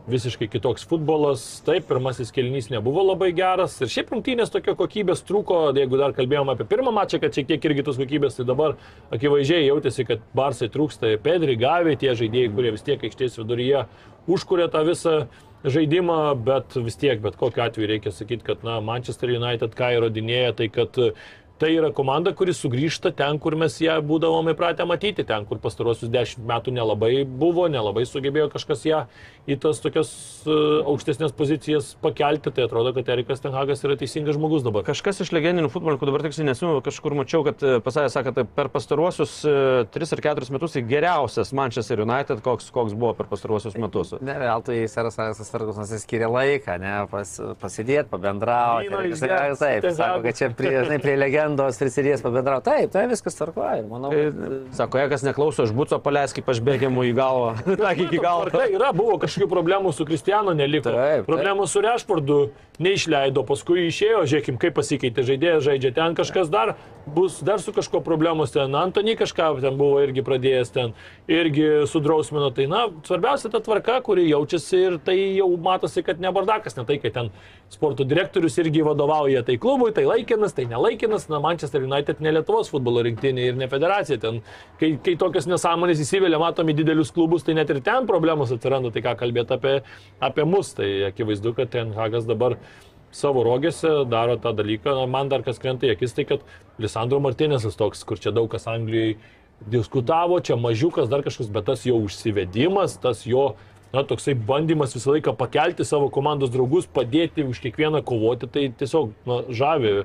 visiškai 0.10 0.48
kitoks 0.50 0.86
futbolas. 0.88 1.62
Taip, 1.66 1.86
pirmasis 1.90 2.32
kelnys 2.32 2.72
nebuvo 2.72 3.04
labai 3.12 3.32
geras 3.36 3.76
ir 3.82 3.92
šiaip 3.92 4.10
rungtynės 4.16 4.50
tokio 4.52 4.74
kokybės 4.80 5.22
trūko, 5.28 5.76
jeigu 5.78 6.00
dar 6.00 6.16
kalbėjom 6.16 6.50
apie 6.56 6.66
pirmą 6.66 6.94
mačą, 6.96 7.20
kad 7.22 7.36
šiek 7.36 7.52
tiek 7.52 7.70
irgi 7.70 7.86
tos 7.86 8.00
kokybės, 8.02 8.40
tai 8.40 8.48
dabar 8.48 8.78
akivaizdžiai 9.14 9.68
jautėsi, 9.68 10.08
kad 10.08 10.26
Barsai 10.34 10.72
trūksta 10.74 11.14
Pedri, 11.22 11.60
Gavi, 11.60 12.00
tie 12.00 12.16
žaidėjai, 12.18 12.56
kurie 12.56 12.74
vis 12.74 12.88
tiek 12.88 13.04
aikštės 13.04 13.38
viduryje 13.44 13.86
užkūrė 14.32 14.72
tą 14.72 14.86
visą 14.88 15.16
žaidimą, 15.62 16.34
bet 16.42 16.74
vis 16.82 16.98
tiek, 16.98 17.20
bet 17.22 17.38
kokiu 17.38 17.66
atveju 17.66 17.90
reikia 17.92 18.14
sakyti, 18.14 18.46
kad 18.48 18.64
na, 18.66 18.80
Manchester 18.82 19.30
United 19.36 19.76
ką 19.78 19.92
įrodinėja, 19.98 20.56
tai 20.58 20.72
kad 20.74 20.98
tai 21.62 21.70
yra 21.78 21.92
komanda, 21.94 22.32
kuri 22.34 22.56
sugrįžta 22.58 23.12
ten, 23.14 23.38
kur 23.42 23.54
mes 23.60 23.76
ją 23.84 24.00
būdavom 24.06 24.50
įpratę 24.56 24.86
matyti, 24.90 25.22
ten, 25.30 25.46
kur 25.46 25.60
pastarosius 25.62 26.10
dešimt 26.10 26.48
metų 26.50 26.74
nelabai 26.74 27.12
buvo, 27.26 27.68
nelabai 27.70 28.08
sugebėjo 28.10 28.48
kažkas 28.56 28.82
ją 28.90 29.04
į 29.50 29.58
tas 29.62 29.80
tokias 29.82 30.10
e, 30.50 30.56
aukštesnės 30.90 31.36
pozicijas 31.38 31.92
pakelti, 32.02 32.52
tai 32.54 32.66
atrodo, 32.66 32.92
kad 32.98 33.08
Erikas 33.14 33.42
Tenhagas 33.46 33.82
yra 33.86 33.96
teisingas 33.98 34.38
žmogus 34.38 34.66
dabar. 34.66 34.84
Kažkas 34.90 35.22
iš 35.26 35.32
legendinių 35.38 35.70
futbolininkų 35.74 36.10
dabar 36.10 36.26
tiksliai 36.26 36.50
nesimenu, 36.50 36.82
kažkur 36.86 37.16
mačiau, 37.18 37.44
kad 37.46 37.62
e, 37.66 37.76
pasakė, 37.86 38.10
sako, 38.14 38.34
tai 38.40 38.46
per 38.58 38.70
pastaruosius 38.74 39.38
3 39.94 40.12
ar 40.18 40.24
4 40.28 40.52
metus 40.58 40.76
tai 40.76 40.84
geriausias 40.90 41.54
Manchester 41.58 42.02
United, 42.06 42.42
koks, 42.46 42.70
koks 42.74 42.94
buvo 42.98 43.14
per 43.18 43.30
pastaruosius 43.32 43.78
metus. 43.82 44.16
Ne, 44.22 44.38
veltui 44.42 44.82
Seras 44.90 45.18
Aleksas 45.22 45.50
Fergusonas 45.54 45.94
skiria 46.06 46.30
laiką, 46.32 46.78
ne, 46.82 46.94
pas, 47.12 47.34
pasidėti, 47.62 48.10
pabendrauti. 48.14 48.90
Jis- 49.12 49.26
Ten 49.88 49.96
sako, 49.98 50.22
kad 50.26 50.38
čia 50.38 50.50
prie, 50.58 50.74
žinai, 50.86 51.00
prie 51.04 51.16
legendos 51.52 51.80
prisidės 51.80 52.22
pabendrauti. 52.24 52.70
Taip, 52.70 52.92
tai 52.94 53.08
viskas 53.10 53.36
tvarkoja. 53.36 53.84
Manau, 53.90 54.12
kad... 54.12 54.38
Tai, 54.38 54.60
Sako, 54.76 55.00
jei 55.02 55.10
kas 55.12 55.24
neklauso, 55.26 55.66
aš 55.66 55.74
būco 55.76 56.00
paleisk, 56.04 56.40
kaip 56.40 56.50
aš 56.50 56.62
bėgiamu 56.64 57.06
į 57.10 57.14
galvą. 57.18 57.56
Tak, 57.82 57.98
iki 58.06 58.20
galo. 58.22 58.50
Tai 58.52 58.68
yra, 58.70 58.92
buvo 58.94 59.18
kažkokių 59.22 59.50
problemų 59.50 59.94
su 59.96 60.06
Kristijanu, 60.06 60.54
neliko. 60.58 60.92
Taip, 60.92 61.02
taip. 61.02 61.28
Problemų 61.30 61.68
su 61.68 61.82
Rešfordu 61.84 62.40
neišleido, 62.82 63.44
paskui 63.48 63.88
išėjo, 63.90 64.24
žiūrėkim, 64.30 64.60
kaip 64.62 64.76
pasikeitė 64.78 65.26
žaidėjas, 65.28 65.66
žaidžia 65.68 65.94
ten 65.98 66.18
kažkas 66.18 66.52
dar, 66.54 66.76
bus 67.06 67.40
dar 67.42 67.62
su 67.62 67.74
kažko 67.74 68.02
problemos 68.02 68.52
ten, 68.52 68.76
Antony 68.76 69.16
kažką 69.16 69.62
ten 69.62 69.78
buvo 69.78 70.02
irgi 70.04 70.24
pradėjęs 70.26 70.74
ten, 70.74 70.94
irgi 71.32 71.86
sudrausmino. 71.90 72.52
Tai, 72.56 72.68
na, 72.72 72.82
svarbiausia 73.08 73.52
ta 73.52 73.62
tvarka, 73.64 74.00
kuri 74.06 74.28
jaučiasi 74.30 74.82
ir 74.82 74.98
tai 75.06 75.18
jau 75.38 75.50
matosi, 75.62 76.04
kad 76.06 76.22
ne 76.22 76.32
bardakas, 76.34 76.78
ne 76.78 76.86
tai, 76.88 77.00
kad 77.02 77.16
ten 77.16 77.32
sporto 77.72 78.06
direktorius 78.08 78.58
irgi 78.62 78.84
vadovauja 78.86 79.44
tai 79.48 79.58
klubui, 79.62 79.92
tai 79.96 80.06
laikinas, 80.08 80.56
tai 80.58 80.68
nelaikinas, 80.70 81.28
na, 81.32 81.42
Manchester 81.44 81.88
United 81.88 82.22
ne 82.22 82.36
Lietuvos 82.36 82.72
futbolo 82.72 83.04
rinktinė 83.08 83.50
ir 83.52 83.58
ne 83.60 83.70
federacija. 83.72 84.20
Ten, 84.22 84.42
kai, 84.82 84.94
kai 85.04 85.18
tokios 85.20 85.50
nesąmonės 85.50 86.04
įsivelia, 86.06 86.40
matom 86.42 86.70
į 86.72 86.78
didelius 86.82 87.14
klubus, 87.16 87.48
tai 87.48 87.58
net 87.58 87.72
ir 87.74 87.82
ten 87.86 88.08
problemos 88.10 88.54
atsiranda, 88.54 88.94
tai 88.94 89.04
ką 89.06 89.18
kalbėti 89.20 89.58
apie, 89.58 89.76
apie 90.22 90.48
mus, 90.48 90.76
tai 90.78 90.92
akivaizdu, 91.10 91.56
kad 91.58 91.74
ten 91.74 91.96
Hagas 91.98 92.30
dabar 92.30 92.60
savo 93.12 93.44
rogėse 93.46 94.06
daro 94.10 94.38
tą 94.40 94.54
dalyką. 94.56 94.96
Man 95.12 95.30
dar 95.32 95.44
kas 95.46 95.60
krenta 95.62 95.88
į 95.88 95.96
akis, 95.96 96.16
tai 96.16 96.26
kad 96.30 96.46
Lisandro 96.82 97.22
Martinėsas 97.24 97.78
toks, 97.80 98.04
kur 98.08 98.20
čia 98.22 98.34
daug 98.36 98.50
kas 98.52 98.68
Anglijoje 98.72 99.18
diskutavo, 99.70 100.40
čia 100.42 100.58
mažiukas, 100.58 101.10
dar 101.10 101.24
kažkas, 101.26 101.52
bet 101.54 101.68
tas 101.70 101.86
jo 101.86 102.00
užsivedimas, 102.02 102.98
tas 103.02 103.26
jo, 103.30 103.52
na, 103.94 104.04
toksai 104.08 104.34
bandymas 104.34 104.96
visą 104.98 105.14
laiką 105.16 105.36
pakelti 105.38 105.86
savo 105.86 106.10
komandos 106.14 106.52
draugus, 106.54 106.90
padėti 106.90 107.46
už 107.46 107.62
kiekvieną 107.62 108.02
kovoti, 108.08 108.50
tai 108.50 108.68
tiesiog 108.78 109.14
na, 109.30 109.42
žavi. 109.54 110.02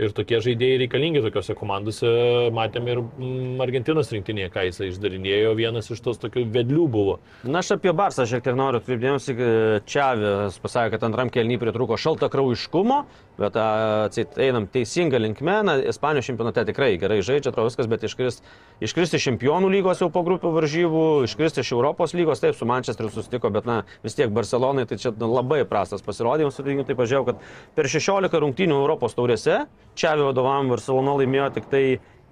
Ir 0.00 0.14
tokie 0.16 0.38
žaidėjai 0.40 0.78
reikalingi 0.84 1.20
tokiuose 1.20 1.54
komandose. 1.58 2.08
Matėm 2.56 2.86
ir 2.88 3.02
mm, 3.02 3.60
Argentinos 3.60 4.08
rinktinėje, 4.14 4.48
ką 4.54 4.62
jisai 4.70 4.88
išdarinėjo, 4.88 5.50
vienas 5.58 5.90
iš 5.92 6.00
tos 6.06 6.20
tokių 6.22 6.46
vedlių 6.54 6.86
buvo. 6.88 7.18
Na, 7.44 7.60
aš 7.60 7.74
apie 7.76 7.92
Barsą 7.96 8.24
šiek 8.28 8.40
tiek 8.46 8.56
noriu 8.56 8.80
atkreipdėmėsi. 8.80 9.36
Čiavės 9.90 10.56
pasakė, 10.62 10.94
kad 10.94 11.04
antram 11.10 11.32
kelnyje 11.32 11.60
pritruko 11.60 11.98
šalta 12.00 12.30
kraujiškumo, 12.32 13.02
bet 13.40 13.58
atsit, 13.60 14.38
einam 14.40 14.68
teisinga 14.72 15.20
linkme. 15.20 15.58
Na, 15.68 15.76
Ispanijos 15.92 16.30
čempionate 16.30 16.64
tikrai 16.70 16.94
gerai 17.00 17.20
žaidžia, 17.20 17.52
atrodo 17.52 17.68
viskas, 17.68 17.90
bet 17.90 18.08
iškrist, 18.08 18.48
iškristi 18.80 19.20
iš 19.20 19.28
čempionų 19.28 19.68
lygos 19.74 20.00
jau 20.00 20.08
po 20.12 20.24
grupių 20.24 20.54
varžybų, 20.56 21.04
iškristi 21.28 21.60
iš 21.60 21.74
Europos 21.76 22.16
lygos, 22.16 22.40
taip, 22.40 22.56
su 22.56 22.68
Manchesteriu 22.68 23.12
susitiko, 23.12 23.52
bet 23.52 23.68
na, 23.68 23.82
vis 24.06 24.16
tiek 24.16 24.32
Barcelonai 24.32 24.88
tai 24.88 24.96
čia 25.02 25.12
labai 25.20 25.60
prastas 25.68 26.04
pasirodymas. 26.06 26.56
Sakykim, 26.56 26.86
tai 26.88 26.96
pažiūrėjau, 26.96 27.28
kad 27.28 27.46
per 27.76 27.92
16 27.92 28.40
rungtynių 28.46 28.80
Europos 28.80 29.16
taurėse 29.18 29.64
Čiavio 29.98 30.30
vadovavom 30.30 30.70
Barcelona 30.72 31.16
laimėjo 31.18 31.50
tik 31.58 31.70
tai 31.72 31.84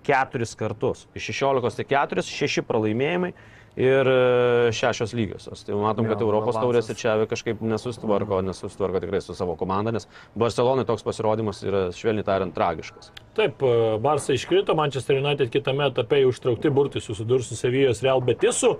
keturis 0.07 0.55
kartus. 0.59 1.07
Iš 1.19 1.33
16 1.35 1.83
tai 1.83 1.89
4, 1.91 2.25
6 2.25 2.65
pralaimėjimai 2.69 3.33
ir 3.79 4.09
e, 4.11 4.71
šešios 4.75 5.13
lygiosios. 5.15 5.63
Tai 5.67 5.77
matom, 5.79 6.09
kad 6.11 6.19
Jo, 6.19 6.27
Europos 6.27 6.57
balansas. 6.57 6.89
taurėse 6.89 6.97
čia 6.99 7.15
kažkaip 7.31 7.61
nesustvarko, 7.63 8.41
nesustvarko 8.43 9.03
tikrai 9.05 9.21
su 9.23 9.37
savo 9.39 9.55
komanda, 9.61 9.93
nes 9.95 10.09
Barcelonai 10.39 10.87
toks 10.89 11.07
pasirodymas 11.07 11.63
yra 11.67 11.85
švelniai 11.95 12.27
tariant 12.27 12.55
tragiškas. 12.57 13.13
Taip, 13.39 13.63
e, 13.63 13.99
Barsa 14.03 14.35
iškrito, 14.35 14.75
Manchester 14.79 15.21
United 15.21 15.53
kitame 15.55 15.87
etape 15.93 16.25
jau 16.25 16.33
užtraukti 16.33 16.73
burtai 16.75 17.05
susidurs 17.05 17.53
su 17.53 17.59
Sevijos 17.59 18.03
Real 18.03 18.25
Betisu. 18.25 18.79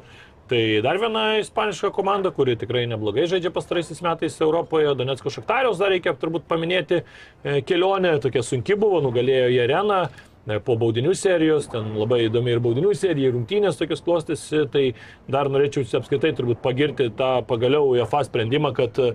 Tai 0.49 0.81
dar 0.81 0.97
viena 0.97 1.23
ispaniška 1.43 1.91
komanda, 1.93 2.31
kuri 2.33 2.55
tikrai 2.57 2.87
neblogai 2.89 3.27
žaidžia 3.29 3.51
pastaraisiais 3.53 4.01
metais 4.05 4.39
Europoje. 4.41 4.95
Donetsko 4.97 5.33
Šaktariaus 5.35 5.77
dar 5.81 5.93
reikia 5.93 6.15
turbūt 6.17 6.47
paminėti. 6.49 7.03
E, 7.45 7.59
Kelionė 7.69 8.15
tokia 8.25 8.41
sunki 8.47 8.79
buvo, 8.81 9.03
nugalėjo 9.05 9.51
į 9.53 9.59
areną 9.67 9.99
e, 10.07 10.57
po 10.65 10.79
baudinių 10.81 11.13
serijos, 11.21 11.67
ten 11.69 11.91
labai 12.01 12.23
įdomi 12.31 12.55
ir 12.55 12.63
baudinių 12.65 12.95
serija, 12.97 13.29
ir 13.29 13.37
rungtynės 13.37 13.77
tokios 13.77 14.01
klostėsi, 14.07 14.63
tai 14.73 14.85
dar 15.29 15.51
norėčiau 15.53 15.85
apskritai 16.01 16.33
turbūt 16.39 16.63
pagirti 16.65 17.11
tą 17.19 17.35
pagaliau 17.51 17.91
UEFA 17.93 18.23
sprendimą, 18.31 18.73
kad 18.79 19.03
e, 19.05 19.11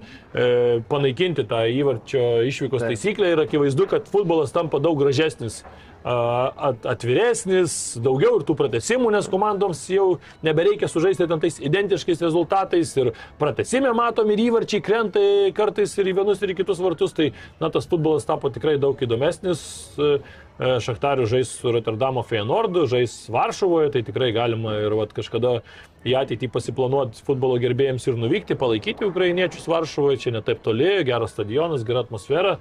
panaikinti 0.91 1.47
tą 1.49 1.63
įvarčio 1.79 2.27
išvykos 2.51 2.86
taisyklę 2.86 3.34
ir 3.34 3.41
akivaizdu, 3.47 3.89
kad 3.95 4.05
futbolas 4.13 4.53
tampa 4.53 4.84
daug 4.84 5.01
gražesnis 5.01 5.63
atviresnis, 6.03 7.95
daugiau 8.03 8.37
ir 8.39 8.45
tų 8.47 8.57
pratesimų, 8.59 9.11
nes 9.15 9.29
komandoms 9.31 9.85
jau 9.91 10.07
nebereikia 10.43 10.89
sužaisti 10.91 11.27
ten 11.29 11.39
tais 11.39 11.59
identiškais 11.63 12.23
rezultatais 12.25 12.91
ir 12.99 13.13
pratesime 13.39 13.93
matom 13.95 14.31
ir 14.33 14.43
įvarčiai 14.49 14.83
krenta 14.83 15.23
kartais 15.55 15.95
ir 15.97 16.11
į 16.11 16.17
vienus 16.19 16.43
ir 16.43 16.51
į 16.51 16.59
kitus 16.59 16.83
vartus, 16.83 17.15
tai 17.15 17.31
na, 17.61 17.71
tas 17.71 17.87
futbolas 17.87 18.27
tapo 18.27 18.51
tikrai 18.51 18.75
daug 18.81 18.99
įdomesnis. 18.99 19.63
E, 19.95 20.11
e, 20.59 20.75
Šachtarių 20.83 21.25
žais 21.31 21.55
Rotterdamo 21.63 22.25
Feyenoordu, 22.27 22.85
žais 22.91 23.15
Varšuvoje, 23.31 23.93
tai 23.95 24.03
tikrai 24.03 24.33
galima 24.35 24.75
ir 24.83 24.95
vat, 24.99 25.15
kažkada 25.15 25.61
į 26.03 26.17
ateitį 26.19 26.49
pasiplanuoti 26.51 27.23
futbolo 27.23 27.55
gerbėjams 27.63 28.09
ir 28.09 28.19
nuvykti, 28.19 28.59
palaikyti 28.59 29.07
ukrainiečius 29.07 29.69
Varšuvoje, 29.71 30.19
čia 30.25 30.35
netaip 30.35 30.59
toli, 30.65 30.97
geras 31.07 31.31
stadionas, 31.31 31.87
gera 31.87 32.03
atmosfera. 32.03 32.57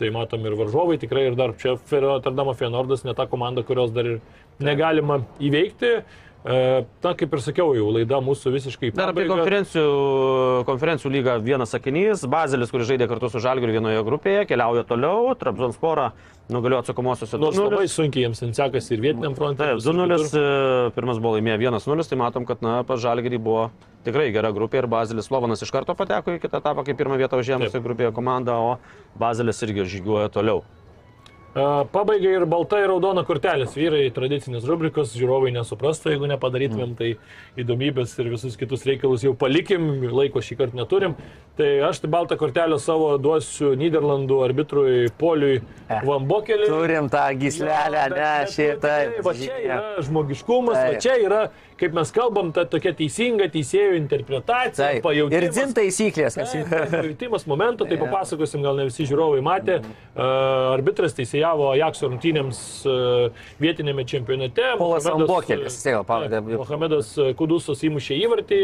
Tai 0.00 0.08
matom 0.14 0.46
ir 0.48 0.56
varžovai 0.56 0.96
tikrai 1.00 1.26
ir 1.28 1.36
dar 1.36 1.52
čia 1.60 1.76
Rotterdamo 1.76 2.54
Feyenoordas 2.56 3.04
ne 3.04 3.14
ta 3.14 3.26
komanda, 3.28 3.62
kurios 3.62 3.92
dar 3.92 4.08
ir 4.08 4.20
negalima 4.60 5.20
įveikti. 5.40 5.92
E, 6.42 6.84
Na, 7.04 7.12
kaip 7.14 7.30
ir 7.36 7.40
sakiau, 7.44 7.70
jau 7.78 7.86
laida 7.94 8.18
mūsų 8.18 8.50
visiškai 8.56 8.88
Dar 8.96 9.12
apie 9.12 9.22
pabaiga. 9.28 9.36
konferencijų, 9.44 10.64
konferencijų 10.66 11.10
lygą 11.14 11.36
vienas 11.44 11.70
sakinys. 11.70 12.24
Bazelis, 12.26 12.72
kuris 12.74 12.88
žaidė 12.90 13.06
kartu 13.10 13.30
su 13.30 13.38
Žalgiriu 13.42 13.76
vienoje 13.76 14.00
grupėje, 14.06 14.42
keliauja 14.50 14.82
toliau. 14.88 15.30
Trapzonsporą 15.38 16.08
nugalėjo 16.50 16.80
atsakomosiuose 16.82 17.38
Nors 17.38 17.56
labai 17.62 17.86
2-0. 17.86 17.92
sunkiai 17.94 18.24
jiems 18.26 18.42
ten 18.42 18.52
sekasi 18.58 18.96
ir 18.96 19.04
vietiniam 19.06 19.36
fronte. 19.38 19.62
Taip, 19.62 19.78
visur 19.78 19.94
2-0, 19.94 20.18
kitur. 20.26 20.42
e, 20.42 20.90
pirmas 20.98 21.22
buvo 21.22 21.36
laimėję 21.38 21.58
1-0, 21.70 22.08
tai 22.10 22.18
matom, 22.18 22.44
kad 22.50 22.62
na, 22.66 22.80
pas 22.82 22.98
Žalgirį 23.00 23.38
buvo 23.38 23.70
tikrai 24.02 24.32
gera 24.34 24.50
grupė 24.50 24.82
ir 24.82 24.90
Bazelis 24.90 25.30
Slovanas 25.30 25.62
iš 25.62 25.70
karto 25.70 25.94
pateko 25.94 26.34
į 26.34 26.42
kitą 26.42 26.58
etapą, 26.58 26.82
kaip 26.82 26.98
pirmą 26.98 27.22
vietą 27.22 27.38
užėmusi 27.38 27.78
grupėje 27.86 28.10
komanda, 28.18 28.58
o 28.58 28.78
Bazelis 29.14 29.62
irgi 29.62 29.86
žygiuoja 29.94 30.28
toliau. 30.34 30.64
Pabaigai 31.52 32.30
ir 32.38 32.44
balta 32.48 32.78
ir 32.80 32.88
raudona 32.88 33.26
kortelės. 33.28 33.74
Vyrai 33.76 34.06
tradicinės 34.16 34.64
rubrikos, 34.64 35.10
žiūrovai 35.12 35.50
nesuprastų, 35.52 36.14
jeigu 36.14 36.30
nepadarytumėm, 36.30 36.94
tai 36.96 37.10
įdomybės 37.60 38.14
ir 38.22 38.30
visus 38.32 38.56
kitus 38.56 38.86
reikalus 38.88 39.26
jau 39.26 39.34
palikim, 39.36 39.84
laiko 40.16 40.40
šį 40.40 40.56
kartą 40.62 40.80
neturim. 40.80 41.16
Tai 41.58 41.68
aš 41.90 42.00
tai 42.00 42.08
baltą 42.14 42.38
kortelę 42.40 42.78
savo 42.80 43.18
duosiu 43.20 43.74
Niderlandų 43.76 44.38
arbitrui 44.46 45.10
Poliui 45.20 45.58
Vambokeliui. 46.08 46.70
Turim 46.72 47.10
tą 47.12 47.26
gislelę, 47.36 48.06
Jo, 48.08 48.16
ne, 48.16 48.32
tai. 48.80 49.02
tikrai, 49.12 49.26
Va 49.28 49.34
čia 49.36 49.58
yra 49.60 49.80
žmogiškumas, 50.08 50.78
va 50.88 50.96
čia 51.04 51.18
yra, 51.20 51.42
kaip 51.82 51.96
mes 51.96 52.12
kalbam, 52.14 52.52
ta 52.54 52.64
tokia 52.68 52.92
teisinga 52.96 53.48
teisėjų 53.52 53.96
interpretacija, 53.98 54.92
Taip. 54.94 55.02
pajautimas. 55.04 55.42
Ir 55.42 55.54
dzin 55.54 55.74
taisyklės, 55.76 56.36
kas 56.38 56.54
yra. 56.54 56.68
taip, 56.70 56.94
Pajutimas 56.94 57.46
momento, 57.50 57.86
tai 57.88 57.98
papasakosim, 58.00 58.62
gal 58.62 58.78
ne 58.78 58.86
visi 58.88 59.06
žiūrovai 59.08 59.42
matė. 59.44 59.80
Uh, 60.12 60.72
arbitras 60.72 61.16
teisėjavo 61.18 61.72
Ajakso 61.72 62.10
rungtynėms 62.10 62.60
uh, 62.86 63.44
vietinėme 63.62 64.04
čempionate. 64.08 64.74
Polas 64.80 65.08
Ambokelis, 65.10 65.80
uh, 65.82 65.98
gal 65.98 66.06
pavardę. 66.08 66.42
Mohamedas 66.52 67.12
uh, 67.18 67.32
Kudusas 67.38 67.82
įmušė 67.88 68.20
įvartį 68.22 68.62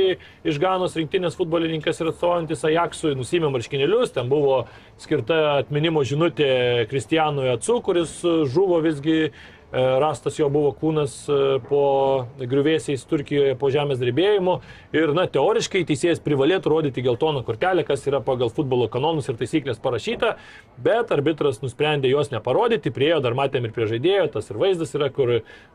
iš 0.49 0.63
Ganos 0.63 0.95
rinktinės 0.99 1.39
futbolininkas 1.39 2.03
ir 2.03 2.13
atstovaujantis 2.13 2.67
Ajaksui, 2.71 3.17
nusimė 3.19 3.51
marškinėlius, 3.55 4.15
ten 4.15 4.31
buvo 4.31 4.63
skirta 5.03 5.59
atminimo 5.59 6.05
žinutė 6.07 6.87
Kristijanui 6.91 7.51
Atsu, 7.57 7.81
kuris 7.85 8.21
uh, 8.27 8.45
žuvo 8.49 8.79
visgi 8.85 9.19
e, 9.27 9.33
rastas 9.73 10.39
jo 10.39 10.49
buvo 10.49 10.71
kūnas 10.73 11.13
e, 11.29 11.59
po 11.69 11.83
griuvėsiais 12.41 13.03
Turkijoje 13.09 13.53
po 13.61 13.69
žemės 13.75 14.01
drebėjimo. 14.01 14.61
Ir, 14.97 15.13
na, 15.13 15.27
teoriškai 15.29 15.83
teisėjas 15.89 16.23
privalėtų 16.25 16.73
rodyti 16.73 17.03
geltoną 17.05 17.43
kortelę, 17.45 17.85
kas 17.85 18.07
yra 18.09 18.23
pagal 18.25 18.49
futbolo 18.49 18.87
kanonus 18.89 19.29
ir 19.29 19.37
taisyklės 19.37 19.77
parašyta, 19.85 20.37
bet 20.81 21.13
arbitras 21.13 21.61
nusprendė 21.61 22.09
jos 22.09 22.31
neparodyti, 22.33 22.89
priejo, 22.97 23.21
dar 23.21 23.37
matėm 23.37 23.69
ir 23.69 23.75
prie 23.77 23.85
žaidėjo, 23.91 24.31
tas 24.39 24.49
ir 24.49 24.57
vaizdas 24.63 24.95
yra, 24.97 25.11
kur 25.13 25.35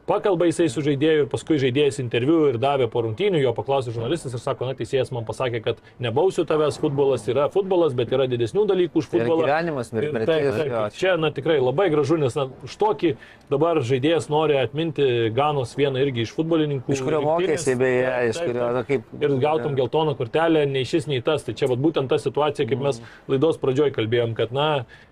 pakalba 0.09 0.49
jisai 0.49 0.65
su 0.73 0.81
žaidėju 0.83 1.27
ir 1.27 1.29
paskui 1.31 1.59
žaidėjas 1.61 2.01
interviu 2.01 2.47
ir 2.49 2.57
davė 2.59 2.89
po 2.91 3.05
rungtynių, 3.05 3.43
jo 3.45 3.53
paklausė 3.55 3.93
žurnalistas 3.93 4.33
ir 4.33 4.41
sako, 4.41 4.71
na, 4.71 4.73
teisėjas 4.79 5.13
man 5.13 5.23
pasakė, 5.29 5.61
kad 5.69 5.85
nebausiu 6.03 6.47
tavęs, 6.49 6.81
futbolas 6.81 7.29
yra 7.29 7.45
futbolas, 7.53 7.93
bet 7.93 8.09
yra 8.11 8.25
didesnių 8.31 8.65
dalykų 8.73 9.03
už 9.03 9.11
Tai 9.13 9.21
futbolą. 9.21 9.45
gyvenimas, 9.45 9.93
mir- 9.93 10.09
Ir 10.09 10.17
mirtis, 10.17 10.59
jo. 10.65 10.83
čia, 10.97 11.13
na, 11.21 11.29
tikrai 11.31 11.59
labai 11.61 11.89
gražu, 11.93 12.17
nes 12.17 12.33
na, 12.35 12.49
už 12.65 12.75
tokį 12.81 13.13
dabar 13.53 13.82
žaidėjas 13.87 14.29
nori 14.31 14.57
atminti 14.59 15.05
Ganos 15.35 15.75
vieną 15.77 16.01
irgi 16.03 16.25
iš 16.25 16.33
futbolininkų. 16.37 16.93
Iš 16.95 17.03
kurio 17.05 17.21
mokėsi, 17.25 17.75
beje, 17.79 18.13
iš 18.31 18.41
kurio, 18.43 18.69
na, 18.77 18.83
kaip... 18.87 19.05
Ir 19.19 19.35
gautum 19.43 19.77
geltoną 19.77 20.15
kortelę, 20.19 20.65
nei 20.69 20.87
šis, 20.89 21.09
nei 21.11 21.21
tas. 21.25 21.45
Tai 21.47 21.55
čia 21.59 21.69
vat, 21.71 21.81
būtent 21.83 22.11
ta 22.11 22.19
situacija, 22.21 22.67
kaip 22.69 22.81
mes 22.83 23.01
laidos 23.31 23.59
pradžioj 23.61 23.93
kalbėjom, 23.95 24.35
kad, 24.39 24.55
na, 24.55 24.69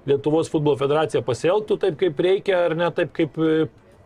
Lietuvos 0.09 0.49
futbolo 0.51 0.79
federacija 0.79 1.21
pasielgtų 1.25 1.77
taip, 1.83 1.99
kaip 2.01 2.25
reikia, 2.25 2.65
ar 2.69 2.77
ne 2.79 2.89
taip, 2.95 3.13
kaip 3.17 3.37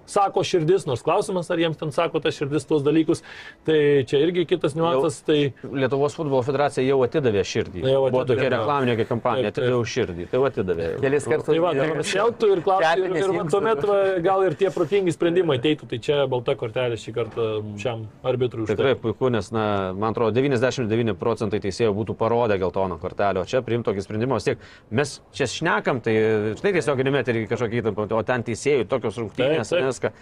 sako 0.10 0.44
širdis, 0.46 0.86
nors 0.90 1.04
klausimas, 1.06 1.50
ar 1.52 1.62
jiems 1.62 1.80
ten 1.80 1.92
sako 1.96 2.22
ta 2.24 2.32
širdis 2.34 2.68
tuos 2.70 2.84
dalykus. 2.86 3.24
Tai 3.66 3.78
čia 4.10 4.22
irgi 4.26 4.46
kitas 4.50 4.76
niuansas. 4.78 5.22
Tai 5.26 5.40
Lietuvos 5.76 6.16
futbolo 6.18 6.42
federacija 6.46 6.86
jau 6.86 7.00
atidavė 7.06 7.44
širdį. 7.46 7.84
Jau 7.86 8.04
Buvo 8.06 8.24
atidavė, 8.24 8.28
tokia 8.32 8.48
jo. 8.48 8.54
reklaminė 8.56 9.08
kampanija, 9.10 9.52
atidavė 9.54 9.82
širdį. 9.96 10.28
Tai 10.32 10.40
jau 10.40 10.50
atidavė. 10.50 10.90
Kelis 11.04 11.30
kartus. 11.30 11.50
Tai 11.50 11.62
va, 11.64 11.74
tai 11.78 11.90
pasielgtų 12.00 12.52
ir 12.54 12.64
klaustų, 12.66 13.08
ir, 13.10 13.16
ir 13.22 13.52
tuomet 13.54 13.84
va, 13.90 14.00
gal 14.26 14.46
ir 14.48 14.58
tie 14.60 14.72
protingi 14.74 15.14
sprendimai 15.16 15.58
ateitų, 15.60 15.90
tai 15.92 16.00
čia 16.04 16.22
balta 16.32 16.56
kortelė 16.60 17.00
šį 17.00 17.14
kartą 17.16 17.48
šiam 17.82 18.06
arbitrui 18.26 18.66
už 18.66 18.72
tai. 18.72 18.78
Tikrai 18.80 18.96
puiku, 19.02 19.30
nes, 19.34 19.50
na, 19.56 19.66
man 19.98 20.16
atrodo, 20.16 20.36
99 20.38 21.16
procentai 21.20 21.62
teisėjų 21.64 21.94
būtų 21.98 22.18
parodę 22.20 22.58
geltoną 22.62 23.00
kortelę, 23.02 23.44
o 23.44 23.50
čia 23.50 23.62
priimti 23.66 23.90
tokį 23.90 24.06
sprendimą, 24.06 24.40
tiek 24.46 24.62
mes 24.96 25.18
čia 25.36 25.48
šnekam, 25.52 26.02
tai 26.06 26.16
štai 26.60 26.74
tiesiog 26.78 27.04
nemetė 27.08 27.38
kažkokį 27.52 27.82
įtampą, 27.84 28.08
o 28.16 28.24
ten 28.28 28.46
teisėjų 28.48 28.88
tokios 28.92 29.20
rungtynės, 29.22 29.72
Taip, 29.72 29.80
taip. 29.82 29.88
Viską, 29.96 30.14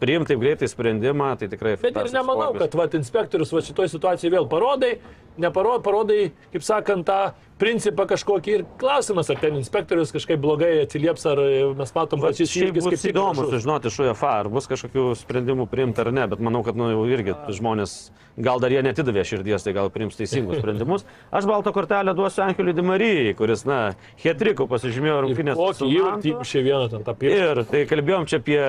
priimti 0.00 0.32
taip 0.32 0.42
greitai 0.42 0.68
sprendimą, 0.68 1.36
tai 1.38 1.48
tikrai... 1.48 1.76
Bet 1.80 1.96
ir 1.96 2.12
nemanau, 2.12 2.50
hobis. 2.50 2.66
kad 2.66 2.74
vat, 2.80 2.98
inspektorius 2.98 3.52
va, 3.54 3.62
šitoje 3.62 3.92
situacijoje 3.94 4.34
vėl 4.34 4.48
parodai, 4.50 4.96
neparodai, 5.38 5.82
parodai, 5.84 6.20
kaip 6.52 6.66
sakant, 6.66 7.06
tą 7.06 7.18
principą 7.58 8.06
kažkokį 8.10 8.54
ir 8.54 8.64
klausimas, 8.78 9.30
ar 9.30 9.38
ten 9.42 9.58
inspektorius 9.58 10.12
kažkaip 10.14 10.40
blogai 10.42 10.84
atsilieps, 10.84 11.26
ar 11.30 11.42
e, 11.42 11.64
mes 11.78 11.94
matom, 11.94 12.22
kad 12.22 12.38
šis 12.38 12.54
įvykis 12.58 12.86
bus 12.86 13.02
tik 13.02 13.12
įdomu 13.12 13.48
sužinoti 13.50 13.90
iš 13.90 13.98
UEFA, 14.02 14.32
ar 14.42 14.50
bus 14.52 14.66
kažkokių 14.70 15.10
sprendimų 15.18 15.68
priimti 15.70 16.02
ar 16.02 16.10
ne, 16.14 16.26
bet 16.30 16.42
manau, 16.42 16.64
kad 16.66 16.78
nu, 16.78 16.90
jau 16.94 17.04
irgi 17.10 17.34
žmonės, 17.58 17.96
gal 18.38 18.62
dar 18.62 18.74
jie 18.74 18.82
netidavė 18.86 19.24
širdies, 19.26 19.66
tai 19.66 19.74
gal 19.74 19.90
priims 19.94 20.18
teisingus 20.18 20.62
sprendimus. 20.62 21.06
Aš 21.34 21.48
baltą 21.50 21.74
kortelę 21.74 22.14
duosiu 22.18 22.44
Ankeliui 22.46 22.76
Dimarijai, 22.78 23.34
kuris, 23.38 23.64
na, 23.66 23.80
hetrikų 24.22 24.68
pasižymėjo 24.70 25.20
rungtynės. 25.26 25.62
Su 25.78 25.90
įvartį 25.90 26.34
Nantu. 26.34 26.44
mušė 26.44 26.64
vieną 26.66 26.90
ten 26.94 27.06
tą 27.06 27.14
pirmą. 27.18 27.38
Ir 27.42 27.62
tai 27.72 27.82
kalbėjom 27.90 28.28
čia 28.30 28.38
apie, 28.38 28.62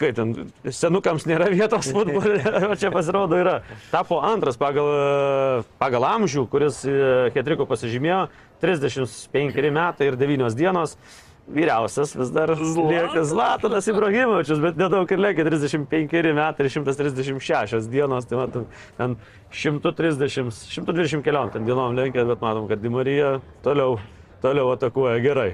kaip 0.00 0.16
ten, 0.16 0.34
senukams 0.64 1.26
nėra 1.28 1.48
vietos 1.52 1.90
futbole, 1.94 2.40
o 2.70 2.76
čia 2.78 2.92
pasirodo 2.94 3.38
yra. 3.40 3.60
Tapo 3.92 4.20
antras 4.24 4.60
pagal, 4.60 5.64
pagal 5.80 6.06
amžių, 6.14 6.46
kuris 6.52 6.82
Hetriko 7.34 7.66
pasižymėjo 7.70 8.26
35 8.62 9.74
metai 9.74 10.12
ir 10.12 10.20
9 10.20 10.54
dienos. 10.58 10.96
Vyriausias 11.50 12.12
vis 12.14 12.28
dar 12.30 12.52
lieka 12.54 13.24
Zlatanas 13.26 13.88
Ibrahimovičius, 13.90 14.60
bet 14.62 14.76
nedaug 14.78 15.10
ir 15.10 15.18
lieka 15.18 15.42
35 15.48 16.30
metai 16.36 16.66
ir 16.66 16.70
136 16.70 17.88
dienos, 17.90 18.28
tai 18.30 18.38
matom, 18.38 18.68
ten 19.00 19.16
130, 19.50 20.52
120 20.70 21.26
keliom 21.26 21.50
ten 21.50 21.66
dienom 21.66 21.98
lenkia, 21.98 22.22
bet 22.28 22.44
matom, 22.44 22.70
kad 22.70 22.78
Dimarija 22.84 23.40
toliau, 23.66 23.98
toliau 24.44 24.70
atakuoja 24.76 25.18
gerai. 25.24 25.50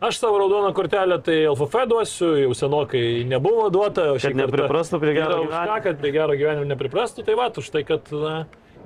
Aš 0.00 0.18
savo 0.18 0.38
raudoną 0.38 0.72
kortelę 0.72 1.18
tai 1.20 1.42
LFF 1.44 1.74
duosiu, 1.88 2.30
jau 2.40 2.54
senokai 2.56 3.24
nebuvo 3.28 3.66
duota. 3.68 4.06
Kad 4.16 4.38
nepriprastų 4.38 5.00
prie 5.02 5.12
gero 5.12 5.42
už 5.42 5.50
ką, 5.50 5.58
gyvenimo. 5.60 5.82
kad 5.84 5.98
prie 6.00 6.12
gero 6.14 6.36
gyvenimo 6.40 6.68
nepriprastų, 6.70 7.24
tai 7.26 7.34
va, 7.36 7.50
už 7.52 7.68
tai, 7.74 7.82
kad 7.84 8.08
na, 8.14 8.32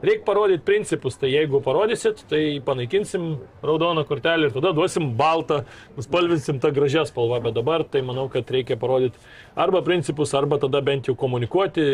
reikia 0.06 0.24
parodyti 0.26 0.64
principus, 0.66 1.16
tai 1.20 1.31
jeigu 1.32 1.60
parodysit, 1.64 2.22
tai 2.31 2.43
panaikinsim 2.64 3.26
raudoną 3.64 4.05
kortelę 4.09 4.48
ir 4.48 4.55
tada 4.55 4.72
duosim 4.76 5.10
baltą, 5.18 5.62
nuspalvinsim 5.97 6.60
tą 6.62 6.70
gražią 6.74 7.05
spalvą, 7.09 7.40
bet 7.44 7.56
dabar 7.59 7.85
tai 7.89 8.05
manau, 8.06 8.28
kad 8.32 8.51
reikia 8.51 8.78
parodyti 8.81 9.20
arba 9.56 9.82
principus, 9.86 10.35
arba 10.35 10.59
tada 10.62 10.82
bent 10.85 11.10
jau 11.10 11.16
komunikuoti, 11.18 11.85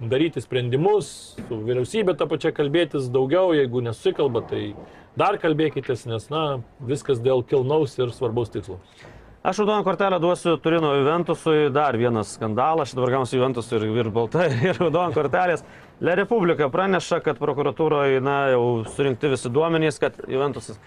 daryti 0.00 0.42
sprendimus, 0.44 1.12
su 1.48 1.60
vyriausybė 1.68 2.16
tą 2.18 2.28
pačią 2.30 2.54
kalbėtis 2.56 3.12
daugiau, 3.12 3.54
jeigu 3.56 3.84
nesusikalba, 3.86 4.44
tai 4.50 4.64
dar 5.18 5.38
kalbėkitės, 5.42 6.06
nes, 6.10 6.28
na, 6.32 6.44
viskas 6.80 7.22
dėl 7.22 7.44
kilnaus 7.46 7.98
ir 8.00 8.14
svarbaus 8.16 8.52
tikslo. 8.54 8.80
Aš 9.40 9.62
raudoną 9.62 9.84
kortelę 9.84 10.18
duosiu 10.20 10.58
Turino 10.60 10.90
Juventusui, 10.94 11.70
dar 11.72 11.96
vienas 11.96 12.34
skandalas, 12.36 12.90
aš 12.90 12.98
dabar 12.98 13.14
gausiu 13.14 13.38
Juventus 13.38 13.70
ir, 13.72 13.86
ir 13.88 14.10
balta 14.12 14.44
ir 14.68 14.76
raudoną 14.76 15.14
kortelės. 15.16 15.64
Le 16.00 16.14
Republika 16.16 16.70
praneša, 16.72 17.18
kad 17.20 17.36
prokuratūroje 17.36 18.22
na, 18.24 18.36
jau 18.54 18.62
surinkti 18.88 19.28
visi 19.28 19.50
duomenys, 19.52 19.98
kad 20.00 20.16
Juventusas 20.28 20.80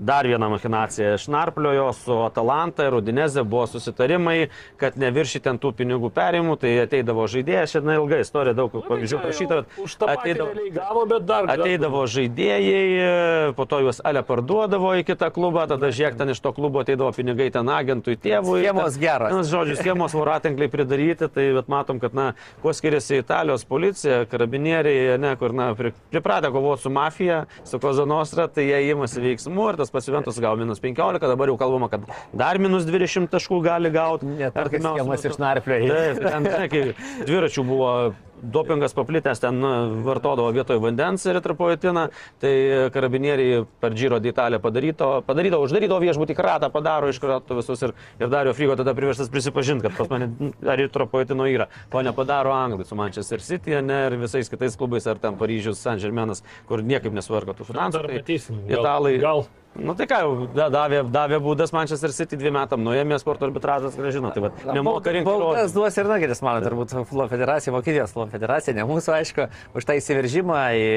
dar 0.00 0.26
vieną 0.26 0.48
machinaciją 0.50 1.14
išnarpliojo 1.18 1.92
su 1.92 2.16
Atalanta 2.24 2.86
ir 2.88 2.94
Udineze 2.98 3.42
buvo 3.44 3.66
susitarimai, 3.70 4.48
kad 4.80 4.96
neviršyti 5.00 5.50
ant 5.52 5.60
tų 5.62 5.72
pinigų 5.80 6.10
perimų, 6.16 6.56
tai 6.62 6.72
ateidavo 6.84 7.26
žaidėjas, 7.30 7.74
šiandien 7.74 7.98
ilga 8.00 8.20
istorija, 8.24 8.56
daug 8.56 8.72
pavyzdžių 8.88 9.20
prašyta, 9.22 9.60
bet 9.60 9.78
Už 9.84 9.96
tą 10.00 10.08
patį 10.08 10.20
ateidavo, 10.20 10.48
realiai 10.54 10.72
gavo, 10.74 11.04
bet 11.10 11.26
dar. 11.28 11.50
Ateidavo 11.54 12.04
žaidėjai, 12.10 13.52
po 13.56 13.66
to 13.68 13.80
juos 13.84 14.00
ale 14.04 14.22
parduodavo 14.26 14.92
į 15.00 15.04
kitą 15.10 15.30
klubą, 15.34 15.66
tada 15.70 15.90
žiūrėk, 15.92 16.16
ten 16.20 16.32
iš 16.34 16.40
to 16.44 16.52
klubo 16.56 16.82
ateidavo 16.82 17.12
pinigai 17.16 17.50
ten 17.54 17.68
agentui, 17.72 18.16
tėvui. 18.20 18.60
Schemos 18.64 18.98
geros. 19.00 19.32
Vienas 19.32 19.50
žodžius, 19.52 19.80
schemos 19.82 20.14
voratinkliai 20.16 20.70
pridaryti, 20.72 21.28
tai 21.32 21.50
bet 21.56 21.68
matom, 21.72 22.00
kad, 22.02 22.14
na, 22.16 22.30
kuo 22.62 22.72
skiriasi 22.76 23.20
Italijos 23.20 23.64
policija, 23.68 24.24
karabinieriai, 24.30 25.18
ne, 25.20 25.34
kur, 25.40 25.54
na, 25.56 25.70
pri- 25.78 25.92
pripratę 26.12 26.50
kovoti 26.54 26.86
su 26.86 26.90
mafija, 26.94 27.44
su 27.68 27.80
Kozanostra, 27.82 28.48
tai 28.48 28.66
jie 28.70 28.80
įmasi 28.94 29.22
veiksmų 29.24 29.70
ir 29.72 29.80
tas 29.80 29.89
pasiventus 29.92 30.40
gavo 30.42 30.60
minus 30.60 30.82
15, 30.82 31.20
dabar 31.30 31.52
jau 31.52 31.58
kalbama, 31.60 31.90
kad 31.92 32.08
dar 32.32 32.60
minus 32.62 32.88
20 32.88 33.30
taškų 33.32 33.60
gali 33.66 33.92
gauti. 33.94 34.30
Net 34.40 34.56
tokias 34.56 34.86
schemas 34.86 35.28
išnarplioja. 35.30 35.94
Taip, 35.94 36.24
ten, 36.26 36.50
ten, 36.50 36.66
kai 36.72 37.24
dviračių 37.28 37.66
buvo 37.68 37.94
dopingas 38.42 38.94
paplitęs, 38.96 39.40
ten 39.40 39.60
vartodavo 40.04 40.50
vietoj 40.54 40.80
vandens 40.80 41.26
eritropoetiną, 41.28 42.06
tai 42.40 42.52
karabinieriai 42.94 43.64
per 43.80 43.94
Giro 43.96 44.20
d'Italia 44.22 44.60
padaryto, 44.62 45.10
padarydavo, 45.26 45.66
uždarydavo 45.68 46.00
viešbutį 46.04 46.36
kratą, 46.38 46.70
padaro 46.72 47.10
iš 47.12 47.20
krato 47.22 47.58
visus 47.58 47.84
ir, 47.84 47.94
ir 48.20 48.32
Dario 48.32 48.54
Frygo 48.56 48.76
tada 48.80 48.94
priverstas 48.96 49.30
prisipažinti, 49.32 49.88
kad 49.88 49.98
pas 49.98 50.10
mane 50.12 50.52
eritropoetino 50.74 51.48
yra. 51.50 51.68
To 51.92 52.04
nepadaro 52.06 52.54
Anglai 52.56 52.88
su 52.88 52.98
Manchester 52.98 53.44
City, 53.44 53.76
ne, 53.84 54.02
ir 54.08 54.18
visais 54.20 54.50
kitais 54.52 54.76
klubais, 54.80 55.06
ar 55.10 55.20
ten 55.20 55.38
Paryžius, 55.40 55.80
San 55.80 56.00
Germainas, 56.00 56.44
kur 56.68 56.84
niekaip 56.84 57.14
nesvarko 57.16 57.56
tų 57.58 57.70
finansų. 57.72 58.04
Tai 58.06 58.20
matysim. 58.20 58.62
Gal, 58.68 58.80
Italai. 58.80 59.16
Gal. 59.20 59.48
Nu 59.78 59.94
tai 59.94 60.06
ką, 60.10 60.16
jau 60.18 60.46
da- 60.50 60.66
davė, 60.68 61.04
davė 61.14 61.38
būdas 61.40 61.70
Manchester 61.72 62.10
City 62.10 62.34
dviem 62.36 62.56
metam, 62.58 62.82
nuėjome 62.82 63.14
sporto 63.22 63.46
arbitražas, 63.46 63.94
gražino, 63.94 64.32
tai 64.34 64.42
va, 64.42 64.50
nemoka 64.74 65.12
rinkti. 65.14 65.24
Baudas 65.30 65.70
duos 65.72 65.94
ir 65.96 66.08
Nageris, 66.10 66.40
man 66.42 66.58
turbūt 66.64 66.90
futbolo 67.06 67.28
federacija, 67.30 67.72
Vokietijos 67.72 68.10
futbolo 68.10 68.32
federacija, 68.32 68.74
ne 68.74 68.82
mūsų, 68.88 69.12
aišku, 69.14 69.46
už 69.78 69.86
tą 69.86 69.94
įsiveržimą 70.00 70.58
į 70.74 70.88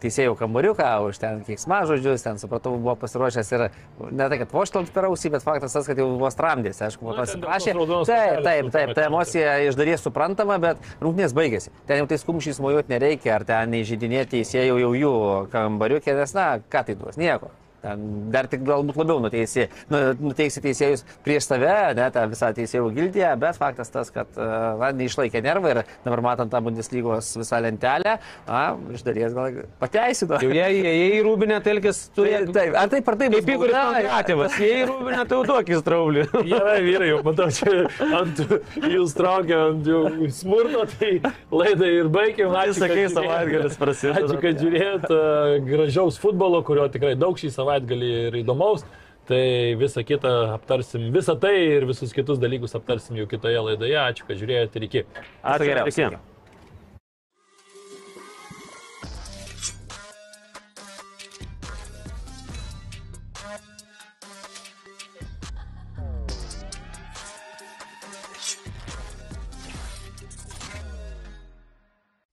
teisėjų 0.00 0.38
kambariuką, 0.40 0.88
už 1.04 1.20
ten 1.20 1.44
keiksmažodžius, 1.44 2.24
ten 2.24 2.40
supratau, 2.40 2.78
buvo 2.80 2.96
pasiruošęs 2.96 3.52
ir 3.52 3.66
ne 4.08 4.30
tai, 4.32 4.40
kad 4.40 4.56
voštelt 4.56 4.90
per 4.96 5.10
ausį, 5.12 5.34
bet 5.36 5.44
faktas 5.44 5.76
tas, 5.76 5.84
kad 5.92 6.00
jau 6.00 6.08
buvo 6.16 6.32
stramdės, 6.32 6.80
aišku, 6.88 7.04
buvo 7.04 7.20
tos 7.20 7.36
raudonos 7.36 8.08
Taip, 8.08 8.40
taip, 8.42 8.64
jau 8.64 8.72
taip, 8.72 8.96
ta 8.96 9.06
emocija 9.12 9.58
iš 9.68 9.76
dalies 9.76 10.00
suprantama, 10.08 10.56
bet 10.58 10.80
rungtynės 11.04 11.36
baigėsi. 11.36 11.76
Ten 11.86 12.00
jau 12.00 12.08
tais 12.08 12.24
kumščiais 12.24 12.58
mojuoti 12.64 12.96
nereikia, 12.96 13.36
ar 13.36 13.44
ten 13.44 13.76
neįžydinėti 13.76 14.38
teisėjų 14.40 14.80
jau 14.80 14.92
jų 14.96 15.14
kambariukė, 15.52 16.16
nes, 16.16 16.32
na, 16.34 16.50
ką 16.72 16.86
tai 16.88 16.96
duos, 16.96 17.20
nieko. 17.20 17.52
Ten 17.82 18.06
dar 18.34 18.48
tik 18.50 18.64
galbūt 18.66 18.96
labiau 18.98 19.20
nuteisi, 19.22 19.68
nu, 19.92 20.00
nuteiksi 20.18 20.62
teisėjus 20.64 21.04
prieš 21.22 21.46
save, 21.46 21.74
ne, 21.94 22.08
tą 22.14 22.24
visą 22.30 22.50
teisėjų 22.56 22.88
gildiją, 22.96 23.34
bet 23.38 23.58
faktas 23.60 23.92
tas, 23.94 24.10
kad 24.14 24.34
e, 24.34 24.46
na, 24.80 24.90
neišlaikė 24.98 25.42
nervai 25.44 25.76
ir 25.76 25.80
dabar 26.04 26.22
matant 26.26 26.50
tą 26.50 26.60
Bundeslygos 26.64 27.30
visą 27.38 27.60
lentelę, 27.62 28.16
na, 28.48 28.62
iš 28.94 29.04
dalies 29.06 29.36
gal 29.36 29.60
pateisino. 29.78 30.40
Jau 30.42 30.50
jei 30.54 30.80
jie 30.80 30.94
į 31.18 31.22
Rūbinę 31.26 31.60
telkis 31.62 32.02
turi. 32.16 32.34
Taip, 32.48 32.50
taip, 32.56 32.78
ar 32.82 32.90
taip 32.90 33.12
ar 33.12 33.18
taip, 33.20 33.36
Kaip 33.38 33.52
Igoris 33.54 33.76
Pankratėvas, 33.78 34.58
jei 34.58 34.80
į 34.82 34.88
Rūbinę, 34.90 35.22
tai 35.28 35.38
jau 35.38 35.46
duok 35.52 35.70
į 35.70 35.80
straulį. 35.84 36.26
Gerai, 36.50 36.76
vyrai, 36.82 37.12
jau 37.12 37.22
matau, 37.26 37.48
čia 37.54 37.86
ant 38.18 38.42
jūs 38.90 39.14
traukia 39.18 39.60
ant 39.68 39.86
jų 39.86 40.32
smurto, 40.34 40.84
tai 40.96 41.14
laidai 41.54 41.92
ir 42.00 42.10
baigiam. 42.12 42.58
Ačiū, 42.58 42.76
sakai, 42.80 43.06
savaitgalis 43.14 43.78
prasideda. 43.78 44.24
Ačiū, 44.24 44.40
kad 44.42 44.62
žiūrėjot 44.64 45.08
uh, 45.12 45.54
gražaus 45.68 46.18
futbolo, 46.18 46.64
kurio 46.66 46.88
tikrai 46.92 47.14
daug 47.18 47.38
šį 47.38 47.52
savaitgalį 47.68 48.14
ir 48.28 48.40
įdomaus. 48.42 48.86
Tai 49.28 49.44
visą 49.76 50.00
kitą 50.08 50.30
aptarsim, 50.54 51.10
visą 51.12 51.34
tai 51.36 51.52
ir 51.74 51.84
visus 51.84 52.14
kitus 52.16 52.40
dalykus 52.40 52.72
aptarsim 52.78 53.18
jau 53.20 53.26
kitoje 53.28 53.60
laidoje. 53.60 53.98
Ačiū, 54.00 54.24
kad 54.24 54.40
žiūrėjote 54.40 54.80
ir 54.80 54.86
iki. 54.86 55.02
Ačiū 55.44 55.68
geriausio. 55.68 55.90
visiems. 55.90 56.37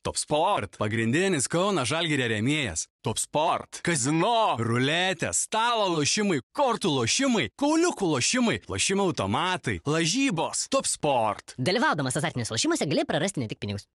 Top 0.05 0.17
Sport- 0.17 0.75
pagrindinis 0.81 1.47
Kauno 1.49 1.81
Žalgirio 1.81 2.27
rėmėjas. 2.29 2.83
Top 3.01 3.17
Sport- 3.17 3.79
kazino, 3.87 4.53
ruletė, 4.61 5.31
stalo 5.33 5.87
lošimai, 5.95 6.43
kortų 6.53 6.91
lošimai, 6.93 7.47
kauliukų 7.57 8.11
lošimai, 8.11 8.59
lošimo 8.69 9.09
automatai, 9.09 9.79
lažybos. 9.81 10.67
Top 10.69 10.85
Sport. 10.85 11.55
Dalyvaudamas 11.57 12.21
azartiniuose 12.21 12.53
lošimuose 12.53 12.85
gali 12.85 13.01
prarasti 13.09 13.41
ne 13.41 13.47
tik 13.49 13.57
pinigus. 13.57 13.89